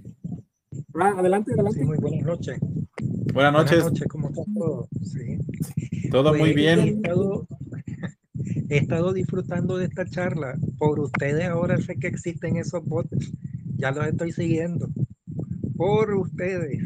Ah, 1.00 1.14
adelante, 1.16 1.54
adelante. 1.54 1.78
Sí, 1.78 1.86
muy 1.86 1.96
buenas 1.96 2.26
noches. 2.26 2.58
Buenas 3.32 3.54
noches. 3.54 3.70
Buenas 3.70 3.84
noches, 3.84 4.08
¿cómo 4.08 4.28
está 4.28 4.42
todo? 4.54 4.86
Sí. 5.02 6.10
Todo 6.10 6.32
muy 6.32 6.52
pues, 6.52 6.56
bien. 6.56 6.78
He 6.78 6.88
estado, 6.90 7.46
he 8.68 8.76
estado, 8.76 9.12
disfrutando 9.14 9.78
de 9.78 9.86
esta 9.86 10.04
charla. 10.04 10.54
Por 10.76 11.00
ustedes 11.00 11.48
ahora 11.48 11.78
sé 11.78 11.96
que 11.96 12.08
existen 12.08 12.58
esos 12.58 12.84
bots. 12.84 13.32
Ya 13.78 13.92
los 13.92 14.06
estoy 14.08 14.32
siguiendo. 14.32 14.90
Por 15.74 16.12
ustedes. 16.12 16.82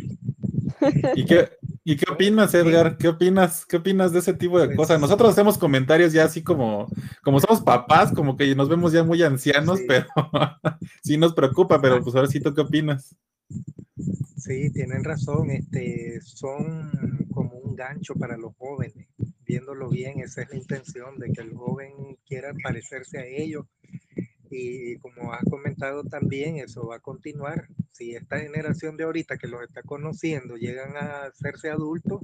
¿Y 1.16 1.24
qué, 1.24 1.48
¿Y 1.84 1.96
qué 1.96 2.10
opinas, 2.12 2.54
Edgar? 2.54 2.96
¿Qué 2.96 3.08
opinas? 3.08 3.66
¿Qué 3.66 3.76
opinas 3.76 4.12
de 4.12 4.20
ese 4.20 4.34
tipo 4.34 4.60
de 4.60 4.74
cosas? 4.76 4.98
Pues 4.98 5.00
Nosotros 5.00 5.30
hacemos 5.30 5.58
comentarios 5.58 6.12
ya 6.12 6.24
así 6.24 6.42
como, 6.42 6.86
como 7.22 7.40
somos 7.40 7.60
papás, 7.60 8.12
como 8.12 8.36
que 8.36 8.54
nos 8.54 8.68
vemos 8.68 8.92
ya 8.92 9.02
muy 9.02 9.22
ancianos, 9.22 9.80
pero 9.88 10.06
sí 11.02 11.16
nos 11.16 11.34
preocupa, 11.34 11.80
pero 11.80 12.02
pues 12.02 12.14
ahora 12.14 12.28
sí, 12.28 12.40
¿tú 12.40 12.54
qué 12.54 12.60
opinas? 12.60 13.16
Sí, 14.36 14.70
tienen 14.72 15.02
razón, 15.02 15.50
este, 15.50 16.20
son 16.20 17.26
como 17.32 17.58
un 17.58 17.74
gancho 17.74 18.14
para 18.14 18.36
los 18.36 18.54
jóvenes. 18.56 19.08
Viéndolo 19.44 19.88
bien, 19.88 20.20
esa 20.20 20.42
es 20.42 20.50
la 20.50 20.56
intención 20.56 21.18
de 21.18 21.32
que 21.32 21.42
el 21.42 21.52
joven 21.52 22.16
quiera 22.24 22.52
parecerse 22.62 23.18
a 23.18 23.26
ellos 23.26 23.66
y 24.52 24.98
como 24.98 25.32
has 25.32 25.44
comentado 25.44 26.04
también, 26.04 26.58
eso 26.58 26.86
va 26.86 26.96
a 26.96 27.00
continuar. 27.00 27.66
Si 27.92 28.14
esta 28.14 28.40
generación 28.40 28.96
de 28.96 29.04
ahorita 29.04 29.36
que 29.36 29.48
los 29.48 29.62
está 29.62 29.82
conociendo 29.82 30.56
llegan 30.56 30.96
a 30.96 31.24
hacerse 31.24 31.70
adultos, 31.70 32.22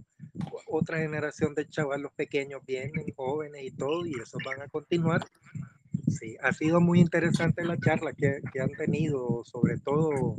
otra 0.66 0.98
generación 0.98 1.54
de 1.54 1.68
chavalos 1.68 2.12
pequeños 2.12 2.62
vienen, 2.66 3.12
jóvenes 3.14 3.62
y 3.64 3.70
todo, 3.70 4.06
y 4.06 4.12
eso 4.14 4.38
van 4.44 4.62
a 4.62 4.68
continuar. 4.68 5.24
Sí, 6.08 6.36
ha 6.42 6.52
sido 6.52 6.80
muy 6.80 7.00
interesante 7.00 7.64
la 7.64 7.78
charla 7.78 8.12
que, 8.12 8.40
que 8.52 8.60
han 8.60 8.72
tenido, 8.72 9.42
sobre 9.44 9.78
todo 9.78 10.36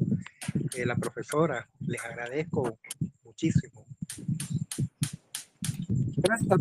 eh, 0.75 0.85
la 0.85 0.95
profesora. 0.95 1.69
Les 1.79 2.03
agradezco 2.03 2.79
muchísimo. 3.23 3.85
Gracias 6.17 6.51
a 6.51 6.57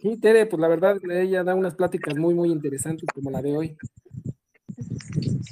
Sí, 0.00 0.16
Tere, 0.16 0.46
pues 0.46 0.60
la 0.60 0.68
verdad, 0.68 0.98
ella 1.10 1.44
da 1.44 1.54
unas 1.54 1.74
pláticas 1.74 2.16
muy, 2.16 2.34
muy 2.34 2.50
interesantes 2.50 3.06
como 3.12 3.30
la 3.30 3.42
de 3.42 3.56
hoy. 3.56 3.76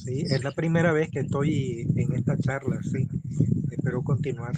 Sí, 0.05 0.23
es 0.23 0.43
la 0.45 0.53
primera 0.53 0.93
vez 0.93 1.11
que 1.11 1.21
estoy 1.21 1.87
en 1.97 2.15
esta 2.15 2.37
charla, 2.39 2.81
sí. 2.83 3.09
Espero 3.71 4.03
continuar. 4.03 4.55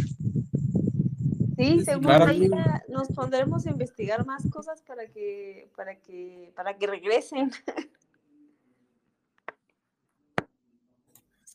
Sí, 1.57 1.83
ahí 2.09 2.49
nos 2.89 3.09
pondremos 3.09 3.67
a 3.67 3.71
investigar 3.71 4.25
más 4.25 4.49
cosas 4.51 4.83
para 4.83 5.07
que, 5.07 5.69
para 5.77 5.97
que, 5.97 6.53
para 6.57 6.77
que 6.77 6.87
regresen. 6.87 7.51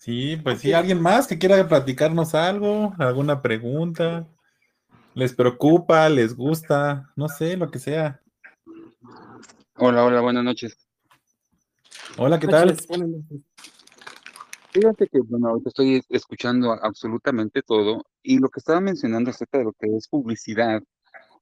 Sí, 0.05 0.37
pues 0.37 0.59
sí, 0.59 0.71
alguien 0.71 1.01
más 1.01 1.25
que 1.25 1.39
quiera 1.39 1.67
platicarnos 1.67 2.35
algo, 2.35 2.93
alguna 2.99 3.41
pregunta, 3.41 4.27
les 5.15 5.33
preocupa, 5.33 6.07
les 6.09 6.35
gusta, 6.35 7.11
no 7.15 7.27
sé, 7.27 7.57
lo 7.57 7.71
que 7.71 7.79
sea. 7.79 8.21
Hola, 9.77 10.05
hola, 10.05 10.21
buenas 10.21 10.43
noches. 10.43 10.84
Hola, 12.17 12.39
¿qué 12.39 12.47
tal? 12.47 12.77
Fíjate 14.71 15.07
que, 15.07 15.19
bueno, 15.19 15.49
ahorita 15.49 15.67
estoy 15.67 16.01
escuchando 16.07 16.71
absolutamente 16.71 17.61
todo 17.61 18.05
y 18.23 18.39
lo 18.39 18.47
que 18.47 18.59
estaba 18.59 18.79
mencionando 18.79 19.31
acerca 19.31 19.57
de 19.57 19.65
lo 19.65 19.73
que 19.73 19.87
es 19.93 20.07
publicidad 20.07 20.81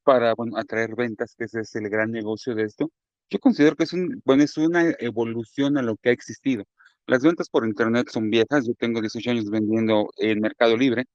para, 0.03 0.33
bueno, 0.33 0.57
atraer 0.57 0.95
ventas, 0.95 1.35
que 1.37 1.43
ese 1.43 1.59
es 1.59 1.75
el 1.75 1.89
gran 1.89 2.09
negocio 2.11 2.55
de 2.55 2.63
esto, 2.63 2.89
yo 3.29 3.39
considero 3.39 3.75
que 3.75 3.83
es 3.83 3.93
un, 3.93 4.19
bueno, 4.25 4.41
es 4.41 4.57
una 4.57 4.89
evolución 4.97 5.77
a 5.77 5.83
lo 5.83 5.95
que 5.95 6.09
ha 6.09 6.11
existido. 6.11 6.63
Las 7.05 7.21
ventas 7.21 7.49
por 7.49 7.67
internet 7.67 8.09
son 8.11 8.31
viejas, 8.31 8.65
yo 8.65 8.73
tengo 8.73 8.99
18 8.99 9.29
años 9.29 9.51
vendiendo 9.51 10.09
en 10.17 10.39
Mercado 10.39 10.75
Libre. 10.75 11.05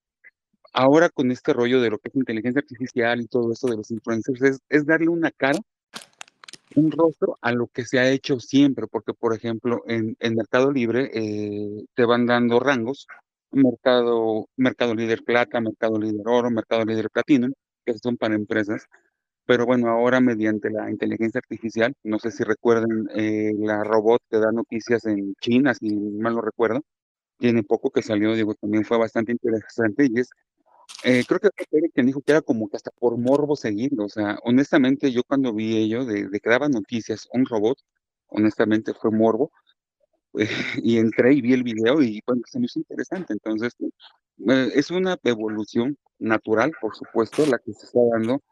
Ahora 0.72 1.09
con 1.09 1.32
este 1.32 1.52
rollo 1.52 1.80
de 1.80 1.90
lo 1.90 1.98
que 1.98 2.11
es 2.11 2.14
inteligencia 2.14 2.61
artificial 2.61 3.20
y 3.20 3.26
todo 3.26 3.52
esto 3.52 3.66
de 3.66 3.76
los 3.78 3.90
influencers, 3.90 4.40
es, 4.42 4.61
es 4.68 4.86
darle 4.86 5.09
una 5.09 5.32
cara 5.32 5.59
un 6.76 6.90
rostro 6.90 7.38
a 7.40 7.52
lo 7.52 7.68
que 7.68 7.84
se 7.84 7.98
ha 7.98 8.10
hecho 8.10 8.40
siempre, 8.40 8.86
porque 8.86 9.14
por 9.14 9.34
ejemplo 9.34 9.82
en, 9.86 10.16
en 10.20 10.34
Mercado 10.36 10.72
Libre 10.72 11.10
eh, 11.14 11.84
te 11.94 12.04
van 12.04 12.26
dando 12.26 12.60
rangos 12.60 13.06
Mercado, 13.50 14.48
Mercado 14.56 14.94
Líder 14.94 15.22
Plata, 15.24 15.60
Mercado 15.60 15.98
Líder 15.98 16.26
Oro, 16.26 16.50
Mercado 16.50 16.84
Líder 16.84 17.10
Platino, 17.10 17.48
que 17.84 17.94
son 17.98 18.16
para 18.16 18.34
empresas. 18.34 18.86
Pero 19.46 19.66
bueno, 19.66 19.88
ahora 19.88 20.20
mediante 20.20 20.70
la 20.70 20.90
inteligencia 20.90 21.38
artificial, 21.38 21.94
no 22.04 22.18
sé 22.18 22.30
si 22.30 22.44
recuerden 22.44 23.08
eh, 23.14 23.52
la 23.58 23.82
robot 23.84 24.20
que 24.30 24.38
da 24.38 24.52
noticias 24.52 25.06
en 25.06 25.34
China, 25.40 25.74
si 25.74 25.94
mal 25.94 26.34
no 26.34 26.42
recuerdo, 26.42 26.82
tiene 27.38 27.62
poco 27.62 27.90
que 27.90 28.02
salió, 28.02 28.34
digo, 28.34 28.54
también 28.54 28.84
fue 28.84 28.98
bastante 28.98 29.32
interesante 29.32 30.06
y 30.10 30.20
es, 30.20 30.30
eh, 31.05 31.24
creo 31.26 31.40
que 31.40 31.49
fue 31.70 31.80
quien 31.94 32.07
dijo 32.07 32.20
que 32.22 32.32
era 32.32 32.42
como 32.42 32.68
que 32.68 32.76
hasta 32.76 32.90
por 32.90 33.16
morbo 33.18 33.57
seguirlo, 33.57 34.07
o 34.07 34.09
sea, 34.09 34.38
honestamente 34.44 35.12
yo 35.12 35.22
cuando 35.24 35.53
vi 35.55 35.76
ello 35.76 36.05
de, 36.05 36.28
de 36.28 36.40
que 36.40 36.51
daba 36.51 36.68
noticias 36.68 37.28
un 37.32 37.46
robot, 37.46 37.78
honestamente 38.28 38.94
fue 38.94 39.11
morbo, 39.11 39.53
y 40.82 40.99
entré 40.99 41.34
y 41.34 41.40
vi 41.40 41.53
el 41.53 41.62
video 41.62 42.03
y 42.03 42.22
bueno, 42.26 42.42
se 42.46 42.59
me 42.59 42.66
hizo 42.66 42.78
interesante. 42.78 43.32
Entonces, 43.32 43.74
eh, 43.80 44.70
es 44.74 44.90
una 44.90 45.16
evolución 45.24 45.96
natural, 46.18 46.72
por 46.80 46.94
supuesto, 46.96 47.44
la 47.46 47.59
que 47.59 47.72
se 47.72 47.86
está 47.86 48.01
dando 48.12 48.42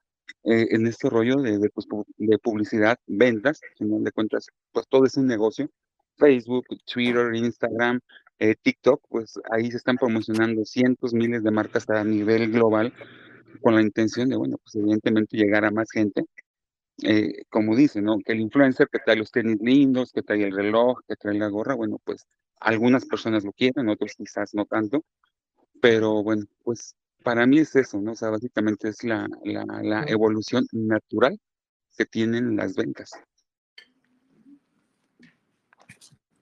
eh, 0.45 0.69
en 0.71 0.87
este 0.87 1.09
rollo 1.11 1.37
de, 1.37 1.59
de, 1.59 1.71
pues, 1.71 1.87
de 2.17 2.39
publicidad, 2.39 2.99
ventas, 3.07 3.61
al 3.63 3.79
final 3.79 4.05
de 4.05 4.13
cuentas, 4.13 4.47
pues 4.73 4.87
todo 4.89 5.05
es 5.07 5.17
un 5.17 5.27
negocio. 5.27 5.69
Facebook, 6.19 6.65
Twitter, 6.91 7.35
Instagram, 7.35 8.01
eh, 8.39 8.55
TikTok, 8.61 9.03
pues 9.09 9.35
ahí 9.51 9.71
se 9.71 9.79
están 9.79 9.97
promocionando 9.97 10.65
cientos, 10.65 11.15
miles 11.15 11.43
de 11.43 11.51
marcas 11.51 11.89
a 11.91 12.05
nivel 12.05 12.51
global 12.53 12.93
con 13.63 13.75
la 13.75 13.83
intención 13.83 14.29
de, 14.29 14.37
bueno, 14.37 14.59
pues 14.63 14.75
evidentemente 14.77 15.37
llegar 15.37 15.65
a 15.65 15.71
más 15.71 15.91
gente 15.91 16.25
eh, 17.03 17.45
como 17.51 17.77
dice, 17.77 18.01
¿no? 18.01 18.19
Que 18.25 18.33
el 18.33 18.41
influencer 18.41 18.89
que 18.91 18.99
trae 18.99 19.17
los 19.17 19.31
tenis 19.31 19.59
lindos, 19.61 20.13
que 20.13 20.23
trae 20.23 20.43
el 20.45 20.57
reloj, 20.57 21.01
que 21.07 21.17
trae 21.17 21.35
la 21.39 21.49
gorra, 21.49 21.75
bueno, 21.75 21.99
pues 22.05 22.25
algunas 22.61 23.05
personas 23.07 23.45
lo 23.45 23.53
quieren, 23.53 23.89
otros 23.89 24.15
quizás 24.17 24.55
no 24.55 24.65
tanto, 24.65 25.05
pero 25.81 26.23
bueno, 26.23 26.47
pues 26.65 26.95
para 27.23 27.47
mí 27.47 27.59
es 27.59 27.77
eso, 27.77 28.01
¿no? 28.01 28.13
O 28.13 28.17
sea, 28.17 28.31
básicamente 28.31 28.89
es 28.89 29.05
la, 29.05 29.29
la, 29.45 29.65
la 29.83 30.05
evolución 30.09 30.67
natural 30.73 31.39
que 31.99 32.07
tienen 32.07 32.57
las 32.57 32.75
ventas. 32.77 33.11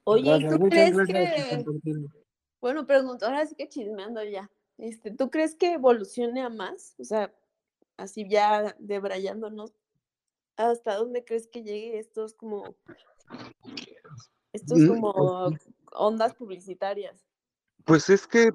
Oye, 0.05 0.47
¿tú 0.49 0.59
crees 0.69 0.95
que... 1.07 1.65
Bueno, 2.61 2.87
pregunto, 2.87 3.25
ahora 3.25 3.45
sí 3.45 3.55
que 3.55 3.69
chismeando 3.69 4.23
ya. 4.23 4.49
Este, 4.77 5.11
¿Tú 5.11 5.29
crees 5.29 5.55
que 5.55 5.73
evolucione 5.73 6.41
a 6.41 6.49
más? 6.49 6.95
O 6.97 7.03
sea, 7.03 7.33
así 7.97 8.27
ya 8.27 8.75
debrayándonos 8.79 9.73
¿Hasta 10.57 10.95
dónde 10.95 11.25
crees 11.25 11.47
que 11.47 11.63
llegue 11.63 11.99
estos 11.99 12.33
como 12.33 12.75
estos 14.53 14.79
Mm, 14.79 14.87
como 14.87 15.57
ondas 15.91 16.33
publicitarias? 16.33 17.25
Pues 17.83 18.09
es 18.09 18.25
que 18.25 18.51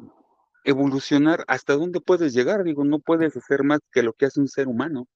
evolucionar, 0.65 1.45
¿hasta 1.47 1.75
dónde 1.75 2.01
puedes 2.01 2.33
llegar? 2.33 2.65
Digo, 2.65 2.85
no 2.85 3.01
puedes 3.01 3.37
hacer 3.37 3.65
más 3.65 3.81
que 3.93 4.03
lo 4.03 4.15
que 4.15 4.27
hace 4.27 4.41
un 4.41 4.49
ser 4.49 4.67
humano, 4.67 5.09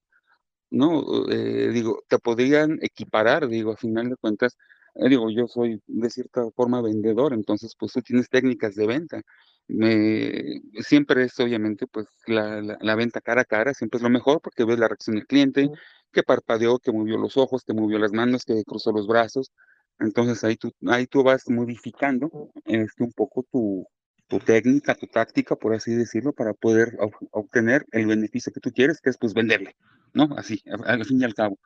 ¿no? 0.71 1.03
Eh, 1.31 1.71
digo, 1.73 2.03
te 2.07 2.19
podrían 2.19 2.79
equiparar, 2.83 3.49
digo, 3.49 3.73
a 3.73 3.77
final 3.77 4.11
de 4.11 4.17
cuentas, 4.17 4.59
digo, 4.95 5.31
yo 5.31 5.47
soy 5.49 5.81
de 5.87 6.11
cierta 6.11 6.43
forma 6.55 6.81
vendedor, 6.83 7.33
entonces 7.35 7.75
pues 7.79 7.93
tú 7.93 8.03
tienes 8.03 8.29
técnicas 8.29 8.75
de 8.75 8.87
venta. 8.87 9.23
Me, 9.67 10.61
siempre 10.81 11.25
es 11.25 11.39
obviamente 11.41 11.87
pues 11.87 12.07
la, 12.27 12.61
la, 12.61 12.77
la 12.81 12.95
venta 12.97 13.21
cara 13.21 13.43
a 13.43 13.45
cara, 13.45 13.73
siempre 13.75 13.97
es 13.99 14.03
lo 14.03 14.11
mejor 14.11 14.41
porque 14.43 14.65
ves 14.65 14.79
la 14.79 14.89
reacción 14.89 15.17
del 15.17 15.27
cliente, 15.27 15.71
que 16.13 16.23
parpadeó, 16.23 16.79
que 16.79 16.93
movió 16.93 17.19
los 17.19 17.37
ojos, 17.37 17.65
que 17.65 17.75
movió 17.75 17.99
las 17.99 18.13
manos, 18.13 18.45
que 18.45 18.63
cruzó 18.65 18.93
los 18.93 19.07
brazos. 19.07 19.53
Entonces 19.99 20.43
ahí 20.45 20.57
tú, 20.57 20.73
ahí 20.87 21.07
tú 21.07 21.23
vas 21.23 21.49
modificando 21.49 22.51
este, 22.65 23.05
un 23.05 23.13
poco 23.13 23.45
tu, 23.51 23.87
tu 24.29 24.39
técnica, 24.39 24.95
tu 24.95 25.07
táctica, 25.07 25.57
por 25.57 25.75
así 25.75 25.95
decirlo, 25.95 26.33
para 26.33 26.55
poder 26.55 26.97
obtener 27.31 27.85
el 27.93 28.07
beneficio 28.07 28.53
que 28.53 28.61
tú 28.61 28.71
quieres, 28.73 29.01
que 29.01 29.11
es 29.11 29.19
pues 29.19 29.35
venderle, 29.35 29.77
¿no? 30.13 30.29
Así, 30.37 30.63
al 30.85 31.05
fin 31.05 31.21
y 31.21 31.25
al 31.25 31.35
cabo. 31.35 31.59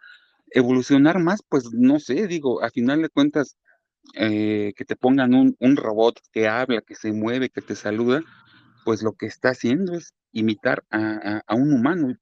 Evolucionar 0.51 1.19
más, 1.19 1.41
pues 1.49 1.73
no 1.73 1.99
sé, 2.01 2.27
digo, 2.27 2.63
a 2.63 2.71
final 2.71 3.03
de 3.03 3.09
cuentas, 3.09 3.57
eh, 4.15 4.73
que 4.77 4.85
te 4.85 4.97
pongan 4.97 5.35
un, 5.35 5.57
un 5.61 5.77
robot 5.77 6.21
que 6.33 6.49
habla, 6.49 6.81
que 6.83 6.95
se 6.95 7.13
mueve, 7.13 7.51
que 7.51 7.61
te 7.63 7.75
saluda, 7.75 8.23
pues 8.85 9.03
lo 9.03 9.13
que 9.13 9.27
está 9.27 9.51
haciendo 9.51 9.95
es 9.95 10.15
imitar 10.33 10.85
a, 10.91 11.43
a, 11.47 11.55
un 11.55 11.73
humano 11.73 12.15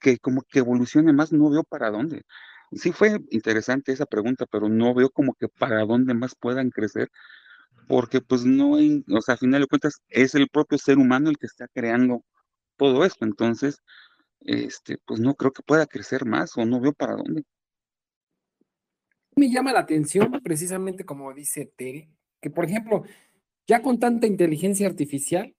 que 0.00 0.18
como 0.18 0.42
que 0.42 0.60
evolucione 0.60 1.12
más, 1.12 1.32
no 1.32 1.50
veo 1.50 1.64
para 1.64 1.90
dónde. 1.90 2.22
Sí 2.72 2.92
fue 2.92 3.20
interesante 3.30 3.92
esa 3.92 4.06
pregunta, 4.06 4.46
pero 4.50 4.68
no 4.68 4.94
veo 4.94 5.10
como 5.10 5.34
que 5.34 5.48
para 5.48 5.84
dónde 5.84 6.14
más 6.14 6.34
puedan 6.34 6.70
crecer, 6.70 7.10
porque 7.88 8.20
pues 8.20 8.44
no 8.44 8.76
hay, 8.76 9.04
o 9.10 9.20
sea, 9.20 9.34
a 9.34 9.38
final 9.38 9.62
de 9.62 9.66
cuentas 9.68 10.00
es 10.08 10.34
el 10.34 10.48
propio 10.48 10.78
ser 10.78 10.98
humano 10.98 11.30
el 11.30 11.38
que 11.38 11.46
está 11.46 11.68
creando 11.68 12.24
todo 12.76 13.04
esto, 13.04 13.24
entonces, 13.24 13.78
este, 14.44 14.98
pues 15.04 15.20
no 15.20 15.34
creo 15.34 15.52
que 15.52 15.62
pueda 15.62 15.86
crecer 15.86 16.24
más 16.24 16.56
o 16.56 16.64
no 16.64 16.80
veo 16.80 16.92
para 16.92 17.16
dónde. 17.16 17.42
Me 19.36 19.50
llama 19.50 19.72
la 19.72 19.80
atención, 19.80 20.40
precisamente 20.42 21.04
como 21.04 21.32
dice 21.34 21.72
Tere, 21.76 22.08
que 22.40 22.50
por 22.50 22.64
ejemplo, 22.64 23.04
ya 23.66 23.82
con 23.82 23.98
tanta 23.98 24.26
inteligencia 24.26 24.86
artificial, 24.86 25.54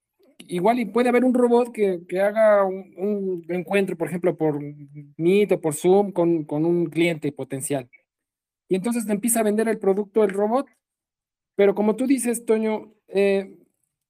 igual 0.48 0.80
y 0.80 0.86
puede 0.86 1.10
haber 1.10 1.26
un 1.26 1.34
robot 1.34 1.72
que, 1.72 2.02
que 2.08 2.22
haga 2.22 2.64
un, 2.66 3.46
encuentro, 3.50 3.98
por 3.98 4.08
ejemplo, 4.08 4.38
por 4.38 4.60
Meet 5.18 5.54
o 5.54 5.62
por 5.62 5.74
Zoom 5.74 6.12
con, 6.12 6.46
con, 6.46 6.66
un 6.66 6.86
cliente 6.88 7.32
potencial. 7.32 7.90
Y 8.70 8.76
entonces 8.76 9.06
te 9.06 9.12
empieza 9.12 9.40
a 9.40 9.44
vender 9.44 9.68
el 9.68 9.80
producto 9.80 10.24
el 10.24 10.32
robot. 10.32 10.68
Pero 11.56 11.76
como 11.76 11.96
tú 11.96 12.08
dices, 12.08 12.46
Toño, 12.46 12.94
eh, 13.08 13.58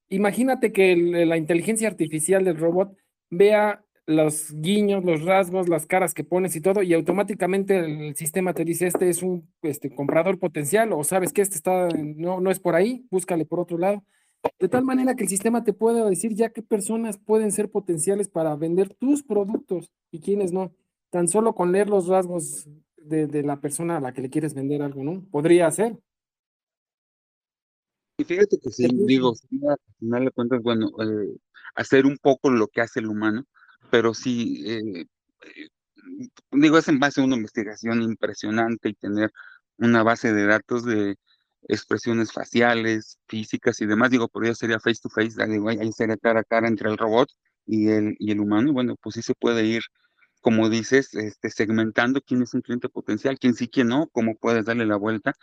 imagínate 0.08 0.72
que 0.72 0.96
la 0.96 1.36
inteligencia 1.36 1.88
artificial 1.88 2.44
del 2.44 2.58
robot 2.58 2.96
vea 3.30 3.84
los 4.06 4.52
guiños, 4.52 5.04
los 5.04 5.22
rasgos, 5.22 5.68
las 5.68 5.86
caras 5.86 6.14
que 6.14 6.24
pones 6.24 6.54
y 6.54 6.60
todo, 6.60 6.82
y 6.82 6.94
automáticamente 6.94 7.78
el 7.78 8.16
sistema 8.16 8.54
te 8.54 8.64
dice, 8.64 8.86
este 8.86 9.08
es 9.08 9.22
un 9.22 9.48
este, 9.62 9.94
comprador 9.94 10.38
potencial, 10.38 10.92
o 10.92 11.02
sabes 11.04 11.32
que 11.32 11.42
este 11.42 11.56
está, 11.56 11.88
no, 11.88 12.40
no 12.40 12.50
es 12.50 12.60
por 12.60 12.76
ahí, 12.76 13.06
búscale 13.10 13.44
por 13.44 13.60
otro 13.60 13.78
lado. 13.78 14.04
De 14.60 14.68
tal 14.68 14.84
manera 14.84 15.16
que 15.16 15.24
el 15.24 15.28
sistema 15.28 15.64
te 15.64 15.72
pueda 15.72 16.08
decir 16.08 16.34
ya 16.34 16.50
qué 16.50 16.62
personas 16.62 17.18
pueden 17.18 17.50
ser 17.50 17.68
potenciales 17.68 18.28
para 18.28 18.54
vender 18.54 18.94
tus 18.94 19.24
productos 19.24 19.90
y 20.12 20.20
quiénes 20.20 20.52
no. 20.52 20.72
Tan 21.10 21.26
solo 21.26 21.54
con 21.54 21.72
leer 21.72 21.88
los 21.88 22.06
rasgos 22.06 22.68
de, 22.96 23.26
de 23.26 23.42
la 23.42 23.60
persona 23.60 23.96
a 23.96 24.00
la 24.00 24.12
que 24.12 24.22
le 24.22 24.30
quieres 24.30 24.54
vender 24.54 24.82
algo, 24.82 25.02
¿no? 25.02 25.24
Podría 25.32 25.68
ser. 25.72 25.98
Y 28.18 28.24
fíjate 28.24 28.58
que 28.58 28.70
sí, 28.70 28.88
digo, 29.06 29.34
al 29.68 29.78
final 29.98 30.24
de 30.24 30.30
cuentas, 30.30 30.62
bueno, 30.62 30.90
eh, 31.02 31.36
hacer 31.74 32.06
un 32.06 32.16
poco 32.16 32.50
lo 32.50 32.68
que 32.68 32.80
hace 32.80 33.00
el 33.00 33.08
humano, 33.08 33.44
pero 33.90 34.14
sí, 34.14 34.64
eh, 34.66 35.06
eh, 35.42 35.68
digo, 36.52 36.78
es 36.78 36.88
en 36.88 36.98
base 36.98 37.20
a 37.20 37.24
una 37.24 37.36
investigación 37.36 38.02
impresionante 38.02 38.90
y 38.90 38.94
tener 38.94 39.30
una 39.78 40.02
base 40.02 40.32
de 40.32 40.46
datos 40.46 40.84
de 40.84 41.16
expresiones 41.68 42.32
faciales, 42.32 43.18
físicas 43.26 43.80
y 43.80 43.86
demás, 43.86 44.10
digo, 44.10 44.28
por 44.28 44.44
ello 44.44 44.54
sería 44.54 44.80
face 44.80 45.00
to 45.02 45.08
face, 45.10 45.34
digo, 45.48 45.68
ahí 45.68 45.92
sería 45.92 46.16
cara 46.16 46.40
a 46.40 46.44
cara 46.44 46.68
entre 46.68 46.90
el 46.90 46.98
robot 46.98 47.28
y 47.66 47.88
el, 47.88 48.16
y 48.18 48.32
el 48.32 48.40
humano, 48.40 48.72
bueno, 48.72 48.96
pues 49.02 49.16
sí 49.16 49.22
se 49.22 49.34
puede 49.34 49.64
ir, 49.64 49.82
como 50.40 50.68
dices, 50.70 51.14
este, 51.14 51.50
segmentando 51.50 52.20
quién 52.20 52.42
es 52.42 52.54
un 52.54 52.62
cliente 52.62 52.88
potencial, 52.88 53.38
quién 53.38 53.54
sí, 53.54 53.68
quién 53.68 53.88
no, 53.88 54.08
cómo 54.12 54.36
puedes 54.36 54.64
darle 54.64 54.86
la 54.86 54.96
vuelta. 54.96 55.34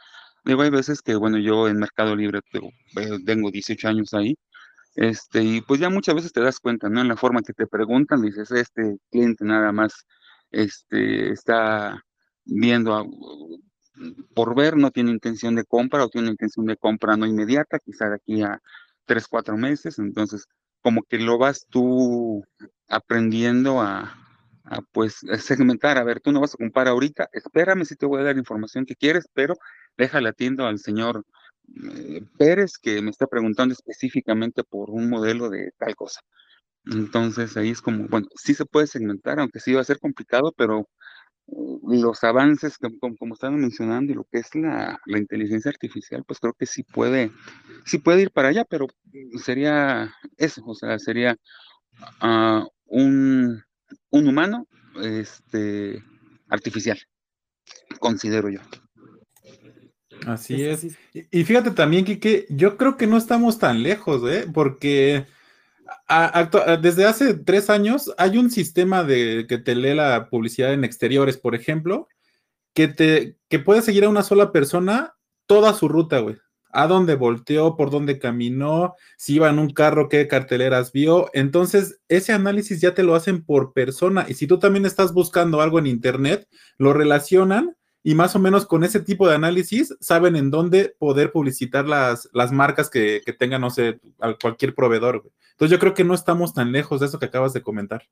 Digo, 0.45 0.61
hay 0.61 0.69
veces 0.69 1.01
que, 1.01 1.15
bueno, 1.15 1.37
yo 1.39 1.67
en 1.67 1.77
Mercado 1.77 2.15
Libre 2.15 2.41
digo, 2.53 2.69
tengo 3.25 3.51
18 3.51 3.87
años 3.89 4.13
ahí, 4.13 4.35
este, 4.95 5.43
y 5.43 5.61
pues 5.61 5.79
ya 5.79 5.89
muchas 5.89 6.15
veces 6.15 6.33
te 6.33 6.41
das 6.41 6.59
cuenta, 6.59 6.89
¿no? 6.89 7.01
En 7.01 7.07
la 7.07 7.17
forma 7.17 7.41
que 7.41 7.53
te 7.53 7.67
preguntan, 7.67 8.21
dices, 8.21 8.51
este 8.51 8.97
cliente 9.11 9.45
nada 9.45 9.71
más, 9.71 10.05
este, 10.51 11.31
está 11.31 12.03
viendo 12.45 12.95
a, 12.95 13.05
por 14.33 14.55
ver, 14.55 14.77
no 14.77 14.91
tiene 14.91 15.11
intención 15.11 15.55
de 15.55 15.65
compra 15.65 16.03
o 16.05 16.09
tiene 16.09 16.29
intención 16.29 16.65
de 16.65 16.77
compra 16.77 17.17
no 17.17 17.25
inmediata, 17.25 17.79
quizá 17.79 18.09
de 18.09 18.15
aquí 18.15 18.41
a 18.41 18.59
tres, 19.05 19.27
cuatro 19.27 19.57
meses, 19.57 19.99
entonces 19.99 20.45
como 20.81 21.03
que 21.03 21.17
lo 21.19 21.37
vas 21.37 21.65
tú 21.69 22.43
aprendiendo 22.87 23.81
a, 23.81 24.15
a 24.65 24.81
pues 24.91 25.19
segmentar, 25.39 25.97
a 25.97 26.03
ver, 26.03 26.19
tú 26.19 26.31
no 26.31 26.41
vas 26.41 26.53
a 26.55 26.57
comprar 26.57 26.87
ahorita, 26.87 27.29
espérame 27.33 27.85
si 27.85 27.95
te 27.95 28.05
voy 28.05 28.21
a 28.21 28.25
dar 28.25 28.37
información 28.37 28.85
que 28.85 28.95
quieres, 28.95 29.27
pero 29.33 29.55
déjale 29.97 30.29
atiendo 30.29 30.65
al 30.65 30.79
señor 30.79 31.25
eh, 31.83 32.21
Pérez 32.37 32.77
que 32.77 33.01
me 33.01 33.11
está 33.11 33.27
preguntando 33.27 33.73
específicamente 33.73 34.63
por 34.63 34.89
un 34.89 35.09
modelo 35.09 35.49
de 35.49 35.71
tal 35.77 35.95
cosa. 35.95 36.21
Entonces 36.85 37.55
ahí 37.57 37.69
es 37.69 37.81
como, 37.81 38.07
bueno, 38.07 38.27
sí 38.35 38.53
se 38.53 38.65
puede 38.65 38.87
segmentar, 38.87 39.39
aunque 39.39 39.59
sí 39.59 39.73
va 39.73 39.81
a 39.81 39.85
ser 39.85 39.99
complicado, 39.99 40.53
pero 40.57 40.87
los 41.47 42.23
avances, 42.23 42.77
como, 42.77 43.17
como 43.17 43.33
estaban 43.33 43.59
mencionando, 43.59 44.11
y 44.11 44.15
lo 44.15 44.23
que 44.25 44.39
es 44.39 44.55
la, 44.55 44.99
la, 45.05 45.17
inteligencia 45.17 45.69
artificial, 45.69 46.23
pues 46.25 46.39
creo 46.39 46.53
que 46.53 46.65
sí 46.65 46.83
puede, 46.83 47.31
sí 47.85 47.97
puede 47.99 48.21
ir 48.21 48.31
para 48.31 48.49
allá, 48.49 48.65
pero 48.65 48.87
sería 49.43 50.13
eso, 50.37 50.63
o 50.65 50.75
sea, 50.75 50.97
sería 50.99 51.37
uh, 52.21 52.65
un, 52.85 53.61
un, 54.09 54.27
humano 54.27 54.67
este, 55.01 56.01
artificial, 56.47 56.99
considero 57.99 58.49
yo. 58.49 58.61
Así 60.25 60.63
es. 60.63 60.97
Y 61.31 61.43
fíjate 61.43 61.71
también, 61.71 62.05
que 62.05 62.45
yo 62.49 62.77
creo 62.77 62.97
que 62.97 63.07
no 63.07 63.17
estamos 63.17 63.59
tan 63.59 63.83
lejos, 63.83 64.29
¿eh? 64.29 64.45
Porque 64.53 65.25
desde 66.81 67.05
hace 67.05 67.33
tres 67.33 67.69
años 67.69 68.11
hay 68.17 68.37
un 68.37 68.49
sistema 68.51 69.03
de 69.03 69.45
que 69.47 69.57
te 69.57 69.75
lee 69.75 69.95
la 69.95 70.29
publicidad 70.29 70.73
en 70.73 70.83
exteriores, 70.83 71.37
por 71.37 71.55
ejemplo, 71.55 72.07
que 72.73 72.87
te 72.87 73.37
que 73.49 73.59
puede 73.59 73.81
seguir 73.81 74.05
a 74.05 74.09
una 74.09 74.23
sola 74.23 74.51
persona 74.51 75.15
toda 75.45 75.73
su 75.73 75.87
ruta, 75.87 76.19
güey. 76.19 76.37
A 76.75 76.87
dónde 76.87 77.13
volteó, 77.13 77.75
por 77.75 77.91
dónde 77.91 78.17
caminó, 78.17 78.95
si 79.15 79.35
iba 79.35 79.47
en 79.47 79.59
un 79.59 79.69
carro, 79.69 80.09
qué 80.09 80.27
carteleras 80.27 80.91
vio. 80.91 81.29
Entonces, 81.33 81.99
ese 82.07 82.33
análisis 82.33 82.81
ya 82.81 82.95
te 82.95 83.03
lo 83.03 83.13
hacen 83.13 83.45
por 83.45 83.73
persona. 83.73 84.25
Y 84.27 84.33
si 84.33 84.47
tú 84.47 84.57
también 84.57 84.87
estás 84.87 85.13
buscando 85.13 85.61
algo 85.61 85.77
en 85.77 85.85
internet, 85.85 86.47
lo 86.79 86.93
relacionan 86.93 87.75
y 88.03 88.15
más 88.15 88.35
o 88.35 88.39
menos 88.39 88.65
con 88.65 88.83
ese 88.83 88.99
tipo 88.99 89.27
de 89.27 89.35
análisis 89.35 89.95
saben 90.01 90.35
en 90.35 90.51
dónde 90.51 90.95
poder 90.99 91.31
publicitar 91.31 91.87
las, 91.87 92.29
las 92.33 92.51
marcas 92.51 92.89
que, 92.89 93.21
que 93.25 93.31
tengan, 93.31 93.61
no 93.61 93.69
sé, 93.69 93.99
cualquier 94.41 94.75
proveedor. 94.75 95.23
Entonces 95.51 95.71
yo 95.71 95.79
creo 95.79 95.93
que 95.93 96.03
no 96.03 96.13
estamos 96.13 96.53
tan 96.53 96.71
lejos 96.71 96.99
de 96.99 97.05
eso 97.05 97.17
que 97.17 97.25
acabas 97.25 97.53
de 97.53 97.61
comentar. 97.61 98.03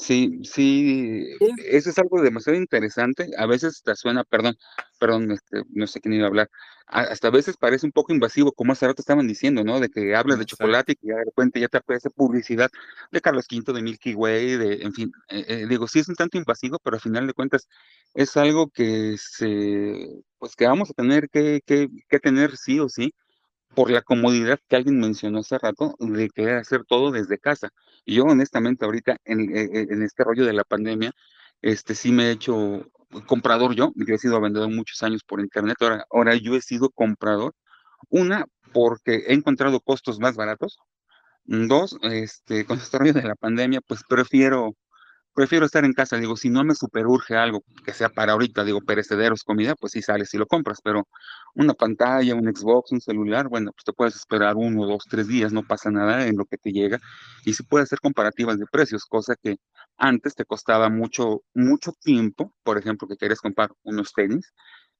Sí, 0.00 0.38
sí, 0.44 1.26
eso 1.66 1.90
es 1.90 1.98
algo 1.98 2.22
demasiado 2.22 2.56
interesante. 2.56 3.30
A 3.36 3.46
veces 3.46 3.82
te 3.82 3.96
suena, 3.96 4.22
perdón, 4.22 4.56
perdón, 5.00 5.32
este, 5.32 5.62
no 5.70 5.88
sé 5.88 6.00
quién 6.00 6.14
iba 6.14 6.24
a 6.24 6.28
hablar. 6.28 6.48
Hasta 6.86 7.28
a 7.28 7.30
veces 7.32 7.56
parece 7.56 7.84
un 7.84 7.90
poco 7.90 8.12
invasivo, 8.12 8.52
como 8.52 8.72
hace 8.72 8.86
rato 8.86 9.02
estaban 9.02 9.26
diciendo, 9.26 9.64
¿no? 9.64 9.80
De 9.80 9.88
que 9.88 10.14
hablas 10.14 10.38
de 10.38 10.44
chocolate 10.46 10.92
y 10.92 10.94
que 10.94 11.08
ya 11.08 11.16
de 11.16 11.24
repente 11.24 11.58
ya 11.60 11.66
te 11.68 11.78
aparece 11.78 12.10
publicidad 12.10 12.70
de 13.10 13.20
Carlos 13.20 13.46
V, 13.50 13.72
de 13.72 13.82
Milky 13.82 14.14
Way, 14.14 14.56
de, 14.56 14.74
en 14.82 14.92
fin, 14.94 15.10
eh, 15.30 15.44
eh, 15.48 15.66
digo, 15.68 15.88
sí 15.88 15.98
es 15.98 16.08
un 16.08 16.14
tanto 16.14 16.38
invasivo, 16.38 16.78
pero 16.82 16.94
al 16.96 17.02
final 17.02 17.26
de 17.26 17.34
cuentas 17.34 17.68
es 18.14 18.36
algo 18.36 18.68
que 18.70 19.16
se, 19.18 20.22
pues 20.38 20.54
que 20.54 20.66
vamos 20.66 20.90
a 20.90 20.94
tener 20.94 21.28
que, 21.28 21.60
que, 21.66 21.88
que 22.08 22.20
tener 22.20 22.56
sí 22.56 22.78
o 22.78 22.88
sí 22.88 23.12
por 23.78 23.92
la 23.92 24.02
comodidad 24.02 24.58
que 24.68 24.74
alguien 24.74 24.98
mencionó 24.98 25.38
hace 25.38 25.56
rato 25.56 25.94
de 26.00 26.30
querer 26.30 26.56
hacer 26.56 26.84
todo 26.84 27.12
desde 27.12 27.38
casa. 27.38 27.70
Yo 28.04 28.24
honestamente 28.24 28.84
ahorita 28.84 29.18
en, 29.24 29.56
e, 29.56 29.60
e, 29.60 29.86
en, 29.88 30.02
este 30.02 30.24
rollo 30.24 30.44
de 30.44 30.52
la 30.52 30.64
pandemia, 30.64 31.12
este 31.62 31.94
sí 31.94 32.10
me 32.10 32.24
he 32.24 32.30
hecho 32.32 32.90
comprador 33.26 33.76
yo, 33.76 33.92
yo 33.94 34.16
he 34.16 34.18
sido 34.18 34.40
vendedor 34.40 34.68
muchos 34.68 35.00
años 35.04 35.22
por 35.22 35.38
internet, 35.38 35.76
ahora, 35.80 36.04
ahora 36.10 36.34
yo 36.34 36.56
he 36.56 36.60
sido 36.60 36.90
comprador. 36.90 37.54
Una, 38.08 38.46
porque 38.72 39.22
he 39.28 39.34
encontrado 39.34 39.78
costos 39.78 40.18
más 40.18 40.34
baratos. 40.34 40.78
Dos, 41.44 41.98
este, 42.02 42.64
con 42.64 42.78
este 42.78 42.98
rollo 42.98 43.12
de 43.12 43.22
la 43.22 43.36
pandemia, 43.36 43.80
pues 43.80 44.02
prefiero 44.08 44.74
prefiero 45.38 45.66
estar 45.66 45.84
en 45.84 45.92
casa, 45.92 46.16
digo, 46.16 46.36
si 46.36 46.50
no 46.50 46.64
me 46.64 46.74
superurge 46.74 47.36
algo 47.36 47.62
que 47.84 47.92
sea 47.92 48.08
para 48.08 48.32
ahorita, 48.32 48.64
digo, 48.64 48.80
perecederos, 48.80 49.44
comida, 49.44 49.76
pues 49.76 49.92
sí 49.92 50.02
sales 50.02 50.34
y 50.34 50.36
lo 50.36 50.46
compras, 50.46 50.80
pero 50.82 51.06
una 51.54 51.74
pantalla, 51.74 52.34
un 52.34 52.52
Xbox, 52.52 52.90
un 52.90 53.00
celular, 53.00 53.48
bueno, 53.48 53.70
pues 53.70 53.84
te 53.84 53.92
puedes 53.92 54.16
esperar 54.16 54.56
uno, 54.56 54.84
dos, 54.84 55.04
tres 55.08 55.28
días, 55.28 55.52
no 55.52 55.62
pasa 55.62 55.92
nada 55.92 56.26
en 56.26 56.36
lo 56.36 56.44
que 56.44 56.58
te 56.58 56.72
llega, 56.72 56.98
y 57.44 57.52
se 57.52 57.62
puede 57.62 57.84
hacer 57.84 58.00
comparativas 58.00 58.58
de 58.58 58.66
precios, 58.66 59.04
cosa 59.04 59.36
que 59.40 59.58
antes 59.96 60.34
te 60.34 60.44
costaba 60.44 60.88
mucho, 60.88 61.42
mucho 61.54 61.92
tiempo, 62.02 62.52
por 62.64 62.76
ejemplo, 62.76 63.06
que 63.06 63.16
quieres 63.16 63.40
comprar 63.40 63.70
unos 63.84 64.12
tenis, 64.12 64.52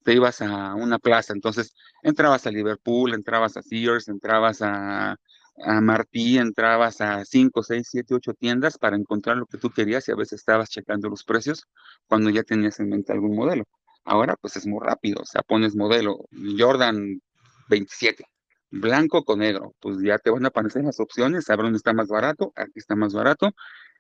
te 0.05 0.14
ibas 0.14 0.41
a 0.41 0.76
una 0.76 1.01
plaza, 1.01 1.32
entonces 1.32 1.74
entrabas 2.05 2.47
a 2.47 2.53
Liverpool, 2.53 3.12
entrabas 3.12 3.57
a 3.57 3.62
Sears, 3.62 4.07
entrabas 4.07 4.62
a 4.62 5.16
a 5.64 5.80
Martí 5.80 6.38
entrabas 6.38 7.00
a 7.00 7.24
5, 7.24 7.62
6, 7.62 7.88
7, 7.90 8.14
8 8.14 8.34
tiendas 8.34 8.78
para 8.78 8.96
encontrar 8.96 9.36
lo 9.36 9.46
que 9.46 9.59
tú 9.59 9.70
querías 9.70 10.09
y 10.09 10.12
a 10.12 10.16
veces 10.16 10.40
estabas 10.40 10.70
checando 10.70 11.09
los 11.09 11.24
precios 11.24 11.66
cuando 12.06 12.30
ya 12.30 12.42
tenías 12.42 12.80
en 12.80 12.88
mente 12.90 13.12
algún 13.12 13.36
modelo. 13.36 13.64
Ahora 14.04 14.36
pues 14.40 14.56
es 14.56 14.66
muy 14.66 14.80
rápido, 14.82 15.22
o 15.22 15.26
sea, 15.26 15.42
pones 15.42 15.76
modelo 15.76 16.18
Jordan 16.59 17.20
27, 17.68 18.24
blanco 18.70 19.24
con 19.24 19.40
negro, 19.40 19.74
pues 19.80 19.98
ya 20.02 20.18
te 20.18 20.30
van 20.30 20.44
a 20.44 20.48
aparecer 20.48 20.84
las 20.84 21.00
opciones, 21.00 21.46
ver 21.46 21.59
dónde 21.59 21.76
está 21.76 21.92
más 21.92 22.09
barato, 22.09 22.52
aquí 22.56 22.72
está 22.78 22.96
más 22.96 23.12
barato, 23.12 23.52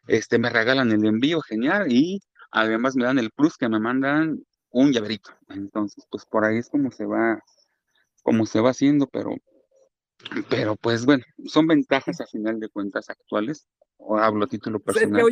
este, 0.06 0.38
me 0.38 0.50
regalan 0.50 0.90
el 0.92 1.04
envío, 1.04 1.40
genial, 1.42 1.92
y 1.92 2.20
además 2.50 2.96
me 2.96 3.04
dan 3.04 3.18
el 3.18 3.30
plus 3.30 3.56
que 3.58 3.68
me 3.68 3.80
mandan 3.80 4.42
un 4.70 4.92
llaverito. 4.92 5.30
Entonces, 5.48 6.04
pues 6.10 6.24
por 6.26 6.44
ahí 6.44 6.58
es 6.58 6.70
se 6.92 7.06
va, 7.06 7.40
como 8.22 8.46
se 8.46 8.60
va 8.60 8.70
haciendo, 8.70 9.06
pero 9.06 9.34
pero 10.48 10.76
pues 10.76 11.04
bueno, 11.04 11.24
son 11.46 11.66
ventajas 11.66 12.20
a 12.20 12.26
final 12.26 12.60
de 12.60 12.68
cuentas 12.68 13.08
actuales, 13.10 13.68
o 13.96 14.16
hablo 14.18 14.44
a 14.44 14.48
título 14.48 14.80
personal. 14.80 15.22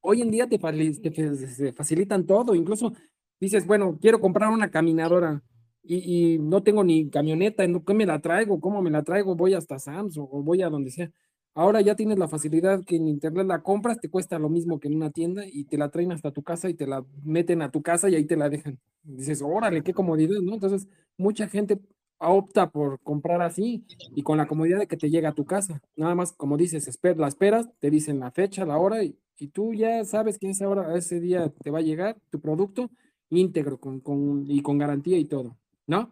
hoy, 0.00 0.22
en 0.22 0.30
día 0.30 0.46
te, 0.46 1.72
facilitan 1.72 2.26
todo, 2.26 2.54
incluso 2.54 2.92
dices, 3.40 3.66
bueno, 3.66 3.98
quiero 4.00 4.20
comprar 4.20 4.50
una 4.50 4.70
caminadora 4.70 5.42
y, 5.82 6.38
no 6.38 6.62
tengo 6.62 6.82
ni 6.82 7.08
camioneta, 7.10 7.64
¿qué 7.86 7.94
me 7.94 8.06
la 8.06 8.20
traigo? 8.20 8.60
¿Cómo 8.60 8.82
me 8.82 8.90
la 8.90 9.02
traigo? 9.02 9.36
Voy 9.36 9.54
hasta 9.54 9.78
Samsung 9.78 10.28
o 10.30 10.42
voy 10.42 10.62
a 10.62 10.68
donde 10.68 10.90
sea. 10.90 11.10
Ahora 11.54 11.80
ya 11.80 11.94
tienes 11.94 12.18
la 12.18 12.28
facilidad 12.28 12.84
que 12.84 12.96
en 12.96 13.08
internet 13.08 13.46
la 13.46 13.62
compras, 13.62 13.98
te 13.98 14.10
cuesta 14.10 14.38
lo 14.38 14.50
mismo 14.50 14.78
que 14.78 14.88
en 14.88 14.96
una 14.96 15.10
tienda 15.10 15.44
y 15.46 15.64
te 15.64 15.78
la 15.78 15.88
traen 15.88 16.12
hasta 16.12 16.30
tu 16.30 16.42
casa 16.42 16.68
y 16.68 16.74
te 16.74 16.86
la 16.86 17.04
meten 17.24 17.62
a 17.62 17.70
tu 17.70 17.82
casa 17.82 18.10
y 18.10 18.14
ahí 18.14 18.26
te 18.26 18.36
la 18.36 18.50
dejan. 18.50 18.78
dices, 19.02 19.40
órale, 19.42 19.82
qué 19.82 19.94
comodidad, 19.94 20.40
¿no? 20.42 20.54
Entonces, 20.54 20.86
mucha 21.16 21.48
gente 21.48 21.80
opta 22.18 22.70
por 22.70 23.00
comprar 23.00 23.42
así 23.42 23.84
y 24.14 24.22
con 24.22 24.38
la 24.38 24.46
comodidad 24.46 24.78
de 24.78 24.86
que 24.86 24.96
te 24.96 25.10
llega 25.10 25.30
a 25.30 25.34
tu 25.34 25.44
casa. 25.44 25.82
Nada 25.96 26.14
más, 26.14 26.32
como 26.32 26.56
dices, 26.56 26.88
la 27.16 27.28
esperas, 27.28 27.68
te 27.78 27.90
dicen 27.90 28.20
la 28.20 28.30
fecha, 28.30 28.64
la 28.64 28.78
hora 28.78 29.02
y, 29.02 29.18
y 29.38 29.48
tú 29.48 29.74
ya 29.74 30.04
sabes 30.04 30.38
que 30.38 30.50
esa 30.50 30.68
hora, 30.68 30.96
ese 30.96 31.20
día 31.20 31.52
te 31.62 31.70
va 31.70 31.80
a 31.80 31.82
llegar 31.82 32.16
tu 32.30 32.40
producto 32.40 32.90
íntegro 33.30 33.78
con, 33.78 34.00
con, 34.00 34.44
y 34.48 34.62
con 34.62 34.78
garantía 34.78 35.18
y 35.18 35.24
todo, 35.24 35.56
¿no? 35.86 36.10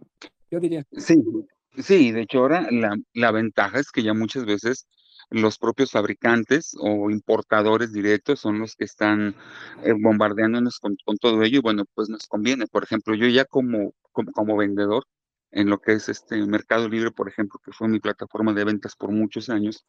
Yo 0.51 0.61
diría. 0.61 0.85
Sí, 0.93 1.23
sí, 1.79 2.13
de 2.13 2.23
hecho 2.23 2.39
ahora 2.41 2.69
la, 2.71 2.97
la 3.13 3.31
ventaja 3.31 3.79
es 3.79 3.91
que 3.91 4.03
ya 4.03 4.15
muchas 4.15 4.45
veces 4.45 4.87
los 5.31 5.59
propios 5.59 5.91
fabricantes 5.91 6.77
o 6.79 7.11
importadores 7.11 7.93
directos 7.93 8.41
son 8.41 8.59
los 8.59 8.77
que 8.77 8.85
están 8.85 9.35
eh, 9.83 9.93
bombardeándonos 9.99 10.79
con, 10.79 10.97
con, 11.05 11.17
todo 11.17 11.43
ello 11.43 11.59
y 11.59 11.63
bueno, 11.63 11.85
pues 11.95 12.09
nos 12.09 12.27
conviene. 12.27 12.67
Por 12.67 12.85
ejemplo, 12.85 13.15
yo 13.15 13.27
ya 13.29 13.45
como, 13.45 13.95
como, 14.13 14.33
como 14.33 14.57
vendedor, 14.57 15.05
en 15.55 15.71
lo 15.71 15.81
que 15.81 15.93
es 15.93 16.09
este 16.09 16.45
Mercado 16.47 16.89
Libre, 16.89 17.13
por 17.13 17.29
ejemplo, 17.29 17.61
que 17.65 17.73
fue 17.73 17.89
mi 17.89 18.01
plataforma 18.01 18.53
de 18.53 18.65
ventas 18.65 18.97
por 18.97 19.11
muchos 19.11 19.49
años. 19.49 19.87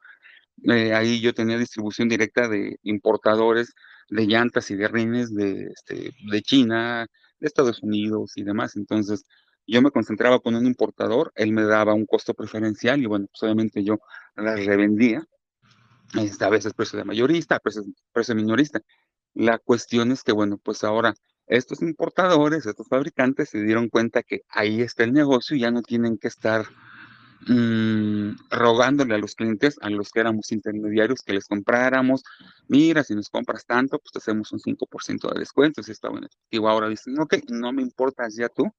Eh, 0.64 0.94
ahí 0.94 1.20
yo 1.20 1.34
tenía 1.34 1.58
distribución 1.58 2.08
directa 2.08 2.48
de 2.48 2.80
importadores 2.84 3.74
de 4.10 4.28
llantas 4.28 4.70
y 4.70 4.76
de 4.76 4.88
rines 4.88 5.34
de, 5.34 5.68
este, 5.74 6.12
de 6.32 6.42
China, 6.44 7.08
de 7.40 7.48
Estados 7.48 7.82
Unidos 7.82 8.34
y 8.36 8.44
demás. 8.44 8.76
Entonces, 8.76 9.26
yo 9.66 9.82
me 9.82 9.90
concentraba 9.90 10.40
con 10.40 10.56
un 10.56 10.68
importador, 10.68 11.32
él 11.36 11.52
me 11.52 11.64
daba 11.64 11.96
un 11.96 12.06
costo 12.06 12.36
preferencial 12.36 13.02
y 13.02 13.08
bueno, 13.08 13.26
pues 13.28 13.42
obviamente 13.42 13.84
yo 13.84 13.98
las 14.36 14.64
revendía, 14.64 15.26
este, 16.14 16.46
a 16.46 16.50
veces 16.50 16.74
precio 16.74 17.00
de 17.00 17.06
mayorista, 17.06 17.56
a 17.56 17.62
veces 17.66 17.84
precio 18.14 18.36
minorista. 18.36 18.80
La 19.34 19.58
cuestión 19.58 20.12
es 20.12 20.24
que, 20.24 20.32
bueno, 20.32 20.60
pues 20.64 20.84
ahora 20.84 21.16
estos 21.48 21.82
importadores, 21.82 22.66
estos 22.66 22.88
fabricantes 22.88 23.50
se 23.50 23.62
dieron 23.62 23.90
cuenta 23.90 24.24
que 24.24 24.42
ahí 24.50 24.82
está 24.82 25.04
el 25.04 25.14
negocio 25.14 25.56
y 25.56 25.62
ya 25.62 25.72
no 25.72 25.82
tienen 25.82 26.18
que 26.18 26.28
estar 26.28 26.66
mmm, 27.48 28.32
rogándole 28.50 29.16
a 29.16 29.18
los 29.18 29.36
clientes, 29.36 29.78
a 29.82 29.90
los 29.90 30.12
que 30.12 30.22
éramos 30.22 30.52
intermediarios, 30.52 31.22
que 31.22 31.34
les 31.34 31.46
compráramos, 31.48 32.24
mira, 32.68 33.04
si 33.04 33.16
nos 33.16 33.30
compras 33.30 33.66
tanto, 33.66 34.00
pues 34.00 34.12
te 34.12 34.20
hacemos 34.20 34.52
un 34.52 34.60
5% 34.60 35.34
de 35.34 35.40
descuento, 35.40 35.84
si 35.84 35.92
está 35.92 36.10
bueno. 36.10 36.28
Y 36.50 36.58
ahora 36.58 36.90
dicen, 36.90 37.20
ok, 37.20 37.36
no 37.50 37.72
me 37.72 37.82
importas 37.82 38.36
ya 38.36 38.50
tú. 38.50 38.72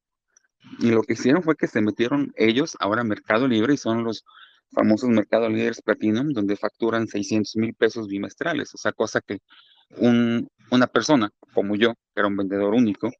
Y 0.80 0.90
lo 0.90 1.02
que 1.02 1.12
hicieron 1.12 1.42
fue 1.42 1.56
que 1.56 1.68
se 1.68 1.80
metieron 1.80 2.32
ellos 2.36 2.76
ahora 2.80 3.02
a 3.02 3.04
Mercado 3.04 3.46
Libre 3.46 3.74
y 3.74 3.76
son 3.76 4.02
los 4.02 4.24
famosos 4.72 5.08
Mercado 5.10 5.48
Líderes 5.48 5.82
Platinum, 5.82 6.30
donde 6.32 6.56
facturan 6.56 7.06
600 7.06 7.56
mil 7.56 7.74
pesos 7.74 8.08
bimestrales, 8.08 8.74
o 8.74 8.78
sea, 8.78 8.92
cosa 8.92 9.20
que 9.20 9.38
un, 9.98 10.48
una 10.70 10.86
persona 10.86 11.30
como 11.54 11.76
yo, 11.76 11.94
que 11.94 12.20
era 12.20 12.28
un 12.28 12.36
vendedor 12.36 12.74
único, 12.74 13.10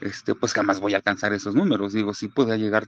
este, 0.00 0.34
pues 0.34 0.52
jamás 0.52 0.80
voy 0.80 0.94
a 0.94 0.96
alcanzar 0.98 1.32
esos 1.32 1.54
números. 1.54 1.92
Digo, 1.92 2.12
sí 2.12 2.28
puede 2.28 2.58
llegar 2.58 2.86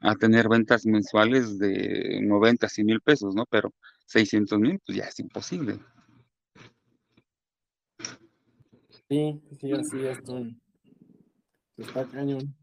a 0.00 0.14
tener 0.16 0.48
ventas 0.48 0.84
mensuales 0.84 1.58
de 1.58 2.20
90, 2.22 2.68
100 2.68 2.86
mil 2.86 3.00
pesos, 3.00 3.34
¿no? 3.34 3.46
Pero 3.46 3.72
600 4.06 4.58
mil, 4.58 4.80
pues 4.84 4.98
ya 4.98 5.04
es 5.04 5.18
imposible. 5.20 5.78
Sí, 9.08 9.40
sí, 9.60 9.72
así 9.72 10.06
es. 10.06 10.18
Está 11.76 12.04
cañón. 12.06 12.54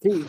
Sí. 0.00 0.24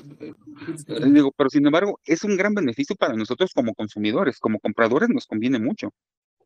Digo, 1.11 1.31
pero 1.37 1.49
sin 1.49 1.65
embargo, 1.65 1.99
es 2.05 2.23
un 2.23 2.35
gran 2.35 2.53
beneficio 2.53 2.95
para 2.95 3.13
nosotros 3.13 3.51
como 3.53 3.73
consumidores, 3.75 4.39
como 4.39 4.59
compradores 4.59 5.09
nos 5.09 5.27
conviene 5.27 5.59
mucho 5.59 5.93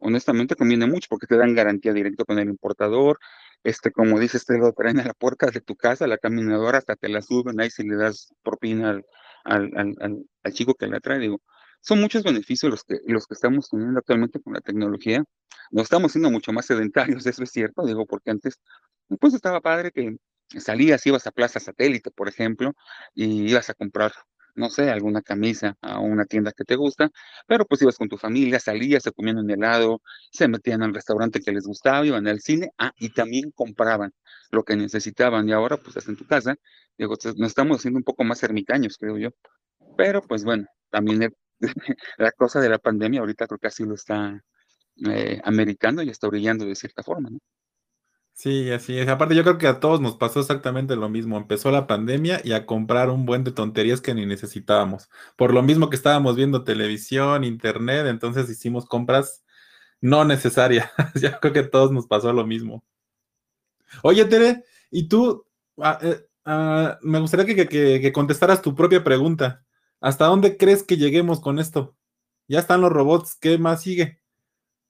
honestamente 0.03 0.55
conviene 0.55 0.86
mucho 0.86 1.07
porque 1.09 1.28
te 1.28 1.38
dan 1.38 1.55
garantía 1.55 1.93
directa 1.93 2.26
con 2.26 2.39
el 2.39 2.49
importador, 2.49 3.19
este, 3.63 3.91
como 3.91 4.19
dices, 4.19 4.45
te 4.45 4.57
lo 4.57 4.74
traen 4.74 4.99
a 4.99 5.05
la 5.05 5.13
puerta 5.13 5.47
de 5.47 5.61
tu 5.61 5.76
casa, 5.76 6.07
la 6.07 6.17
caminadora 6.17 6.78
hasta 6.78 6.95
te 6.95 7.09
la 7.09 7.21
suben, 7.21 7.59
ahí 7.59 7.69
si 7.69 7.84
le 7.84 7.95
das 7.95 8.34
propina 8.43 9.01
al, 9.45 9.71
al, 9.76 9.95
al, 10.43 10.53
chico 10.53 10.76
que 10.76 10.88
la 10.88 10.99
trae, 10.99 11.19
digo, 11.19 11.41
son 11.82 12.01
muchos 12.01 12.24
beneficios 12.24 12.69
los 12.71 12.84
que, 12.84 12.99
los 13.07 13.28
que 13.28 13.34
estamos 13.34 13.69
teniendo 13.69 13.99
actualmente 13.99 14.41
con 14.41 14.53
la 14.53 14.61
tecnología, 14.61 15.24
nos 15.71 15.84
estamos 15.84 16.11
siendo 16.11 16.30
mucho 16.30 16.51
más 16.51 16.65
sedentarios, 16.65 17.26
eso 17.26 17.43
es 17.43 17.51
cierto, 17.51 17.86
digo, 17.86 18.05
porque 18.05 18.32
antes 18.32 18.59
Pues 19.19 19.34
estaba 19.34 19.61
padre 19.61 19.91
que 19.91 20.17
salías, 20.60 21.06
ibas 21.06 21.28
a 21.28 21.32
Plaza 21.32 21.60
Satélite, 21.60 22.12
por 22.12 22.30
ejemplo, 22.30 22.74
y 23.14 23.49
ibas 23.49 23.70
a 23.70 23.74
comprar, 23.74 24.14
no 24.56 24.70
sé, 24.70 24.89
alguna 24.91 25.22
camisa 25.22 25.76
a 25.82 25.99
una 25.99 26.26
tienda 26.26 26.51
que 26.51 26.64
te 26.64 26.76
gusta, 26.76 27.10
pero 27.47 27.66
pues 27.66 27.82
ibas 27.82 27.97
con 27.97 28.10
tu 28.10 28.18
familia, 28.18 28.60
salías, 28.60 29.04
se 29.04 29.12
comían 29.12 29.38
un 29.39 29.49
helado, 29.51 30.01
se 30.32 30.47
metían 30.47 30.84
al 30.84 30.93
restaurante 30.93 31.39
que 31.41 31.51
les 31.51 31.66
gustaba, 31.66 32.06
iban 32.06 32.28
al 32.28 32.39
cine, 32.41 32.72
ah, 32.78 32.91
y 32.97 33.10
también 33.10 33.51
compraban 33.51 34.14
lo 34.51 34.64
que 34.64 34.76
necesitaban, 34.76 35.47
y 35.49 35.54
ahora 35.54 35.78
pues 35.78 35.89
estás 35.89 36.08
en 36.10 36.18
tu 36.18 36.26
casa, 36.28 36.56
digo, 36.97 37.16
nos 37.38 37.47
estamos 37.49 37.78
haciendo 37.78 37.97
un 37.97 38.04
poco 38.04 38.24
más 38.24 38.43
ermitaños, 38.43 38.97
creo 38.97 39.18
yo, 39.18 39.30
pero 39.97 40.22
pues 40.22 40.43
bueno, 40.43 40.66
también 40.89 41.34
la 42.18 42.32
cosa 42.32 42.60
de 42.62 42.70
la 42.70 42.80
pandemia 42.80 43.22
ahorita 43.22 43.47
creo 43.47 43.60
que 43.60 43.68
así 43.68 43.86
lo 43.86 43.95
está 43.95 44.41
eh, 45.10 45.41
americano 45.43 46.01
y 46.04 46.10
está 46.10 46.28
brillando 46.28 46.66
de 46.66 46.76
cierta 46.76 47.04
forma, 47.04 47.30
¿no? 47.30 47.39
Sí, 48.36 48.71
así 48.71 48.97
es. 48.97 49.07
Aparte, 49.07 49.36
yo 49.36 49.43
creo 49.43 49.57
que 49.57 49.67
a 49.67 49.79
todos 49.79 50.01
nos 50.01 50.15
pasó 50.17 50.39
exactamente 50.39 50.95
lo 50.95 51.07
mismo. 51.07 51.38
Empezó 51.38 51.71
la 51.71 51.88
pandemia 51.88 52.41
y 52.43 52.53
a 52.53 52.65
comprar 52.65 53.09
un 53.09 53.25
buen 53.25 53.43
de 53.43 53.51
tonterías 53.51 54.01
que 54.01 54.13
ni 54.13 54.25
necesitábamos. 54.25 55.09
Por 55.38 55.53
lo 55.53 55.61
mismo 55.61 55.89
que 55.89 55.95
estábamos 55.95 56.36
viendo 56.36 56.63
televisión, 56.63 57.43
internet, 57.43 58.07
entonces 58.07 58.49
hicimos 58.49 58.86
compras 58.86 59.43
no 60.01 60.25
necesarias. 60.25 60.89
yo 61.21 61.39
creo 61.39 61.53
que 61.53 61.59
a 61.59 61.69
todos 61.71 61.91
nos 61.91 62.07
pasó 62.07 62.34
lo 62.34 62.45
mismo. 62.45 62.84
Oye, 64.03 64.25
Tere, 64.25 64.63
y 64.91 65.07
tú, 65.07 65.45
ah, 65.77 65.99
eh, 66.01 66.25
ah, 66.45 66.97
me 67.01 67.19
gustaría 67.19 67.45
que, 67.45 67.67
que 67.67 68.13
contestaras 68.13 68.61
tu 68.61 68.75
propia 68.75 69.03
pregunta. 69.03 69.63
¿Hasta 70.01 70.25
dónde 70.25 70.57
crees 70.57 70.84
que 70.84 70.97
lleguemos 70.97 71.39
con 71.39 71.59
esto? 71.59 71.95
Ya 72.47 72.59
están 72.59 72.81
los 72.81 72.91
robots, 72.91 73.36
¿qué 73.39 73.57
más 73.57 73.84
sigue? 73.84 74.21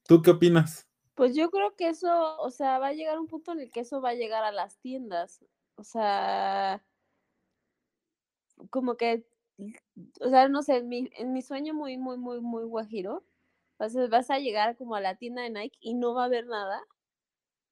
¿Tú 0.08 0.22
qué 0.22 0.32
opinas? 0.32 0.88
Pues 1.16 1.36
yo 1.36 1.50
creo 1.52 1.76
que 1.76 1.90
eso, 1.90 2.38
o 2.40 2.50
sea, 2.52 2.80
va 2.80 2.88
a 2.88 2.94
llegar 2.94 3.20
un 3.20 3.28
punto 3.28 3.52
en 3.52 3.60
el 3.60 3.72
que 3.72 3.82
eso 3.82 4.02
va 4.02 4.10
a 4.10 4.14
llegar 4.16 4.44
a 4.44 4.52
las 4.52 4.78
tiendas. 4.80 5.44
O 5.76 5.84
sea, 5.84 6.84
como 8.70 8.96
que, 8.98 9.26
o 10.22 10.30
sea, 10.30 10.48
no 10.50 10.64
sé, 10.64 10.78
en 10.78 10.90
mi, 10.90 11.10
en 11.18 11.34
mi 11.34 11.42
sueño 11.42 11.74
muy, 11.74 11.98
muy, 11.98 12.18
muy, 12.18 12.42
muy 12.42 12.64
guajiro, 12.66 13.24
vas 13.80 13.96
a, 13.96 14.08
vas 14.08 14.30
a 14.32 14.40
llegar 14.40 14.78
como 14.78 14.96
a 14.96 15.02
la 15.02 15.16
tienda 15.18 15.42
de 15.44 15.50
Nike 15.50 15.78
y 15.82 15.94
no 15.96 16.14
va 16.14 16.24
a 16.24 16.26
haber 16.26 16.48
nada. 16.48 16.82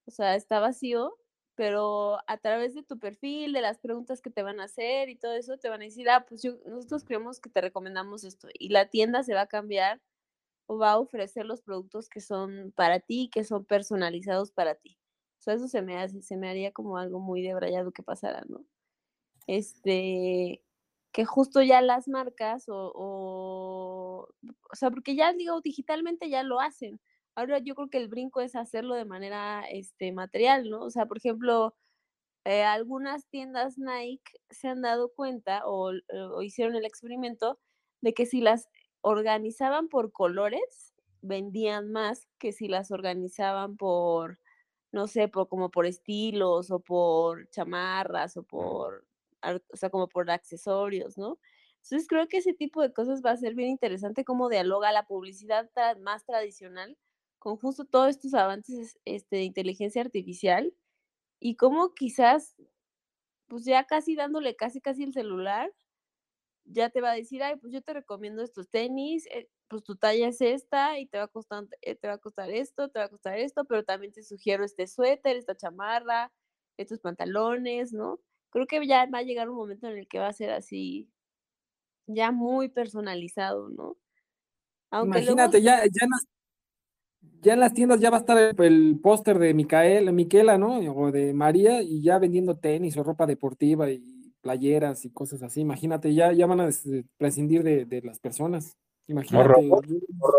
O 0.06 0.12
sea, 0.12 0.36
está 0.36 0.60
vacío, 0.60 1.18
pero 1.56 2.20
a 2.28 2.38
través 2.38 2.74
de 2.76 2.84
tu 2.84 3.00
perfil, 3.00 3.54
de 3.54 3.62
las 3.62 3.80
preguntas 3.80 4.22
que 4.22 4.32
te 4.32 4.44
van 4.44 4.60
a 4.60 4.66
hacer 4.66 5.10
y 5.10 5.16
todo 5.18 5.34
eso, 5.34 5.58
te 5.58 5.70
van 5.70 5.82
a 5.82 5.86
decir, 5.86 6.10
ah, 6.10 6.26
pues 6.28 6.42
yo, 6.44 6.54
nosotros 6.66 7.04
creemos 7.06 7.40
que 7.40 7.50
te 7.50 7.62
recomendamos 7.62 8.24
esto. 8.24 8.48
Y 8.54 8.70
la 8.70 8.88
tienda 8.90 9.24
se 9.24 9.34
va 9.34 9.42
a 9.42 9.48
cambiar 9.48 10.02
va 10.78 10.92
a 10.92 11.00
ofrecer 11.00 11.46
los 11.46 11.62
productos 11.62 12.10
que 12.10 12.22
son 12.22 12.74
para 12.76 13.00
ti, 13.00 13.30
que 13.34 13.44
son 13.44 13.66
personalizados 13.66 14.52
para 14.52 14.76
ti. 14.76 14.98
O 15.48 15.52
eso 15.52 15.68
se 15.68 15.82
me 15.82 15.98
hace, 15.98 16.22
se 16.22 16.38
me 16.38 16.50
haría 16.50 16.72
como 16.72 16.98
algo 16.98 17.20
muy 17.20 17.42
debrayado 17.42 17.92
que 17.92 18.04
pasara, 18.04 18.44
¿no? 18.48 18.64
Este, 19.48 20.64
que 21.12 21.26
justo 21.26 21.62
ya 21.62 21.82
las 21.82 22.08
marcas 22.08 22.70
o, 22.70 22.92
o, 22.96 24.28
o 24.72 24.76
sea, 24.76 24.92
porque 24.92 25.16
ya 25.16 25.34
digo, 25.34 25.62
digitalmente 25.62 26.30
ya 26.30 26.44
lo 26.44 26.60
hacen. 26.60 27.00
Ahora 27.36 27.60
yo 27.60 27.76
creo 27.76 27.90
que 27.90 27.98
el 27.98 28.08
brinco 28.08 28.42
es 28.42 28.56
hacerlo 28.56 28.96
de 28.96 29.06
manera 29.06 29.64
este, 29.72 30.12
material, 30.12 30.70
¿no? 30.70 30.82
O 30.84 30.90
sea, 30.92 31.06
por 31.08 31.18
ejemplo, 31.18 31.76
eh, 32.46 32.64
algunas 32.64 33.28
tiendas 33.28 33.78
Nike 33.78 34.34
se 34.50 34.68
han 34.68 34.82
dado 34.82 35.12
cuenta 35.14 35.62
o, 35.66 35.92
o, 35.92 36.42
hicieron 36.44 36.76
el 36.76 36.86
experimento 36.86 37.60
de 38.02 38.14
que 38.14 38.26
si 38.26 38.42
las 38.42 38.68
organizaban 39.02 39.90
por 39.90 40.12
colores, 40.12 40.94
vendían 41.22 41.92
más 41.92 42.28
que 42.40 42.52
si 42.54 42.68
las 42.68 42.92
organizaban 42.92 43.78
por, 43.78 44.40
no 44.92 45.08
sé, 45.08 45.28
por, 45.28 45.48
como 45.50 45.72
por 45.72 45.86
estilos 45.86 46.72
o 46.72 46.80
por 46.82 47.50
chamarras 47.50 48.38
o 48.38 48.44
por, 48.44 49.06
o 49.44 49.78
sea, 49.78 49.90
como 49.90 50.08
por 50.10 50.30
accesorios, 50.32 51.18
¿no? 51.18 51.40
Entonces 51.84 52.08
creo 52.08 52.28
que 52.28 52.38
ese 52.38 52.54
tipo 52.54 52.82
de 52.82 52.94
cosas 52.94 53.22
va 53.26 53.32
a 53.32 53.38
ser 53.38 53.56
bien 53.56 53.70
interesante 53.70 54.24
cómo 54.24 54.50
dialoga 54.50 54.92
la 54.92 55.06
publicidad 55.08 55.70
más 56.00 56.26
tradicional 56.26 56.98
con 57.40 57.58
justo 57.58 57.86
todos 57.86 58.10
estos 58.10 58.34
avances 58.36 59.00
este, 59.06 59.38
de 59.38 59.44
inteligencia 59.44 60.02
artificial 60.04 60.76
y 61.40 61.56
cómo 61.58 61.94
quizás, 61.96 62.56
pues 63.48 63.66
ya 63.66 63.86
casi 63.86 64.16
dándole 64.16 64.56
casi 64.56 64.82
casi 64.82 65.04
el 65.04 65.14
celular, 65.14 65.72
ya 66.72 66.90
te 66.90 67.02
va 67.02 67.12
a 67.12 67.16
decir, 67.16 67.44
ay, 67.44 67.56
pues 67.58 67.74
yo 67.74 67.82
te 67.82 67.94
recomiendo 67.94 68.44
estos 68.44 68.70
tenis, 68.70 69.26
eh, 69.28 69.50
pues 69.68 69.84
tu 69.84 69.96
talla 69.96 70.28
es 70.28 70.42
esta 70.42 71.00
y 71.00 71.08
te 71.08 71.18
va, 71.18 71.26
a 71.26 71.28
costar, 71.28 71.66
eh, 71.82 71.96
te 71.96 72.08
va 72.08 72.16
a 72.16 72.18
costar 72.18 72.50
esto, 72.52 72.90
te 72.90 73.00
va 73.00 73.06
a 73.06 73.10
costar 73.10 73.38
esto, 73.38 73.66
pero 73.66 73.84
también 73.84 74.12
te 74.14 74.24
sugiero 74.24 74.64
este 74.64 74.88
suéter, 74.88 75.38
esta 75.38 75.56
chamarra, 75.56 76.32
estos 76.78 77.00
pantalones, 77.00 77.94
¿no? 77.94 78.20
Creo 78.50 78.68
que 78.68 78.86
ya 78.86 79.06
va 79.06 79.20
a 79.20 79.24
llegar 79.24 79.50
un 79.50 79.58
momento 79.58 79.88
en 79.88 79.98
el 79.98 80.08
que 80.08 80.20
va 80.20 80.28
a 80.28 80.34
ser 80.34 80.52
así, 80.52 81.10
ya 82.08 82.32
muy 82.32 82.70
personalizado, 82.70 83.70
¿no? 83.70 83.98
Imagínate, 84.92 85.62
ya, 85.62 85.84
ya, 85.86 86.06
en 86.06 86.10
las, 86.10 86.28
ya 87.42 87.54
en 87.54 87.60
las 87.62 87.74
tiendas 87.74 88.00
ya 88.02 88.10
va 88.10 88.18
a 88.18 88.20
estar 88.20 88.38
el, 88.38 89.00
póster 89.02 89.40
de 89.40 89.54
Micaela, 89.54 90.12
Miquela, 90.12 90.58
¿no? 90.58 90.80
O 90.80 91.12
de 91.12 91.34
María, 91.34 91.82
y 91.82 92.02
ya 92.02 92.20
vendiendo 92.20 92.58
tenis 92.58 92.98
o 92.98 93.04
ropa 93.04 93.26
deportiva 93.26 93.90
y 93.90 94.11
playeras 94.42 95.06
y 95.06 95.12
cosas 95.12 95.44
así. 95.44 95.62
Imagínate, 95.62 96.14
ya, 96.14 96.32
ya 96.34 96.46
van 96.46 96.62
a 96.62 96.70
prescindir 97.18 97.64
de, 97.64 98.02
las 98.04 98.20
personas. 98.20 98.78
Imagínate. 99.08 99.54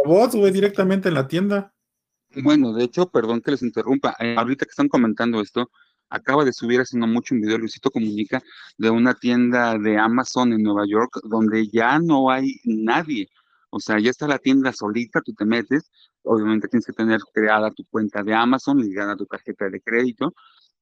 robots, 0.05 0.35
güey, 0.35 0.53
directamente 0.53 1.09
en 1.09 1.15
la 1.15 1.29
tienda. 1.29 1.73
Bueno, 2.43 2.73
de 2.73 2.85
hecho, 2.85 3.11
perdón 3.11 3.41
que 3.41 3.51
les 3.53 3.63
interrumpa. 3.63 4.17
Eh, 4.19 4.35
ahorita 4.37 4.65
que 4.65 4.71
están 4.71 4.89
comentando 4.89 5.41
esto, 5.41 5.71
acaba 6.09 6.45
de 6.45 6.53
subir 6.53 6.81
hace 6.81 6.97
no 6.97 7.07
mucho 7.07 7.35
un 7.35 7.41
video, 7.41 7.59
Luisito 7.59 7.91
Comunica, 7.91 8.43
de 8.79 8.91
una 8.91 9.15
tienda 9.15 9.79
de 9.79 9.99
Amazon 9.99 10.53
en 10.53 10.63
Nueva 10.63 10.87
York, 10.87 11.21
donde 11.25 11.69
ya 11.69 11.99
no 11.99 12.31
hay 12.31 12.57
nadie. 12.65 13.29
O 13.71 13.81
sea, 13.81 13.99
ya 13.99 14.11
está 14.11 14.29
la 14.29 14.39
tienda 14.39 14.73
solita, 14.73 15.23
tú 15.23 15.33
te 15.33 15.47
metes, 15.47 15.91
obviamente 16.23 16.69
tienes 16.69 16.87
que 16.87 16.93
tener 16.93 17.21
creada 17.33 17.71
tu 17.71 17.85
cuenta 17.87 18.23
de 18.23 18.35
Amazon, 18.35 18.79
ligada 18.79 19.13
a 19.13 19.17
tu 19.17 19.25
tarjeta 19.25 19.69
de 19.71 19.81
crédito, 19.81 20.35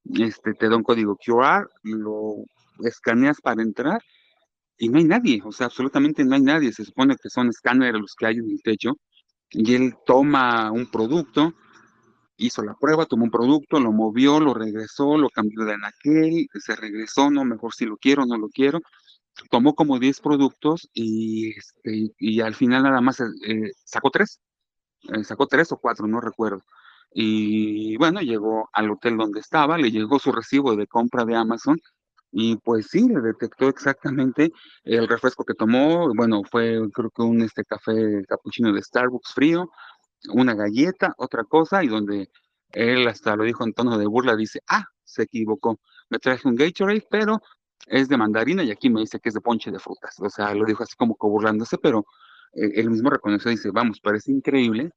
este, 0.04 0.54
te 0.54 0.68
da 0.68 0.76
un 0.76 0.82
código 0.82 1.16
QR, 1.16 1.68
lo 1.82 2.44
escaneas 2.84 3.40
para 3.40 3.62
entrar 3.62 4.00
y 4.80 4.88
no 4.88 4.98
hay 4.98 5.04
nadie, 5.04 5.42
o 5.44 5.52
sea, 5.52 5.66
absolutamente 5.66 6.24
no 6.24 6.34
hay 6.34 6.42
nadie. 6.42 6.72
Se 6.72 6.84
supone 6.84 7.16
que 7.22 7.28
son 7.30 7.48
escáneres 7.50 8.00
los 8.00 8.14
que 8.14 8.26
hay 8.26 8.36
en 8.36 8.50
el 8.50 8.62
techo 8.62 8.94
y 9.50 9.74
él 9.74 9.94
toma 10.06 10.70
un 10.72 10.90
producto, 10.90 11.54
hizo 12.38 12.62
la 12.62 12.74
prueba, 12.74 13.06
tomó 13.06 13.24
un 13.24 13.30
producto, 13.30 13.78
lo 13.80 13.92
movió, 13.92 14.40
lo 14.40 14.54
regresó, 14.54 15.18
lo 15.18 15.28
cambió 15.30 15.64
de 15.64 15.74
aquel, 15.84 16.48
se 16.60 16.76
regresó, 16.76 17.30
no, 17.30 17.44
mejor 17.44 17.74
si 17.74 17.84
lo 17.86 17.96
quiero, 17.98 18.24
no 18.26 18.38
lo 18.38 18.48
quiero. 18.48 18.80
Tomó 19.50 19.74
como 19.74 19.98
10 19.98 20.20
productos 20.20 20.88
y, 20.94 21.50
este, 21.58 22.12
y 22.18 22.40
al 22.40 22.54
final 22.54 22.82
nada 22.84 23.00
más 23.00 23.20
eh, 23.20 23.72
sacó 23.84 24.10
tres, 24.10 24.40
eh, 25.14 25.24
sacó 25.24 25.46
tres 25.46 25.72
o 25.72 25.78
cuatro, 25.78 26.06
no 26.06 26.20
recuerdo. 26.20 26.62
Y 27.12 27.96
bueno, 27.96 28.20
llegó 28.22 28.68
al 28.72 28.90
hotel 28.90 29.16
donde 29.16 29.40
estaba, 29.40 29.78
le 29.78 29.90
llegó 29.90 30.18
su 30.18 30.32
recibo 30.32 30.76
de 30.76 30.86
compra 30.86 31.24
de 31.24 31.36
Amazon 31.36 31.78
y 32.32 32.56
pues 32.56 32.88
sí, 32.88 33.08
le 33.08 33.20
detectó 33.20 33.68
exactamente 33.68 34.52
el 34.84 35.08
refresco 35.08 35.44
que 35.44 35.54
tomó. 35.54 36.14
Bueno, 36.14 36.42
fue 36.50 36.80
creo 36.92 37.10
que 37.10 37.22
un 37.22 37.42
este 37.42 37.64
café 37.64 38.24
capuchino 38.28 38.72
de 38.72 38.82
Starbucks 38.82 39.34
frío, 39.34 39.70
una 40.32 40.54
galleta, 40.54 41.14
otra 41.18 41.44
cosa, 41.44 41.82
y 41.82 41.88
donde 41.88 42.30
él 42.72 43.08
hasta 43.08 43.36
lo 43.36 43.44
dijo 43.44 43.64
en 43.64 43.72
tono 43.72 43.98
de 43.98 44.06
burla, 44.06 44.36
dice, 44.36 44.60
ah, 44.68 44.84
se 45.04 45.24
equivocó. 45.24 45.80
Me 46.08 46.18
traje 46.18 46.46
un 46.48 46.54
Gatorade, 46.56 47.06
pero 47.10 47.42
es 47.86 48.08
de 48.08 48.16
mandarina 48.16 48.62
y 48.62 48.70
aquí 48.70 48.90
me 48.90 49.00
dice 49.00 49.18
que 49.20 49.30
es 49.30 49.34
de 49.34 49.40
ponche 49.40 49.70
de 49.72 49.78
frutas. 49.80 50.16
O 50.20 50.30
sea, 50.30 50.54
lo 50.54 50.64
dijo 50.64 50.84
así 50.84 50.94
como 50.96 51.16
burlándose, 51.18 51.78
pero 51.78 52.06
eh, 52.52 52.72
él 52.76 52.90
mismo 52.90 53.10
reconoció, 53.10 53.50
dice, 53.50 53.70
vamos, 53.72 54.00
parece 54.00 54.30
increíble 54.32 54.90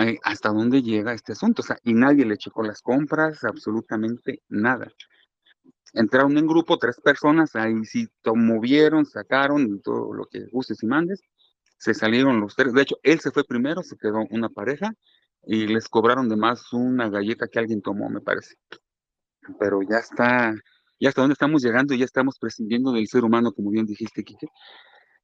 eh, 0.00 0.18
hasta 0.22 0.50
dónde 0.50 0.82
llega 0.82 1.12
este 1.12 1.32
asunto. 1.32 1.62
O 1.62 1.64
sea, 1.64 1.78
y 1.82 1.94
nadie 1.94 2.24
le 2.24 2.36
checó 2.38 2.62
las 2.62 2.82
compras, 2.82 3.42
absolutamente 3.44 4.42
nada 4.48 4.92
entraron 5.92 6.36
en 6.38 6.46
grupo, 6.46 6.78
tres 6.78 7.00
personas, 7.00 7.54
ahí 7.56 7.84
sí 7.84 8.08
movieron, 8.34 9.04
sacaron 9.04 9.80
todo 9.82 10.12
lo 10.14 10.26
que 10.26 10.46
gustes 10.50 10.82
y 10.82 10.86
mandes, 10.86 11.20
se 11.78 11.94
salieron 11.94 12.40
los 12.40 12.54
tres, 12.54 12.72
de 12.72 12.82
hecho, 12.82 12.96
él 13.02 13.20
se 13.20 13.30
fue 13.30 13.44
primero, 13.44 13.82
se 13.82 13.96
quedó 13.96 14.24
una 14.30 14.48
pareja 14.48 14.92
y 15.44 15.66
les 15.66 15.88
cobraron 15.88 16.28
de 16.28 16.36
más 16.36 16.72
una 16.72 17.08
galleta 17.08 17.48
que 17.48 17.58
alguien 17.58 17.82
tomó, 17.82 18.08
me 18.08 18.20
parece. 18.20 18.54
Pero 19.58 19.80
ya 19.82 19.98
está, 19.98 20.54
ya 21.00 21.08
hasta 21.08 21.22
dónde 21.22 21.32
estamos 21.32 21.62
llegando 21.62 21.94
y 21.94 21.98
ya 21.98 22.04
estamos 22.04 22.38
prescindiendo 22.38 22.92
del 22.92 23.08
ser 23.08 23.24
humano, 23.24 23.52
como 23.52 23.70
bien 23.70 23.86
dijiste, 23.86 24.22
Kike. 24.22 24.46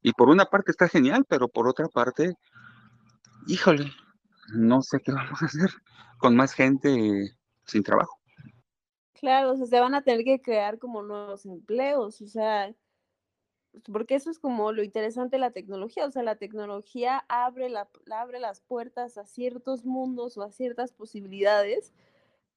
Y 0.02 0.12
por 0.12 0.28
una 0.28 0.46
parte 0.46 0.72
está 0.72 0.88
genial, 0.88 1.24
pero 1.28 1.48
por 1.48 1.68
otra 1.68 1.86
parte, 1.88 2.34
híjole, 3.46 3.92
no 4.52 4.82
sé 4.82 4.98
qué 5.00 5.12
vamos 5.12 5.40
a 5.42 5.46
hacer 5.46 5.70
con 6.18 6.34
más 6.34 6.52
gente 6.52 7.36
sin 7.66 7.82
trabajo. 7.82 8.17
Claro, 9.20 9.52
o 9.52 9.56
sea, 9.56 9.66
se 9.66 9.80
van 9.80 9.94
a 9.94 10.02
tener 10.02 10.24
que 10.24 10.40
crear 10.40 10.78
como 10.78 11.02
nuevos 11.02 11.44
empleos, 11.44 12.20
o 12.22 12.26
sea, 12.28 12.72
pues, 13.72 13.84
porque 13.92 14.14
eso 14.16 14.30
es 14.30 14.38
como 14.38 14.72
lo 14.72 14.82
interesante 14.84 15.36
de 15.36 15.40
la 15.40 15.52
tecnología, 15.52 16.06
o 16.06 16.10
sea, 16.10 16.22
la 16.22 16.36
tecnología 16.36 17.24
abre, 17.28 17.68
la, 17.70 17.88
abre 18.12 18.40
las 18.40 18.60
puertas 18.62 19.18
a 19.18 19.26
ciertos 19.26 19.84
mundos 19.84 20.38
o 20.38 20.42
a 20.42 20.52
ciertas 20.52 20.92
posibilidades 20.92 21.92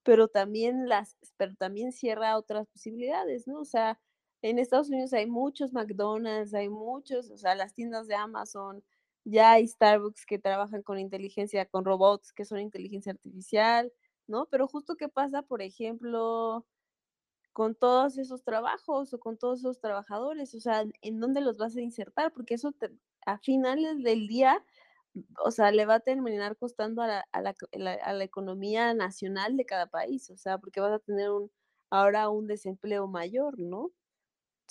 pero 0.03 0.27
también 0.29 0.89
las, 0.89 1.17
pero 1.37 1.55
también 1.55 1.91
cierra 1.91 2.37
otras 2.37 2.67
posibilidades, 2.69 3.47
¿no? 3.47 3.59
O 3.61 3.65
sea, 3.65 3.99
en 4.41 4.59
Estados 4.59 4.89
Unidos 4.89 5.13
hay 5.13 5.27
muchos 5.27 5.73
McDonald's, 5.73 6.53
hay 6.55 6.69
muchos, 6.69 7.31
o 7.31 7.37
sea, 7.37 7.55
las 7.55 7.73
tiendas 7.75 8.07
de 8.07 8.15
Amazon, 8.15 8.83
ya 9.25 9.53
hay 9.53 9.67
Starbucks 9.67 10.25
que 10.25 10.39
trabajan 10.39 10.83
con 10.83 10.99
inteligencia, 10.99 11.65
con 11.67 11.85
robots 11.85 12.33
que 12.33 12.45
son 12.45 12.59
inteligencia 12.61 13.13
artificial, 13.13 13.93
¿no? 14.27 14.47
Pero 14.47 14.67
justo 14.67 14.95
qué 14.97 15.09
pasa, 15.09 15.41
por 15.41 15.61
ejemplo, 15.61 16.65
con 17.53 17.75
todos 17.75 18.17
esos 18.17 18.43
trabajos 18.43 19.13
o 19.13 19.19
con 19.19 19.37
todos 19.37 19.59
esos 19.59 19.79
trabajadores, 19.79 20.55
o 20.55 20.59
sea, 20.59 20.85
¿en 21.01 21.19
dónde 21.19 21.41
los 21.41 21.57
vas 21.57 21.75
a 21.75 21.81
insertar? 21.81 22.31
Porque 22.33 22.55
eso 22.55 22.73
a 23.25 23.37
finales 23.39 24.03
del 24.03 24.27
día, 24.27 24.63
o 25.43 25.51
sea, 25.51 25.71
le 25.71 25.85
va 25.85 25.95
a 25.95 25.99
terminar 26.01 26.57
costando 26.57 27.01
a 27.01 27.07
la, 27.07 27.25
a 27.31 27.41
la, 27.41 27.55
a 28.03 28.13
la 28.13 28.23
economía 28.23 28.93
nacional 28.93 29.57
de 29.57 29.65
cada 29.65 29.87
país, 29.87 30.29
o 30.31 30.37
sea, 30.37 30.57
porque 30.59 30.81
vas 30.81 30.93
a 30.93 30.99
tener 30.99 31.31
un, 31.31 31.51
ahora 31.89 32.29
un 32.29 32.47
desempleo 32.47 33.07
mayor, 33.07 33.59
¿no? 33.59 33.91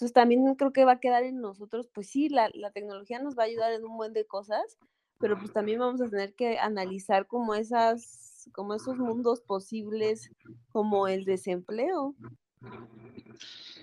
Entonces 0.01 0.15
también 0.15 0.55
creo 0.55 0.73
que 0.73 0.87
va 0.87 0.93
a 0.93 1.01
quedar 1.01 1.25
en 1.25 1.41
nosotros, 1.43 1.89
pues 1.93 2.09
sí, 2.09 2.31
la, 2.31 2.51
la, 2.55 2.71
tecnología 2.71 3.19
nos 3.21 3.37
va 3.39 3.43
a 3.43 3.47
ayudar 3.47 3.73
en 3.73 3.85
un 3.85 3.99
buen 3.99 4.15
de 4.15 4.27
cosas, 4.27 4.79
pero 5.19 5.39
pues 5.39 5.53
también 5.53 5.79
vamos 5.79 6.01
a 6.01 6.09
tener 6.09 6.35
que 6.35 6.59
analizar 6.59 7.27
como 7.27 7.55
esas, 7.55 8.30
como 8.53 8.75
esos 8.75 8.99
mundos 8.99 9.41
posibles, 9.41 10.31
como 10.73 11.09
el 11.09 11.25
desempleo. 11.25 12.15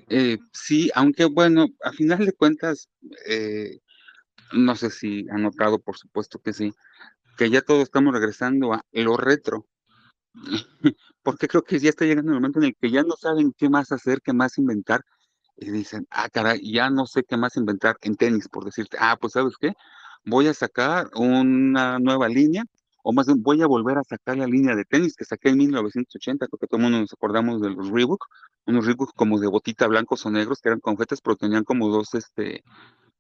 Eh, 0.10 0.38
sí, 0.54 0.90
aunque 0.96 1.26
bueno, 1.26 1.68
a 1.84 1.92
final 1.92 2.26
de 2.26 2.34
cuentas, 2.34 2.90
eh, 3.28 3.80
no 4.54 4.76
sé 4.76 4.90
si 4.90 5.26
han 5.30 5.44
notado, 5.44 5.80
por 5.80 5.98
supuesto 5.98 6.40
que 6.40 6.54
sí, 6.54 6.74
que 7.38 7.50
ya 7.50 7.62
todos 7.62 7.84
estamos 7.84 8.14
regresando 8.14 8.74
a 8.74 8.84
lo 8.92 9.18
retro. 9.18 9.68
Porque 11.24 11.48
creo 11.48 11.64
que 11.64 11.80
ya 11.80 11.90
está 11.90 12.06
llegando 12.06 12.32
el 12.32 12.38
momento 12.38 12.60
en 12.60 12.66
el 12.66 12.76
que 12.80 12.92
ya 12.92 13.04
no 13.04 13.16
saben 13.18 13.54
qué 13.58 13.70
más 13.70 13.92
hacer, 13.92 14.22
qué 14.22 14.34
más 14.34 14.58
inventar. 14.58 15.02
Y 15.58 15.72
dicen, 15.72 16.08
ah, 16.12 16.30
caray, 16.30 16.60
ya 16.72 16.90
no 16.90 17.06
sé 17.08 17.24
qué 17.24 17.36
más 17.36 17.58
inventar 17.58 17.98
en 18.02 18.16
tenis, 18.16 18.48
por 18.48 18.64
decirte, 18.64 18.98
ah, 19.00 19.18
pues 19.20 19.34
sabes 19.34 19.56
qué, 19.60 19.74
voy 20.24 20.48
a 20.48 20.54
sacar 20.54 21.10
una 21.16 22.00
nueva 22.00 22.30
línea, 22.30 22.64
o 23.10 23.14
más 23.14 23.26
bien 23.26 23.42
voy 23.42 23.62
a 23.62 23.68
volver 23.68 23.98
a 23.98 24.04
sacar 24.04 24.36
la 24.36 24.46
línea 24.46 24.76
de 24.76 24.84
tenis 24.84 25.16
que 25.16 25.24
saqué 25.24 25.48
en 25.48 25.58
1980, 25.60 26.46
creo 26.46 26.60
que 26.60 26.68
todo 26.68 26.76
el 26.76 26.84
mundo 26.84 27.00
nos 27.00 27.14
acordamos 27.14 27.62
de 27.62 27.70
los 27.70 27.90
Reebok, 27.90 28.26
unos 28.66 28.86
Reebok 28.86 29.14
como 29.16 29.40
de 29.40 29.48
botita 29.48 29.88
blancos 29.88 30.26
o 30.26 30.30
negros, 30.30 30.60
que 30.60 30.68
eran 30.68 30.82
conjetas, 30.82 31.22
pero 31.22 31.38
tenían 31.38 31.64
como 31.64 31.88
dos, 31.88 32.14
este, 32.16 32.66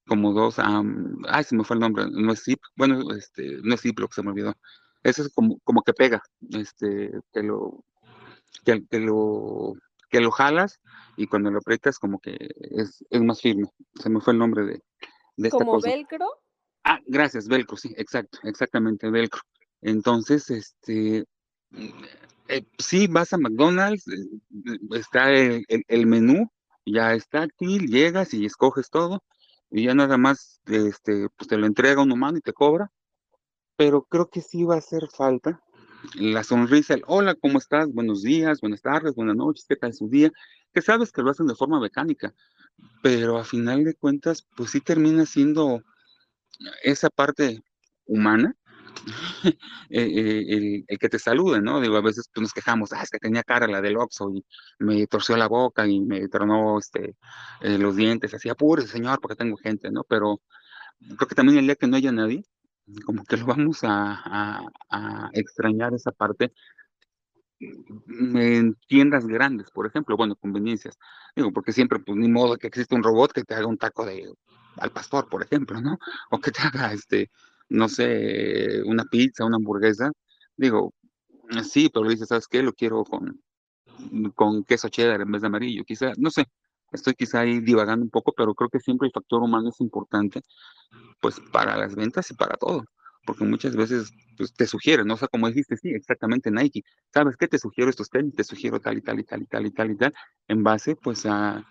como 0.05 0.33
dos, 0.33 0.57
ay, 0.59 1.43
se 1.45 1.55
me 1.55 1.63
fue 1.63 1.77
el 1.77 1.79
nombre, 1.79 2.03
no 2.11 2.33
es 2.33 2.43
zip, 2.43 2.59
bueno, 2.75 2.99
este, 3.15 3.59
no 3.63 3.75
es 3.75 3.81
zip 3.81 3.97
lo 3.99 4.09
que 4.09 4.15
se 4.15 4.23
me 4.23 4.31
olvidó. 4.31 4.55
Eso 5.03 5.21
es 5.21 5.33
como, 5.33 5.57
como 5.63 5.81
que 5.83 5.93
pega, 5.93 6.21
este, 6.49 7.09
que 7.31 7.43
lo, 7.43 7.85
que, 8.65 8.85
que 8.89 8.99
lo, 8.99 9.71
que 10.09 10.19
lo 10.19 10.31
jalas 10.31 10.81
y 11.15 11.27
cuando 11.27 11.49
lo 11.49 11.59
aprietas 11.59 11.97
como 11.97 12.19
que 12.19 12.35
es, 12.71 13.05
es 13.09 13.21
más 13.21 13.39
firme. 13.39 13.69
Se 14.01 14.09
me 14.09 14.19
fue 14.19 14.33
el 14.33 14.39
nombre 14.39 14.65
de, 14.65 14.83
de 15.37 15.47
esta 15.47 15.59
¿Como 15.59 15.75
cosa. 15.75 15.91
velcro? 15.91 16.27
Ah, 16.83 16.99
gracias, 17.05 17.47
velcro, 17.47 17.77
sí, 17.77 17.93
exacto, 17.95 18.39
exactamente, 18.43 19.09
velcro. 19.09 19.41
Entonces, 19.81 20.49
este, 20.49 21.25
eh, 22.47 22.65
sí, 22.77 23.07
vas 23.07 23.33
a 23.33 23.37
McDonald's, 23.37 24.07
eh, 24.07 24.77
está 24.91 25.31
el, 25.31 25.65
el, 25.67 26.07
menú, 26.07 26.49
ya 26.85 27.13
es 27.13 27.27
táctil, 27.29 27.87
llegas 27.87 28.33
y 28.33 28.45
escoges 28.45 28.89
todo, 28.89 29.23
y 29.69 29.85
ya 29.85 29.93
nada 29.93 30.17
más, 30.17 30.61
este, 30.65 31.27
pues 31.35 31.47
te 31.47 31.57
lo 31.57 31.65
entrega 31.65 32.01
un 32.01 32.11
humano 32.11 32.37
y 32.37 32.41
te 32.41 32.53
cobra, 32.53 32.91
pero 33.75 34.03
creo 34.03 34.29
que 34.29 34.41
sí 34.41 34.63
va 34.63 34.75
a 34.75 34.79
hacer 34.79 35.07
falta 35.09 35.61
la 36.15 36.43
sonrisa, 36.43 36.93
el 36.93 37.03
hola, 37.07 37.35
¿cómo 37.35 37.57
estás? 37.57 37.91
Buenos 37.91 38.21
días, 38.21 38.61
buenas 38.61 38.81
tardes, 38.81 39.15
buenas 39.15 39.35
noches, 39.35 39.65
¿qué 39.67 39.75
tal 39.75 39.93
su 39.93 40.07
día? 40.07 40.31
Que 40.73 40.81
sabes 40.81 41.11
que 41.11 41.21
lo 41.21 41.31
hacen 41.31 41.47
de 41.47 41.55
forma 41.55 41.79
mecánica, 41.79 42.33
pero 43.01 43.37
a 43.37 43.43
final 43.43 43.83
de 43.83 43.95
cuentas, 43.95 44.47
pues 44.55 44.71
sí 44.71 44.81
termina 44.81 45.25
siendo 45.25 45.81
esa 46.83 47.09
parte 47.09 47.63
humana, 48.05 48.55
el, 49.89 50.83
el, 50.87 50.99
que 50.99 51.09
te 51.09 51.19
salude, 51.19 51.61
¿no? 51.61 51.81
Digo, 51.81 51.97
a 51.97 52.01
veces 52.01 52.29
pues, 52.33 52.41
nos 52.43 52.53
quejamos, 52.53 52.93
ah, 52.93 53.01
es 53.03 53.09
que 53.09 53.19
tenía 53.19 53.43
cara 53.43 53.67
la 53.67 53.81
del 53.81 53.97
Oxxo 53.97 54.31
y 54.33 54.45
me 54.79 55.07
torció 55.07 55.37
la 55.37 55.47
boca 55.47 55.87
y 55.87 55.99
me 55.99 56.27
tronó 56.27 56.79
este, 56.79 57.15
eh, 57.61 57.77
los 57.77 57.95
dientes, 57.95 58.33
así, 58.33 58.49
apúrese, 58.49 58.89
señor, 58.89 59.19
porque 59.21 59.35
tengo 59.35 59.57
gente, 59.57 59.91
¿no? 59.91 60.03
Pero 60.03 60.41
creo 60.99 61.27
que 61.27 61.35
también 61.35 61.59
el 61.59 61.65
día 61.65 61.75
que 61.75 61.87
no 61.87 61.97
haya 61.97 62.11
nadie, 62.11 62.43
como 63.05 63.23
que 63.25 63.37
lo 63.37 63.45
vamos 63.45 63.79
a 63.83 64.61
extrañar 65.33 65.93
esa 65.93 66.11
parte 66.11 66.53
en 67.59 68.75
tiendas 68.87 69.25
grandes, 69.25 69.71
por 69.71 69.87
ejemplo, 69.87 70.17
bueno, 70.17 70.35
conveniencias. 70.35 70.97
Digo, 71.35 71.51
porque 71.51 71.71
siempre, 71.71 71.99
pues 71.99 72.17
ni 72.17 72.27
modo 72.29 72.57
que 72.57 72.67
existe 72.67 72.95
un 72.95 73.03
robot 73.03 73.31
que 73.31 73.43
te 73.43 73.55
haga 73.55 73.67
un 73.67 73.77
taco 73.77 74.05
de 74.05 74.31
al 74.77 74.91
pastor, 74.91 75.27
por 75.27 75.43
ejemplo, 75.43 75.81
¿no? 75.81 75.97
O 76.29 76.39
que 76.39 76.51
te 76.51 76.61
haga, 76.61 76.93
este, 76.93 77.31
no 77.69 77.89
sé, 77.89 78.83
una 78.85 79.05
pizza, 79.05 79.45
una 79.45 79.57
hamburguesa. 79.57 80.11
Digo, 80.55 80.93
sí, 81.63 81.89
pero 81.93 82.09
dices, 82.09 82.29
¿sabes 82.29 82.47
qué? 82.47 82.63
Lo 82.63 82.73
quiero 82.73 83.03
con, 83.03 83.41
con 84.35 84.63
queso 84.63 84.89
cheddar 84.89 85.21
en 85.21 85.31
vez 85.31 85.41
de 85.41 85.47
amarillo, 85.47 85.83
quizá, 85.85 86.13
no 86.17 86.29
sé, 86.31 86.45
estoy 86.91 87.13
quizá 87.15 87.41
ahí 87.41 87.59
divagando 87.61 88.03
un 88.03 88.11
poco, 88.11 88.33
pero 88.35 88.53
creo 88.55 88.69
que 88.69 88.79
siempre 88.79 89.07
el 89.07 89.13
factor 89.13 89.41
humano 89.43 89.69
es 89.69 89.81
importante, 89.81 90.41
pues 91.21 91.39
para 91.51 91.77
las 91.77 91.95
ventas 91.95 92.31
y 92.31 92.35
para 92.35 92.55
todo 92.57 92.83
porque 93.27 93.43
muchas 93.43 93.75
veces 93.75 94.11
pues, 94.37 94.53
te 94.53 94.65
sugieren, 94.65 95.05
¿no? 95.05 95.15
O 95.15 95.17
sea, 95.17 95.27
como 95.27 95.47
dijiste, 95.47 95.75
sí, 95.77 95.89
exactamente 95.89 96.49
Nike, 96.49 96.83
¿sabes 97.13 97.35
qué? 97.35 97.47
Te 97.47 97.59
sugiero 97.59 97.89
estos 97.89 98.09
tenis, 98.09 98.33
te 98.33 98.43
sugiero 98.45 98.79
tal 98.79 98.97
y 98.97 99.01
tal 99.01 99.19
y 99.19 99.23
tal 99.23 99.41
y 99.41 99.45
tal 99.45 99.65
y 99.65 99.71
tal 99.71 99.91
y 99.91 99.97
tal, 99.97 100.13
en 100.47 100.63
base 100.63 100.95
pues 100.95 101.25
a, 101.25 101.63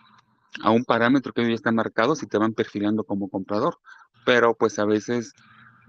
a 0.63 0.71
un 0.71 0.85
parámetro 0.85 1.33
que 1.33 1.49
ya 1.49 1.55
está 1.55 1.73
marcado 1.73 2.15
si 2.15 2.27
te 2.27 2.39
van 2.39 2.53
perfilando 2.53 3.05
como 3.05 3.29
comprador. 3.31 3.79
Pero 4.27 4.55
pues 4.55 4.79
a 4.79 4.85
veces, 4.85 5.33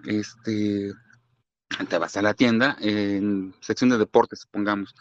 este, 0.05 0.91
te 1.89 1.97
vas 1.97 2.17
a 2.17 2.21
la 2.21 2.33
tienda 2.33 2.77
en 2.79 3.53
sección 3.61 3.89
de 3.89 3.97
deportes, 3.97 4.39
supongamos, 4.41 4.95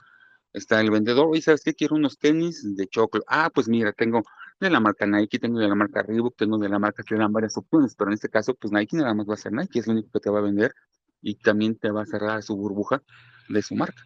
está 0.53 0.81
el 0.81 0.91
vendedor, 0.91 1.37
y 1.37 1.43
¿sabes 1.43 1.63
qué? 1.63 1.75
Quiero 1.75 1.97
unos 1.97 2.19
tenis 2.19 2.77
de 2.77 2.87
choclo. 2.87 3.23
Ah, 3.29 3.51
pues 3.53 3.69
mira, 3.69 3.93
tengo 3.93 4.23
de 4.61 4.71
la 4.71 4.81
marca 4.81 5.07
Nike, 5.07 5.39
tengo 5.39 5.59
de 5.59 5.69
la 5.69 5.75
marca 5.75 6.03
Reebok, 6.03 6.37
tengo 6.37 6.59
de 6.59 6.69
la 6.69 6.79
marca 6.79 7.03
que 7.03 7.15
dan 7.15 7.33
varias 7.33 7.57
opciones, 7.57 7.95
pero 7.95 8.11
en 8.11 8.15
este 8.15 8.29
caso, 8.29 8.55
pues 8.55 8.73
Nike 8.73 8.97
nada 8.97 9.15
más 9.15 9.29
va 9.29 9.35
a 9.35 9.39
ser 9.39 9.53
Nike, 9.53 9.81
es 9.81 9.87
lo 9.87 9.93
único 9.93 10.11
que 10.13 10.21
te 10.21 10.31
va 10.31 10.39
a 10.39 10.43
vender 10.43 10.75
y 11.21 11.35
también 11.35 11.77
te 11.77 11.91
va 11.91 12.03
a 12.03 12.07
cerrar 12.07 12.43
su 12.43 12.57
burbuja 12.57 13.03
de 13.49 13.63
su 13.63 13.75
marca. 13.75 14.03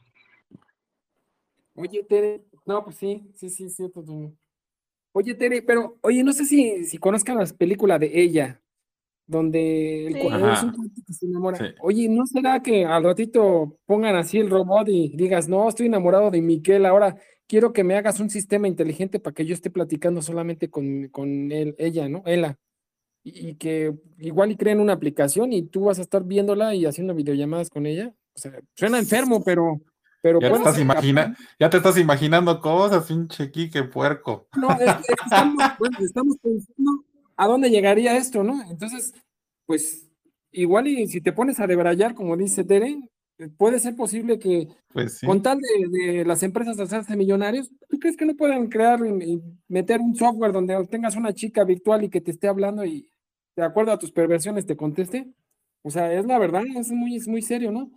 Oye, 1.74 2.04
Tere, 2.04 2.44
no, 2.66 2.84
pues 2.84 2.96
sí, 2.96 3.30
sí, 3.36 3.48
sí, 3.48 3.70
sí. 3.70 3.90
Oye, 5.12 5.34
Tere, 5.34 5.62
pero, 5.62 5.98
oye, 6.02 6.22
no 6.22 6.32
sé 6.32 6.44
si, 6.44 6.84
si 6.84 6.98
conozcan 6.98 7.38
las 7.38 7.52
películas 7.52 8.00
de 8.00 8.20
ella, 8.20 8.60
donde 9.30 10.06
el 10.08 10.14
Sí. 10.14 10.20
es 10.20 10.62
un 10.64 10.72
cuate 10.72 11.02
que 11.06 11.12
se 11.12 11.26
enamora. 11.26 11.56
Sí. 11.58 11.64
Oye, 11.80 12.08
¿no 12.08 12.26
será 12.26 12.60
que 12.62 12.84
al 12.84 13.04
ratito 13.04 13.78
pongan 13.86 14.16
así 14.16 14.38
el 14.38 14.50
robot 14.50 14.88
y 14.88 15.16
digas, 15.16 15.48
no, 15.48 15.68
estoy 15.68 15.86
enamorado 15.86 16.30
de 16.30 16.42
Miquel, 16.42 16.84
ahora 16.86 17.16
quiero 17.46 17.72
que 17.72 17.84
me 17.84 17.96
hagas 17.96 18.20
un 18.20 18.28
sistema 18.30 18.68
inteligente 18.68 19.18
para 19.20 19.34
que 19.34 19.46
yo 19.46 19.54
esté 19.54 19.70
platicando 19.70 20.20
solamente 20.22 20.68
con, 20.70 21.08
con 21.08 21.50
él, 21.52 21.74
ella, 21.78 22.08
¿no? 22.08 22.22
Ella. 22.26 22.56
Y, 23.22 23.50
y 23.50 23.54
que 23.56 23.94
igual 24.18 24.50
y 24.52 24.56
creen 24.56 24.80
una 24.80 24.94
aplicación 24.94 25.52
y 25.52 25.62
tú 25.62 25.84
vas 25.84 25.98
a 25.98 26.02
estar 26.02 26.24
viéndola 26.24 26.74
y 26.74 26.86
haciendo 26.86 27.14
videollamadas 27.14 27.68
con 27.70 27.86
ella. 27.86 28.12
O 28.34 28.38
sea, 28.38 28.52
suena 28.74 28.98
enfermo, 28.98 29.42
pero, 29.44 29.80
pero 30.22 30.40
Ya 30.40 30.48
te, 30.50 30.56
estás 30.56 30.78
imagina- 30.80 31.36
ya 31.58 31.68
te 31.70 31.76
estás 31.76 31.98
imaginando 31.98 32.60
cosas, 32.60 33.06
pinche 33.06 33.50
Quique 33.50 33.82
puerco. 33.84 34.48
No, 34.56 34.70
es, 34.70 34.80
es 34.88 35.06
que 35.06 35.12
estamos, 35.24 35.56
bueno, 35.78 35.98
estamos 36.00 36.36
pensando 36.42 37.04
a 37.42 37.46
dónde 37.46 37.70
llegaría 37.70 38.16
esto, 38.18 38.44
¿no? 38.44 38.62
Entonces, 38.70 39.14
pues 39.66 40.06
igual 40.52 40.86
y 40.88 41.06
si 41.08 41.20
te 41.22 41.32
pones 41.32 41.58
a 41.58 41.66
debrayar, 41.66 42.14
como 42.14 42.36
dice 42.36 42.64
Tere, 42.64 42.98
eh, 43.38 43.48
puede 43.56 43.78
ser 43.78 43.96
posible 43.96 44.38
que 44.38 44.68
Pues 44.92 45.18
sí. 45.18 45.26
con 45.26 45.40
tal 45.40 45.58
de, 45.58 45.88
de 46.16 46.24
las 46.26 46.42
empresas 46.42 46.78
hacerse 46.78 47.16
millonarios, 47.16 47.70
¿tú 47.88 47.98
crees 47.98 48.16
que 48.18 48.26
no 48.26 48.34
pueden 48.36 48.68
crear 48.68 49.00
y 49.06 49.24
y 49.32 49.42
meter 49.68 50.00
un 50.00 50.14
software 50.14 50.52
donde 50.52 50.86
tengas 50.88 51.16
una 51.16 51.32
chica 51.32 51.64
virtual 51.64 52.04
y 52.04 52.10
que 52.10 52.20
te 52.20 52.30
esté 52.32 52.46
hablando 52.46 52.84
y 52.84 53.10
de 53.56 53.62
acuerdo 53.64 53.92
a 53.92 53.98
tus 53.98 54.12
perversiones 54.12 54.66
te 54.66 54.76
conteste? 54.76 55.32
O 55.82 55.90
sea, 55.90 56.12
es 56.12 56.26
la 56.26 56.38
verdad, 56.38 56.62
es 56.76 56.90
muy, 56.90 57.16
es 57.16 57.26
muy 57.26 57.40
serio, 57.40 57.70
¿no? 57.72 57.90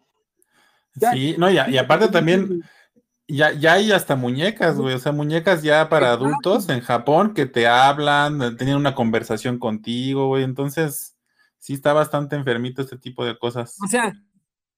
Ya- 0.95 1.11
Sí, 1.11 1.35
no, 1.37 1.51
y, 1.51 1.57
a- 1.57 1.69
y 1.69 1.77
aparte 1.77 2.07
también 2.07 2.61
ya, 3.27 3.53
ya 3.53 3.73
hay 3.73 3.91
hasta 3.91 4.15
muñecas, 4.15 4.77
güey, 4.77 4.95
o 4.95 4.99
sea, 4.99 5.11
muñecas 5.11 5.63
ya 5.63 5.89
para 5.89 6.11
adultos 6.11 6.69
en 6.69 6.81
Japón 6.81 7.33
que 7.33 7.45
te 7.45 7.67
hablan, 7.67 8.41
eh, 8.41 8.55
tienen 8.57 8.75
una 8.75 8.95
conversación 8.95 9.59
contigo, 9.59 10.27
güey, 10.27 10.43
entonces 10.43 11.15
sí 11.57 11.73
está 11.73 11.93
bastante 11.93 12.35
enfermito 12.35 12.81
este 12.81 12.97
tipo 12.97 13.25
de 13.25 13.37
cosas. 13.37 13.77
O 13.83 13.87
sea, 13.87 14.13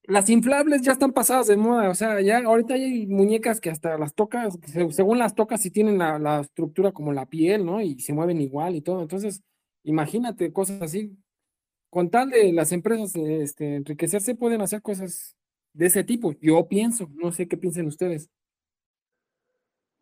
las 0.04 0.30
inflables 0.30 0.82
ya 0.82 0.92
están 0.92 1.12
pasadas 1.12 1.48
de 1.48 1.56
moda, 1.56 1.90
o 1.90 1.94
sea, 1.94 2.20
ya 2.20 2.38
ahorita 2.38 2.74
hay 2.74 3.06
muñecas 3.06 3.60
que 3.60 3.70
hasta 3.70 3.98
las 3.98 4.14
tocas, 4.14 4.56
según 4.90 5.18
las 5.18 5.34
tocas, 5.34 5.60
sí 5.60 5.70
tienen 5.70 5.98
la, 5.98 6.18
la 6.18 6.40
estructura 6.40 6.92
como 6.92 7.12
la 7.12 7.26
piel, 7.26 7.66
¿no? 7.66 7.80
Y 7.80 7.98
se 7.98 8.12
mueven 8.12 8.40
igual 8.40 8.76
y 8.76 8.82
todo. 8.82 9.02
Entonces, 9.02 9.42
imagínate 9.82 10.52
cosas 10.52 10.80
así. 10.80 11.16
Con 11.90 12.10
tal 12.10 12.30
de 12.30 12.52
las 12.52 12.72
empresas 12.72 13.14
este, 13.16 13.76
enriquecerse, 13.76 14.34
pueden 14.34 14.60
hacer 14.60 14.82
cosas 14.82 15.35
de 15.76 15.86
ese 15.86 16.02
tipo. 16.02 16.32
Yo 16.40 16.66
pienso, 16.66 17.08
no 17.14 17.30
sé 17.32 17.46
qué 17.46 17.56
piensen 17.56 17.86
ustedes. 17.86 18.30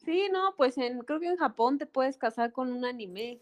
Sí, 0.04 0.28
no, 0.32 0.54
pues 0.56 0.78
en, 0.78 1.00
creo 1.00 1.18
que 1.18 1.28
en 1.28 1.36
Japón 1.36 1.78
te 1.78 1.86
puedes 1.86 2.16
casar 2.16 2.52
con 2.52 2.72
un 2.72 2.84
anime. 2.84 3.40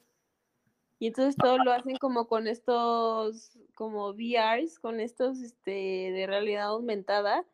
Y 0.98 1.08
entonces 1.08 1.36
todo 1.36 1.58
lo 1.58 1.72
hacen 1.72 1.96
como 1.96 2.28
con 2.28 2.46
estos, 2.46 3.58
como 3.74 4.12
VRs, 4.14 4.78
con 4.78 5.00
estos 5.00 5.40
este, 5.40 5.70
de 5.70 6.26
realidad 6.26 6.68
aumentada. 6.68 7.44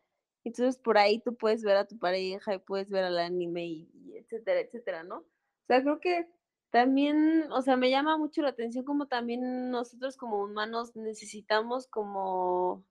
Entonces 0.45 0.79
por 0.79 0.99
ahí 0.99 1.18
tú 1.18 1.35
puedes 1.35 1.62
ver 1.62 1.76
a 1.76 1.87
tu 1.87 1.99
pareja 1.99 2.55
y 2.55 2.59
puedes 2.59 2.91
ver 2.91 3.05
al 3.05 3.18
anime 3.18 3.66
y, 3.66 3.91
y 3.95 4.16
etcétera, 4.16 4.61
etcétera, 4.61 5.03
¿no? 5.03 5.18
O 5.18 5.66
sea, 5.66 5.83
creo 5.83 5.99
que 6.01 6.29
también, 6.70 7.51
o 7.51 7.62
sea, 7.62 7.76
me 7.76 7.91
llama 7.91 8.18
mucho 8.18 8.43
la 8.43 8.51
atención 8.51 8.85
como 8.85 9.07
también 9.07 9.70
nosotros 9.70 10.16
como 10.16 10.45
humanos 10.45 10.95
necesitamos 10.95 11.87
como 11.87 12.85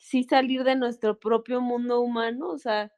sí 0.00 0.24
salir 0.24 0.64
de 0.64 0.76
nuestro 0.76 1.20
propio 1.20 1.60
mundo 1.60 2.00
humano, 2.00 2.48
o 2.50 2.58
sea, 2.58 2.92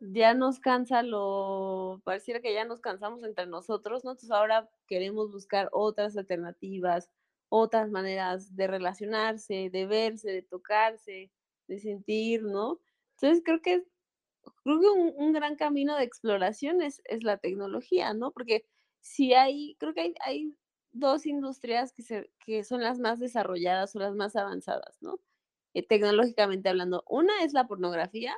ya 0.00 0.34
nos 0.34 0.60
cansa 0.60 1.02
lo, 1.02 2.02
pareciera 2.04 2.40
que 2.40 2.52
ya 2.52 2.64
nos 2.64 2.80
cansamos 2.80 3.22
entre 3.24 3.46
nosotros, 3.46 4.04
¿no? 4.04 4.10
Entonces 4.12 4.30
ahora 4.32 4.68
queremos 4.88 5.32
buscar 5.32 5.68
otras 5.72 6.16
alternativas, 6.16 7.10
otras 7.48 7.90
maneras 7.90 8.54
de 8.56 8.66
relacionarse, 8.66 9.70
de 9.70 9.86
verse, 9.86 10.30
de 10.30 10.42
tocarse, 10.42 11.30
de 11.68 11.78
sentir, 11.78 12.42
¿no? 12.42 12.80
Entonces 13.14 13.42
creo 13.44 13.62
que 13.62 13.84
creo 14.64 14.80
que 14.80 14.88
un, 14.88 15.14
un 15.16 15.32
gran 15.32 15.56
camino 15.56 15.96
de 15.96 16.04
exploración 16.04 16.82
es, 16.82 17.02
es, 17.04 17.22
la 17.24 17.38
tecnología, 17.38 18.14
¿no? 18.14 18.32
Porque 18.32 18.66
si 19.00 19.34
hay, 19.34 19.76
creo 19.78 19.94
que 19.94 20.00
hay, 20.02 20.14
hay 20.24 20.56
dos 20.92 21.26
industrias 21.26 21.92
que, 21.92 22.02
se, 22.02 22.30
que 22.40 22.64
son 22.64 22.82
las 22.82 22.98
más 22.98 23.20
desarrolladas 23.20 23.94
o 23.96 24.00
las 24.00 24.14
más 24.14 24.36
avanzadas, 24.36 24.98
¿no? 25.00 25.20
Eh, 25.76 25.86
tecnológicamente 25.86 26.70
hablando. 26.70 27.04
Una 27.06 27.44
es 27.44 27.52
la 27.52 27.66
pornografía, 27.66 28.34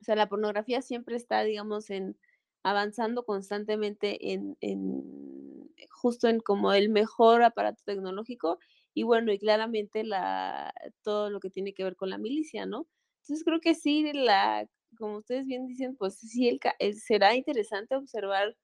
o 0.00 0.04
sea, 0.04 0.16
la 0.16 0.28
pornografía 0.28 0.82
siempre 0.82 1.16
está, 1.16 1.42
digamos, 1.44 1.90
en 1.90 2.16
avanzando 2.62 3.24
constantemente 3.26 4.32
en, 4.32 4.56
en 4.60 5.72
justo 5.90 6.28
en 6.28 6.38
como 6.40 6.72
el 6.72 6.90
mejor 6.90 7.42
aparato 7.42 7.82
tecnológico 7.84 8.58
y 8.94 9.02
bueno, 9.02 9.32
y 9.32 9.38
claramente 9.40 10.04
la, 10.04 10.72
todo 11.02 11.28
lo 11.30 11.40
que 11.40 11.50
tiene 11.50 11.74
que 11.74 11.82
ver 11.84 11.96
con 11.96 12.10
la 12.10 12.18
milicia, 12.18 12.66
¿no? 12.66 12.86
Entonces 13.22 13.44
creo 13.44 13.60
que 13.60 13.74
sí, 13.74 14.12
la, 14.12 14.68
como 14.96 15.16
ustedes 15.18 15.46
bien 15.46 15.66
dicen, 15.66 15.96
pues 15.96 16.14
sí, 16.20 16.48
el, 16.78 16.94
será 17.00 17.34
interesante 17.34 17.96
observar 17.96 18.56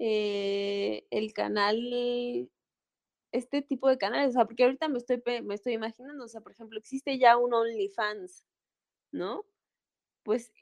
eh, 0.00 1.06
el 1.10 1.32
canal 1.34 2.50
este 3.32 3.62
tipo 3.62 3.88
de 3.88 3.98
canales, 3.98 4.30
o 4.30 4.32
sea, 4.32 4.44
porque 4.46 4.64
ahorita 4.64 4.88
me 4.88 4.98
estoy, 4.98 5.22
me 5.44 5.54
estoy 5.54 5.74
imaginando, 5.74 6.24
o 6.24 6.28
sea, 6.28 6.40
por 6.40 6.52
ejemplo, 6.52 6.78
existe 6.78 7.18
ya 7.18 7.36
un 7.36 7.54
OnlyFans, 7.54 8.46
¿no? 9.12 9.44
Pues 10.22 10.52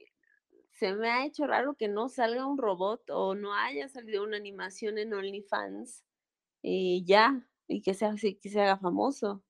se 0.72 0.94
me 0.94 1.08
ha 1.08 1.24
hecho 1.26 1.46
raro 1.46 1.74
que 1.74 1.88
no 1.88 2.08
salga 2.08 2.46
un 2.46 2.58
robot 2.58 3.10
o 3.10 3.34
no 3.34 3.54
haya 3.54 3.88
salido 3.88 4.24
una 4.24 4.36
animación 4.36 4.98
en 4.98 5.14
OnlyFans 5.14 6.04
ya, 7.04 7.46
y 7.68 7.82
que 7.82 7.94
se, 7.94 8.38
que 8.38 8.48
se 8.48 8.60
haga 8.60 8.76
famoso, 8.78 9.42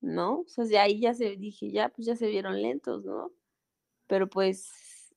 ¿no? 0.00 0.40
O 0.56 0.64
sea, 0.64 0.82
ahí 0.82 1.00
ya 1.00 1.14
se 1.14 1.36
dije, 1.36 1.70
ya, 1.70 1.88
pues 1.88 2.06
ya 2.06 2.16
se 2.16 2.28
vieron 2.28 2.60
lentos, 2.60 3.04
¿no? 3.04 3.32
Pero 4.06 4.28
pues, 4.28 5.14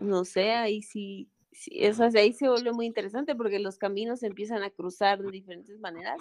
no 0.00 0.24
sé, 0.24 0.52
ahí 0.52 0.82
sí, 0.82 1.30
sí 1.56 1.70
eso, 1.84 2.04
ahí 2.04 2.32
se 2.32 2.48
vuelve 2.48 2.72
muy 2.72 2.86
interesante 2.86 3.34
porque 3.34 3.58
los 3.58 3.78
caminos 3.78 4.20
se 4.20 4.26
empiezan 4.26 4.62
a 4.62 4.70
cruzar 4.70 5.22
de 5.22 5.30
diferentes 5.30 5.78
maneras 5.80 6.18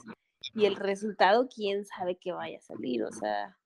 y 0.53 0.65
el 0.65 0.75
resultado, 0.75 1.47
quién 1.53 1.85
sabe 1.85 2.17
qué 2.17 2.31
vaya 2.31 2.57
a 2.57 2.61
salir, 2.61 3.03
o 3.03 3.11
sea, 3.11 3.57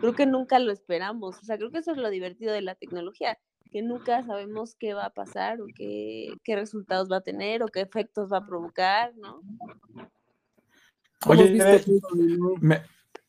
creo 0.00 0.14
que 0.14 0.26
nunca 0.26 0.58
lo 0.58 0.72
esperamos, 0.72 1.38
o 1.38 1.44
sea, 1.44 1.56
creo 1.56 1.70
que 1.70 1.78
eso 1.78 1.92
es 1.92 1.98
lo 1.98 2.10
divertido 2.10 2.52
de 2.52 2.62
la 2.62 2.74
tecnología, 2.74 3.38
que 3.70 3.82
nunca 3.82 4.22
sabemos 4.22 4.74
qué 4.74 4.94
va 4.94 5.06
a 5.06 5.14
pasar 5.14 5.60
o 5.60 5.66
qué, 5.74 6.34
qué 6.44 6.56
resultados 6.56 7.10
va 7.10 7.18
a 7.18 7.22
tener 7.22 7.62
o 7.62 7.68
qué 7.68 7.80
efectos 7.80 8.32
va 8.32 8.38
a 8.38 8.46
provocar, 8.46 9.14
¿no? 9.16 9.40
Oye, 11.26 11.56
me, 12.60 12.82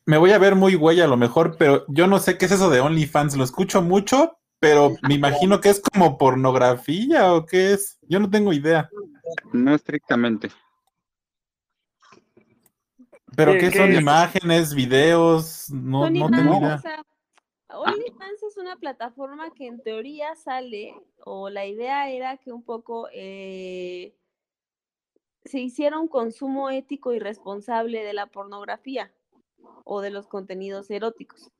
me, 0.04 0.18
voy 0.18 0.32
a 0.32 0.38
ver 0.38 0.56
muy 0.56 0.74
güey 0.74 1.00
a 1.00 1.06
lo 1.06 1.16
mejor, 1.16 1.56
pero 1.56 1.84
yo 1.88 2.08
no 2.08 2.18
sé 2.18 2.36
qué 2.36 2.46
es 2.46 2.52
eso 2.52 2.68
de 2.68 2.80
OnlyFans, 2.80 3.36
lo 3.36 3.44
escucho 3.44 3.82
mucho, 3.82 4.38
pero 4.64 4.96
me 5.06 5.12
imagino 5.12 5.60
que 5.60 5.68
es 5.68 5.78
como 5.78 6.16
pornografía 6.16 7.34
o 7.34 7.44
qué 7.44 7.74
es, 7.74 7.98
yo 8.08 8.18
no 8.18 8.30
tengo 8.30 8.50
idea. 8.50 8.88
No 9.52 9.74
estrictamente. 9.74 10.48
¿Pero 13.36 13.52
qué, 13.52 13.68
qué 13.68 13.72
son 13.72 13.90
qué? 13.90 13.96
imágenes, 13.96 14.74
videos? 14.74 15.68
No, 15.70 16.08
no 16.08 16.30
tengo 16.30 16.60
idea. 16.60 16.76
O 16.76 16.78
sea, 16.78 17.04
OnlyFans 17.68 18.42
es 18.42 18.56
una 18.56 18.76
plataforma 18.76 19.50
que 19.50 19.66
en 19.66 19.82
teoría 19.82 20.34
sale, 20.34 20.94
o 21.26 21.50
la 21.50 21.66
idea 21.66 22.08
era 22.08 22.38
que 22.38 22.50
un 22.50 22.62
poco 22.62 23.10
eh, 23.12 24.16
se 25.44 25.60
hiciera 25.60 25.98
un 25.98 26.08
consumo 26.08 26.70
ético 26.70 27.12
y 27.12 27.18
responsable 27.18 28.02
de 28.02 28.14
la 28.14 28.28
pornografía 28.28 29.12
o 29.84 30.00
de 30.00 30.08
los 30.08 30.26
contenidos 30.26 30.90
eróticos. 30.90 31.50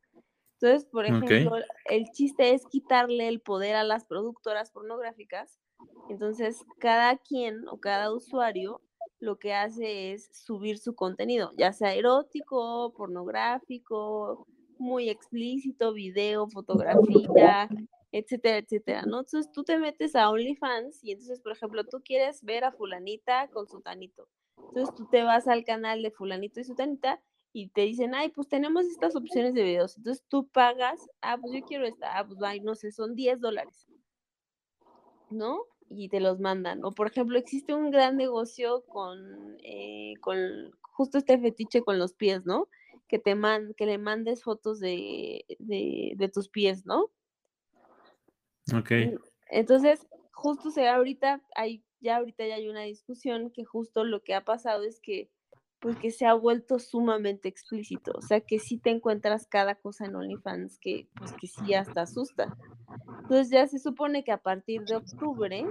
Entonces, 0.65 0.89
por 0.91 1.05
ejemplo, 1.05 1.27
okay. 1.27 1.63
el 1.91 2.11
chiste 2.13 2.55
es 2.55 2.65
quitarle 2.65 3.29
el 3.29 3.43
poder 3.43 3.77
a 3.77 3.85
las 3.85 4.07
productoras 4.07 4.71
pornográficas. 4.71 5.61
Entonces, 6.09 6.65
cada 6.79 7.19
quien 7.19 7.69
o 7.69 7.81
cada 7.81 8.11
usuario 8.11 8.81
lo 9.19 9.39
que 9.39 9.53
hace 9.53 10.15
es 10.15 10.31
subir 10.33 10.79
su 10.79 10.95
contenido, 10.95 11.51
ya 11.59 11.75
sea 11.75 11.93
erótico, 11.93 12.95
pornográfico, 12.97 14.47
muy 14.79 15.11
explícito, 15.11 15.93
video, 15.93 16.49
fotografía, 16.49 17.69
etcétera, 18.11 18.57
etcétera, 18.57 19.03
¿no? 19.03 19.19
Entonces 19.19 19.53
tú 19.53 19.65
te 19.65 19.77
metes 19.79 20.17
a 20.17 20.31
OnlyFans 20.31 21.05
y 21.05 21.13
entonces, 21.13 21.43
por 21.43 21.53
ejemplo, 21.53 21.85
tú 21.85 22.01
quieres 22.03 22.43
ver 22.43 22.65
a 22.65 22.73
fulanita 22.73 23.49
con 23.49 23.69
su 23.69 23.83
tanito. 23.83 24.31
Entonces 24.57 24.95
tú 24.95 25.07
te 25.11 25.25
vas 25.25 25.47
al 25.47 25.63
canal 25.63 26.03
de 26.03 26.11
fulanito 26.11 26.59
y 26.59 26.65
su 26.65 26.75
tanita 26.75 27.21
y 27.57 27.69
te 27.69 27.83
dicen, 27.83 28.17
ay, 28.17 28.31
pues 28.31 28.49
tenemos 28.49 28.85
estas 28.85 29.15
opciones 29.15 29.55
de 29.55 29.63
videos. 29.63 29.97
Entonces 29.97 30.25
tú 30.29 30.49
pagas, 30.49 31.09
ah, 31.23 31.39
pues 31.41 31.53
yo 31.53 31.61
quiero 31.63 31.87
esta, 31.87 32.19
ah, 32.19 32.27
pues 32.27 32.43
ay, 32.43 32.59
no 32.59 32.75
sé, 32.75 32.91
son 32.91 33.15
10 33.15 33.41
dólares, 33.41 33.87
¿no? 35.31 35.61
Y 35.89 36.09
te 36.09 36.19
los 36.19 36.41
mandan. 36.41 36.85
O 36.85 36.91
por 36.91 37.07
ejemplo, 37.07 37.39
existe 37.39 37.73
un 37.73 37.93
gran 37.93 38.17
negocio 38.17 38.85
con, 38.87 39.57
eh, 39.63 40.15
con 40.21 40.37
justo 40.81 41.17
este 41.17 41.39
fetiche 41.39 41.83
con 41.83 41.97
los 41.97 42.13
pies, 42.13 42.45
¿no? 42.45 42.69
Que 43.07 43.21
te 43.21 43.37
man, 43.37 43.73
que 43.77 43.87
le 43.87 43.99
mandes 43.99 44.43
fotos 44.43 44.81
de, 44.81 45.45
de, 45.61 46.15
de 46.17 46.29
tus 46.29 46.49
pies, 46.49 46.85
¿no? 46.85 47.13
Ok. 48.77 48.91
Entonces, 49.49 50.09
justo 50.33 50.73
se 50.73 50.89
ahorita 50.89 51.41
hay, 51.55 51.85
ya 52.01 52.17
ahorita 52.17 52.49
ya 52.49 52.57
hay 52.57 52.69
una 52.69 52.83
discusión 52.83 53.53
que 53.53 53.65
justo 53.65 54.03
lo 54.03 54.25
que 54.25 54.35
ha 54.35 54.45
pasado 54.45 54.83
es 54.83 54.99
que 54.99 55.31
pues 55.85 55.99
que 55.99 56.11
se 56.11 56.25
ha 56.25 56.33
vuelto 56.33 56.79
sumamente 56.79 57.47
explícito, 57.47 58.13
o 58.17 58.23
sea 58.23 58.41
que 58.41 58.59
sí 58.59 58.79
te 58.79 58.89
encuentras 58.89 59.47
cada 59.47 59.75
cosa 59.75 60.07
en 60.07 60.17
OnlyFans 60.17 60.79
que 60.79 61.09
pues 61.15 61.35
que 61.35 61.47
sí 61.47 61.75
hasta 61.75 62.01
asusta. 62.01 62.57
Entonces 63.21 63.51
ya 63.51 63.67
se 63.67 63.79
supone 63.79 64.25
que 64.25 64.33
a 64.33 64.39
partir 64.39 64.81
de 64.85 64.97
octubre 64.97 65.67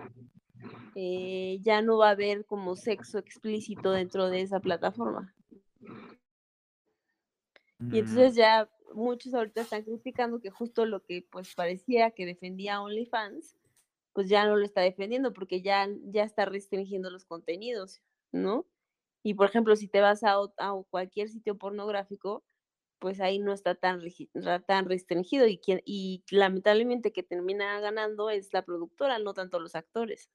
eh, 0.93 1.57
ya 1.63 1.81
no 1.81 1.97
va 1.97 2.09
a 2.09 2.11
haber 2.11 2.45
como 2.45 2.75
sexo 2.75 3.17
explícito 3.17 3.89
dentro 3.89 4.29
de 4.29 4.41
esa 4.41 4.59
plataforma. 4.59 5.33
Y 7.79 7.97
entonces 7.97 8.35
ya 8.35 8.69
muchos 8.93 9.33
ahorita 9.33 9.61
están 9.61 9.81
criticando 9.81 10.39
que 10.39 10.51
justo 10.51 10.85
lo 10.85 11.01
que 11.01 11.25
pues 11.31 11.55
parecía 11.55 12.11
que 12.11 12.27
defendía 12.27 12.83
OnlyFans, 12.83 13.57
pues 14.13 14.29
ya 14.29 14.45
no 14.45 14.57
lo 14.57 14.63
está 14.63 14.81
defendiendo 14.81 15.33
porque 15.33 15.63
ya, 15.63 15.89
ya 16.03 16.23
está 16.23 16.45
restringiendo 16.45 17.09
los 17.09 17.25
contenidos, 17.25 18.03
¿no? 18.31 18.67
Y 19.23 19.33
por 19.33 19.47
ejemplo, 19.47 19.75
si 19.75 19.87
te 19.87 20.01
vas 20.01 20.23
a, 20.23 20.33
a 20.57 20.73
cualquier 20.89 21.29
sitio 21.29 21.57
pornográfico, 21.57 22.43
pues 22.99 23.19
ahí 23.19 23.39
no 23.39 23.51
está 23.53 23.75
tan, 23.75 24.01
tan 24.65 24.85
restringido 24.85 25.47
y, 25.47 25.57
quien, 25.57 25.81
y 25.85 26.23
lamentablemente 26.29 27.11
que 27.11 27.23
termina 27.23 27.79
ganando 27.79 28.29
es 28.29 28.53
la 28.53 28.63
productora, 28.63 29.19
no 29.19 29.33
tanto 29.33 29.59
los 29.59 29.75
actores. 29.75 30.29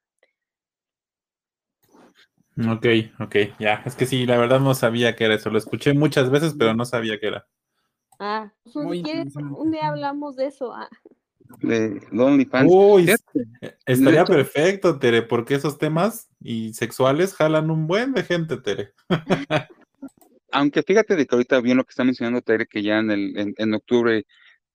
Ok, 2.58 2.86
ok, 3.20 3.36
ya, 3.60 3.82
es 3.86 3.94
que 3.94 4.04
sí, 4.04 4.26
la 4.26 4.36
verdad 4.36 4.58
no 4.58 4.74
sabía 4.74 5.14
que 5.14 5.24
era 5.24 5.34
eso, 5.34 5.48
lo 5.48 5.58
escuché 5.58 5.94
muchas 5.94 6.28
veces, 6.28 6.56
pero 6.58 6.74
no 6.74 6.84
sabía 6.84 7.20
que 7.20 7.28
era. 7.28 7.46
Ah, 8.18 8.52
pues 8.64 8.74
un, 8.74 9.02
quieres, 9.02 9.34
un 9.36 9.70
día 9.70 9.88
hablamos 9.88 10.34
de 10.34 10.46
eso. 10.46 10.74
Ah. 10.74 10.88
De 11.60 12.00
OnlyFans. 12.12 12.70
Uy, 12.72 13.10
estaría 13.86 14.24
perfecto, 14.24 14.98
Tere, 14.98 15.22
porque 15.22 15.54
esos 15.54 15.78
temas 15.78 16.28
y 16.40 16.74
sexuales 16.74 17.34
jalan 17.34 17.70
un 17.70 17.86
buen 17.86 18.12
de 18.12 18.22
gente, 18.22 18.56
Tere. 18.58 18.92
Aunque 20.52 20.82
fíjate 20.82 21.16
de 21.16 21.26
que 21.26 21.34
ahorita 21.34 21.60
bien 21.60 21.76
lo 21.76 21.84
que 21.84 21.90
está 21.90 22.04
mencionando 22.04 22.42
Tere, 22.42 22.66
que 22.66 22.82
ya 22.82 22.98
en, 22.98 23.10
el, 23.10 23.38
en, 23.38 23.54
en 23.56 23.74
octubre 23.74 24.24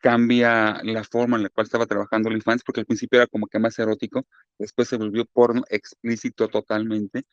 cambia 0.03 0.81
la 0.83 1.03
forma 1.05 1.37
en 1.37 1.43
la 1.43 1.49
cual 1.49 1.65
estaba 1.65 1.85
trabajando 1.85 2.27
OnlyFans, 2.27 2.63
porque 2.63 2.81
al 2.81 2.85
principio 2.85 3.19
era 3.19 3.27
como 3.27 3.47
que 3.47 3.57
más 3.57 3.79
erótico, 3.79 4.25
después 4.59 4.89
se 4.89 4.97
volvió 4.97 5.25
porno 5.25 5.63
explícito 5.69 6.49
totalmente, 6.49 7.23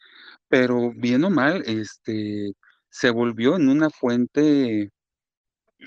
pero 0.49 0.93
bien 0.95 1.25
o 1.25 1.31
mal, 1.31 1.65
este, 1.67 2.53
se 2.89 3.11
volvió 3.11 3.57
en 3.57 3.69
una 3.69 3.91
fuente 3.91 4.93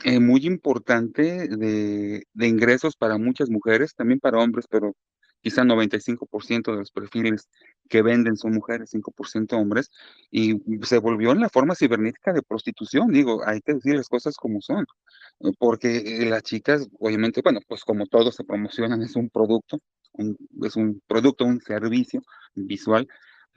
eh, 0.03 0.19
muy 0.19 0.45
importante 0.45 1.47
de, 1.47 2.23
de, 2.33 2.47
ingresos 2.47 2.95
para 2.95 3.17
muchas 3.17 3.49
mujeres, 3.49 3.95
también 3.95 4.19
para 4.19 4.39
hombres, 4.39 4.65
pero 4.69 4.95
quizá 5.41 5.63
95% 5.63 6.71
de 6.71 6.77
los 6.77 6.91
perfiles 6.91 7.49
que 7.89 8.01
venden 8.01 8.37
son 8.37 8.53
mujeres, 8.53 8.91
5% 8.93 9.53
hombres, 9.53 9.91
y 10.31 10.55
se 10.83 10.97
volvió 10.97 11.31
en 11.31 11.41
la 11.41 11.49
forma 11.49 11.75
cibernética 11.75 12.33
de 12.33 12.41
prostitución, 12.41 13.11
digo, 13.11 13.45
hay 13.45 13.61
que 13.61 13.75
decir 13.75 13.95
las 13.95 14.07
cosas 14.07 14.35
como 14.35 14.61
son, 14.61 14.85
eh, 15.41 15.51
porque 15.59 16.25
las 16.27 16.43
chicas, 16.43 16.87
obviamente, 16.99 17.41
bueno, 17.43 17.59
pues 17.67 17.83
como 17.83 18.07
todos 18.07 18.35
se 18.35 18.45
promocionan, 18.45 19.01
es 19.03 19.15
un 19.15 19.29
producto, 19.29 19.79
es 20.61 20.75
un 20.75 21.01
producto, 21.07 21.45
un 21.45 21.59
servicio 21.59 22.21
visual, 22.55 23.07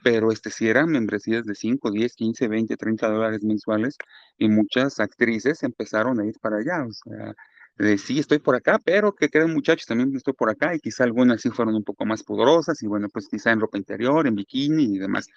pero 0.03 0.31
este 0.31 0.49
sí 0.51 0.67
eran 0.67 0.89
membresías 0.89 1.45
de 1.45 1.55
5, 1.55 1.91
10, 1.91 2.15
15, 2.15 2.47
20, 2.47 2.77
30 2.77 3.07
dólares 3.09 3.43
mensuales 3.43 3.97
y 4.37 4.49
muchas 4.49 4.99
actrices 4.99 5.63
empezaron 5.63 6.19
a 6.19 6.25
ir 6.25 6.39
para 6.39 6.57
allá, 6.57 6.85
o 6.85 6.91
sea, 6.91 7.33
de 7.77 7.97
sí, 7.97 8.19
estoy 8.19 8.39
por 8.39 8.55
acá, 8.55 8.79
pero 8.83 9.13
que 9.13 9.29
queden 9.29 9.53
muchachos, 9.53 9.85
también 9.85 10.15
estoy 10.15 10.33
por 10.33 10.49
acá 10.49 10.73
y 10.73 10.79
quizá 10.79 11.03
algunas 11.03 11.41
sí 11.41 11.49
fueron 11.49 11.75
un 11.75 11.83
poco 11.83 12.05
más 12.05 12.23
poderosas 12.23 12.81
y 12.81 12.87
bueno, 12.87 13.07
pues 13.09 13.27
quizá 13.27 13.51
en 13.51 13.59
ropa 13.59 13.77
interior, 13.77 14.25
en 14.25 14.35
bikini 14.35 14.95
y 14.95 14.97
demás. 14.97 15.27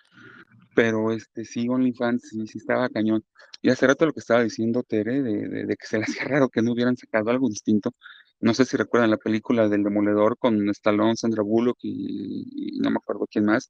Pero 0.75 1.13
este 1.13 1.45
sí, 1.45 1.69
OnlyFans 1.69 2.31
sí, 2.31 2.47
sí 2.47 2.59
estaba 2.59 2.89
cañón. 2.89 3.25
Y 3.61 3.71
hace 3.71 3.87
rato 3.87 4.07
lo 4.07 4.13
que 4.13 4.21
estaba 4.21 4.43
diciendo 4.43 4.83
Tere, 4.83 5.21
de, 5.23 5.67
de, 5.67 5.77
que 5.77 5.87
se 5.87 5.99
le 5.99 6.05
hacía 6.05 6.25
raro 6.25 6.49
que 6.49 6.63
no 6.63 6.73
hubieran 6.73 6.97
sacado 6.97 7.31
algo 7.31 7.49
distinto. 7.49 7.93
No 8.41 8.55
sé 8.55 8.65
si 8.65 8.77
recuerdan 8.79 9.11
la 9.11 9.19
película 9.19 9.69
del 9.69 9.83
Demoledor 9.85 10.39
con 10.39 10.71
Stallone, 10.71 11.17
Sandra 11.17 11.43
Bullock 11.43 11.79
y, 11.83 12.77
y 12.77 12.81
no 12.81 12.91
me 12.91 12.97
acuerdo 12.97 13.27
quién 13.31 13.45
más, 13.45 13.69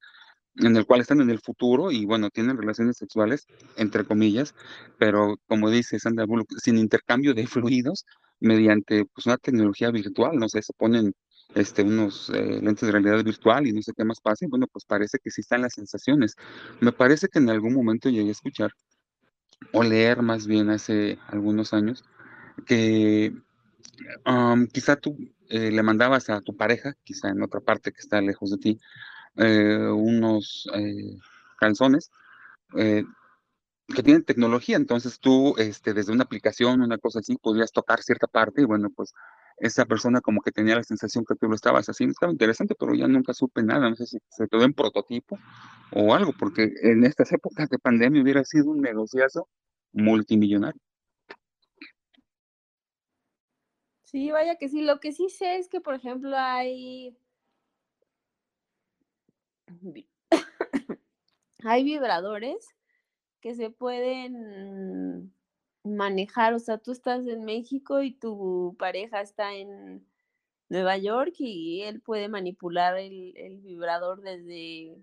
en 0.56 0.76
el 0.76 0.86
cual 0.86 1.00
están 1.00 1.20
en 1.20 1.30
el 1.30 1.40
futuro 1.40 1.90
y 1.90 2.04
bueno, 2.04 2.30
tienen 2.30 2.56
relaciones 2.56 2.96
sexuales, 2.96 3.46
entre 3.76 4.04
comillas, 4.04 4.54
pero 4.98 5.38
como 5.46 5.70
dice 5.70 5.98
Sandra 5.98 6.26
Bullock, 6.26 6.52
sin 6.62 6.78
intercambio 6.78 7.34
de 7.34 7.46
fluidos, 7.46 8.06
mediante 8.40 9.04
pues, 9.04 9.26
una 9.26 9.36
tecnología 9.36 9.90
virtual, 9.90 10.36
no 10.38 10.48
sé, 10.48 10.62
se 10.62 10.72
ponen 10.72 11.14
este, 11.54 11.82
unos 11.82 12.30
eh, 12.30 12.60
lentes 12.62 12.86
de 12.86 12.92
realidad 12.92 13.22
virtual 13.24 13.66
y 13.66 13.72
no 13.72 13.82
sé 13.82 13.92
qué 13.96 14.04
más 14.04 14.20
pasa, 14.20 14.46
bueno, 14.48 14.66
pues 14.66 14.84
parece 14.84 15.18
que 15.18 15.30
sí 15.30 15.40
están 15.40 15.62
las 15.62 15.74
sensaciones. 15.74 16.36
Me 16.80 16.92
parece 16.92 17.28
que 17.28 17.38
en 17.38 17.50
algún 17.50 17.74
momento 17.74 18.08
llegué 18.08 18.28
a 18.28 18.32
escuchar, 18.32 18.70
o 19.72 19.82
leer 19.82 20.22
más 20.22 20.46
bien 20.46 20.70
hace 20.70 21.18
algunos 21.28 21.74
años, 21.74 22.04
que 22.66 23.34
quizá 24.72 24.96
tú 24.96 25.16
eh, 25.48 25.70
le 25.70 25.82
mandabas 25.82 26.30
a 26.30 26.40
tu 26.40 26.56
pareja, 26.56 26.94
quizá 27.04 27.28
en 27.28 27.42
otra 27.42 27.60
parte 27.60 27.92
que 27.92 28.00
está 28.00 28.20
lejos 28.20 28.50
de 28.50 28.58
ti, 28.58 28.80
eh, 29.36 29.88
unos 29.88 30.68
calzones 31.58 32.10
que 32.74 34.02
tienen 34.02 34.24
tecnología, 34.24 34.76
entonces 34.76 35.18
tú 35.18 35.56
este, 35.58 35.92
desde 35.94 36.12
una 36.12 36.24
aplicación, 36.24 36.80
una 36.80 36.98
cosa 36.98 37.18
así, 37.18 37.36
podías 37.36 37.72
tocar 37.72 38.02
cierta 38.02 38.26
parte 38.26 38.62
y 38.62 38.64
bueno, 38.64 38.88
pues 38.94 39.12
esa 39.56 39.84
persona 39.84 40.20
como 40.20 40.40
que 40.40 40.52
tenía 40.52 40.76
la 40.76 40.84
sensación 40.84 41.24
que 41.24 41.34
tú 41.34 41.48
lo 41.48 41.54
estabas 41.54 41.86
haciendo, 41.86 42.12
estaba 42.12 42.32
interesante, 42.32 42.74
pero 42.78 42.94
ya 42.94 43.06
nunca 43.08 43.34
supe 43.34 43.62
nada, 43.62 43.90
no 43.90 43.96
sé 43.96 44.06
si 44.06 44.18
se 44.28 44.48
quedó 44.48 44.62
en 44.64 44.72
prototipo 44.72 45.38
o 45.92 46.14
algo, 46.14 46.32
porque 46.38 46.72
en 46.82 47.04
estas 47.04 47.32
épocas 47.32 47.68
de 47.68 47.78
pandemia 47.78 48.22
hubiera 48.22 48.44
sido 48.44 48.70
un 48.70 48.80
negociazo 48.80 49.48
multimillonario. 49.92 50.80
Sí, 54.04 54.30
vaya 54.30 54.56
que 54.56 54.68
sí, 54.68 54.82
lo 54.82 54.98
que 54.98 55.12
sí 55.12 55.28
sé 55.28 55.56
es 55.56 55.68
que, 55.68 55.80
por 55.80 55.94
ejemplo, 55.94 56.36
hay... 56.36 57.16
hay 61.64 61.84
vibradores 61.84 62.74
que 63.40 63.54
se 63.54 63.70
pueden 63.70 65.32
manejar, 65.84 66.54
o 66.54 66.58
sea, 66.58 66.78
tú 66.78 66.92
estás 66.92 67.26
en 67.26 67.44
México 67.44 68.02
y 68.02 68.12
tu 68.12 68.76
pareja 68.78 69.20
está 69.20 69.54
en 69.54 70.06
Nueva 70.68 70.96
York 70.98 71.34
y 71.38 71.82
él 71.82 72.00
puede 72.00 72.28
manipular 72.28 72.96
el, 72.98 73.60
vibrador 73.62 74.20
desde, 74.20 74.96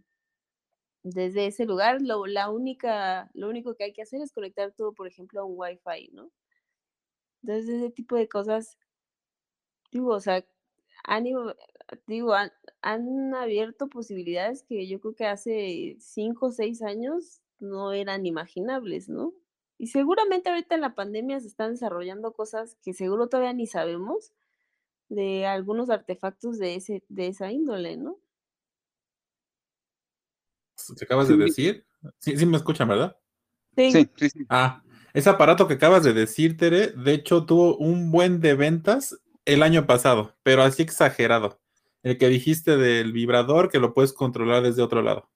desde 1.03 1.47
ese 1.47 1.65
lugar. 1.65 2.01
Lo, 2.01 2.25
la 2.25 2.49
única, 2.49 3.29
lo 3.33 3.49
único 3.49 3.75
que 3.75 3.85
hay 3.85 3.93
que 3.93 4.03
hacer 4.03 4.21
es 4.21 4.31
conectar 4.31 4.71
todo, 4.71 4.93
por 4.93 5.07
ejemplo, 5.07 5.41
a 5.41 5.45
un 5.45 5.55
Wi-Fi, 5.57 6.09
¿no? 6.13 6.31
Entonces, 7.43 7.69
ese 7.69 7.91
tipo 7.91 8.15
de 8.15 8.27
cosas, 8.29 8.77
digo, 9.91 10.13
o 10.13 10.19
sea, 10.19 10.45
digo, 12.07 12.35
han 12.87 13.35
abierto 13.35 13.89
posibilidades 13.89 14.63
que 14.63 14.87
yo 14.87 15.01
creo 15.01 15.13
que 15.13 15.25
hace 15.27 15.97
cinco 15.99 16.45
o 16.45 16.51
seis 16.51 16.81
años 16.81 17.41
no 17.59 17.91
eran 17.91 18.25
imaginables, 18.25 19.09
¿no? 19.09 19.33
Y 19.77 19.87
seguramente 19.87 20.49
ahorita 20.49 20.75
en 20.75 20.81
la 20.81 20.95
pandemia 20.95 21.37
se 21.41 21.47
están 21.47 21.71
desarrollando 21.71 22.31
cosas 22.31 22.77
que 22.81 22.93
seguro 22.93 23.27
todavía 23.27 23.51
ni 23.51 23.67
sabemos 23.67 24.31
de 25.09 25.45
algunos 25.45 25.89
artefactos 25.89 26.59
de, 26.59 26.75
ese, 26.75 27.03
de 27.09 27.27
esa 27.27 27.51
índole, 27.51 27.97
¿no? 27.97 28.19
¿Te 30.97 31.03
acabas 31.03 31.27
de 31.27 31.35
decir? 31.35 31.85
Sí, 32.19 32.37
sí 32.37 32.45
me 32.45 32.55
escuchan, 32.55 32.87
¿verdad? 32.87 33.17
Sí. 33.75 33.91
sí. 33.91 34.09
sí, 34.15 34.45
Ah, 34.47 34.81
ese 35.13 35.29
aparato 35.29 35.67
que 35.67 35.73
acabas 35.73 36.05
de 36.05 36.13
decir, 36.13 36.55
Tere, 36.55 36.91
de 36.91 37.13
hecho 37.13 37.45
tuvo 37.45 37.75
un 37.75 38.11
buen 38.11 38.39
de 38.39 38.53
ventas 38.53 39.19
el 39.43 39.61
año 39.61 39.85
pasado, 39.85 40.37
pero 40.43 40.63
así 40.63 40.83
exagerado. 40.83 41.59
El 42.03 42.17
que 42.17 42.27
dijiste 42.27 42.77
del 42.77 43.11
vibrador 43.11 43.69
que 43.69 43.79
lo 43.79 43.93
puedes 43.93 44.13
controlar 44.13 44.63
desde 44.63 44.81
otro 44.81 45.01
lado. 45.01 45.29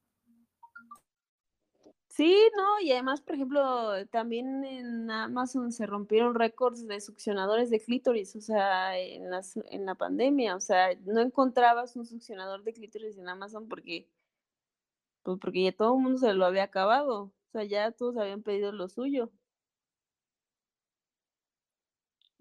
Sí, 2.22 2.38
no, 2.56 2.80
y 2.82 2.92
además, 2.92 3.22
por 3.22 3.36
ejemplo, 3.36 4.06
también 4.10 4.64
en 4.66 5.10
Amazon 5.10 5.72
se 5.72 5.86
rompieron 5.86 6.36
récords 6.36 6.86
de 6.86 7.00
succionadores 7.00 7.70
de 7.70 7.80
clítoris, 7.80 8.36
o 8.36 8.42
sea, 8.42 8.98
en, 9.00 9.32
las, 9.32 9.58
en 9.70 9.86
la 9.86 9.96
pandemia, 9.96 10.56
o 10.56 10.60
sea, 10.60 10.90
no 11.06 11.22
encontrabas 11.22 11.96
un 11.96 12.06
succionador 12.06 12.64
de 12.64 12.74
clítoris 12.74 13.18
en 13.18 13.30
Amazon 13.30 13.68
porque, 13.68 14.10
pues 15.24 15.40
porque 15.40 15.64
ya 15.64 15.72
todo 15.72 15.96
el 15.96 16.04
mundo 16.04 16.20
se 16.20 16.34
lo 16.34 16.46
había 16.46 16.64
acabado, 16.64 17.24
o 17.24 17.52
sea, 17.54 17.64
ya 17.64 17.92
todos 17.92 18.18
habían 18.18 18.44
pedido 18.44 18.72
lo 18.72 18.90
suyo. 18.90 19.32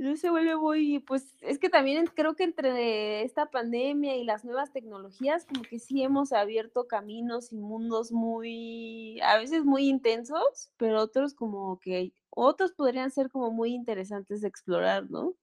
No 0.00 0.16
se 0.16 0.30
vuelve 0.30 0.56
muy, 0.56 1.00
pues 1.00 1.36
es 1.42 1.58
que 1.58 1.68
también 1.68 2.06
creo 2.06 2.34
que 2.34 2.44
entre 2.44 3.22
esta 3.22 3.50
pandemia 3.50 4.16
y 4.16 4.24
las 4.24 4.46
nuevas 4.46 4.72
tecnologías, 4.72 5.44
como 5.44 5.60
que 5.60 5.78
sí 5.78 6.02
hemos 6.02 6.32
abierto 6.32 6.86
caminos 6.88 7.52
y 7.52 7.56
mundos 7.58 8.10
muy, 8.10 9.20
a 9.20 9.36
veces 9.36 9.62
muy 9.66 9.90
intensos, 9.90 10.72
pero 10.78 11.02
otros 11.02 11.34
como 11.34 11.78
que, 11.80 12.14
otros 12.30 12.72
podrían 12.72 13.10
ser 13.10 13.28
como 13.30 13.50
muy 13.50 13.74
interesantes 13.74 14.40
de 14.40 14.48
explorar, 14.48 15.10
¿no? 15.10 15.34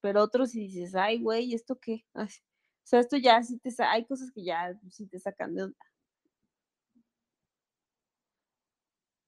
Pero 0.00 0.22
otros 0.22 0.52
si 0.52 0.60
dices, 0.60 0.94
ay, 0.94 1.18
güey, 1.20 1.52
¿esto 1.52 1.78
qué? 1.78 2.06
o 2.14 2.26
sea, 2.84 3.00
esto 3.00 3.18
ya 3.18 3.42
sí 3.42 3.58
te, 3.58 3.70
hay 3.82 4.06
cosas 4.06 4.30
que 4.32 4.42
ya 4.44 4.74
sí 4.90 5.06
te 5.06 5.18
sacan 5.18 5.54
de 5.54 5.64
onda. 5.64 5.78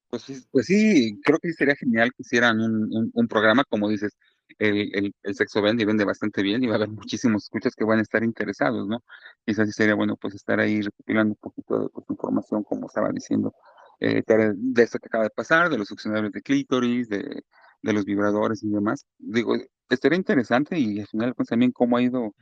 Pues 0.08 0.48
pues 0.50 0.64
sí, 0.64 1.20
creo 1.22 1.38
que 1.38 1.52
sería 1.52 1.76
genial 1.76 2.10
que 2.14 2.22
hicieran 2.22 2.58
un, 2.58 3.10
un 3.12 3.28
programa, 3.28 3.64
como 3.64 3.90
dices, 3.90 4.16
el, 4.58 5.14
el, 5.22 5.34
sexo 5.34 5.62
vende 5.62 5.82
y 5.82 5.86
vende 5.86 6.04
bastante 6.04 6.42
bien 6.42 6.62
y 6.62 6.66
va 6.66 6.74
a 6.74 6.76
haber 6.76 6.88
muchísimos 6.88 7.44
escuchas 7.44 7.74
que 7.74 7.84
van 7.84 8.00
a 8.00 8.02
estar 8.02 8.24
interesados, 8.24 8.86
¿no? 8.88 9.02
Quizás 9.46 9.68
sí 9.68 9.72
sería 9.72 9.94
bueno 9.94 10.16
pues 10.16 10.34
estar 10.34 10.58
ahí 10.60 10.80
recopilando 10.80 11.32
un 11.32 11.38
poquito 11.40 11.78
de 11.80 11.88
pues, 11.90 12.06
información, 12.10 12.64
como 12.64 12.86
estaba 12.86 13.10
diciendo, 13.10 13.54
eh, 14.00 14.22
de 14.26 14.82
esto 14.82 14.98
que 14.98 15.06
acaba 15.06 15.24
de 15.24 15.30
pasar, 15.30 15.70
de 15.70 15.78
los 15.78 15.88
succionadores 15.88 16.32
de 16.32 16.42
clítoris, 16.42 17.08
de, 17.08 17.42
de 17.82 17.92
los 17.92 18.04
vibradores 18.04 18.62
y 18.62 18.68
demás. 18.68 19.06
Digo, 19.18 19.54
estaría 19.88 20.18
interesante 20.18 20.78
y 20.78 21.00
al 21.00 21.06
final 21.06 21.34
pues 21.34 21.48
también 21.48 21.72
cómo 21.72 21.96
ha 21.96 22.02
ido 22.02 22.34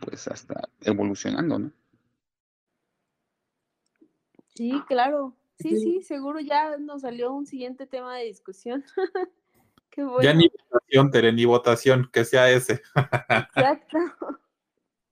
pues 0.00 0.28
hasta 0.28 0.68
evolucionando, 0.80 1.58
¿no? 1.58 1.72
Sí, 4.54 4.72
claro. 4.88 5.36
Sí, 5.60 5.76
sí, 5.76 6.02
seguro 6.02 6.38
ya 6.38 6.76
nos 6.78 7.02
salió 7.02 7.32
un 7.32 7.46
siguiente 7.46 7.86
tema 7.86 8.16
de 8.16 8.24
discusión. 8.24 8.84
Ya 10.22 10.32
ni 10.32 10.48
votación, 10.48 11.10
Tere, 11.10 11.32
ni 11.32 11.44
votación, 11.44 12.08
que 12.12 12.24
sea 12.24 12.50
ese. 12.50 12.82
Exacto. 12.94 13.98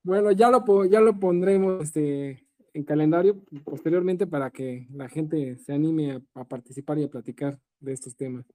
Bueno, 0.03 0.31
ya 0.31 0.51
lo, 0.51 0.85
ya 0.85 1.01
lo 1.01 1.19
pondremos 1.19 1.83
este, 1.83 2.47
en 2.73 2.85
calendario 2.85 3.43
posteriormente 3.65 4.25
para 4.25 4.51
que 4.51 4.87
la 4.93 5.09
gente 5.09 5.57
se 5.57 5.73
anime 5.73 6.23
a, 6.35 6.45
participar 6.45 6.99
y 6.99 7.03
a 7.03 7.11
platicar 7.11 7.59
de 7.81 7.93
estos 7.93 8.15
temas. 8.15 8.47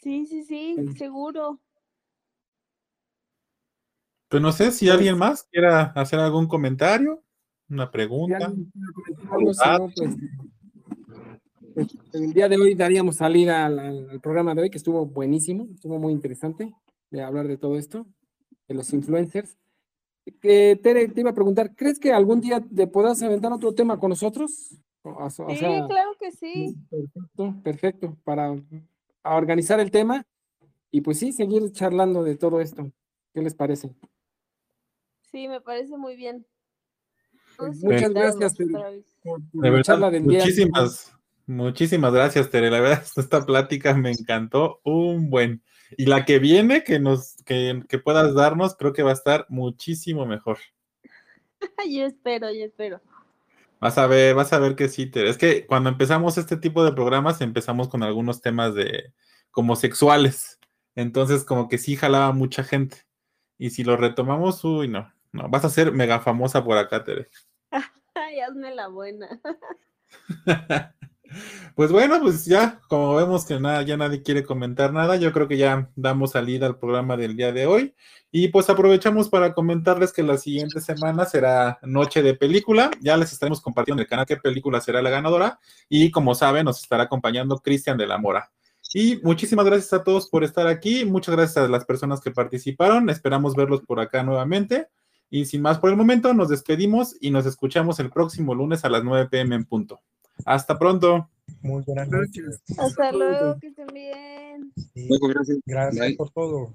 Sí, 0.00 0.26
sí, 0.26 0.42
sí, 0.42 0.76
seguro. 0.96 1.60
Pues 4.28 4.42
no 4.42 4.50
sé 4.50 4.72
si 4.72 4.88
alguien 4.88 5.16
más 5.16 5.44
quiera 5.44 5.92
hacer 5.94 6.18
algún 6.18 6.48
comentario, 6.48 7.22
una 7.68 7.90
pregunta. 7.90 8.52
El 12.12 12.32
día 12.32 12.48
de 12.48 12.56
hoy 12.56 12.74
daríamos 12.74 13.16
salida 13.16 13.66
al, 13.66 14.20
programa 14.22 14.54
de 14.54 14.62
hoy, 14.62 14.70
que 14.70 14.78
estuvo 14.78 15.04
buenísimo, 15.04 15.68
estuvo 15.74 15.98
muy 15.98 16.12
interesante 16.12 16.72
de 17.10 17.22
hablar 17.22 17.46
de 17.48 17.58
todo 17.58 17.76
esto, 17.76 18.06
de 18.66 18.74
los 18.74 18.92
influencers. 18.94 19.58
Que 20.40 20.80
Tere, 20.82 21.06
te 21.08 21.20
iba 21.20 21.30
a 21.30 21.34
preguntar, 21.34 21.74
¿crees 21.76 21.98
que 21.98 22.12
algún 22.12 22.40
día 22.40 22.60
te 22.60 22.86
puedas 22.86 23.22
aventar 23.22 23.52
otro 23.52 23.74
tema 23.74 23.98
con 23.98 24.08
nosotros? 24.08 24.70
sí, 24.70 25.54
claro 25.54 26.16
que 26.18 26.32
sí. 26.32 26.74
Perfecto, 26.90 27.54
perfecto, 27.62 28.16
para 28.24 28.56
organizar 29.22 29.78
el 29.78 29.90
tema 29.90 30.26
y 30.90 31.02
pues 31.02 31.18
sí, 31.18 31.32
seguir 31.32 31.70
charlando 31.72 32.24
de 32.24 32.36
todo 32.36 32.60
esto. 32.60 32.90
¿Qué 33.34 33.42
les 33.42 33.54
parece? 33.54 33.94
Sí, 35.30 35.46
me 35.46 35.60
parece 35.60 35.96
muy 35.96 36.16
bien. 36.16 36.46
Todos 37.56 37.76
Muchas 37.82 38.12
gracias, 38.12 38.56
por 38.56 38.66
por 39.22 39.40
De 39.40 39.48
la 39.52 39.70
verdad, 39.70 39.82
charla 39.82 40.10
del 40.10 40.26
día. 40.26 40.38
muchísimas, 40.40 41.16
muchísimas 41.46 42.12
gracias, 42.12 42.50
Tere. 42.50 42.70
La 42.70 42.80
verdad, 42.80 43.04
esta 43.16 43.44
plática 43.44 43.94
me 43.94 44.10
encantó 44.10 44.80
un 44.84 45.30
buen. 45.30 45.62
Y 45.96 46.06
la 46.06 46.24
que 46.24 46.38
viene, 46.38 46.82
que 46.84 46.98
nos, 46.98 47.36
que, 47.44 47.82
que 47.88 47.98
puedas 47.98 48.34
darnos, 48.34 48.76
creo 48.76 48.92
que 48.92 49.02
va 49.02 49.10
a 49.10 49.14
estar 49.14 49.46
muchísimo 49.48 50.26
mejor. 50.26 50.58
yo 51.88 52.04
espero, 52.04 52.50
yo 52.52 52.64
espero. 52.64 53.00
Vas 53.78 53.98
a 53.98 54.06
ver, 54.06 54.34
vas 54.34 54.52
a 54.52 54.58
ver 54.58 54.74
que 54.74 54.88
sí, 54.88 55.06
Tere. 55.06 55.28
Es 55.28 55.38
que 55.38 55.66
cuando 55.66 55.90
empezamos 55.90 56.38
este 56.38 56.56
tipo 56.56 56.84
de 56.84 56.92
programas, 56.92 57.40
empezamos 57.40 57.88
con 57.88 58.02
algunos 58.02 58.40
temas 58.40 58.74
de 58.74 59.12
como 59.50 59.76
sexuales. 59.76 60.58
Entonces, 60.94 61.44
como 61.44 61.68
que 61.68 61.78
sí 61.78 61.96
jalaba 61.96 62.32
mucha 62.32 62.64
gente. 62.64 63.06
Y 63.58 63.70
si 63.70 63.84
lo 63.84 63.96
retomamos, 63.96 64.64
uy, 64.64 64.88
no, 64.88 65.12
no, 65.32 65.48
vas 65.48 65.64
a 65.64 65.70
ser 65.70 65.92
mega 65.92 66.20
famosa 66.20 66.64
por 66.64 66.78
acá, 66.78 67.04
Tere. 67.04 67.28
Ay, 68.14 68.40
hazme 68.40 68.74
la 68.74 68.88
buena. 68.88 69.28
Pues 71.74 71.92
bueno, 71.92 72.20
pues 72.20 72.44
ya, 72.46 72.80
como 72.88 73.14
vemos 73.16 73.44
que 73.44 73.60
nada, 73.60 73.82
ya 73.82 73.96
nadie 73.96 74.22
quiere 74.22 74.44
comentar 74.44 74.92
nada, 74.92 75.16
yo 75.16 75.32
creo 75.32 75.48
que 75.48 75.56
ya 75.58 75.90
damos 75.94 76.32
salida 76.32 76.66
al 76.66 76.78
programa 76.78 77.16
del 77.16 77.36
día 77.36 77.52
de 77.52 77.66
hoy. 77.66 77.94
Y 78.30 78.48
pues 78.48 78.68
aprovechamos 78.68 79.28
para 79.28 79.54
comentarles 79.54 80.12
que 80.12 80.22
la 80.22 80.36
siguiente 80.36 80.80
semana 80.80 81.24
será 81.24 81.78
noche 81.82 82.22
de 82.22 82.34
película. 82.34 82.90
Ya 83.00 83.16
les 83.16 83.32
estaremos 83.32 83.60
compartiendo 83.60 84.02
en 84.02 84.04
el 84.04 84.08
canal 84.10 84.26
qué 84.26 84.36
película 84.36 84.80
será 84.80 85.00
la 85.02 85.10
ganadora. 85.10 85.58
Y 85.88 86.10
como 86.10 86.34
saben, 86.34 86.64
nos 86.64 86.80
estará 86.82 87.04
acompañando 87.04 87.58
Cristian 87.58 87.96
de 87.96 88.06
la 88.06 88.18
Mora. 88.18 88.50
Y 88.92 89.20
muchísimas 89.22 89.66
gracias 89.66 89.92
a 89.92 90.04
todos 90.04 90.28
por 90.28 90.44
estar 90.44 90.66
aquí. 90.66 91.04
Muchas 91.04 91.34
gracias 91.34 91.64
a 91.64 91.68
las 91.68 91.84
personas 91.84 92.20
que 92.20 92.30
participaron. 92.30 93.10
Esperamos 93.10 93.54
verlos 93.54 93.82
por 93.82 94.00
acá 94.00 94.22
nuevamente. 94.22 94.88
Y 95.28 95.46
sin 95.46 95.62
más 95.62 95.78
por 95.78 95.90
el 95.90 95.96
momento, 95.96 96.32
nos 96.34 96.48
despedimos 96.48 97.16
y 97.20 97.30
nos 97.30 97.46
escuchamos 97.46 98.00
el 98.00 98.10
próximo 98.10 98.54
lunes 98.54 98.84
a 98.84 98.88
las 98.88 99.02
9 99.02 99.28
pm 99.30 99.56
en 99.56 99.64
punto. 99.64 100.00
Hasta 100.44 100.78
pronto. 100.78 101.28
Muy 101.62 101.82
buenas 101.82 102.08
noches. 102.08 102.60
Hasta 102.78 103.12
luego, 103.12 103.58
que 103.60 103.68
estén 103.68 103.86
bien. 103.92 104.72
Sí, 104.94 105.06
Luego, 105.08 105.28
gracias. 105.28 105.58
gracias 105.66 106.06
Bye. 106.06 106.16
por 106.16 106.30
todo. 106.30 106.74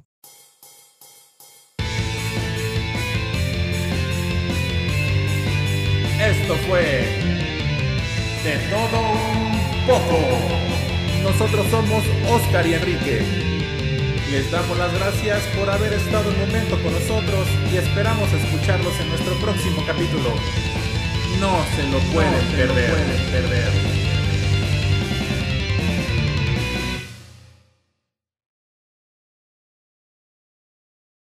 Esto 6.20 6.56
fue 6.68 6.82
de 8.44 8.58
todo 8.70 9.00
un 9.02 9.88
poco. 9.88 10.20
Nosotros 11.24 11.66
somos 11.68 12.04
Oscar 12.30 12.66
y 12.68 12.74
Enrique. 12.76 13.22
Les 14.32 14.50
damos 14.52 14.78
las 14.78 14.94
gracias 14.94 15.42
por 15.58 15.70
haber 15.70 15.94
estado 15.94 16.30
un 16.30 16.40
momento 16.40 16.82
con 16.82 16.94
nosotros 16.94 17.48
y 17.74 17.78
esperamos 17.78 18.32
escucharlos 18.32 18.98
en 19.00 19.10
nuestro 19.10 19.34
próximo 19.42 19.84
capítulo. 19.86 20.30
No 21.40 21.66
se 21.76 21.84
lo 21.88 22.00
pueden 22.12 22.46
perder. 22.52 24.01